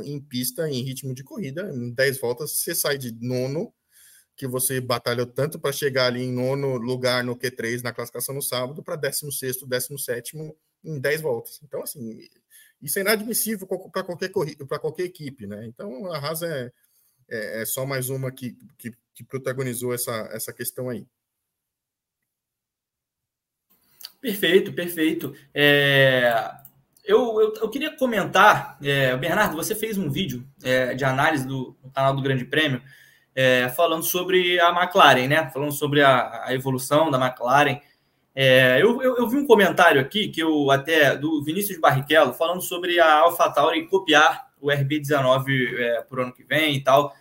em 0.06 0.22
pista, 0.22 0.70
em 0.70 0.82
ritmo 0.82 1.14
de 1.14 1.24
corrida, 1.24 1.70
em 1.74 1.92
10 1.94 2.20
voltas, 2.20 2.52
você 2.52 2.74
sai 2.74 2.98
de 2.98 3.12
nono, 3.20 3.74
que 4.38 4.48
você 4.48 4.80
batalhou 4.80 5.26
tanto 5.26 5.60
para 5.60 5.74
chegar 5.74 6.06
ali 6.06 6.22
em 6.22 6.32
nono 6.32 6.78
lugar 6.78 7.24
no 7.24 7.36
Q3 7.36 7.82
na 7.82 7.92
classificação 7.92 8.36
no 8.36 8.42
sábado, 8.42 8.84
para 8.84 8.96
16, 8.96 9.58
17 9.68 10.38
em 10.84 11.00
10 11.00 11.22
voltas. 11.22 11.60
Então, 11.64 11.82
assim, 11.82 12.20
isso 12.82 13.00
é 13.00 13.02
inadmissível 13.02 13.68
para 13.68 14.04
qualquer, 14.04 14.32
para 14.68 14.80
qualquer 14.80 15.04
equipe, 15.04 15.48
né? 15.48 15.66
Então 15.66 16.12
a 16.12 16.18
Haas 16.18 16.42
é, 16.44 16.72
é, 17.30 17.62
é 17.62 17.66
só 17.66 17.86
mais 17.86 18.10
uma 18.10 18.32
que, 18.32 18.58
que, 18.78 18.92
que, 19.14 19.24
protagonizou 19.24 19.94
essa, 19.94 20.30
essa 20.32 20.54
questão 20.54 20.90
aí. 20.90 21.06
Perfeito, 24.22 24.74
perfeito. 24.74 25.36
É, 25.54 26.52
eu, 27.04 27.40
eu, 27.40 27.54
eu, 27.62 27.70
queria 27.70 27.96
comentar, 27.96 28.78
é, 28.82 29.16
Bernardo, 29.16 29.56
você 29.56 29.74
fez 29.74 29.98
um 29.98 30.10
vídeo 30.10 30.48
é, 30.64 30.94
de 30.94 31.06
análise 31.06 31.48
do, 31.48 31.78
canal 31.94 32.16
do 32.16 32.22
Grande 32.22 32.46
Prêmio 32.46 32.82
é, 33.34 33.70
falando 33.70 34.04
sobre 34.04 34.60
a 34.60 34.70
McLaren, 34.70 35.28
né? 35.28 35.50
Falando 35.52 35.72
sobre 35.72 36.02
a, 36.02 36.46
a 36.46 36.54
evolução 36.54 37.12
da 37.12 37.24
McLaren. 37.24 37.80
É, 38.40 38.80
eu, 38.80 39.02
eu, 39.02 39.18
eu, 39.18 39.28
vi 39.28 39.36
um 39.36 39.48
comentário 39.48 40.00
aqui 40.00 40.28
que 40.28 40.40
eu 40.40 40.70
até 40.70 41.18
do 41.18 41.44
Vinícius 41.44 41.80
Barrichello 41.80 42.34
falando 42.34 42.62
sobre 42.62 43.00
a 43.00 43.22
AlphaTauri 43.22 43.88
copiar 43.88 44.50
o 44.62 44.68
RB19 44.68 45.46
é, 45.76 46.02
para 46.04 46.20
o 46.20 46.22
ano 46.22 46.32
que 46.32 46.44
vem 46.44 46.76
e 46.76 46.84
tal. 46.84 47.16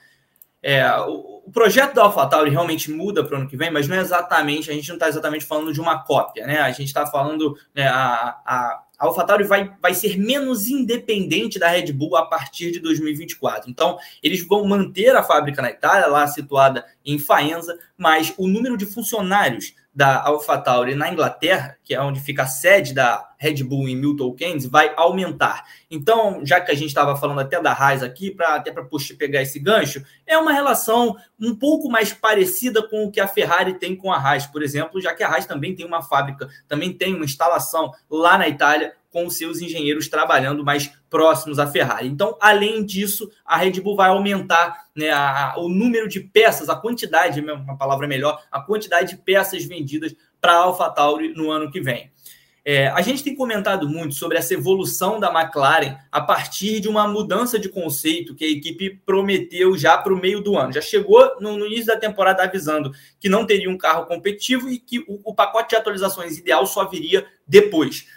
É, 0.62 0.86
o, 1.00 1.42
o, 1.46 1.50
projeto 1.50 1.94
da 1.94 2.02
AlphaTauri 2.02 2.50
realmente 2.50 2.90
muda 2.90 3.24
para 3.24 3.34
o 3.34 3.38
ano 3.38 3.48
que 3.48 3.56
vem, 3.56 3.70
mas 3.70 3.88
não 3.88 3.96
é 3.96 4.00
exatamente, 4.00 4.70
a 4.70 4.74
gente 4.74 4.88
não 4.90 4.96
está 4.96 5.08
exatamente 5.08 5.46
falando 5.46 5.72
de 5.72 5.80
uma 5.80 6.04
cópia, 6.04 6.46
né? 6.46 6.58
A 6.58 6.70
gente 6.70 6.88
está 6.88 7.06
falando, 7.06 7.56
né, 7.74 7.88
a, 7.88 8.38
a, 8.44 8.82
a 8.98 9.06
AlphaTauri 9.06 9.44
vai, 9.44 9.72
vai 9.80 9.94
ser 9.94 10.18
menos 10.18 10.68
independente 10.68 11.58
da 11.58 11.68
Red 11.68 11.92
Bull 11.94 12.14
a 12.18 12.26
partir 12.26 12.70
de 12.72 12.78
2024. 12.78 13.70
Então, 13.70 13.96
eles 14.22 14.46
vão 14.46 14.66
manter 14.66 15.16
a 15.16 15.22
fábrica 15.22 15.62
na 15.62 15.70
Itália, 15.70 16.08
lá 16.08 16.26
situada 16.26 16.84
em 17.02 17.18
Faenza, 17.18 17.78
mas 17.96 18.34
o 18.36 18.46
número 18.46 18.76
de 18.76 18.84
funcionários 18.84 19.72
da 19.96 20.22
AlphaTauri 20.26 20.94
na 20.94 21.10
Inglaterra, 21.10 21.78
que 21.82 21.94
é 21.94 22.00
onde 22.02 22.20
fica 22.20 22.42
a 22.42 22.46
sede 22.46 22.92
da 22.92 23.30
Red 23.38 23.64
Bull 23.64 23.88
em 23.88 23.96
Milton 23.96 24.34
Keynes, 24.34 24.66
vai 24.66 24.92
aumentar. 24.94 25.64
Então, 25.90 26.44
já 26.44 26.60
que 26.60 26.70
a 26.70 26.74
gente 26.74 26.88
estava 26.88 27.16
falando 27.16 27.40
até 27.40 27.62
da 27.62 27.72
Haas 27.72 28.02
aqui, 28.02 28.30
pra, 28.30 28.56
até 28.56 28.70
para 28.70 28.86
pegar 29.18 29.40
esse 29.40 29.58
gancho, 29.58 30.04
é 30.26 30.36
uma 30.36 30.52
relação 30.52 31.16
um 31.40 31.54
pouco 31.54 31.88
mais 31.88 32.12
parecida 32.12 32.86
com 32.86 33.06
o 33.06 33.10
que 33.10 33.20
a 33.20 33.26
Ferrari 33.26 33.78
tem 33.78 33.96
com 33.96 34.12
a 34.12 34.18
Haas, 34.18 34.46
por 34.46 34.62
exemplo, 34.62 35.00
já 35.00 35.14
que 35.14 35.24
a 35.24 35.28
Haas 35.28 35.46
também 35.46 35.74
tem 35.74 35.86
uma 35.86 36.02
fábrica, 36.02 36.46
também 36.68 36.92
tem 36.92 37.14
uma 37.14 37.24
instalação 37.24 37.90
lá 38.10 38.36
na 38.36 38.46
Itália, 38.46 38.92
com 39.16 39.30
seus 39.30 39.62
engenheiros 39.62 40.08
trabalhando 40.08 40.62
mais 40.62 40.92
próximos 41.08 41.58
à 41.58 41.66
Ferrari. 41.66 42.06
Então, 42.06 42.36
além 42.38 42.84
disso, 42.84 43.30
a 43.46 43.56
Red 43.56 43.80
Bull 43.80 43.96
vai 43.96 44.10
aumentar 44.10 44.84
né, 44.94 45.08
a, 45.10 45.54
o 45.56 45.70
número 45.70 46.06
de 46.06 46.20
peças, 46.20 46.68
a 46.68 46.76
quantidade, 46.76 47.40
uma 47.40 47.78
palavra 47.78 48.06
melhor, 48.06 48.44
a 48.52 48.60
quantidade 48.60 49.12
de 49.12 49.16
peças 49.16 49.64
vendidas 49.64 50.14
para 50.38 50.52
a 50.52 50.64
AlphaTauri 50.64 51.32
no 51.32 51.50
ano 51.50 51.70
que 51.70 51.80
vem. 51.80 52.10
É, 52.62 52.88
a 52.88 53.00
gente 53.00 53.24
tem 53.24 53.34
comentado 53.34 53.88
muito 53.88 54.16
sobre 54.16 54.36
essa 54.36 54.52
evolução 54.52 55.18
da 55.18 55.32
McLaren 55.32 55.96
a 56.12 56.20
partir 56.20 56.80
de 56.80 56.88
uma 56.88 57.08
mudança 57.08 57.58
de 57.58 57.70
conceito 57.70 58.34
que 58.34 58.44
a 58.44 58.50
equipe 58.50 59.00
prometeu 59.06 59.78
já 59.78 59.96
para 59.96 60.12
o 60.12 60.20
meio 60.20 60.42
do 60.42 60.58
ano. 60.58 60.74
Já 60.74 60.82
chegou 60.82 61.40
no, 61.40 61.56
no, 61.56 61.64
início 61.64 61.86
da 61.86 61.96
temporada 61.96 62.42
avisando 62.42 62.92
que 63.18 63.30
não 63.30 63.46
teria 63.46 63.70
um 63.70 63.78
carro 63.78 64.04
competitivo 64.04 64.68
e 64.68 64.78
que 64.78 64.98
o, 65.08 65.20
o 65.24 65.32
pacote 65.32 65.70
de 65.70 65.76
atualizações 65.76 66.36
ideal 66.36 66.66
só 66.66 66.84
viria 66.86 67.24
depois. 67.46 68.08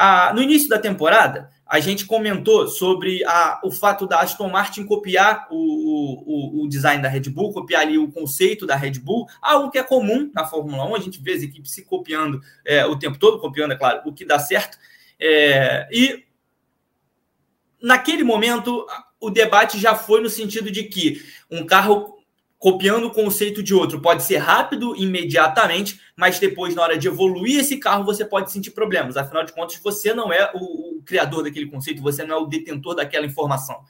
Ah, 0.00 0.32
no 0.32 0.40
início 0.40 0.68
da 0.68 0.78
temporada, 0.78 1.50
a 1.66 1.80
gente 1.80 2.06
comentou 2.06 2.68
sobre 2.68 3.24
a, 3.24 3.60
o 3.64 3.72
fato 3.72 4.06
da 4.06 4.20
Aston 4.20 4.48
Martin 4.48 4.84
copiar 4.84 5.48
o, 5.50 5.56
o, 5.56 6.62
o, 6.62 6.68
design 6.68 7.02
da 7.02 7.08
Red 7.08 7.22
Bull, 7.22 7.52
copiar 7.52 7.82
ali 7.82 7.98
o 7.98 8.12
conceito 8.12 8.64
da 8.64 8.76
Red 8.76 9.00
Bull, 9.00 9.26
algo 9.42 9.72
que 9.72 9.76
é 9.76 9.82
comum 9.82 10.30
na 10.32 10.44
Fórmula 10.44 10.84
1, 10.84 10.94
a 10.94 11.00
gente 11.00 11.20
vê 11.20 11.32
as 11.32 11.42
equipes 11.42 11.72
se 11.72 11.84
copiando 11.84 12.40
é, 12.64 12.86
o 12.86 12.96
tempo 12.96 13.18
todo, 13.18 13.40
copiando, 13.40 13.72
é 13.72 13.76
claro, 13.76 14.02
o 14.06 14.12
que 14.12 14.24
dá 14.24 14.38
certo. 14.38 14.78
É, 15.18 15.88
e 15.90 16.24
naquele 17.82 18.22
momento, 18.22 18.86
o 19.20 19.30
debate 19.30 19.80
já 19.80 19.96
foi 19.96 20.20
no 20.20 20.30
sentido 20.30 20.70
de 20.70 20.84
que 20.84 21.20
um 21.50 21.66
carro 21.66 22.17
copiando 22.58 23.04
o 23.04 23.10
conceito 23.12 23.62
de 23.62 23.72
outro 23.72 24.00
pode 24.00 24.24
ser 24.24 24.38
rápido 24.38 24.94
imediatamente, 24.96 26.00
mas 26.16 26.40
depois, 26.40 26.74
na 26.74 26.82
hora 26.82 26.98
de 26.98 27.06
evoluir 27.06 27.60
esse 27.60 27.76
carro, 27.76 28.04
você 28.04 28.24
pode 28.24 28.50
sentir 28.50 28.72
problemas. 28.72 29.16
Afinal 29.16 29.44
de 29.44 29.52
contas, 29.52 29.78
você 29.82 30.12
não 30.12 30.32
é 30.32 30.50
o, 30.54 30.98
o 30.98 31.02
criador 31.02 31.44
daquele 31.44 31.66
conceito, 31.66 32.02
você 32.02 32.24
não 32.24 32.36
é 32.36 32.38
o 32.38 32.46
detentor 32.46 32.96
daquela 32.96 33.26
informação. 33.26 33.80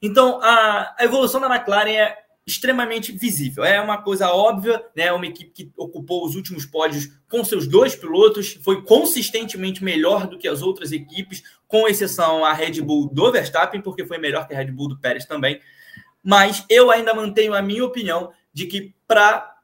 Então, 0.00 0.40
a, 0.40 0.94
a, 0.98 1.04
evolução 1.04 1.40
da 1.40 1.52
McLaren 1.52 1.90
é 1.90 2.18
extremamente 2.46 3.10
visível. 3.10 3.64
É 3.64 3.80
uma 3.80 4.00
coisa 4.00 4.30
óbvia, 4.30 4.84
né? 4.94 5.10
Uma 5.10 5.26
equipe 5.26 5.50
que 5.50 5.72
ocupou 5.76 6.24
os 6.24 6.36
últimos 6.36 6.64
pódios 6.64 7.08
com 7.28 7.42
seus 7.42 7.66
dois 7.66 7.96
pilotos, 7.96 8.56
foi 8.62 8.84
consistentemente 8.84 9.82
melhor 9.82 10.28
do 10.28 10.38
que 10.38 10.46
as 10.46 10.62
outras 10.62 10.92
equipes, 10.92 11.42
com 11.66 11.88
exceção 11.88 12.44
a 12.44 12.52
Red 12.52 12.80
Bull 12.82 13.08
do 13.12 13.32
Verstappen, 13.32 13.80
porque 13.80 14.06
foi 14.06 14.18
melhor 14.18 14.46
que 14.46 14.54
a 14.54 14.56
Red 14.56 14.70
Bull 14.70 14.90
do 14.90 15.00
Pérez 15.00 15.24
também 15.24 15.60
mas 16.26 16.64
eu 16.68 16.90
ainda 16.90 17.14
mantenho 17.14 17.54
a 17.54 17.62
minha 17.62 17.84
opinião 17.84 18.32
de 18.52 18.66
que 18.66 18.92
para 19.06 19.54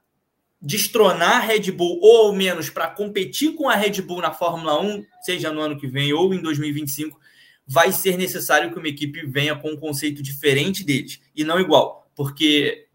destronar 0.60 1.38
a 1.38 1.40
Red 1.40 1.72
Bull, 1.72 1.98
ou 2.00 2.28
ao 2.28 2.32
menos 2.32 2.70
para 2.70 2.86
competir 2.86 3.56
com 3.56 3.68
a 3.68 3.74
Red 3.74 4.00
Bull 4.00 4.20
na 4.20 4.32
Fórmula 4.32 4.80
1, 4.80 5.04
seja 5.22 5.52
no 5.52 5.60
ano 5.60 5.76
que 5.76 5.88
vem 5.88 6.12
ou 6.12 6.32
em 6.32 6.40
2025, 6.40 7.18
vai 7.66 7.90
ser 7.90 8.16
necessário 8.16 8.70
que 8.70 8.78
uma 8.78 8.86
equipe 8.86 9.26
venha 9.26 9.56
com 9.56 9.72
um 9.72 9.76
conceito 9.76 10.22
diferente 10.22 10.84
deles 10.84 11.20
e 11.34 11.42
não 11.42 11.58
igual, 11.58 12.08
porque 12.14 12.86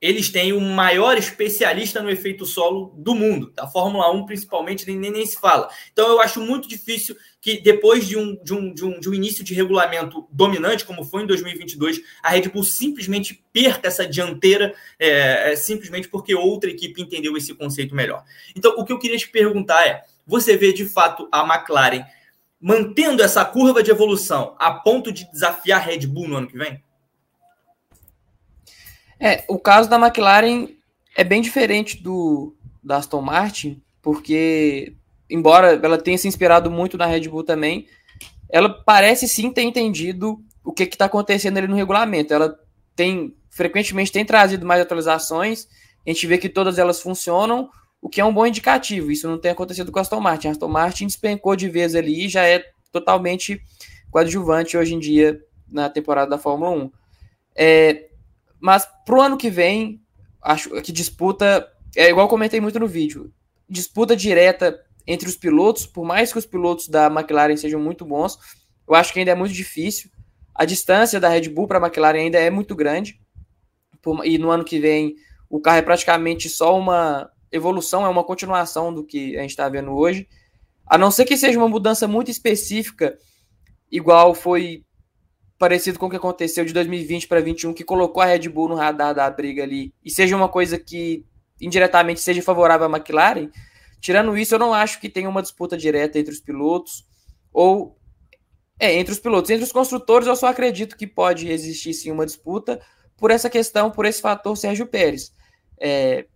eles 0.00 0.28
têm 0.28 0.52
o 0.52 0.60
maior 0.60 1.16
especialista 1.16 2.02
no 2.02 2.10
efeito 2.10 2.44
solo 2.44 2.92
do 2.98 3.14
mundo. 3.14 3.52
Da 3.54 3.68
Fórmula 3.68 4.10
1, 4.10 4.26
principalmente, 4.26 4.86
nem, 4.88 4.98
nem, 4.98 5.12
nem, 5.12 5.24
se 5.24 5.38
fala. 5.38 5.70
Então, 5.92 6.08
eu 6.08 6.20
acho 6.20 6.40
muito 6.40 6.68
difícil 6.68 7.16
que, 7.44 7.60
depois 7.60 8.08
de 8.08 8.16
um, 8.16 8.42
de, 8.42 8.54
um, 8.54 8.72
de, 8.72 8.84
um, 8.86 8.98
de 8.98 9.10
um 9.10 9.12
início 9.12 9.44
de 9.44 9.52
regulamento 9.52 10.26
dominante, 10.32 10.82
como 10.82 11.04
foi 11.04 11.24
em 11.24 11.26
2022, 11.26 12.00
a 12.22 12.30
Red 12.30 12.48
Bull 12.48 12.64
simplesmente 12.64 13.44
perca 13.52 13.86
essa 13.86 14.06
dianteira, 14.08 14.74
é, 14.98 15.52
é, 15.52 15.54
simplesmente 15.54 16.08
porque 16.08 16.34
outra 16.34 16.70
equipe 16.70 17.02
entendeu 17.02 17.36
esse 17.36 17.54
conceito 17.54 17.94
melhor. 17.94 18.24
Então, 18.56 18.74
o 18.78 18.82
que 18.82 18.94
eu 18.94 18.98
queria 18.98 19.18
te 19.18 19.28
perguntar 19.28 19.86
é: 19.86 20.04
você 20.26 20.56
vê 20.56 20.72
de 20.72 20.86
fato 20.86 21.28
a 21.30 21.42
McLaren 21.42 22.06
mantendo 22.58 23.22
essa 23.22 23.44
curva 23.44 23.82
de 23.82 23.90
evolução 23.90 24.56
a 24.58 24.72
ponto 24.72 25.12
de 25.12 25.30
desafiar 25.30 25.82
a 25.82 25.84
Red 25.84 26.06
Bull 26.06 26.26
no 26.26 26.36
ano 26.38 26.48
que 26.48 26.56
vem? 26.56 26.82
É, 29.20 29.44
o 29.50 29.58
caso 29.58 29.90
da 29.90 29.98
McLaren 29.98 30.68
é 31.14 31.22
bem 31.22 31.42
diferente 31.42 32.02
do 32.02 32.56
da 32.82 32.96
Aston 32.96 33.20
Martin, 33.20 33.82
porque 34.00 34.94
embora 35.28 35.80
ela 35.82 35.98
tenha 35.98 36.18
se 36.18 36.28
inspirado 36.28 36.70
muito 36.70 36.96
na 36.96 37.06
Red 37.06 37.28
Bull 37.28 37.44
também, 37.44 37.86
ela 38.50 38.68
parece 38.68 39.28
sim 39.28 39.50
ter 39.50 39.62
entendido 39.62 40.38
o 40.62 40.72
que 40.72 40.84
está 40.84 41.06
acontecendo 41.06 41.58
ali 41.58 41.66
no 41.66 41.76
regulamento. 41.76 42.32
Ela 42.32 42.56
tem 42.94 43.34
frequentemente 43.50 44.10
tem 44.10 44.24
trazido 44.24 44.66
mais 44.66 44.80
atualizações. 44.80 45.68
A 46.06 46.10
gente 46.10 46.26
vê 46.26 46.38
que 46.38 46.48
todas 46.48 46.78
elas 46.78 47.00
funcionam, 47.00 47.70
o 48.02 48.08
que 48.08 48.20
é 48.20 48.24
um 48.24 48.34
bom 48.34 48.46
indicativo. 48.46 49.10
Isso 49.10 49.28
não 49.28 49.38
tem 49.38 49.52
acontecido 49.52 49.90
com 49.92 49.98
a 49.98 50.02
Aston 50.02 50.20
Martin. 50.20 50.48
A 50.48 50.50
Aston 50.50 50.68
Martin 50.68 51.06
despencou 51.06 51.54
de 51.54 51.68
vez 51.68 51.94
ali 51.94 52.26
e 52.26 52.28
já 52.28 52.44
é 52.44 52.64
totalmente 52.90 53.60
coadjuvante 54.10 54.76
hoje 54.76 54.94
em 54.94 54.98
dia 54.98 55.40
na 55.70 55.88
temporada 55.88 56.30
da 56.30 56.38
Fórmula 56.38 56.70
1. 56.70 56.90
É, 57.56 58.08
mas 58.60 58.86
pro 59.06 59.20
ano 59.20 59.36
que 59.36 59.48
vem, 59.48 60.00
acho 60.42 60.70
que 60.82 60.92
disputa. 60.92 61.66
É 61.96 62.10
igual 62.10 62.28
comentei 62.28 62.60
muito 62.60 62.78
no 62.80 62.88
vídeo. 62.88 63.32
Disputa 63.68 64.16
direta 64.16 64.83
entre 65.06 65.28
os 65.28 65.36
pilotos, 65.36 65.86
por 65.86 66.04
mais 66.04 66.32
que 66.32 66.38
os 66.38 66.46
pilotos 66.46 66.88
da 66.88 67.06
McLaren 67.06 67.56
sejam 67.56 67.80
muito 67.80 68.04
bons, 68.04 68.38
eu 68.88 68.94
acho 68.94 69.12
que 69.12 69.18
ainda 69.18 69.32
é 69.32 69.34
muito 69.34 69.52
difícil. 69.52 70.10
A 70.54 70.64
distância 70.64 71.18
da 71.18 71.28
Red 71.28 71.48
Bull 71.48 71.66
para 71.66 71.78
a 71.78 71.82
McLaren 71.82 72.18
ainda 72.18 72.38
é 72.38 72.50
muito 72.50 72.74
grande. 72.74 73.20
E 74.24 74.38
no 74.38 74.50
ano 74.50 74.64
que 74.64 74.78
vem, 74.78 75.14
o 75.48 75.60
carro 75.60 75.78
é 75.78 75.82
praticamente 75.82 76.48
só 76.48 76.78
uma 76.78 77.30
evolução, 77.50 78.04
é 78.04 78.08
uma 78.08 78.24
continuação 78.24 78.92
do 78.92 79.04
que 79.04 79.36
a 79.36 79.40
gente 79.40 79.50
está 79.50 79.68
vendo 79.68 79.92
hoje. 79.92 80.28
A 80.86 80.98
não 80.98 81.10
ser 81.10 81.24
que 81.24 81.36
seja 81.36 81.58
uma 81.58 81.68
mudança 81.68 82.06
muito 82.06 82.30
específica, 82.30 83.16
igual 83.90 84.34
foi 84.34 84.84
parecido 85.58 85.98
com 85.98 86.06
o 86.06 86.10
que 86.10 86.16
aconteceu 86.16 86.64
de 86.64 86.72
2020 86.72 87.26
para 87.26 87.38
2021, 87.38 87.72
que 87.72 87.84
colocou 87.84 88.22
a 88.22 88.26
Red 88.26 88.48
Bull 88.48 88.68
no 88.68 88.74
radar 88.74 89.14
da 89.14 89.30
briga 89.30 89.62
ali, 89.62 89.94
e 90.04 90.10
seja 90.10 90.36
uma 90.36 90.48
coisa 90.48 90.78
que 90.78 91.24
indiretamente 91.60 92.20
seja 92.20 92.42
favorável 92.42 92.86
à 92.86 92.90
McLaren, 92.90 93.48
tirando 94.04 94.36
isso, 94.36 94.54
eu 94.54 94.58
não 94.58 94.74
acho 94.74 95.00
que 95.00 95.08
tenha 95.08 95.30
uma 95.30 95.40
disputa 95.40 95.78
direta 95.78 96.18
entre 96.18 96.30
os 96.30 96.38
pilotos, 96.38 97.06
ou 97.50 97.98
é, 98.78 98.92
entre 98.96 99.14
os 99.14 99.18
pilotos. 99.18 99.50
Entre 99.50 99.64
os 99.64 99.72
construtores, 99.72 100.28
eu 100.28 100.36
só 100.36 100.48
acredito 100.48 100.94
que 100.94 101.06
pode 101.06 101.50
existir 101.50 101.94
sim 101.94 102.10
uma 102.10 102.26
disputa 102.26 102.78
por 103.16 103.30
essa 103.30 103.48
questão, 103.48 103.90
por 103.90 104.04
esse 104.04 104.20
fator 104.20 104.54
Sérgio 104.58 104.86
Pérez. 104.86 105.32
É, 105.80 106.26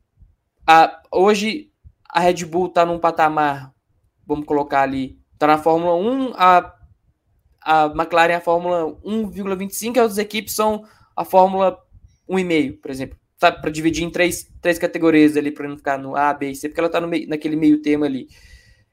a, 0.66 1.02
hoje, 1.12 1.70
a 2.08 2.20
Red 2.20 2.46
Bull 2.46 2.68
está 2.68 2.86
num 2.86 2.98
patamar, 2.98 3.70
vamos 4.26 4.46
colocar 4.46 4.80
ali, 4.80 5.20
está 5.34 5.46
na 5.46 5.58
Fórmula 5.58 5.94
1, 5.94 6.32
a 6.36 6.74
a 7.60 7.84
McLaren 7.86 8.32
é 8.32 8.36
a 8.36 8.40
Fórmula 8.40 8.86
1,25 9.04 9.96
e 9.96 9.98
as 9.98 10.04
outras 10.04 10.16
equipes 10.16 10.54
são 10.54 10.86
a 11.14 11.22
Fórmula 11.22 11.78
1,5, 12.26 12.80
por 12.80 12.90
exemplo. 12.90 13.18
Tá, 13.38 13.52
para 13.52 13.70
dividir 13.70 14.02
em 14.04 14.10
três, 14.10 14.50
três 14.60 14.80
categorias 14.80 15.36
ali, 15.36 15.52
para 15.52 15.68
não 15.68 15.76
ficar 15.76 15.96
no 15.96 16.16
A, 16.16 16.34
B 16.34 16.50
e 16.50 16.56
C, 16.56 16.68
porque 16.68 16.80
ela 16.80 16.88
está 16.88 17.00
naquele 17.00 17.54
meio 17.54 17.80
tema 17.80 18.06
ali. 18.06 18.28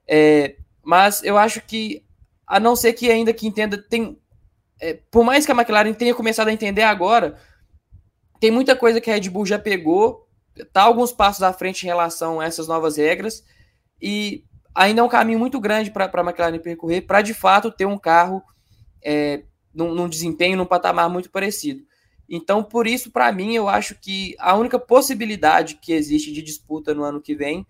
É, 0.08 0.58
mas 0.84 1.24
eu 1.24 1.36
acho 1.36 1.62
que, 1.62 2.06
a 2.46 2.60
não 2.60 2.76
ser 2.76 2.94
que 2.94 3.10
ainda 3.10 3.34
que 3.34 3.48
entenda, 3.48 3.76
tem. 3.76 4.20
É, 4.80 5.00
por 5.10 5.24
mais 5.24 5.46
que 5.46 5.52
a 5.52 5.56
McLaren 5.56 5.94
tenha 5.94 6.14
começado 6.14 6.50
a 6.50 6.54
entender 6.54 6.84
agora, 6.84 7.40
tem 8.40 8.52
muita 8.52 8.76
coisa 8.76 9.02
que 9.02 9.10
a 9.10 9.16
Red 9.16 9.30
Bull 9.32 9.48
já 9.48 9.58
pegou, 9.58 10.28
tá 10.72 10.84
alguns 10.84 11.12
passos 11.12 11.42
à 11.42 11.52
frente 11.52 11.84
em 11.84 11.88
relação 11.88 12.40
a 12.40 12.46
essas 12.46 12.68
novas 12.68 12.98
regras, 12.98 13.44
e 14.00 14.44
ainda 14.76 15.02
é 15.02 15.04
um 15.04 15.10
caminho 15.10 15.40
muito 15.40 15.60
grande 15.60 15.90
para 15.90 16.06
a 16.06 16.24
McLaren 16.24 16.60
percorrer 16.60 17.02
para 17.02 17.24
de 17.24 17.34
fato 17.34 17.72
ter 17.72 17.86
um 17.86 17.98
carro 17.98 18.44
é, 19.04 19.44
num, 19.74 19.96
num 19.96 20.08
desempenho, 20.08 20.56
num 20.56 20.66
patamar 20.68 21.10
muito 21.10 21.32
parecido. 21.32 21.84
Então, 22.30 22.64
por 22.64 22.88
isso, 22.88 23.12
para 23.12 23.32
mim, 23.32 23.54
eu 23.54 23.70
acho 23.70 23.96
que 23.96 24.36
a 24.40 24.56
única 24.56 24.80
possibilidade 24.80 25.76
que 25.76 25.94
existe 25.94 26.32
de 26.32 26.42
disputa 26.42 26.94
no 26.94 27.04
ano 27.04 27.22
que 27.22 27.36
vem 27.36 27.66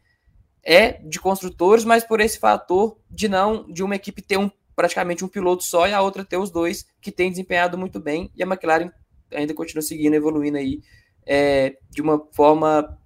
é 0.64 0.94
de 0.94 1.20
construtores, 1.20 1.86
mas 1.86 2.04
por 2.04 2.20
esse 2.20 2.40
fator 2.40 2.98
de 3.10 3.28
não 3.28 3.72
de 3.72 3.84
uma 3.84 3.96
equipe 3.96 4.22
ter 4.22 4.38
um 4.38 4.50
praticamente 4.76 5.24
um 5.24 5.28
piloto 5.28 5.64
só 5.64 5.88
e 5.88 5.94
a 5.94 6.02
outra 6.02 6.26
ter 6.26 6.38
os 6.38 6.52
dois 6.52 6.86
que 7.00 7.12
tem 7.12 7.30
desempenhado 7.30 7.78
muito 7.78 8.00
bem 8.00 8.30
e 8.36 8.44
a 8.44 8.46
McLaren 8.46 8.92
ainda 9.32 9.54
continua 9.54 9.82
seguindo, 9.82 10.16
evoluindo 10.16 10.58
aí 10.58 10.82
é, 11.26 11.78
de 11.90 12.02
uma 12.02 12.28
forma 12.34 12.98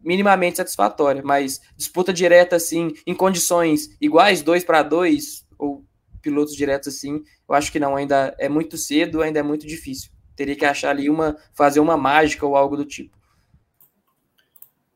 minimamente 0.00 0.56
satisfatória, 0.56 1.22
mas 1.22 1.60
disputa 1.76 2.12
direta 2.12 2.56
assim, 2.56 2.94
em 3.06 3.14
condições 3.14 3.96
iguais, 4.00 4.40
dois 4.40 4.64
para 4.64 4.82
dois 4.82 5.46
ou 5.58 5.84
pilotos 6.22 6.54
diretos 6.54 6.88
assim, 6.88 7.22
eu 7.48 7.54
acho 7.54 7.72
que 7.72 7.80
não, 7.80 7.96
ainda 7.96 8.34
é 8.38 8.48
muito 8.48 8.76
cedo, 8.76 9.20
ainda 9.20 9.40
é 9.40 9.42
muito 9.42 9.66
difícil. 9.66 10.10
Teria 10.36 10.56
que 10.56 10.64
achar 10.64 10.90
ali 10.90 11.10
uma, 11.10 11.36
fazer 11.52 11.80
uma 11.80 11.96
mágica 11.96 12.46
ou 12.46 12.56
algo 12.56 12.76
do 12.76 12.84
tipo. 12.84 13.18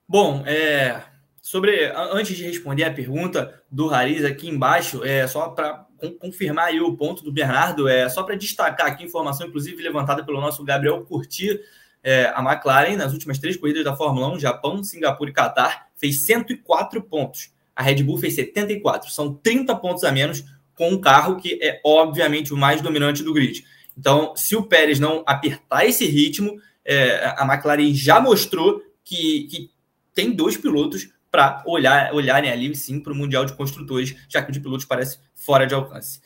Bom, 0.08 0.42
é, 0.46 1.02
sobre 1.40 1.92
antes 2.12 2.36
de 2.36 2.44
responder 2.44 2.84
a 2.84 2.92
pergunta 2.92 3.62
do 3.70 3.86
Rariz 3.86 4.24
aqui 4.24 4.48
embaixo, 4.48 5.04
é 5.04 5.26
só 5.26 5.48
para 5.48 5.86
confirmar 6.20 6.66
aí 6.66 6.80
o 6.80 6.96
ponto 6.96 7.22
do 7.24 7.32
Bernardo, 7.32 7.88
é 7.88 8.08
só 8.08 8.22
para 8.22 8.34
destacar 8.34 8.86
aqui 8.86 9.04
informação, 9.04 9.46
inclusive 9.46 9.82
levantada 9.82 10.24
pelo 10.24 10.40
nosso 10.40 10.62
Gabriel 10.64 11.04
Curti, 11.04 11.60
é, 12.02 12.26
a 12.34 12.40
McLaren 12.42 12.96
nas 12.96 13.12
últimas 13.12 13.38
três 13.38 13.56
corridas 13.56 13.82
da 13.82 13.96
Fórmula 13.96 14.28
1, 14.34 14.38
Japão, 14.38 14.84
Singapura 14.84 15.30
e 15.30 15.32
Catar, 15.32 15.86
fez 15.96 16.26
104 16.26 17.02
pontos. 17.02 17.50
A 17.74 17.82
Red 17.82 18.02
Bull 18.02 18.18
fez 18.18 18.34
74, 18.34 19.10
são 19.10 19.34
30 19.34 19.74
pontos 19.76 20.04
a 20.04 20.12
menos 20.12 20.44
com 20.74 20.90
um 20.90 21.00
carro 21.00 21.36
que 21.36 21.58
é 21.62 21.80
obviamente 21.84 22.52
o 22.52 22.56
mais 22.56 22.82
dominante 22.82 23.22
do 23.22 23.32
grid. 23.32 23.64
Então, 23.96 24.34
se 24.36 24.56
o 24.56 24.62
Pérez 24.62 24.98
não 24.98 25.22
apertar 25.26 25.86
esse 25.86 26.06
ritmo, 26.06 26.56
é, 26.84 27.34
a 27.36 27.44
McLaren 27.44 27.94
já 27.94 28.20
mostrou 28.20 28.82
que, 29.04 29.44
que 29.44 29.70
tem 30.14 30.32
dois 30.32 30.56
pilotos 30.56 31.08
para 31.30 31.62
olhar, 31.66 32.14
olharem 32.14 32.50
ali 32.50 32.74
sim 32.74 33.00
para 33.00 33.12
o 33.12 33.16
Mundial 33.16 33.44
de 33.44 33.54
Construtores, 33.54 34.14
já 34.28 34.42
que 34.42 34.50
o 34.50 34.52
de 34.52 34.60
pilotos 34.60 34.84
parece 34.84 35.18
fora 35.34 35.66
de 35.66 35.74
alcance. 35.74 36.20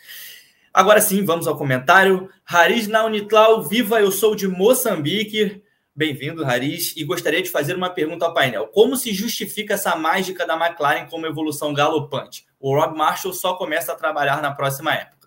Agora 0.73 1.01
sim, 1.01 1.25
vamos 1.25 1.47
ao 1.47 1.57
comentário. 1.57 2.29
Haris 2.45 2.87
Naunitlau, 2.87 3.63
viva, 3.63 4.01
eu 4.01 4.13
sou 4.13 4.35
de 4.35 4.47
Moçambique. 4.47 5.63
Bem-vindo, 5.97 6.45
Haris, 6.45 6.95
e 6.97 7.03
gostaria 7.03 7.43
de 7.43 7.51
fazer 7.51 7.75
uma 7.75 7.91
pergunta 7.91 8.25
ao 8.25 8.33
painel. 8.33 8.69
Como 8.69 8.97
se 8.97 9.13
justifica 9.13 9.75
essa 9.75 9.97
mágica 9.97 10.47
da 10.47 10.55
McLaren 10.55 11.07
como 11.07 11.27
evolução 11.27 11.75
galopante? 11.75 12.47
O 12.61 12.73
Rob 12.73 12.97
Marshall 12.97 13.35
só 13.35 13.55
começa 13.55 13.93
a 13.93 13.97
trabalhar 13.97 14.41
na 14.41 14.53
próxima 14.53 14.95
época. 14.95 15.18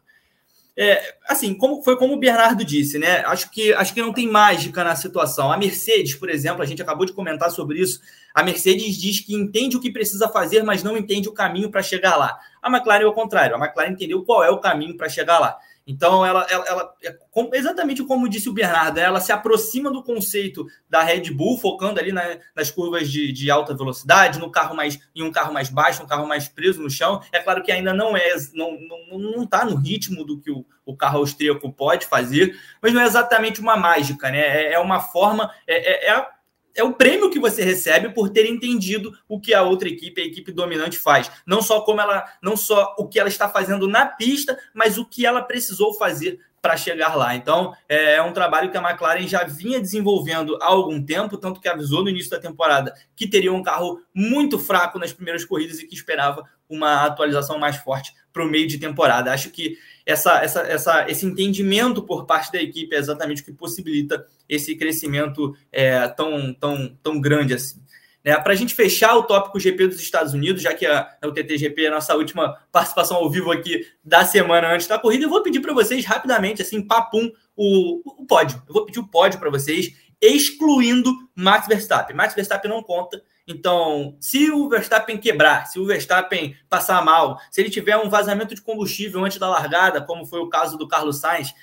É, 0.78 1.16
assim, 1.28 1.54
como 1.54 1.84
foi 1.84 1.98
como 1.98 2.14
o 2.14 2.20
Bernardo 2.20 2.64
disse, 2.64 2.98
né? 2.98 3.20
Acho 3.26 3.52
que 3.52 3.74
acho 3.74 3.94
que 3.94 4.02
não 4.02 4.14
tem 4.14 4.28
mágica 4.28 4.84
na 4.84 4.96
situação. 4.96 5.52
A 5.52 5.58
Mercedes, 5.58 6.16
por 6.16 6.30
exemplo, 6.30 6.62
a 6.62 6.66
gente 6.66 6.82
acabou 6.82 7.06
de 7.06 7.12
comentar 7.12 7.52
sobre 7.52 7.80
isso. 7.80 8.00
A 8.34 8.42
Mercedes 8.42 8.96
diz 8.96 9.20
que 9.20 9.36
entende 9.36 9.76
o 9.76 9.82
que 9.82 9.92
precisa 9.92 10.30
fazer, 10.30 10.64
mas 10.64 10.82
não 10.82 10.98
entende 10.98 11.28
o 11.28 11.34
caminho 11.34 11.70
para 11.70 11.84
chegar 11.84 12.16
lá. 12.16 12.40
A 12.62 12.70
McLaren 12.70 13.04
é 13.04 13.08
o 13.08 13.14
contrário. 13.14 13.56
A 13.56 13.60
McLaren 13.60 13.92
entendeu 13.92 14.24
qual 14.24 14.44
é 14.44 14.50
o 14.50 14.60
caminho 14.60 14.96
para 14.96 15.10
chegar 15.10 15.40
lá. 15.40 15.58
Então, 15.86 16.26
ela, 16.26 16.46
ela, 16.50 16.66
ela 16.68 16.94
é 17.04 17.58
exatamente 17.58 18.04
como 18.04 18.30
disse 18.30 18.48
o 18.48 18.54
Bernardo, 18.54 19.00
ela 19.00 19.20
se 19.20 19.32
aproxima 19.32 19.92
do 19.92 20.04
conceito 20.04 20.66
da 20.90 21.02
Red 21.02 21.32
Bull, 21.32 21.58
focando 21.58 22.00
ali 22.00 22.12
na, 22.12 22.38
nas 22.56 22.70
curvas 22.70 23.10
de, 23.10 23.32
de, 23.32 23.50
alta 23.50 23.76
velocidade, 23.76 24.40
no 24.40 24.52
carro 24.52 24.76
mais 24.76 25.00
em 25.16 25.24
um 25.24 25.32
carro 25.32 25.54
mais 25.54 25.70
baixo, 25.70 26.04
um 26.04 26.08
carro 26.08 26.28
mais 26.28 26.48
preso 26.48 26.82
no 26.82 26.90
chão. 26.90 27.22
É 27.32 27.40
claro 27.40 27.64
que 27.64 27.72
ainda 27.72 27.94
não 27.94 28.16
é, 28.16 28.30
não 28.54 28.78
não, 28.80 29.20
não 29.20 29.44
está 29.44 29.66
no 29.66 29.76
ritmo 29.76 30.24
do 30.24 30.40
que 30.40 30.52
o, 30.52 30.66
o 30.86 30.96
carro 30.96 31.20
austríaco 31.20 31.72
pode 31.72 32.06
fazer, 32.06 32.58
mas 32.82 32.94
não 32.94 33.02
é 33.02 33.06
exatamente 33.06 33.60
uma 33.60 33.76
mágica, 33.76 34.30
né? 34.30 34.40
É, 34.40 34.74
é 34.74 34.80
uma 34.80 35.00
forma, 35.00 35.52
é, 35.68 36.10
é, 36.10 36.12
é 36.12 36.28
é 36.76 36.84
o 36.84 36.94
prêmio 36.94 37.30
que 37.30 37.40
você 37.40 37.64
recebe 37.64 38.10
por 38.10 38.30
ter 38.30 38.46
entendido 38.46 39.12
o 39.28 39.40
que 39.40 39.54
a 39.54 39.62
outra 39.62 39.90
equipe, 39.90 40.22
a 40.22 40.26
equipe 40.26 40.52
dominante 40.52 40.98
faz. 40.98 41.32
Não 41.46 41.62
só 41.62 41.82
como 41.82 42.02
ela, 42.02 42.26
não 42.42 42.56
só 42.56 42.96
o 42.98 43.08
que 43.08 43.20
ela 43.20 43.30
está 43.30 43.50
fazendo 43.50 43.88
na 43.88 44.06
pista, 44.06 44.58
mas 44.74 44.98
o 44.98 45.06
que 45.06 45.26
ela 45.26 45.42
precisou 45.42 45.94
fazer 45.94 46.40
para 46.62 46.78
chegar 46.78 47.16
lá. 47.16 47.36
Então, 47.36 47.74
é, 47.90 48.16
é 48.16 48.22
um 48.22 48.34
trabalho 48.34 48.70
que 48.70 48.78
a 48.78 48.90
McLaren 48.90 49.28
já 49.28 49.44
vinha 49.44 49.80
desenvolvendo 49.80 50.58
há 50.62 50.68
algum 50.68 51.04
tempo, 51.04 51.38
tanto 51.38 51.60
que 51.60 51.68
avisou 51.68 52.04
no 52.04 52.10
início 52.10 52.30
da 52.30 52.40
temporada 52.40 52.94
que 53.16 53.28
teria 53.28 53.52
um 53.52 53.64
carro 53.64 54.00
muito 54.14 54.60
fraco 54.60 55.00
nas 55.00 55.12
primeiras 55.12 55.44
corridas 55.44 55.80
e 55.80 55.88
que 55.88 55.96
esperava 55.96 56.44
uma 56.70 57.04
atualização 57.04 57.58
mais 57.58 57.78
forte 57.78 58.14
para 58.32 58.44
o 58.44 58.48
meio 58.48 58.68
de 58.68 58.78
temporada. 58.78 59.34
Acho 59.34 59.50
que 59.50 59.78
essa, 60.06 60.44
essa, 60.44 60.62
essa, 60.62 61.10
esse 61.10 61.26
entendimento 61.26 62.02
por 62.04 62.26
parte 62.26 62.52
da 62.52 62.62
equipe 62.62 62.96
é 62.96 63.00
exatamente 63.00 63.42
o 63.42 63.46
que 63.46 63.52
possibilita 63.52 64.26
esse 64.48 64.76
crescimento 64.76 65.56
é, 65.72 66.08
tão, 66.10 66.54
tão, 66.54 66.98
tão 67.02 67.22
grande 67.22 67.54
assim. 67.54 67.82
Né, 68.24 68.38
Para 68.38 68.54
a 68.54 68.56
gente 68.56 68.76
fechar 68.76 69.16
o 69.16 69.24
tópico 69.24 69.60
GP 69.60 69.88
dos 69.88 70.00
Estados 70.00 70.34
Unidos, 70.34 70.62
já 70.62 70.74
que 70.74 70.86
a, 70.86 71.10
o 71.24 71.32
TTGP 71.32 71.86
é 71.86 71.88
a 71.88 71.92
nossa 71.92 72.16
última 72.16 72.58
participação 72.72 73.18
ao 73.18 73.30
vivo 73.30 73.52
aqui 73.52 73.86
da 74.04 74.24
semana 74.24 74.74
antes 74.74 74.88
da 74.88 75.00
corrida, 75.00 75.26
eu 75.26 75.30
vou 75.30 75.42
pedir 75.42 75.60
para 75.60 75.74
vocês 75.74 76.06
rapidamente, 76.06 76.62
assim, 76.62 76.82
papum, 76.82 77.32
o, 77.56 78.22
o 78.22 78.26
pódio. 78.26 78.62
Eu 78.68 78.74
vou 78.74 78.86
pedir 78.86 79.00
o 79.00 79.08
pódio 79.08 79.40
para 79.40 79.50
vocês, 79.50 79.94
excluindo 80.22 81.12
Max 81.36 81.68
Verstappen. 81.68 82.16
Max 82.16 82.36
Verstappen 82.36 82.70
não 82.70 82.84
conta, 82.84 83.22
então, 83.48 84.16
se 84.20 84.52
o 84.52 84.70
Verstappen 84.70 85.18
quebrar, 85.18 85.66
se 85.66 85.80
o 85.80 85.86
Verstappen 85.86 86.56
passar 86.70 87.04
mal, 87.04 87.40
se 87.52 87.60
ele 87.60 87.70
tiver 87.70 87.98
um 87.98 88.10
vazamento 88.10 88.54
de 88.54 88.62
combustível 88.62 89.24
antes 89.26 89.40
da 89.40 89.50
largada, 89.50 90.02
como 90.02 90.26
foi 90.26 90.40
o 90.40 90.50
caso 90.50 90.78
do 90.78 90.88
Carlos 90.88 91.20
Sainz, 91.20 91.54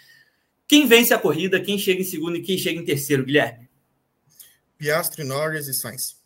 quem 0.67 0.87
vence 0.87 1.15
a 1.15 1.19
corrida, 1.19 1.61
quem 1.61 1.79
chega 1.79 2.01
em 2.01 2.05
segundo 2.05 2.37
e 2.37 2.43
quem 2.43 2.59
chega 2.59 2.79
em 2.79 2.85
terceiro, 2.85 3.25
Guilherme? 3.25 3.69
Piastri, 4.77 5.25
Norris 5.25 5.67
e 5.67 5.75
Sainz. 5.75 6.17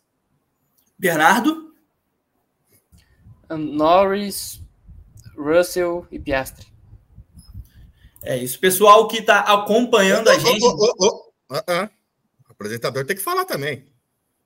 Bernardo? 0.97 1.73
Norris, 3.49 4.61
Russell 5.37 6.07
e 6.11 6.19
Piastri. 6.19 6.67
É 8.23 8.37
isso. 8.37 8.59
Pessoal 8.59 9.07
que 9.07 9.17
está 9.17 9.39
acompanhando 9.39 10.29
a 10.29 10.37
gente. 10.37 10.63
Oh, 10.63 10.77
oh, 10.79 10.93
oh, 11.49 11.55
uh 11.55 11.61
-uh. 11.67 11.89
O 12.63 12.65
apresentador 12.65 13.05
tem 13.05 13.15
que 13.15 13.21
falar 13.21 13.43
também. 13.43 13.85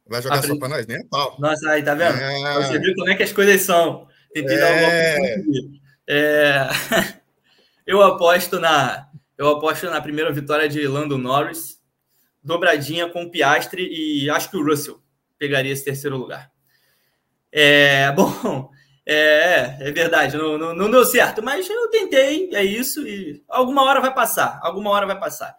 Vai 0.07 0.21
jogar 0.23 0.37
Apre... 0.37 0.47
só 0.47 0.57
para 0.57 0.69
nós? 0.69 0.87
Nem 0.87 0.97
a 0.97 1.05
pau. 1.05 1.35
Nossa, 1.39 1.69
aí, 1.69 1.83
tá 1.83 1.93
vendo? 1.93 2.17
É... 2.17 2.53
Você 2.55 2.79
viu 2.79 2.95
como 2.95 3.09
é 3.09 3.15
que 3.15 3.23
as 3.23 3.31
coisas 3.31 3.61
são. 3.61 4.07
Tentei 4.33 4.55
é... 4.55 4.59
dar 4.59 4.71
uma 4.71 5.81
é... 6.07 6.67
Eu 7.85 8.01
aposto 8.01 8.59
na. 8.59 9.07
Eu 9.37 9.49
aposto 9.49 9.87
na 9.87 10.01
primeira 10.01 10.31
vitória 10.31 10.67
de 10.67 10.87
Lando 10.87 11.15
Norris, 11.17 11.79
dobradinha 12.43 13.07
com 13.07 13.23
o 13.23 13.29
Piastre 13.29 13.87
e 13.87 14.27
acho 14.31 14.49
que 14.49 14.57
o 14.57 14.65
Russell 14.65 14.99
pegaria 15.37 15.71
esse 15.71 15.85
terceiro 15.85 16.17
lugar. 16.17 16.51
É, 17.51 18.11
bom, 18.17 18.71
é, 19.05 19.77
é 19.79 19.91
verdade, 19.91 20.35
não, 20.35 20.57
não, 20.57 20.73
não 20.73 20.89
deu 20.89 21.05
certo, 21.05 21.43
mas 21.43 21.69
eu 21.69 21.87
tentei, 21.91 22.49
é 22.55 22.63
isso, 22.63 23.07
e 23.07 23.43
alguma 23.47 23.83
hora 23.83 24.01
vai 24.01 24.11
passar, 24.11 24.59
alguma 24.63 24.89
hora 24.89 25.05
vai 25.05 25.19
passar. 25.19 25.55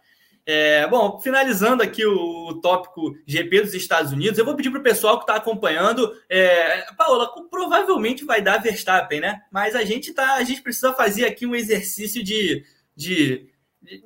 É, 0.50 0.86
bom, 0.86 1.20
finalizando 1.20 1.82
aqui 1.82 2.06
o, 2.06 2.48
o, 2.48 2.58
tópico 2.58 3.14
GP 3.26 3.60
dos 3.60 3.74
Estados 3.74 4.12
Unidos, 4.12 4.38
eu 4.38 4.46
vou 4.46 4.56
pedir 4.56 4.70
para 4.70 4.80
o 4.80 4.82
pessoal 4.82 5.18
que 5.18 5.24
está 5.24 5.34
acompanhando. 5.34 6.10
É, 6.26 6.90
Paola, 6.96 7.30
provavelmente 7.50 8.24
vai 8.24 8.40
dar 8.40 8.56
Verstappen, 8.56 9.20
né? 9.20 9.42
Mas 9.52 9.74
a 9.74 9.84
gente 9.84 10.14
tá, 10.14 10.36
a 10.36 10.44
gente 10.44 10.62
precisa 10.62 10.94
fazer 10.94 11.26
aqui 11.26 11.44
um 11.44 11.54
exercício 11.54 12.24
de, 12.24 12.64
de, 12.96 13.46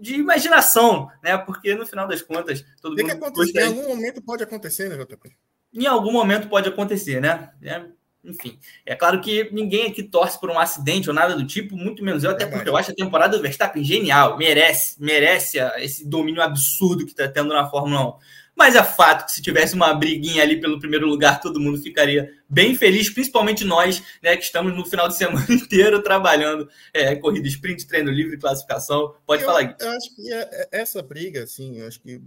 de 0.01 0.17
imaginação, 0.17 1.09
né? 1.23 1.39
Porque 1.39 1.77
no 1.77 1.87
final 1.87 2.09
das 2.09 2.23
contas, 2.23 2.65
todo 2.81 2.97
Tem 2.97 3.05
mundo. 3.07 3.21
Que 3.21 3.25
acontecer, 3.25 3.61
Em 3.61 3.67
algum 3.69 3.89
momento 3.89 4.21
pode 4.21 4.43
acontecer, 4.43 4.89
né, 4.89 4.97
JP? 4.97 5.37
Em 5.73 5.87
algum 5.87 6.11
momento 6.11 6.49
pode 6.49 6.69
acontecer, 6.69 7.21
né? 7.21 7.53
É, 7.63 7.85
enfim, 8.25 8.59
é 8.87 8.95
claro 8.95 9.21
que 9.21 9.51
ninguém 9.53 9.89
aqui 9.89 10.03
torce 10.03 10.39
por 10.39 10.49
um 10.49 10.59
acidente 10.59 11.09
ou 11.09 11.15
nada 11.15 11.35
do 11.35 11.47
tipo, 11.47 11.77
muito 11.77 12.05
menos 12.05 12.23
eu, 12.23 12.31
até 12.31 12.47
porque 12.47 12.69
eu 12.69 12.77
acho 12.77 12.93
a 12.93 12.95
temporada 12.95 13.37
do 13.37 13.43
Verstappen 13.43 13.83
genial, 13.83 14.39
merece, 14.39 14.97
merece 15.01 15.59
esse 15.79 16.09
domínio 16.09 16.41
absurdo 16.41 17.05
que 17.05 17.11
está 17.11 17.27
tendo 17.29 17.53
na 17.53 17.69
Fórmula 17.69 18.17
1. 18.17 18.43
Mas 18.55 18.77
é 18.77 18.83
fato 18.85 19.25
que 19.25 19.33
se 19.33 19.43
tivesse 19.43 19.75
uma 19.75 19.95
briguinha 19.95 20.43
ali 20.43 20.61
pelo 20.61 20.79
primeiro 20.79 21.07
lugar, 21.07 21.41
todo 21.41 21.59
mundo 21.59 21.81
ficaria 21.81 22.31
bem 22.49 22.77
feliz, 22.77 23.09
principalmente 23.09 23.65
nós, 23.65 24.03
né, 24.23 24.37
que 24.37 24.45
estamos 24.45 24.77
no 24.77 24.85
final 24.85 25.09
de 25.09 25.17
semana 25.19 25.47
inteiro 25.49 26.03
trabalhando 26.03 26.69
é, 26.93 27.17
corrida 27.17 27.49
sprint, 27.49 27.87
treino 27.87 28.11
livre, 28.11 28.39
classificação. 28.39 29.15
Pode 29.27 29.43
eu, 29.43 29.49
falar, 29.49 29.63
Gui. 29.63 29.75
Eu 29.81 29.91
acho 29.91 30.15
que 30.15 30.33
é, 30.33 30.41
é, 30.53 30.69
essa 30.81 31.03
briga, 31.03 31.43
assim, 31.43 31.79
eu 31.79 31.89
acho 31.89 32.01
que 32.01 32.21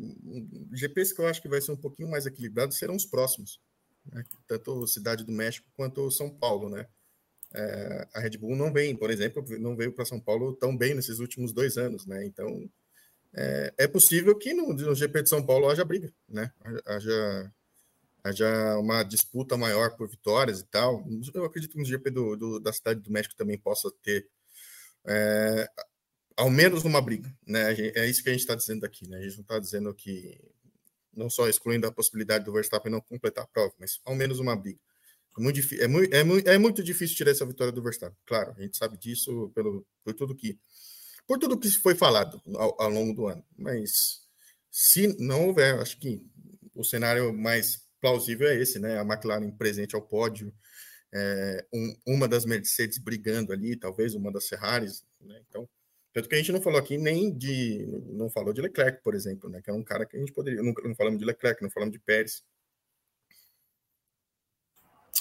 GPs 0.73 1.13
que 1.13 1.22
eu 1.22 1.27
acho 1.27 1.41
que 1.41 1.47
vai 1.47 1.61
ser 1.61 1.72
um 1.72 1.77
pouquinho 1.77 2.09
mais 2.09 2.26
equilibrado 2.26 2.73
serão 2.73 2.95
os 2.95 3.05
próximos 3.05 3.59
né? 4.11 4.23
tanto 4.48 4.88
Cidade 4.88 5.23
do 5.23 5.32
México 5.32 5.68
quanto 5.76 6.11
São 6.11 6.30
Paulo, 6.30 6.69
né? 6.69 6.88
É, 7.53 8.07
a 8.14 8.19
Red 8.19 8.38
Bull 8.38 8.56
não 8.56 8.72
vem, 8.73 8.95
por 8.95 9.10
exemplo, 9.10 9.44
não 9.60 9.76
veio 9.76 9.94
para 9.94 10.06
São 10.06 10.19
Paulo 10.19 10.53
tão 10.56 10.76
bem 10.76 10.94
nesses 10.94 11.19
últimos 11.19 11.53
dois 11.53 11.77
anos, 11.77 12.06
né? 12.06 12.26
Então 12.26 12.69
é, 13.34 13.73
é 13.77 13.88
possível 13.88 14.38
que 14.38 14.53
no, 14.53 14.73
no, 14.73 14.95
GP 14.95 15.23
de 15.23 15.30
São 15.30 15.45
Paulo 15.45 15.69
haja 15.69 15.86
briga, 15.86 16.11
né? 16.27 16.52
Haja, 16.86 17.53
haja 18.23 18.77
uma 18.80 19.03
disputa 19.03 19.56
maior 19.57 19.95
por 19.95 20.10
vitórias 20.10 20.60
e 20.60 20.65
tal. 20.65 21.06
Eu 21.34 21.45
acredito 21.45 21.73
que 21.73 21.80
no 21.80 21.86
GP 21.86 22.10
do, 22.11 22.36
do, 22.36 22.60
da 22.60 22.73
Cidade 22.73 23.02
do 23.02 23.11
México 23.11 23.36
também 23.36 23.57
possa 23.57 23.90
ter 24.02 24.27
é, 25.06 25.69
ao 26.36 26.49
menos 26.49 26.84
uma 26.84 27.02
briga, 27.02 27.34
né? 27.45 27.73
É 27.73 28.10
isso 28.10 28.23
que 28.23 28.30
a 28.30 28.32
gente 28.32 28.41
está 28.41 28.56
dizendo 28.56 28.86
aqui, 28.86 29.07
né? 29.07 29.18
A 29.18 29.22
gente 29.22 29.36
não 29.36 29.44
está 29.44 29.60
dizendo 29.60 29.94
que 29.94 30.40
não 31.15 31.29
só 31.29 31.47
excluindo 31.47 31.87
a 31.87 31.91
possibilidade 31.91 32.45
do 32.45 32.53
Verstappen 32.53 32.91
não 32.91 33.01
completar 33.01 33.43
a 33.43 33.47
prova, 33.47 33.73
mas 33.79 33.99
ao 34.03 34.15
menos 34.15 34.39
uma 34.39 34.55
briga. 34.55 34.79
É 35.37 35.41
muito, 35.41 35.59
é 35.75 35.87
muito, 35.87 36.13
é 36.13 36.23
muito, 36.23 36.49
é 36.49 36.57
muito 36.57 36.83
difícil 36.83 37.17
tirar 37.17 37.31
essa 37.31 37.45
vitória 37.45 37.71
do 37.73 37.83
Verstappen. 37.83 38.17
Claro, 38.25 38.53
a 38.57 38.61
gente 38.61 38.77
sabe 38.77 38.97
disso 38.97 39.51
pelo, 39.53 39.85
por 40.03 40.13
tudo 40.13 40.35
que 40.35 40.57
por 41.27 41.39
tudo 41.39 41.57
que 41.57 41.69
foi 41.71 41.95
falado 41.95 42.41
ao, 42.55 42.81
ao 42.81 42.89
longo 42.89 43.13
do 43.13 43.27
ano. 43.27 43.43
Mas 43.57 44.21
se 44.71 45.15
não 45.19 45.47
houver, 45.47 45.79
acho 45.79 45.99
que 45.99 46.21
o 46.73 46.83
cenário 46.83 47.33
mais 47.33 47.83
plausível 47.99 48.47
é 48.47 48.55
esse, 48.55 48.79
né? 48.79 48.99
A 48.99 49.01
McLaren 49.01 49.49
presente 49.51 49.95
ao 49.95 50.01
pódio, 50.01 50.53
é, 51.13 51.65
um, 51.73 51.95
uma 52.05 52.27
das 52.27 52.45
Mercedes 52.45 52.97
brigando 52.97 53.51
ali, 53.51 53.75
talvez 53.75 54.13
uma 54.13 54.31
das 54.31 54.47
Ferraris, 54.47 55.03
né? 55.19 55.41
Então 55.49 55.67
tanto 56.15 56.29
que 56.29 56.35
a 56.35 56.37
gente 56.37 56.53
não 56.53 56.61
falou 56.61 56.79
aqui 56.79 56.97
nem 56.97 57.29
de. 57.29 57.85
Não 58.13 58.29
falou 58.29 58.53
de 58.53 58.61
Leclerc, 58.61 59.03
por 59.03 59.13
exemplo, 59.13 59.49
né? 59.49 59.61
Que 59.61 59.69
é 59.69 59.73
um 59.73 59.83
cara 59.83 60.05
que 60.05 60.15
a 60.15 60.19
gente 60.19 60.31
poderia. 60.31 60.63
Não, 60.63 60.73
não 60.85 60.95
falamos 60.95 61.19
de 61.19 61.25
Leclerc, 61.25 61.61
não 61.61 61.69
falamos 61.69 61.91
de 61.91 61.99
Pérez. 61.99 62.41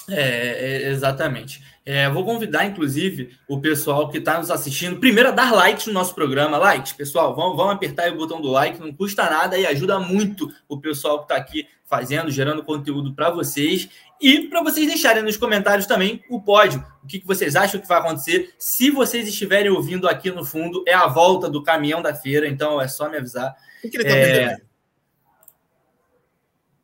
É, 0.09 0.85
é 0.85 0.89
exatamente. 0.89 1.61
É, 1.85 2.09
vou 2.09 2.23
convidar, 2.23 2.63
inclusive, 2.63 3.37
o 3.45 3.59
pessoal 3.59 4.09
que 4.09 4.19
está 4.19 4.37
nos 4.37 4.49
assistindo, 4.49 4.97
primeiro 4.97 5.27
a 5.27 5.31
dar 5.33 5.53
like 5.53 5.85
no 5.85 5.91
nosso 5.91 6.15
programa. 6.15 6.57
Likes, 6.57 6.93
pessoal, 6.93 7.35
vamos, 7.35 7.57
vamos 7.57 7.73
apertar 7.73 8.09
o 8.13 8.15
botão 8.15 8.39
do 8.39 8.47
like, 8.47 8.79
não 8.79 8.95
custa 8.95 9.29
nada 9.29 9.57
e 9.57 9.65
ajuda 9.65 9.99
muito 9.99 10.49
o 10.65 10.79
pessoal 10.79 11.17
que 11.17 11.25
está 11.25 11.35
aqui 11.35 11.67
fazendo, 11.85 12.31
gerando 12.31 12.63
conteúdo 12.63 13.13
para 13.13 13.29
vocês. 13.29 13.89
E 14.19 14.47
para 14.47 14.63
vocês 14.63 14.87
deixarem 14.87 15.23
nos 15.23 15.37
comentários 15.37 15.85
também 15.85 16.23
o 16.29 16.41
pódio. 16.41 16.85
O 17.03 17.07
que, 17.07 17.19
que 17.19 17.27
vocês 17.27 17.55
acham 17.55 17.79
que 17.79 17.87
vai 17.87 17.99
acontecer? 17.99 18.53
Se 18.57 18.89
vocês 18.89 19.27
estiverem 19.27 19.71
ouvindo 19.71 20.07
aqui 20.07 20.31
no 20.31 20.45
fundo, 20.45 20.83
é 20.87 20.93
a 20.93 21.07
volta 21.07 21.49
do 21.49 21.63
caminhão 21.63 22.01
da 22.01 22.15
feira, 22.15 22.47
então 22.47 22.81
é 22.81 22.87
só 22.87 23.09
me 23.09 23.17
avisar. 23.17 23.55
O 23.83 23.89
que 23.89 23.97
ele 23.97 24.03
está 24.03 24.15
é... 24.15 24.57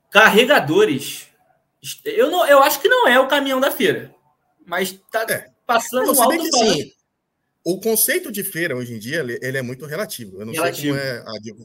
Carregadores. 0.10 1.28
Eu, 2.06 2.30
não, 2.30 2.46
eu 2.46 2.62
acho 2.62 2.80
que 2.82 2.90
não 2.90 3.08
é 3.08 3.20
o 3.20 3.28
caminhão 3.28 3.60
da 3.60 3.72
feira 3.72 4.14
mas 4.66 4.92
está 4.92 5.26
é. 5.30 5.50
passando 5.66 6.14
não, 6.14 6.24
alto 6.24 6.58
sim, 6.58 6.94
O 7.64 7.80
conceito 7.80 8.32
de 8.32 8.44
feira 8.44 8.76
hoje 8.76 8.94
em 8.94 9.00
dia 9.00 9.20
ele, 9.20 9.38
ele 9.42 9.58
é 9.58 9.62
muito 9.62 9.86
relativo. 9.86 10.40
Eu 10.40 10.46
não 10.46 10.54
relativo. 10.54 10.98
sei 10.98 11.20
como 11.20 11.36
é, 11.36 11.40
de, 11.40 11.56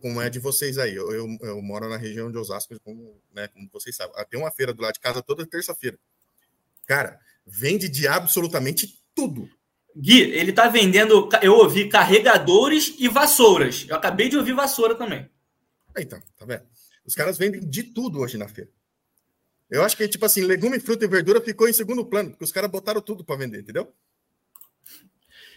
como 0.00 0.20
é 0.20 0.30
de 0.30 0.38
vocês 0.38 0.78
aí. 0.78 0.94
Eu, 0.94 1.12
eu, 1.12 1.38
eu, 1.42 1.62
moro 1.62 1.88
na 1.88 1.96
região 1.96 2.30
de 2.30 2.38
Osasco, 2.38 2.78
como, 2.80 3.20
né, 3.34 3.48
como 3.48 3.68
vocês 3.72 3.94
sabem. 3.94 4.14
Ah, 4.16 4.24
tem 4.24 4.38
uma 4.38 4.50
feira 4.50 4.72
do 4.72 4.82
lado 4.82 4.94
de 4.94 5.00
casa 5.00 5.22
toda 5.22 5.46
terça-feira. 5.46 5.98
Cara, 6.86 7.18
vende 7.44 7.88
de 7.88 8.06
absolutamente 8.06 9.02
tudo. 9.14 9.48
Gui, 9.96 10.20
ele 10.20 10.52
tá 10.52 10.68
vendendo, 10.68 11.28
eu 11.42 11.54
ouvi 11.54 11.88
carregadores 11.88 12.94
e 12.98 13.08
vassouras. 13.08 13.86
Eu 13.88 13.96
acabei 13.96 14.28
de 14.28 14.36
ouvir 14.36 14.54
vassoura 14.54 14.94
também. 14.94 15.28
Então, 15.96 16.20
tá 16.36 16.44
vendo? 16.44 16.64
Os 17.06 17.14
caras 17.14 17.38
vendem 17.38 17.60
de 17.60 17.82
tudo 17.82 18.20
hoje 18.20 18.36
na 18.36 18.46
feira. 18.46 18.70
Eu 19.70 19.82
acho 19.82 19.96
que, 19.96 20.06
tipo 20.06 20.24
assim, 20.24 20.42
legume, 20.42 20.78
fruta 20.78 21.04
e 21.04 21.08
verdura 21.08 21.40
ficou 21.40 21.68
em 21.68 21.72
segundo 21.72 22.04
plano, 22.04 22.30
porque 22.30 22.44
os 22.44 22.52
caras 22.52 22.70
botaram 22.70 23.00
tudo 23.00 23.24
para 23.24 23.36
vender, 23.36 23.60
entendeu? 23.60 23.92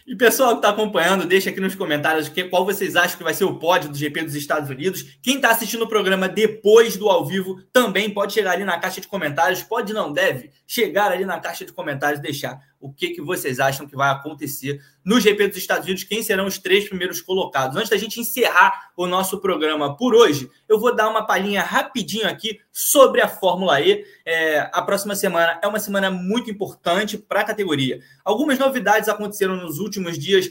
E 0.06 0.16
pessoal 0.16 0.50
que 0.50 0.56
está 0.56 0.70
acompanhando, 0.70 1.26
deixa 1.26 1.50
aqui 1.50 1.60
nos 1.60 1.74
comentários 1.74 2.28
que, 2.28 2.44
qual 2.44 2.64
vocês 2.64 2.96
acham 2.96 3.18
que 3.18 3.24
vai 3.24 3.34
ser 3.34 3.44
o 3.44 3.58
pódio 3.58 3.90
do 3.90 3.96
GP 3.96 4.22
dos 4.22 4.34
Estados 4.34 4.70
Unidos. 4.70 5.18
Quem 5.22 5.36
está 5.36 5.50
assistindo 5.50 5.82
o 5.82 5.88
programa 5.88 6.28
depois 6.28 6.96
do 6.96 7.08
ao 7.08 7.26
vivo 7.26 7.62
também 7.72 8.10
pode 8.10 8.32
chegar 8.32 8.52
ali 8.52 8.64
na 8.64 8.78
caixa 8.78 9.00
de 9.00 9.08
comentários. 9.08 9.62
Pode 9.62 9.92
não, 9.92 10.12
deve 10.12 10.50
chegar 10.66 11.12
ali 11.12 11.24
na 11.24 11.38
caixa 11.38 11.64
de 11.64 11.72
comentários 11.72 12.20
deixar 12.20 12.58
o 12.80 12.90
que, 12.90 13.10
que 13.10 13.20
vocês 13.20 13.60
acham 13.60 13.86
que 13.86 13.94
vai 13.94 14.10
acontecer 14.10 14.80
no 15.04 15.20
GP 15.20 15.48
dos 15.48 15.58
Estados 15.58 15.84
Unidos, 15.84 16.04
quem 16.04 16.22
serão 16.22 16.46
os 16.46 16.58
três 16.58 16.88
primeiros 16.88 17.20
colocados. 17.20 17.76
Antes 17.76 17.90
da 17.90 17.96
gente 17.96 18.18
encerrar 18.18 18.90
o 18.96 19.06
nosso 19.06 19.38
programa 19.40 19.96
por 19.96 20.14
hoje, 20.14 20.50
eu 20.68 20.80
vou 20.80 20.94
dar 20.94 21.08
uma 21.08 21.26
palhinha 21.26 21.62
rapidinho 21.62 22.26
aqui 22.26 22.58
sobre 22.72 23.20
a 23.20 23.28
Fórmula 23.28 23.80
E. 23.80 24.04
É, 24.24 24.70
a 24.72 24.82
próxima 24.82 25.14
semana 25.14 25.60
é 25.62 25.66
uma 25.66 25.78
semana 25.78 26.10
muito 26.10 26.50
importante 26.50 27.18
para 27.18 27.40
a 27.40 27.44
categoria. 27.44 28.00
Algumas 28.24 28.58
novidades 28.58 29.08
aconteceram 29.08 29.56
nos 29.56 29.78
últimos 29.78 30.18
dias, 30.18 30.50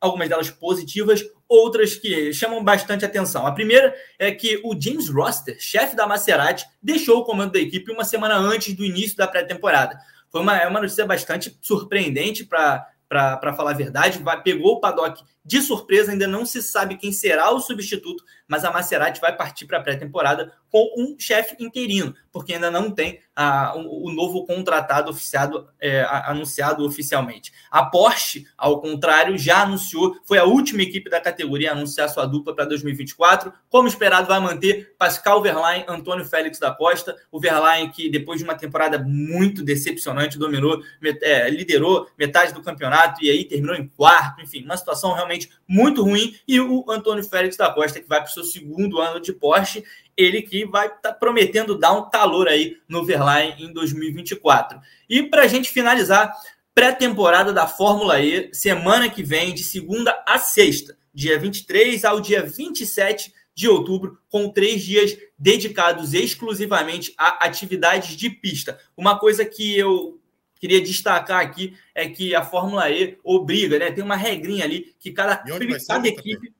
algumas 0.00 0.28
delas 0.28 0.50
positivas, 0.50 1.24
outras 1.48 1.94
que 1.94 2.32
chamam 2.32 2.62
bastante 2.62 3.04
atenção. 3.04 3.46
A 3.46 3.52
primeira 3.52 3.94
é 4.18 4.32
que 4.32 4.60
o 4.64 4.78
James 4.78 5.08
Roster, 5.08 5.56
chefe 5.60 5.94
da 5.94 6.06
Maserati, 6.06 6.66
deixou 6.82 7.18
o 7.18 7.24
comando 7.24 7.52
da 7.52 7.60
equipe 7.60 7.92
uma 7.92 8.04
semana 8.04 8.36
antes 8.36 8.74
do 8.74 8.84
início 8.84 9.16
da 9.16 9.28
pré-temporada. 9.28 9.98
Foi 10.32 10.40
uma, 10.40 10.56
é 10.56 10.66
uma 10.66 10.80
notícia 10.80 11.04
bastante 11.06 11.56
surpreendente 11.60 12.44
para 12.44 13.54
falar 13.54 13.72
a 13.72 13.74
verdade. 13.74 14.18
Vai, 14.22 14.42
pegou 14.42 14.76
o 14.76 14.80
paddock 14.80 15.22
de 15.44 15.60
surpresa, 15.60 16.12
ainda 16.12 16.26
não 16.26 16.46
se 16.46 16.62
sabe 16.62 16.96
quem 16.96 17.12
será 17.12 17.50
o 17.50 17.60
substituto, 17.60 18.24
mas 18.46 18.64
a 18.64 18.70
Maserati 18.70 19.20
vai 19.20 19.34
partir 19.34 19.66
para 19.66 19.78
a 19.78 19.82
pré-temporada 19.82 20.52
com 20.70 20.90
um 20.96 21.16
chefe 21.18 21.56
interino, 21.58 22.14
porque 22.30 22.54
ainda 22.54 22.70
não 22.70 22.90
tem 22.90 23.20
a, 23.34 23.76
o, 23.76 24.08
o, 24.08 24.12
novo 24.12 24.46
contratado 24.46 25.10
oficiado, 25.10 25.68
é, 25.80 26.02
anunciado 26.24 26.84
oficialmente. 26.84 27.52
A 27.70 27.84
Porsche, 27.84 28.46
ao 28.56 28.80
contrário, 28.80 29.36
já 29.36 29.62
anunciou, 29.62 30.16
foi 30.24 30.38
a 30.38 30.44
última 30.44 30.82
equipe 30.82 31.10
da 31.10 31.20
categoria 31.20 31.70
a 31.70 31.72
anunciar 31.74 32.08
sua 32.08 32.26
dupla 32.26 32.54
para 32.54 32.64
2024. 32.64 33.52
Como 33.68 33.88
esperado, 33.88 34.28
vai 34.28 34.40
manter 34.40 34.94
Pascal 34.98 35.42
Verlaine, 35.42 35.84
Antônio 35.88 36.24
Félix 36.24 36.58
da 36.58 36.70
Costa. 36.70 37.16
O 37.30 37.40
Verlaine, 37.40 37.90
que 37.90 38.10
depois 38.10 38.38
de 38.38 38.44
uma 38.44 38.54
temporada 38.54 38.98
muito 38.98 39.62
decepcionante, 39.62 40.38
dominou, 40.38 40.82
é, 41.22 41.50
liderou 41.50 42.06
metade 42.18 42.52
do 42.52 42.62
campeonato 42.62 43.22
e 43.24 43.30
aí 43.30 43.44
terminou 43.44 43.76
em 43.76 43.88
quarto. 43.88 44.40
Enfim, 44.42 44.64
uma 44.64 44.76
situação 44.76 45.12
realmente 45.14 45.31
muito 45.66 46.02
ruim. 46.02 46.34
E 46.46 46.60
o 46.60 46.84
Antônio 46.88 47.24
Félix 47.24 47.56
da 47.56 47.70
Costa, 47.70 48.00
que 48.00 48.08
vai 48.08 48.20
para 48.20 48.30
o 48.30 48.32
seu 48.32 48.44
segundo 48.44 49.00
ano 49.00 49.20
de 49.20 49.32
Porsche, 49.32 49.84
ele 50.16 50.42
que 50.42 50.64
vai 50.64 50.86
estar 50.86 51.00
tá 51.00 51.12
prometendo 51.12 51.78
dar 51.78 51.92
um 51.92 52.08
calor 52.10 52.48
aí 52.48 52.76
no 52.88 53.04
Verlaine 53.04 53.64
em 53.64 53.72
2024. 53.72 54.80
E 55.08 55.22
para 55.22 55.42
a 55.42 55.48
gente 55.48 55.70
finalizar, 55.70 56.32
pré-temporada 56.74 57.52
da 57.52 57.66
Fórmula 57.66 58.20
E, 58.20 58.50
semana 58.52 59.08
que 59.08 59.22
vem, 59.22 59.54
de 59.54 59.62
segunda 59.62 60.22
a 60.26 60.38
sexta, 60.38 60.96
dia 61.12 61.38
23 61.38 62.04
ao 62.04 62.20
dia 62.20 62.42
27 62.42 63.32
de 63.54 63.68
outubro, 63.68 64.18
com 64.30 64.48
três 64.48 64.82
dias 64.82 65.16
dedicados 65.38 66.14
exclusivamente 66.14 67.12
a 67.18 67.44
atividades 67.44 68.16
de 68.16 68.30
pista. 68.30 68.78
Uma 68.96 69.18
coisa 69.18 69.44
que 69.44 69.76
eu 69.76 70.18
queria 70.62 70.80
destacar 70.80 71.44
aqui 71.44 71.76
é 71.92 72.08
que 72.08 72.36
a 72.36 72.44
Fórmula 72.44 72.88
E 72.88 73.18
obriga, 73.24 73.80
né? 73.80 73.90
Tem 73.90 74.04
uma 74.04 74.14
regrinha 74.14 74.64
ali 74.64 74.94
que 75.00 75.10
cada, 75.10 75.42
cada 75.88 76.06
equipe. 76.06 76.54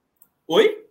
Oi? 0.49 0.85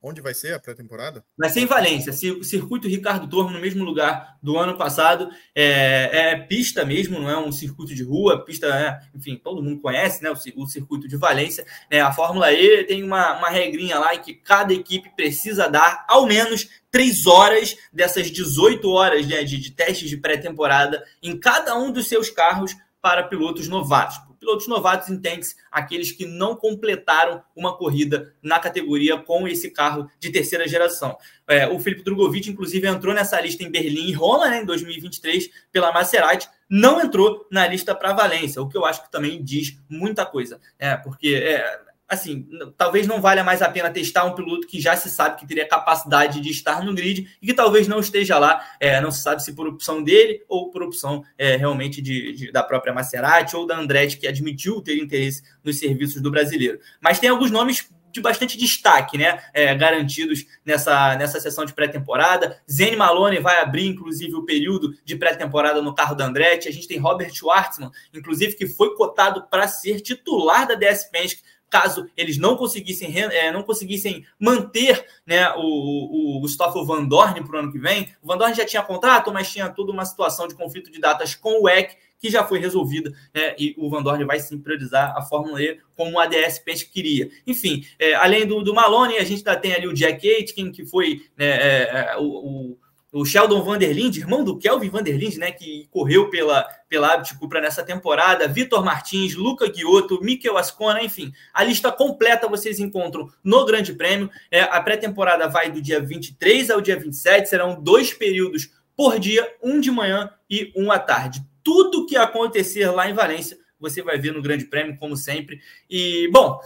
Onde 0.00 0.20
vai 0.20 0.32
ser 0.32 0.54
a 0.54 0.60
pré-temporada? 0.60 1.24
Vai 1.36 1.50
ser 1.50 1.58
em 1.58 1.66
Valência, 1.66 2.12
circuito 2.12 2.86
Ricardo 2.86 3.28
Tormo, 3.28 3.50
no 3.50 3.60
mesmo 3.60 3.84
lugar 3.84 4.38
do 4.40 4.56
ano 4.56 4.78
passado. 4.78 5.28
É, 5.52 6.10
é, 6.12 6.36
pista 6.36 6.84
mesmo, 6.84 7.18
não 7.18 7.28
é 7.28 7.36
um 7.36 7.50
circuito 7.50 7.92
de 7.96 8.04
rua, 8.04 8.44
pista, 8.44 8.68
é, 8.68 9.00
enfim, 9.16 9.36
todo 9.36 9.62
mundo 9.62 9.80
conhece, 9.80 10.22
né? 10.22 10.30
O, 10.30 10.62
o 10.62 10.66
circuito 10.68 11.08
de 11.08 11.16
Valência. 11.16 11.66
Né, 11.90 12.00
a 12.00 12.12
Fórmula 12.12 12.52
E 12.52 12.84
tem 12.84 13.02
uma, 13.02 13.38
uma 13.38 13.48
regrinha 13.48 13.98
lá 13.98 14.16
que 14.16 14.34
cada 14.34 14.72
equipe 14.72 15.10
precisa 15.16 15.68
dar 15.68 16.04
ao 16.08 16.26
menos 16.26 16.68
três 16.92 17.26
horas 17.26 17.76
dessas 17.92 18.30
18 18.30 18.88
horas 18.88 19.26
né, 19.26 19.42
de, 19.42 19.58
de 19.58 19.72
testes 19.72 20.08
de 20.08 20.16
pré-temporada 20.16 21.04
em 21.20 21.38
cada 21.38 21.76
um 21.76 21.90
dos 21.90 22.06
seus 22.06 22.30
carros 22.30 22.76
para 23.02 23.24
pilotos 23.24 23.66
novatos 23.66 24.27
pilotos 24.38 24.68
novatos 24.68 25.08
entende-se 25.08 25.56
aqueles 25.70 26.12
que 26.12 26.24
não 26.24 26.56
completaram 26.56 27.42
uma 27.54 27.76
corrida 27.76 28.34
na 28.42 28.58
categoria 28.58 29.18
com 29.18 29.46
esse 29.46 29.70
carro 29.70 30.10
de 30.18 30.30
terceira 30.30 30.66
geração. 30.66 31.16
É, 31.46 31.66
o 31.68 31.78
Felipe 31.78 32.02
Drogovic, 32.02 32.50
inclusive, 32.50 32.86
entrou 32.86 33.14
nessa 33.14 33.40
lista 33.40 33.62
em 33.62 33.70
Berlim 33.70 34.08
e 34.08 34.12
Roma, 34.12 34.48
né, 34.48 34.62
em 34.62 34.64
2023, 34.64 35.50
pela 35.72 35.92
Maserati, 35.92 36.48
não 36.68 37.00
entrou 37.00 37.46
na 37.50 37.66
lista 37.66 37.94
para 37.94 38.12
Valência, 38.12 38.60
o 38.60 38.68
que 38.68 38.76
eu 38.76 38.84
acho 38.84 39.02
que 39.02 39.10
também 39.10 39.42
diz 39.42 39.78
muita 39.88 40.26
coisa, 40.26 40.60
é, 40.78 40.96
porque 40.96 41.34
é, 41.34 41.80
assim, 42.08 42.48
talvez 42.76 43.06
não 43.06 43.20
valha 43.20 43.44
mais 43.44 43.60
a 43.60 43.68
pena 43.68 43.90
testar 43.90 44.24
um 44.24 44.34
piloto 44.34 44.66
que 44.66 44.80
já 44.80 44.96
se 44.96 45.10
sabe 45.10 45.38
que 45.38 45.46
teria 45.46 45.68
capacidade 45.68 46.40
de 46.40 46.50
estar 46.50 46.82
no 46.82 46.94
grid 46.94 47.28
e 47.42 47.46
que 47.46 47.52
talvez 47.52 47.86
não 47.86 48.00
esteja 48.00 48.38
lá, 48.38 48.64
é, 48.80 49.00
não 49.00 49.10
se 49.10 49.20
sabe 49.20 49.42
se 49.42 49.52
por 49.52 49.68
opção 49.68 50.02
dele 50.02 50.42
ou 50.48 50.70
por 50.70 50.82
opção 50.82 51.22
é, 51.36 51.56
realmente 51.56 52.00
de, 52.00 52.32
de, 52.32 52.52
da 52.52 52.62
própria 52.62 52.94
Maserati 52.94 53.54
ou 53.54 53.66
da 53.66 53.76
Andretti, 53.76 54.16
que 54.16 54.26
admitiu 54.26 54.80
ter 54.80 54.96
interesse 54.96 55.42
nos 55.62 55.78
serviços 55.78 56.22
do 56.22 56.30
brasileiro. 56.30 56.80
Mas 57.00 57.18
tem 57.18 57.28
alguns 57.28 57.50
nomes 57.50 57.86
de 58.10 58.22
bastante 58.22 58.56
destaque, 58.56 59.18
né? 59.18 59.42
É, 59.52 59.74
garantidos 59.74 60.46
nessa, 60.64 61.14
nessa 61.16 61.38
sessão 61.40 61.64
de 61.64 61.74
pré-temporada. 61.74 62.58
Zane 62.70 62.96
Malone 62.96 63.38
vai 63.38 63.60
abrir, 63.60 63.86
inclusive, 63.86 64.34
o 64.34 64.44
período 64.44 64.94
de 65.04 65.14
pré-temporada 65.14 65.82
no 65.82 65.94
carro 65.94 66.14
da 66.14 66.24
Andretti. 66.24 66.68
A 66.68 66.72
gente 66.72 66.88
tem 66.88 66.98
Robert 66.98 67.32
Schwartzman, 67.32 67.90
inclusive, 68.14 68.54
que 68.54 68.66
foi 68.66 68.94
cotado 68.94 69.46
para 69.50 69.68
ser 69.68 70.00
titular 70.00 70.66
da 70.66 70.74
DS 70.74 71.04
Penske 71.10 71.42
caso 71.70 72.08
eles 72.16 72.38
não 72.38 72.56
conseguissem, 72.56 73.12
é, 73.16 73.52
não 73.52 73.62
conseguissem 73.62 74.24
manter 74.38 75.04
né, 75.26 75.50
o, 75.56 76.38
o, 76.38 76.42
o 76.42 76.48
Stoffel 76.48 76.84
Van 76.84 77.04
Dorn 77.04 77.42
para 77.44 77.56
o 77.56 77.58
ano 77.58 77.72
que 77.72 77.78
vem. 77.78 78.08
O 78.22 78.26
Van 78.26 78.36
Dorn 78.36 78.54
já 78.54 78.64
tinha 78.64 78.82
contrato, 78.82 79.32
mas 79.32 79.52
tinha 79.52 79.68
toda 79.68 79.92
uma 79.92 80.04
situação 80.04 80.48
de 80.48 80.54
conflito 80.54 80.90
de 80.90 81.00
datas 81.00 81.34
com 81.34 81.62
o 81.62 81.68
EC 81.68 81.96
que 82.20 82.30
já 82.30 82.44
foi 82.44 82.58
resolvida, 82.58 83.12
né, 83.32 83.54
e 83.56 83.74
o 83.78 83.88
Van 83.88 84.02
Dorn 84.02 84.24
vai 84.24 84.40
sim 84.40 84.58
priorizar 84.58 85.16
a 85.16 85.22
Fórmula 85.22 85.62
E 85.62 85.78
como 85.94 86.16
o 86.16 86.18
ADS 86.18 86.58
Penske 86.58 86.90
queria. 86.90 87.30
Enfim, 87.46 87.84
é, 87.98 88.14
além 88.14 88.44
do, 88.44 88.62
do 88.62 88.74
Malone, 88.74 89.18
a 89.18 89.24
gente 89.24 89.38
ainda 89.46 89.56
tem 89.56 89.72
ali 89.72 89.86
o 89.86 89.94
Jack 89.94 90.28
Aitken, 90.28 90.72
que 90.72 90.84
foi 90.84 91.22
né, 91.36 91.46
é, 91.46 92.12
é 92.12 92.16
o, 92.18 92.24
o 92.24 92.78
o 93.10 93.24
Sheldon 93.24 93.62
Vanderlinde, 93.62 94.20
irmão 94.20 94.44
do 94.44 94.58
Kelvin 94.58 94.90
Vanderlinde, 94.90 95.38
né, 95.38 95.50
que 95.50 95.88
correu 95.90 96.28
pela, 96.28 96.64
pela 96.88 97.14
Abt 97.14 97.38
Cupra 97.38 97.60
nessa 97.60 97.82
temporada, 97.82 98.46
Vitor 98.46 98.84
Martins, 98.84 99.34
Luca 99.34 99.68
Guiotto, 99.68 100.22
Mikel 100.22 100.58
Ascona, 100.58 101.02
enfim, 101.02 101.32
a 101.52 101.64
lista 101.64 101.90
completa 101.90 102.48
vocês 102.48 102.78
encontram 102.78 103.28
no 103.42 103.64
Grande 103.64 103.94
Prêmio. 103.94 104.30
É, 104.50 104.60
a 104.62 104.80
pré-temporada 104.80 105.48
vai 105.48 105.70
do 105.70 105.80
dia 105.80 106.00
23 106.00 106.70
ao 106.70 106.80
dia 106.80 106.98
27, 106.98 107.48
serão 107.48 107.80
dois 107.80 108.12
períodos 108.12 108.70
por 108.94 109.18
dia, 109.18 109.48
um 109.62 109.80
de 109.80 109.90
manhã 109.90 110.30
e 110.50 110.72
um 110.76 110.92
à 110.92 110.98
tarde. 110.98 111.42
Tudo 111.62 112.06
que 112.06 112.16
acontecer 112.16 112.90
lá 112.90 113.08
em 113.08 113.14
Valência, 113.14 113.56
você 113.80 114.02
vai 114.02 114.18
ver 114.18 114.32
no 114.32 114.42
Grande 114.42 114.66
Prêmio, 114.66 114.98
como 114.98 115.16
sempre. 115.16 115.60
E, 115.88 116.28
bom, 116.32 116.60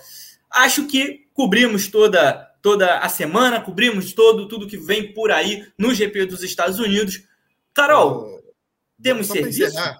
acho 0.51 0.86
que 0.86 1.27
cobrimos 1.35 1.89
toda 1.89 2.51
toda 2.62 2.98
a 2.98 3.09
semana, 3.09 3.60
cobrimos 3.60 4.14
todo 4.14 4.48
tudo 4.48 4.68
que 4.68 4.76
vem 4.76 5.12
por 5.12 5.32
aí 5.32 5.66
no 5.76 5.93
GP 5.93 6.26
dos 6.26 6.43
Estados 6.43 6.78
Unidos. 6.78 7.24
Carol. 7.74 8.40
Temos 9.02 9.26
só 9.26 9.34
serviço? 9.34 9.64
Encerrar, 9.64 9.98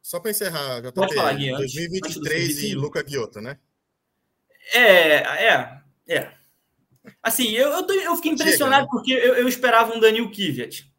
só 0.00 0.18
para 0.18 0.30
encerrar, 0.30 0.82
já 0.82 0.92
Pode 0.92 1.14
falar, 1.14 1.34
Gui, 1.34 1.50
2023 1.50 2.44
antes 2.44 2.62
e 2.62 2.74
Luca 2.74 3.02
Guiota, 3.02 3.40
né? 3.40 3.58
É, 4.72 5.16
é, 5.46 5.80
é. 6.08 6.32
Assim, 7.22 7.50
eu, 7.50 7.68
eu, 7.70 7.82
tô, 7.82 7.92
eu 7.92 8.16
fiquei 8.16 8.32
impressionado 8.32 8.82
Chega, 8.82 8.82
né? 8.82 8.88
porque 8.90 9.12
eu, 9.12 9.34
eu, 9.34 9.48
esperava 9.48 9.94
um 9.94 10.00
Daniel 10.00 10.30
Kivet. 10.30 10.90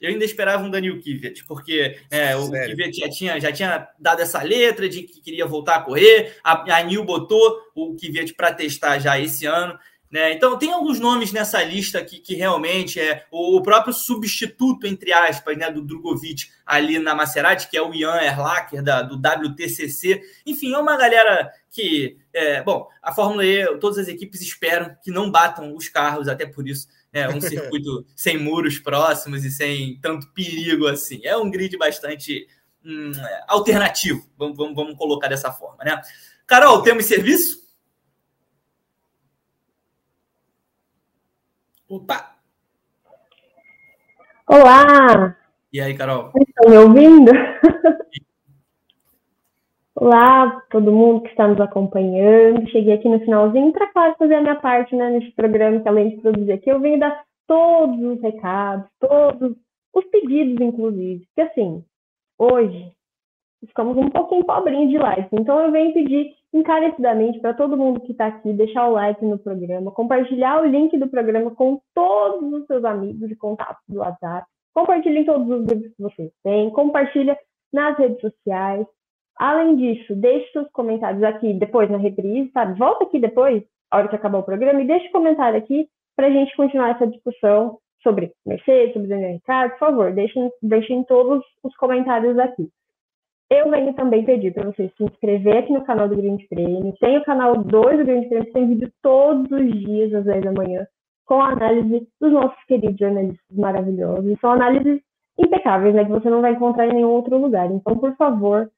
Eu 0.00 0.10
ainda 0.10 0.24
esperava 0.24 0.62
um 0.62 0.70
Daniel 0.70 1.00
Kivet, 1.00 1.44
porque 1.46 1.98
é, 2.10 2.36
o 2.36 2.50
Kivet 2.50 2.92
já 2.92 3.08
tinha, 3.08 3.40
já 3.40 3.50
tinha 3.50 3.88
dado 3.98 4.20
essa 4.20 4.42
letra 4.42 4.88
de 4.88 5.02
que 5.02 5.20
queria 5.20 5.46
voltar 5.46 5.76
a 5.76 5.80
correr. 5.80 6.36
A, 6.44 6.76
a 6.76 6.82
Nil 6.82 7.04
botou 7.04 7.58
o 7.74 7.94
Kivet 7.94 8.34
para 8.34 8.52
testar 8.52 8.98
já 8.98 9.18
esse 9.18 9.46
ano. 9.46 9.78
Né? 10.14 10.32
Então, 10.32 10.56
tem 10.56 10.72
alguns 10.72 11.00
nomes 11.00 11.32
nessa 11.32 11.60
lista 11.64 12.00
que, 12.04 12.20
que 12.20 12.36
realmente 12.36 13.00
é 13.00 13.26
o 13.32 13.60
próprio 13.60 13.92
substituto, 13.92 14.86
entre 14.86 15.12
aspas, 15.12 15.58
né, 15.58 15.68
do 15.72 15.82
Drogovic 15.82 16.50
ali 16.64 17.00
na 17.00 17.16
Maserati, 17.16 17.68
que 17.68 17.76
é 17.76 17.82
o 17.82 17.92
Ian 17.92 18.22
Erlacher, 18.22 18.80
da, 18.80 19.02
do 19.02 19.16
WTCC. 19.16 20.22
Enfim, 20.46 20.72
é 20.72 20.78
uma 20.78 20.96
galera 20.96 21.50
que, 21.68 22.16
é, 22.32 22.62
bom, 22.62 22.88
a 23.02 23.12
Fórmula 23.12 23.44
E, 23.44 23.66
todas 23.78 23.98
as 23.98 24.06
equipes 24.06 24.40
esperam 24.40 24.96
que 25.02 25.10
não 25.10 25.32
batam 25.32 25.74
os 25.74 25.88
carros, 25.88 26.28
até 26.28 26.46
por 26.46 26.68
isso 26.68 26.86
é 27.12 27.28
um 27.28 27.40
circuito 27.42 28.06
sem 28.14 28.38
muros 28.38 28.78
próximos 28.78 29.44
e 29.44 29.50
sem 29.50 29.98
tanto 30.00 30.32
perigo 30.32 30.86
assim. 30.86 31.22
É 31.24 31.36
um 31.36 31.50
grid 31.50 31.76
bastante 31.76 32.46
hum, 32.86 33.10
alternativo, 33.48 34.24
vamos, 34.38 34.56
vamos, 34.56 34.76
vamos 34.76 34.96
colocar 34.96 35.26
dessa 35.26 35.50
forma, 35.50 35.82
né? 35.82 36.00
Carol, 36.46 36.82
temos 36.82 37.06
serviço? 37.06 37.63
Opa! 41.88 42.34
Olá! 44.48 45.36
E 45.70 45.78
aí, 45.78 45.94
Carol? 45.94 46.32
Estão 46.34 46.70
me 46.70 46.78
ouvindo? 46.78 47.30
Olá, 49.94 50.62
todo 50.70 50.90
mundo 50.90 51.22
que 51.22 51.28
está 51.28 51.46
nos 51.46 51.60
acompanhando. 51.60 52.66
Cheguei 52.70 52.94
aqui 52.94 53.06
no 53.06 53.20
finalzinho 53.20 53.70
para 53.70 53.92
claro, 53.92 54.14
fazer 54.18 54.36
a 54.36 54.40
minha 54.40 54.56
parte 54.56 54.96
né, 54.96 55.10
nesse 55.10 55.30
programa, 55.32 55.78
que 55.80 55.88
além 55.88 56.10
de 56.10 56.22
produzir 56.22 56.52
aqui, 56.52 56.70
eu 56.70 56.80
venho 56.80 56.98
dar 56.98 57.22
todos 57.46 58.02
os 58.02 58.22
recados, 58.22 58.86
todos 58.98 59.54
os 59.92 60.04
pedidos, 60.06 60.66
inclusive. 60.66 61.26
Porque 61.26 61.40
assim, 61.42 61.84
hoje 62.38 62.92
ficamos 63.60 63.98
um 63.98 64.08
pouquinho 64.08 64.44
pobrinho 64.44 64.88
de 64.88 64.96
likes, 64.96 65.28
então 65.32 65.60
eu 65.60 65.70
venho 65.70 65.92
pedir 65.92 66.34
encarecidamente 66.54 67.40
para 67.40 67.52
todo 67.52 67.76
mundo 67.76 68.00
que 68.00 68.12
está 68.12 68.26
aqui, 68.26 68.52
deixar 68.52 68.88
o 68.88 68.92
like 68.92 69.22
no 69.24 69.36
programa, 69.36 69.90
compartilhar 69.90 70.62
o 70.62 70.66
link 70.66 70.96
do 70.96 71.08
programa 71.08 71.50
com 71.50 71.80
todos 71.92 72.52
os 72.52 72.66
seus 72.66 72.84
amigos 72.84 73.28
e 73.28 73.34
contatos 73.34 73.82
do 73.88 73.98
WhatsApp, 73.98 74.46
compartilhe 74.72 75.18
em 75.18 75.24
todos 75.24 75.50
os 75.50 75.66
grupos 75.66 75.88
que 75.88 76.02
vocês 76.02 76.30
têm, 76.44 76.70
compartilha 76.70 77.36
nas 77.72 77.98
redes 77.98 78.20
sociais. 78.20 78.86
Além 79.36 79.74
disso, 79.74 80.14
deixe 80.14 80.52
seus 80.52 80.70
comentários 80.70 81.24
aqui 81.24 81.52
depois 81.54 81.90
na 81.90 81.98
reprise, 81.98 82.48
sabe? 82.52 82.78
Volta 82.78 83.04
aqui 83.04 83.18
depois, 83.18 83.64
a 83.90 83.98
hora 83.98 84.08
que 84.08 84.14
acabar 84.14 84.38
o 84.38 84.44
programa, 84.44 84.80
e 84.80 84.86
deixe 84.86 85.08
um 85.08 85.12
comentário 85.12 85.58
aqui 85.58 85.88
para 86.14 86.28
a 86.28 86.30
gente 86.30 86.54
continuar 86.56 86.90
essa 86.90 87.06
discussão 87.08 87.78
sobre 88.00 88.32
Mercedes, 88.46 88.92
sobre 88.92 89.08
Daniel 89.08 89.32
Ricardo. 89.32 89.72
Por 89.72 89.78
favor, 89.80 90.12
deixem, 90.12 90.52
deixem 90.62 91.02
todos 91.02 91.44
os 91.64 91.76
comentários 91.76 92.38
aqui. 92.38 92.70
Eu 93.50 93.70
venho 93.70 93.92
também 93.94 94.24
pedir 94.24 94.52
para 94.52 94.70
vocês 94.70 94.90
se 94.96 95.04
inscrever 95.04 95.58
aqui 95.58 95.72
no 95.72 95.84
canal 95.84 96.08
do 96.08 96.16
Grande 96.16 96.46
Prêmio. 96.48 96.94
Tem 96.98 97.18
o 97.18 97.24
canal 97.24 97.56
2 97.56 97.98
do 97.98 98.04
Grande 98.04 98.28
Prêmio, 98.28 98.46
que 98.46 98.52
tem 98.52 98.68
vídeo 98.68 98.90
todos 99.02 99.50
os 99.50 99.70
dias, 99.70 100.14
às 100.14 100.24
10 100.24 100.44
da 100.44 100.52
manhã, 100.52 100.86
com 101.26 101.40
análise 101.40 102.08
dos 102.20 102.32
nossos 102.32 102.64
queridos 102.64 102.96
jornalistas 102.98 103.56
maravilhosos. 103.56 104.40
São 104.40 104.52
análises 104.52 105.00
impecáveis, 105.38 105.94
né? 105.94 106.04
Que 106.04 106.10
você 106.10 106.30
não 106.30 106.40
vai 106.40 106.52
encontrar 106.52 106.86
em 106.86 106.94
nenhum 106.94 107.10
outro 107.10 107.36
lugar. 107.36 107.70
Então, 107.70 107.96
por 107.98 108.16
favor, 108.16 108.70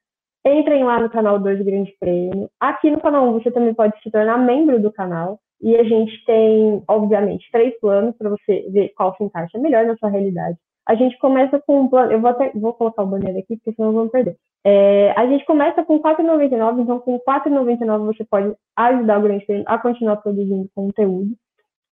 entrem 0.45 0.83
lá 0.83 0.99
no 0.99 1.09
canal 1.09 1.39
2 1.39 1.59
do 1.59 1.65
Grande 1.65 1.95
Prêmio. 1.99 2.49
Aqui 2.59 2.91
no 2.91 2.99
canal 2.99 3.27
1 3.29 3.33
você 3.33 3.51
também 3.51 3.73
pode 3.73 3.99
se 4.01 4.11
tornar 4.11 4.37
membro 4.37 4.81
do 4.81 4.91
canal. 4.91 5.39
E 5.61 5.75
a 5.75 5.83
gente 5.83 6.23
tem, 6.25 6.83
obviamente, 6.87 7.49
três 7.51 7.77
planos 7.79 8.15
para 8.15 8.29
você 8.29 8.69
ver 8.69 8.89
qual 8.95 9.15
se 9.15 9.23
encaixa 9.23 9.57
melhor 9.57 9.85
na 9.85 9.97
sua 9.97 10.09
realidade. 10.09 10.57
A 10.87 10.95
gente 10.95 11.17
começa 11.17 11.59
com 11.59 11.81
um 11.81 11.87
plano. 11.89 12.13
Eu 12.13 12.21
vou 12.21 12.29
até 12.29 12.49
vou 12.55 12.73
colocar 12.73 13.03
o 13.03 13.07
banner 13.07 13.37
aqui, 13.37 13.57
porque 13.57 13.73
senão 13.73 13.91
vamos 13.91 14.11
perder. 14.11 14.37
É, 14.63 15.13
a 15.17 15.27
gente 15.27 15.45
começa 15.45 15.83
com 15.83 15.99
4,99, 16.01 16.81
então 16.81 16.99
com 16.99 17.19
4,99 17.19 18.05
você 18.05 18.23
pode 18.23 18.55
ajudar 18.75 19.19
o 19.19 19.21
Grande 19.21 19.45
Prêmio 19.45 19.65
a 19.67 19.77
continuar 19.77 20.17
produzindo 20.17 20.69
conteúdo. 20.73 21.31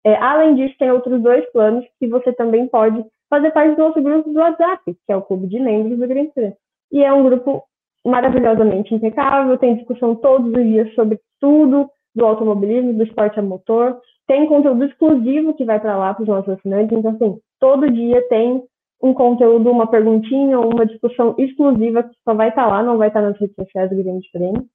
É, 0.04 0.14
além 0.16 0.54
disso, 0.54 0.76
tem 0.78 0.92
outros 0.92 1.20
dois 1.20 1.44
planos 1.50 1.84
que 1.98 2.06
você 2.06 2.32
também 2.32 2.68
pode 2.68 3.04
fazer 3.28 3.50
parte 3.50 3.74
do 3.74 3.82
nosso 3.82 4.00
grupo 4.00 4.30
do 4.30 4.38
WhatsApp, 4.38 4.82
que 4.86 5.12
é 5.12 5.16
o 5.16 5.22
Clube 5.22 5.48
de 5.48 5.58
Membros 5.58 5.98
do 5.98 6.06
Grande 6.06 6.30
Prêmio. 6.32 6.56
E 6.92 7.02
é 7.02 7.12
um 7.12 7.24
grupo 7.24 7.64
maravilhosamente 8.06 8.94
impecável, 8.94 9.58
tem 9.58 9.76
discussão 9.76 10.14
todos 10.14 10.52
os 10.52 10.62
dias 10.62 10.94
sobre 10.94 11.18
tudo 11.40 11.90
do 12.14 12.24
automobilismo, 12.24 12.94
do 12.94 13.02
esporte 13.02 13.40
a 13.40 13.42
motor. 13.42 13.98
Tem 14.26 14.46
conteúdo 14.46 14.84
exclusivo 14.84 15.54
que 15.54 15.64
vai 15.64 15.80
para 15.80 15.96
lá 15.96 16.14
para 16.14 16.22
os 16.22 16.28
nossos 16.28 16.50
assinantes. 16.50 16.96
Então, 16.96 17.10
assim, 17.10 17.38
todo 17.58 17.90
dia 17.90 18.22
tem 18.28 18.62
um 19.05 19.12
conteúdo, 19.12 19.70
uma 19.70 19.86
perguntinha 19.86 20.59
uma 20.59 20.86
discussão 20.86 21.35
exclusiva 21.36 22.02
que 22.05 22.16
só 22.24 22.32
vai 22.32 22.48
estar 22.48 22.64
tá 22.64 22.68
lá, 22.68 22.82
não 22.82 22.97
vai 22.97 23.09
estar 23.09 23.20
tá 23.20 23.28
nas 23.28 23.39
redes 23.39 23.55
sociais 23.55 23.90
do 23.90 24.02
Grande 24.02 24.26
Prêmio. 24.32 24.66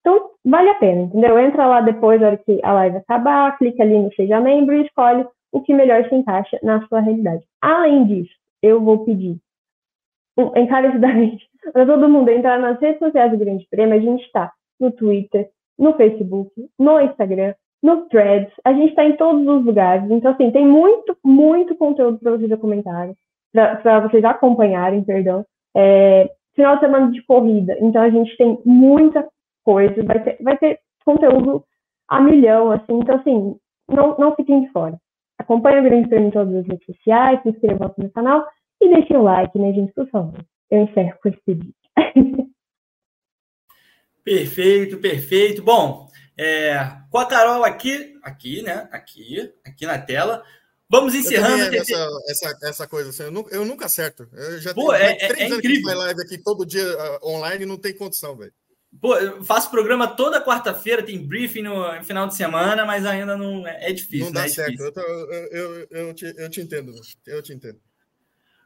Então, 0.00 0.30
vale 0.42 0.70
a 0.70 0.74
pena, 0.76 1.02
entendeu? 1.02 1.38
Entra 1.38 1.66
lá 1.66 1.82
depois, 1.82 2.18
na 2.18 2.28
hora 2.28 2.36
que 2.38 2.60
a 2.62 2.72
live 2.72 2.96
acabar, 2.96 3.58
clica 3.58 3.82
ali 3.82 3.98
no 3.98 4.12
Seja 4.14 4.40
Membro 4.40 4.74
e 4.74 4.86
escolhe 4.86 5.26
o 5.52 5.60
que 5.60 5.74
melhor 5.74 6.08
se 6.08 6.14
encaixa 6.14 6.58
na 6.62 6.86
sua 6.88 7.00
realidade. 7.00 7.44
Além 7.60 8.06
disso, 8.06 8.34
eu 8.62 8.80
vou 8.80 9.04
pedir 9.04 9.38
encarecidamente 10.56 11.46
para 11.70 11.84
todo 11.84 12.08
mundo 12.08 12.30
entrar 12.30 12.58
nas 12.58 12.80
redes 12.80 12.98
sociais 12.98 13.32
do 13.32 13.38
Grande 13.38 13.66
Prêmio. 13.70 13.96
A 13.96 14.00
gente 14.00 14.24
está 14.24 14.50
no 14.80 14.90
Twitter, 14.92 15.50
no 15.78 15.92
Facebook, 15.94 16.50
no 16.78 17.00
Instagram, 17.02 17.54
no 17.82 18.06
Threads. 18.08 18.52
A 18.64 18.72
gente 18.72 18.90
está 18.90 19.04
em 19.04 19.16
todos 19.16 19.46
os 19.46 19.64
lugares. 19.64 20.10
Então, 20.10 20.32
assim, 20.32 20.50
tem 20.50 20.66
muito, 20.66 21.16
muito 21.22 21.74
conteúdo 21.76 22.18
para 22.18 22.32
vocês 22.32 22.58
comentarem 22.58 23.14
para 23.54 24.00
vocês 24.00 24.24
acompanharem, 24.24 25.04
perdão. 25.04 25.46
É, 25.76 26.30
final 26.54 26.74
de 26.74 26.80
semana 26.80 27.10
de 27.10 27.22
corrida, 27.22 27.76
então 27.80 28.02
a 28.02 28.10
gente 28.10 28.36
tem 28.36 28.58
muita 28.64 29.26
coisa, 29.64 30.02
vai 30.02 30.22
ter, 30.22 30.36
vai 30.42 30.58
ter 30.58 30.80
conteúdo 31.04 31.64
a 32.08 32.20
milhão, 32.20 32.70
assim, 32.70 32.98
então 32.98 33.16
assim, 33.16 33.56
não, 33.88 34.16
não 34.18 34.34
fiquem 34.34 34.62
de 34.62 34.70
fora. 34.70 34.98
Acompanhe 35.38 35.80
o 35.80 35.84
Grande 35.84 36.08
Prêmio 36.08 36.28
em 36.28 36.32
todas 36.32 36.54
as 36.54 36.66
redes 36.66 36.84
sociais, 36.84 37.42
se 37.42 37.48
inscrevam 37.48 37.86
aqui 37.86 38.02
no 38.02 38.10
canal 38.10 38.46
e 38.80 38.88
deixem 38.88 39.16
o 39.16 39.22
like, 39.22 39.58
né, 39.58 39.72
gente, 39.72 39.92
por 39.92 40.08
favor. 40.08 40.44
Eu 40.70 40.82
encerro 40.82 41.18
com 41.22 41.28
esse 41.28 41.40
pedido. 41.44 41.74
Perfeito, 44.24 44.96
perfeito. 44.98 45.62
Bom, 45.62 46.08
é, 46.38 46.74
com 47.10 47.18
a 47.18 47.26
Carol 47.26 47.62
aqui, 47.62 48.18
aqui, 48.22 48.62
né? 48.62 48.88
Aqui, 48.90 49.52
aqui 49.66 49.84
na 49.84 49.98
tela. 49.98 50.42
Vamos 50.88 51.14
encerrando. 51.14 51.74
essa, 51.74 52.08
essa, 52.28 52.58
essa 52.62 52.86
coisa 52.86 53.10
assim, 53.10 53.24
eu, 53.24 53.30
nunca, 53.32 53.54
eu 53.54 53.64
nunca 53.64 53.86
acerto. 53.86 54.28
Eu 54.32 54.60
já 54.60 54.74
Pô, 54.74 54.92
tenho 54.92 55.02
é, 55.02 55.14
três 55.14 55.38
é, 55.38 55.42
é 55.42 55.46
anos 55.46 55.58
incrível. 55.58 55.88
que 55.88 55.94
live 55.94 56.20
aqui 56.22 56.38
todo 56.38 56.66
dia 56.66 56.84
uh, 56.86 57.28
online 57.28 57.66
não 57.66 57.76
tem 57.76 57.94
condição, 57.94 58.36
velho. 58.36 58.52
Pô, 59.00 59.16
eu 59.16 59.42
faço 59.42 59.70
programa 59.70 60.06
toda 60.06 60.44
quarta-feira, 60.44 61.02
tem 61.02 61.26
briefing 61.26 61.62
no 61.62 62.04
final 62.04 62.28
de 62.28 62.36
semana, 62.36 62.84
mas 62.84 63.04
ainda 63.04 63.36
não 63.36 63.66
é, 63.66 63.90
é 63.90 63.92
difícil. 63.92 64.26
Não 64.26 64.32
dá 64.32 64.42
né? 64.42 64.46
é 64.46 64.50
certo. 64.50 64.80
Eu, 64.80 64.92
eu, 64.92 65.50
eu, 65.50 65.86
eu, 65.90 66.14
te, 66.14 66.32
eu 66.36 66.48
te 66.48 66.60
entendo, 66.60 66.92
eu 67.26 67.42
te 67.42 67.52
entendo. 67.52 67.80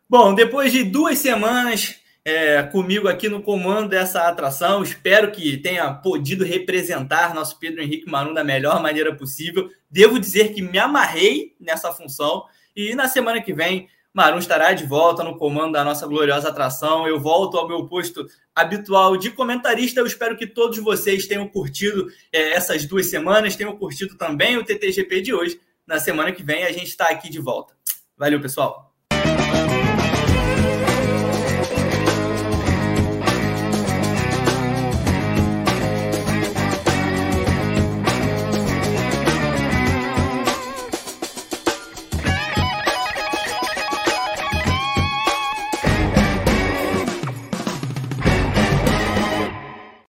Bom, 0.09 0.35
depois 0.35 0.73
de 0.73 0.85
duas 0.85 1.19
semanas 1.19 1.97
é, 2.29 2.63
comigo 2.63 3.09
aqui 3.09 3.27
no 3.27 3.43
comando 3.43 3.89
dessa 3.89 4.29
atração. 4.29 4.83
Espero 4.83 5.33
que 5.33 5.57
tenha 5.57 5.91
podido 5.95 6.45
representar 6.45 7.35
nosso 7.35 7.59
Pedro 7.59 7.83
Henrique 7.83 8.11
Marum 8.11 8.35
da 8.35 8.45
melhor 8.45 8.83
maneira 8.83 9.17
possível. 9.17 9.71
Devo 9.91 10.19
dizer 10.19 10.53
que 10.53 10.61
me 10.61 10.79
amarrei 10.79 11.57
nessa 11.59 11.91
função 11.91 12.45
e 12.77 12.95
na 12.95 13.09
semana 13.09 13.41
que 13.41 13.55
vem 13.55 13.89
Marum 14.13 14.39
estará 14.39 14.75
de 14.75 14.85
volta 14.85 15.25
no 15.25 15.39
comando 15.39 15.73
da 15.73 15.83
nossa 15.83 16.07
gloriosa 16.07 16.51
atração. 16.51 17.09
Eu 17.09 17.19
volto 17.19 17.57
ao 17.57 17.67
meu 17.67 17.87
posto 17.87 18.27
habitual 18.55 19.17
de 19.17 19.31
comentarista. 19.31 20.01
Eu 20.01 20.07
espero 20.07 20.37
que 20.37 20.47
todos 20.47 20.79
vocês 20.81 21.27
tenham 21.27 21.49
curtido 21.49 22.09
é, 22.31 22.53
essas 22.53 22.85
duas 22.85 23.07
semanas, 23.07 23.57
tenham 23.57 23.75
curtido 23.75 24.17
também 24.17 24.59
o 24.59 24.65
TTGP 24.65 25.23
de 25.23 25.33
hoje. 25.33 25.59
Na 25.87 25.99
semana 25.99 26.31
que 26.31 26.43
vem 26.43 26.65
a 26.65 26.73
gente 26.73 26.89
está 26.89 27.09
aqui 27.09 27.31
de 27.31 27.41
volta. 27.41 27.73
Valeu, 28.19 28.39
pessoal! 28.39 28.88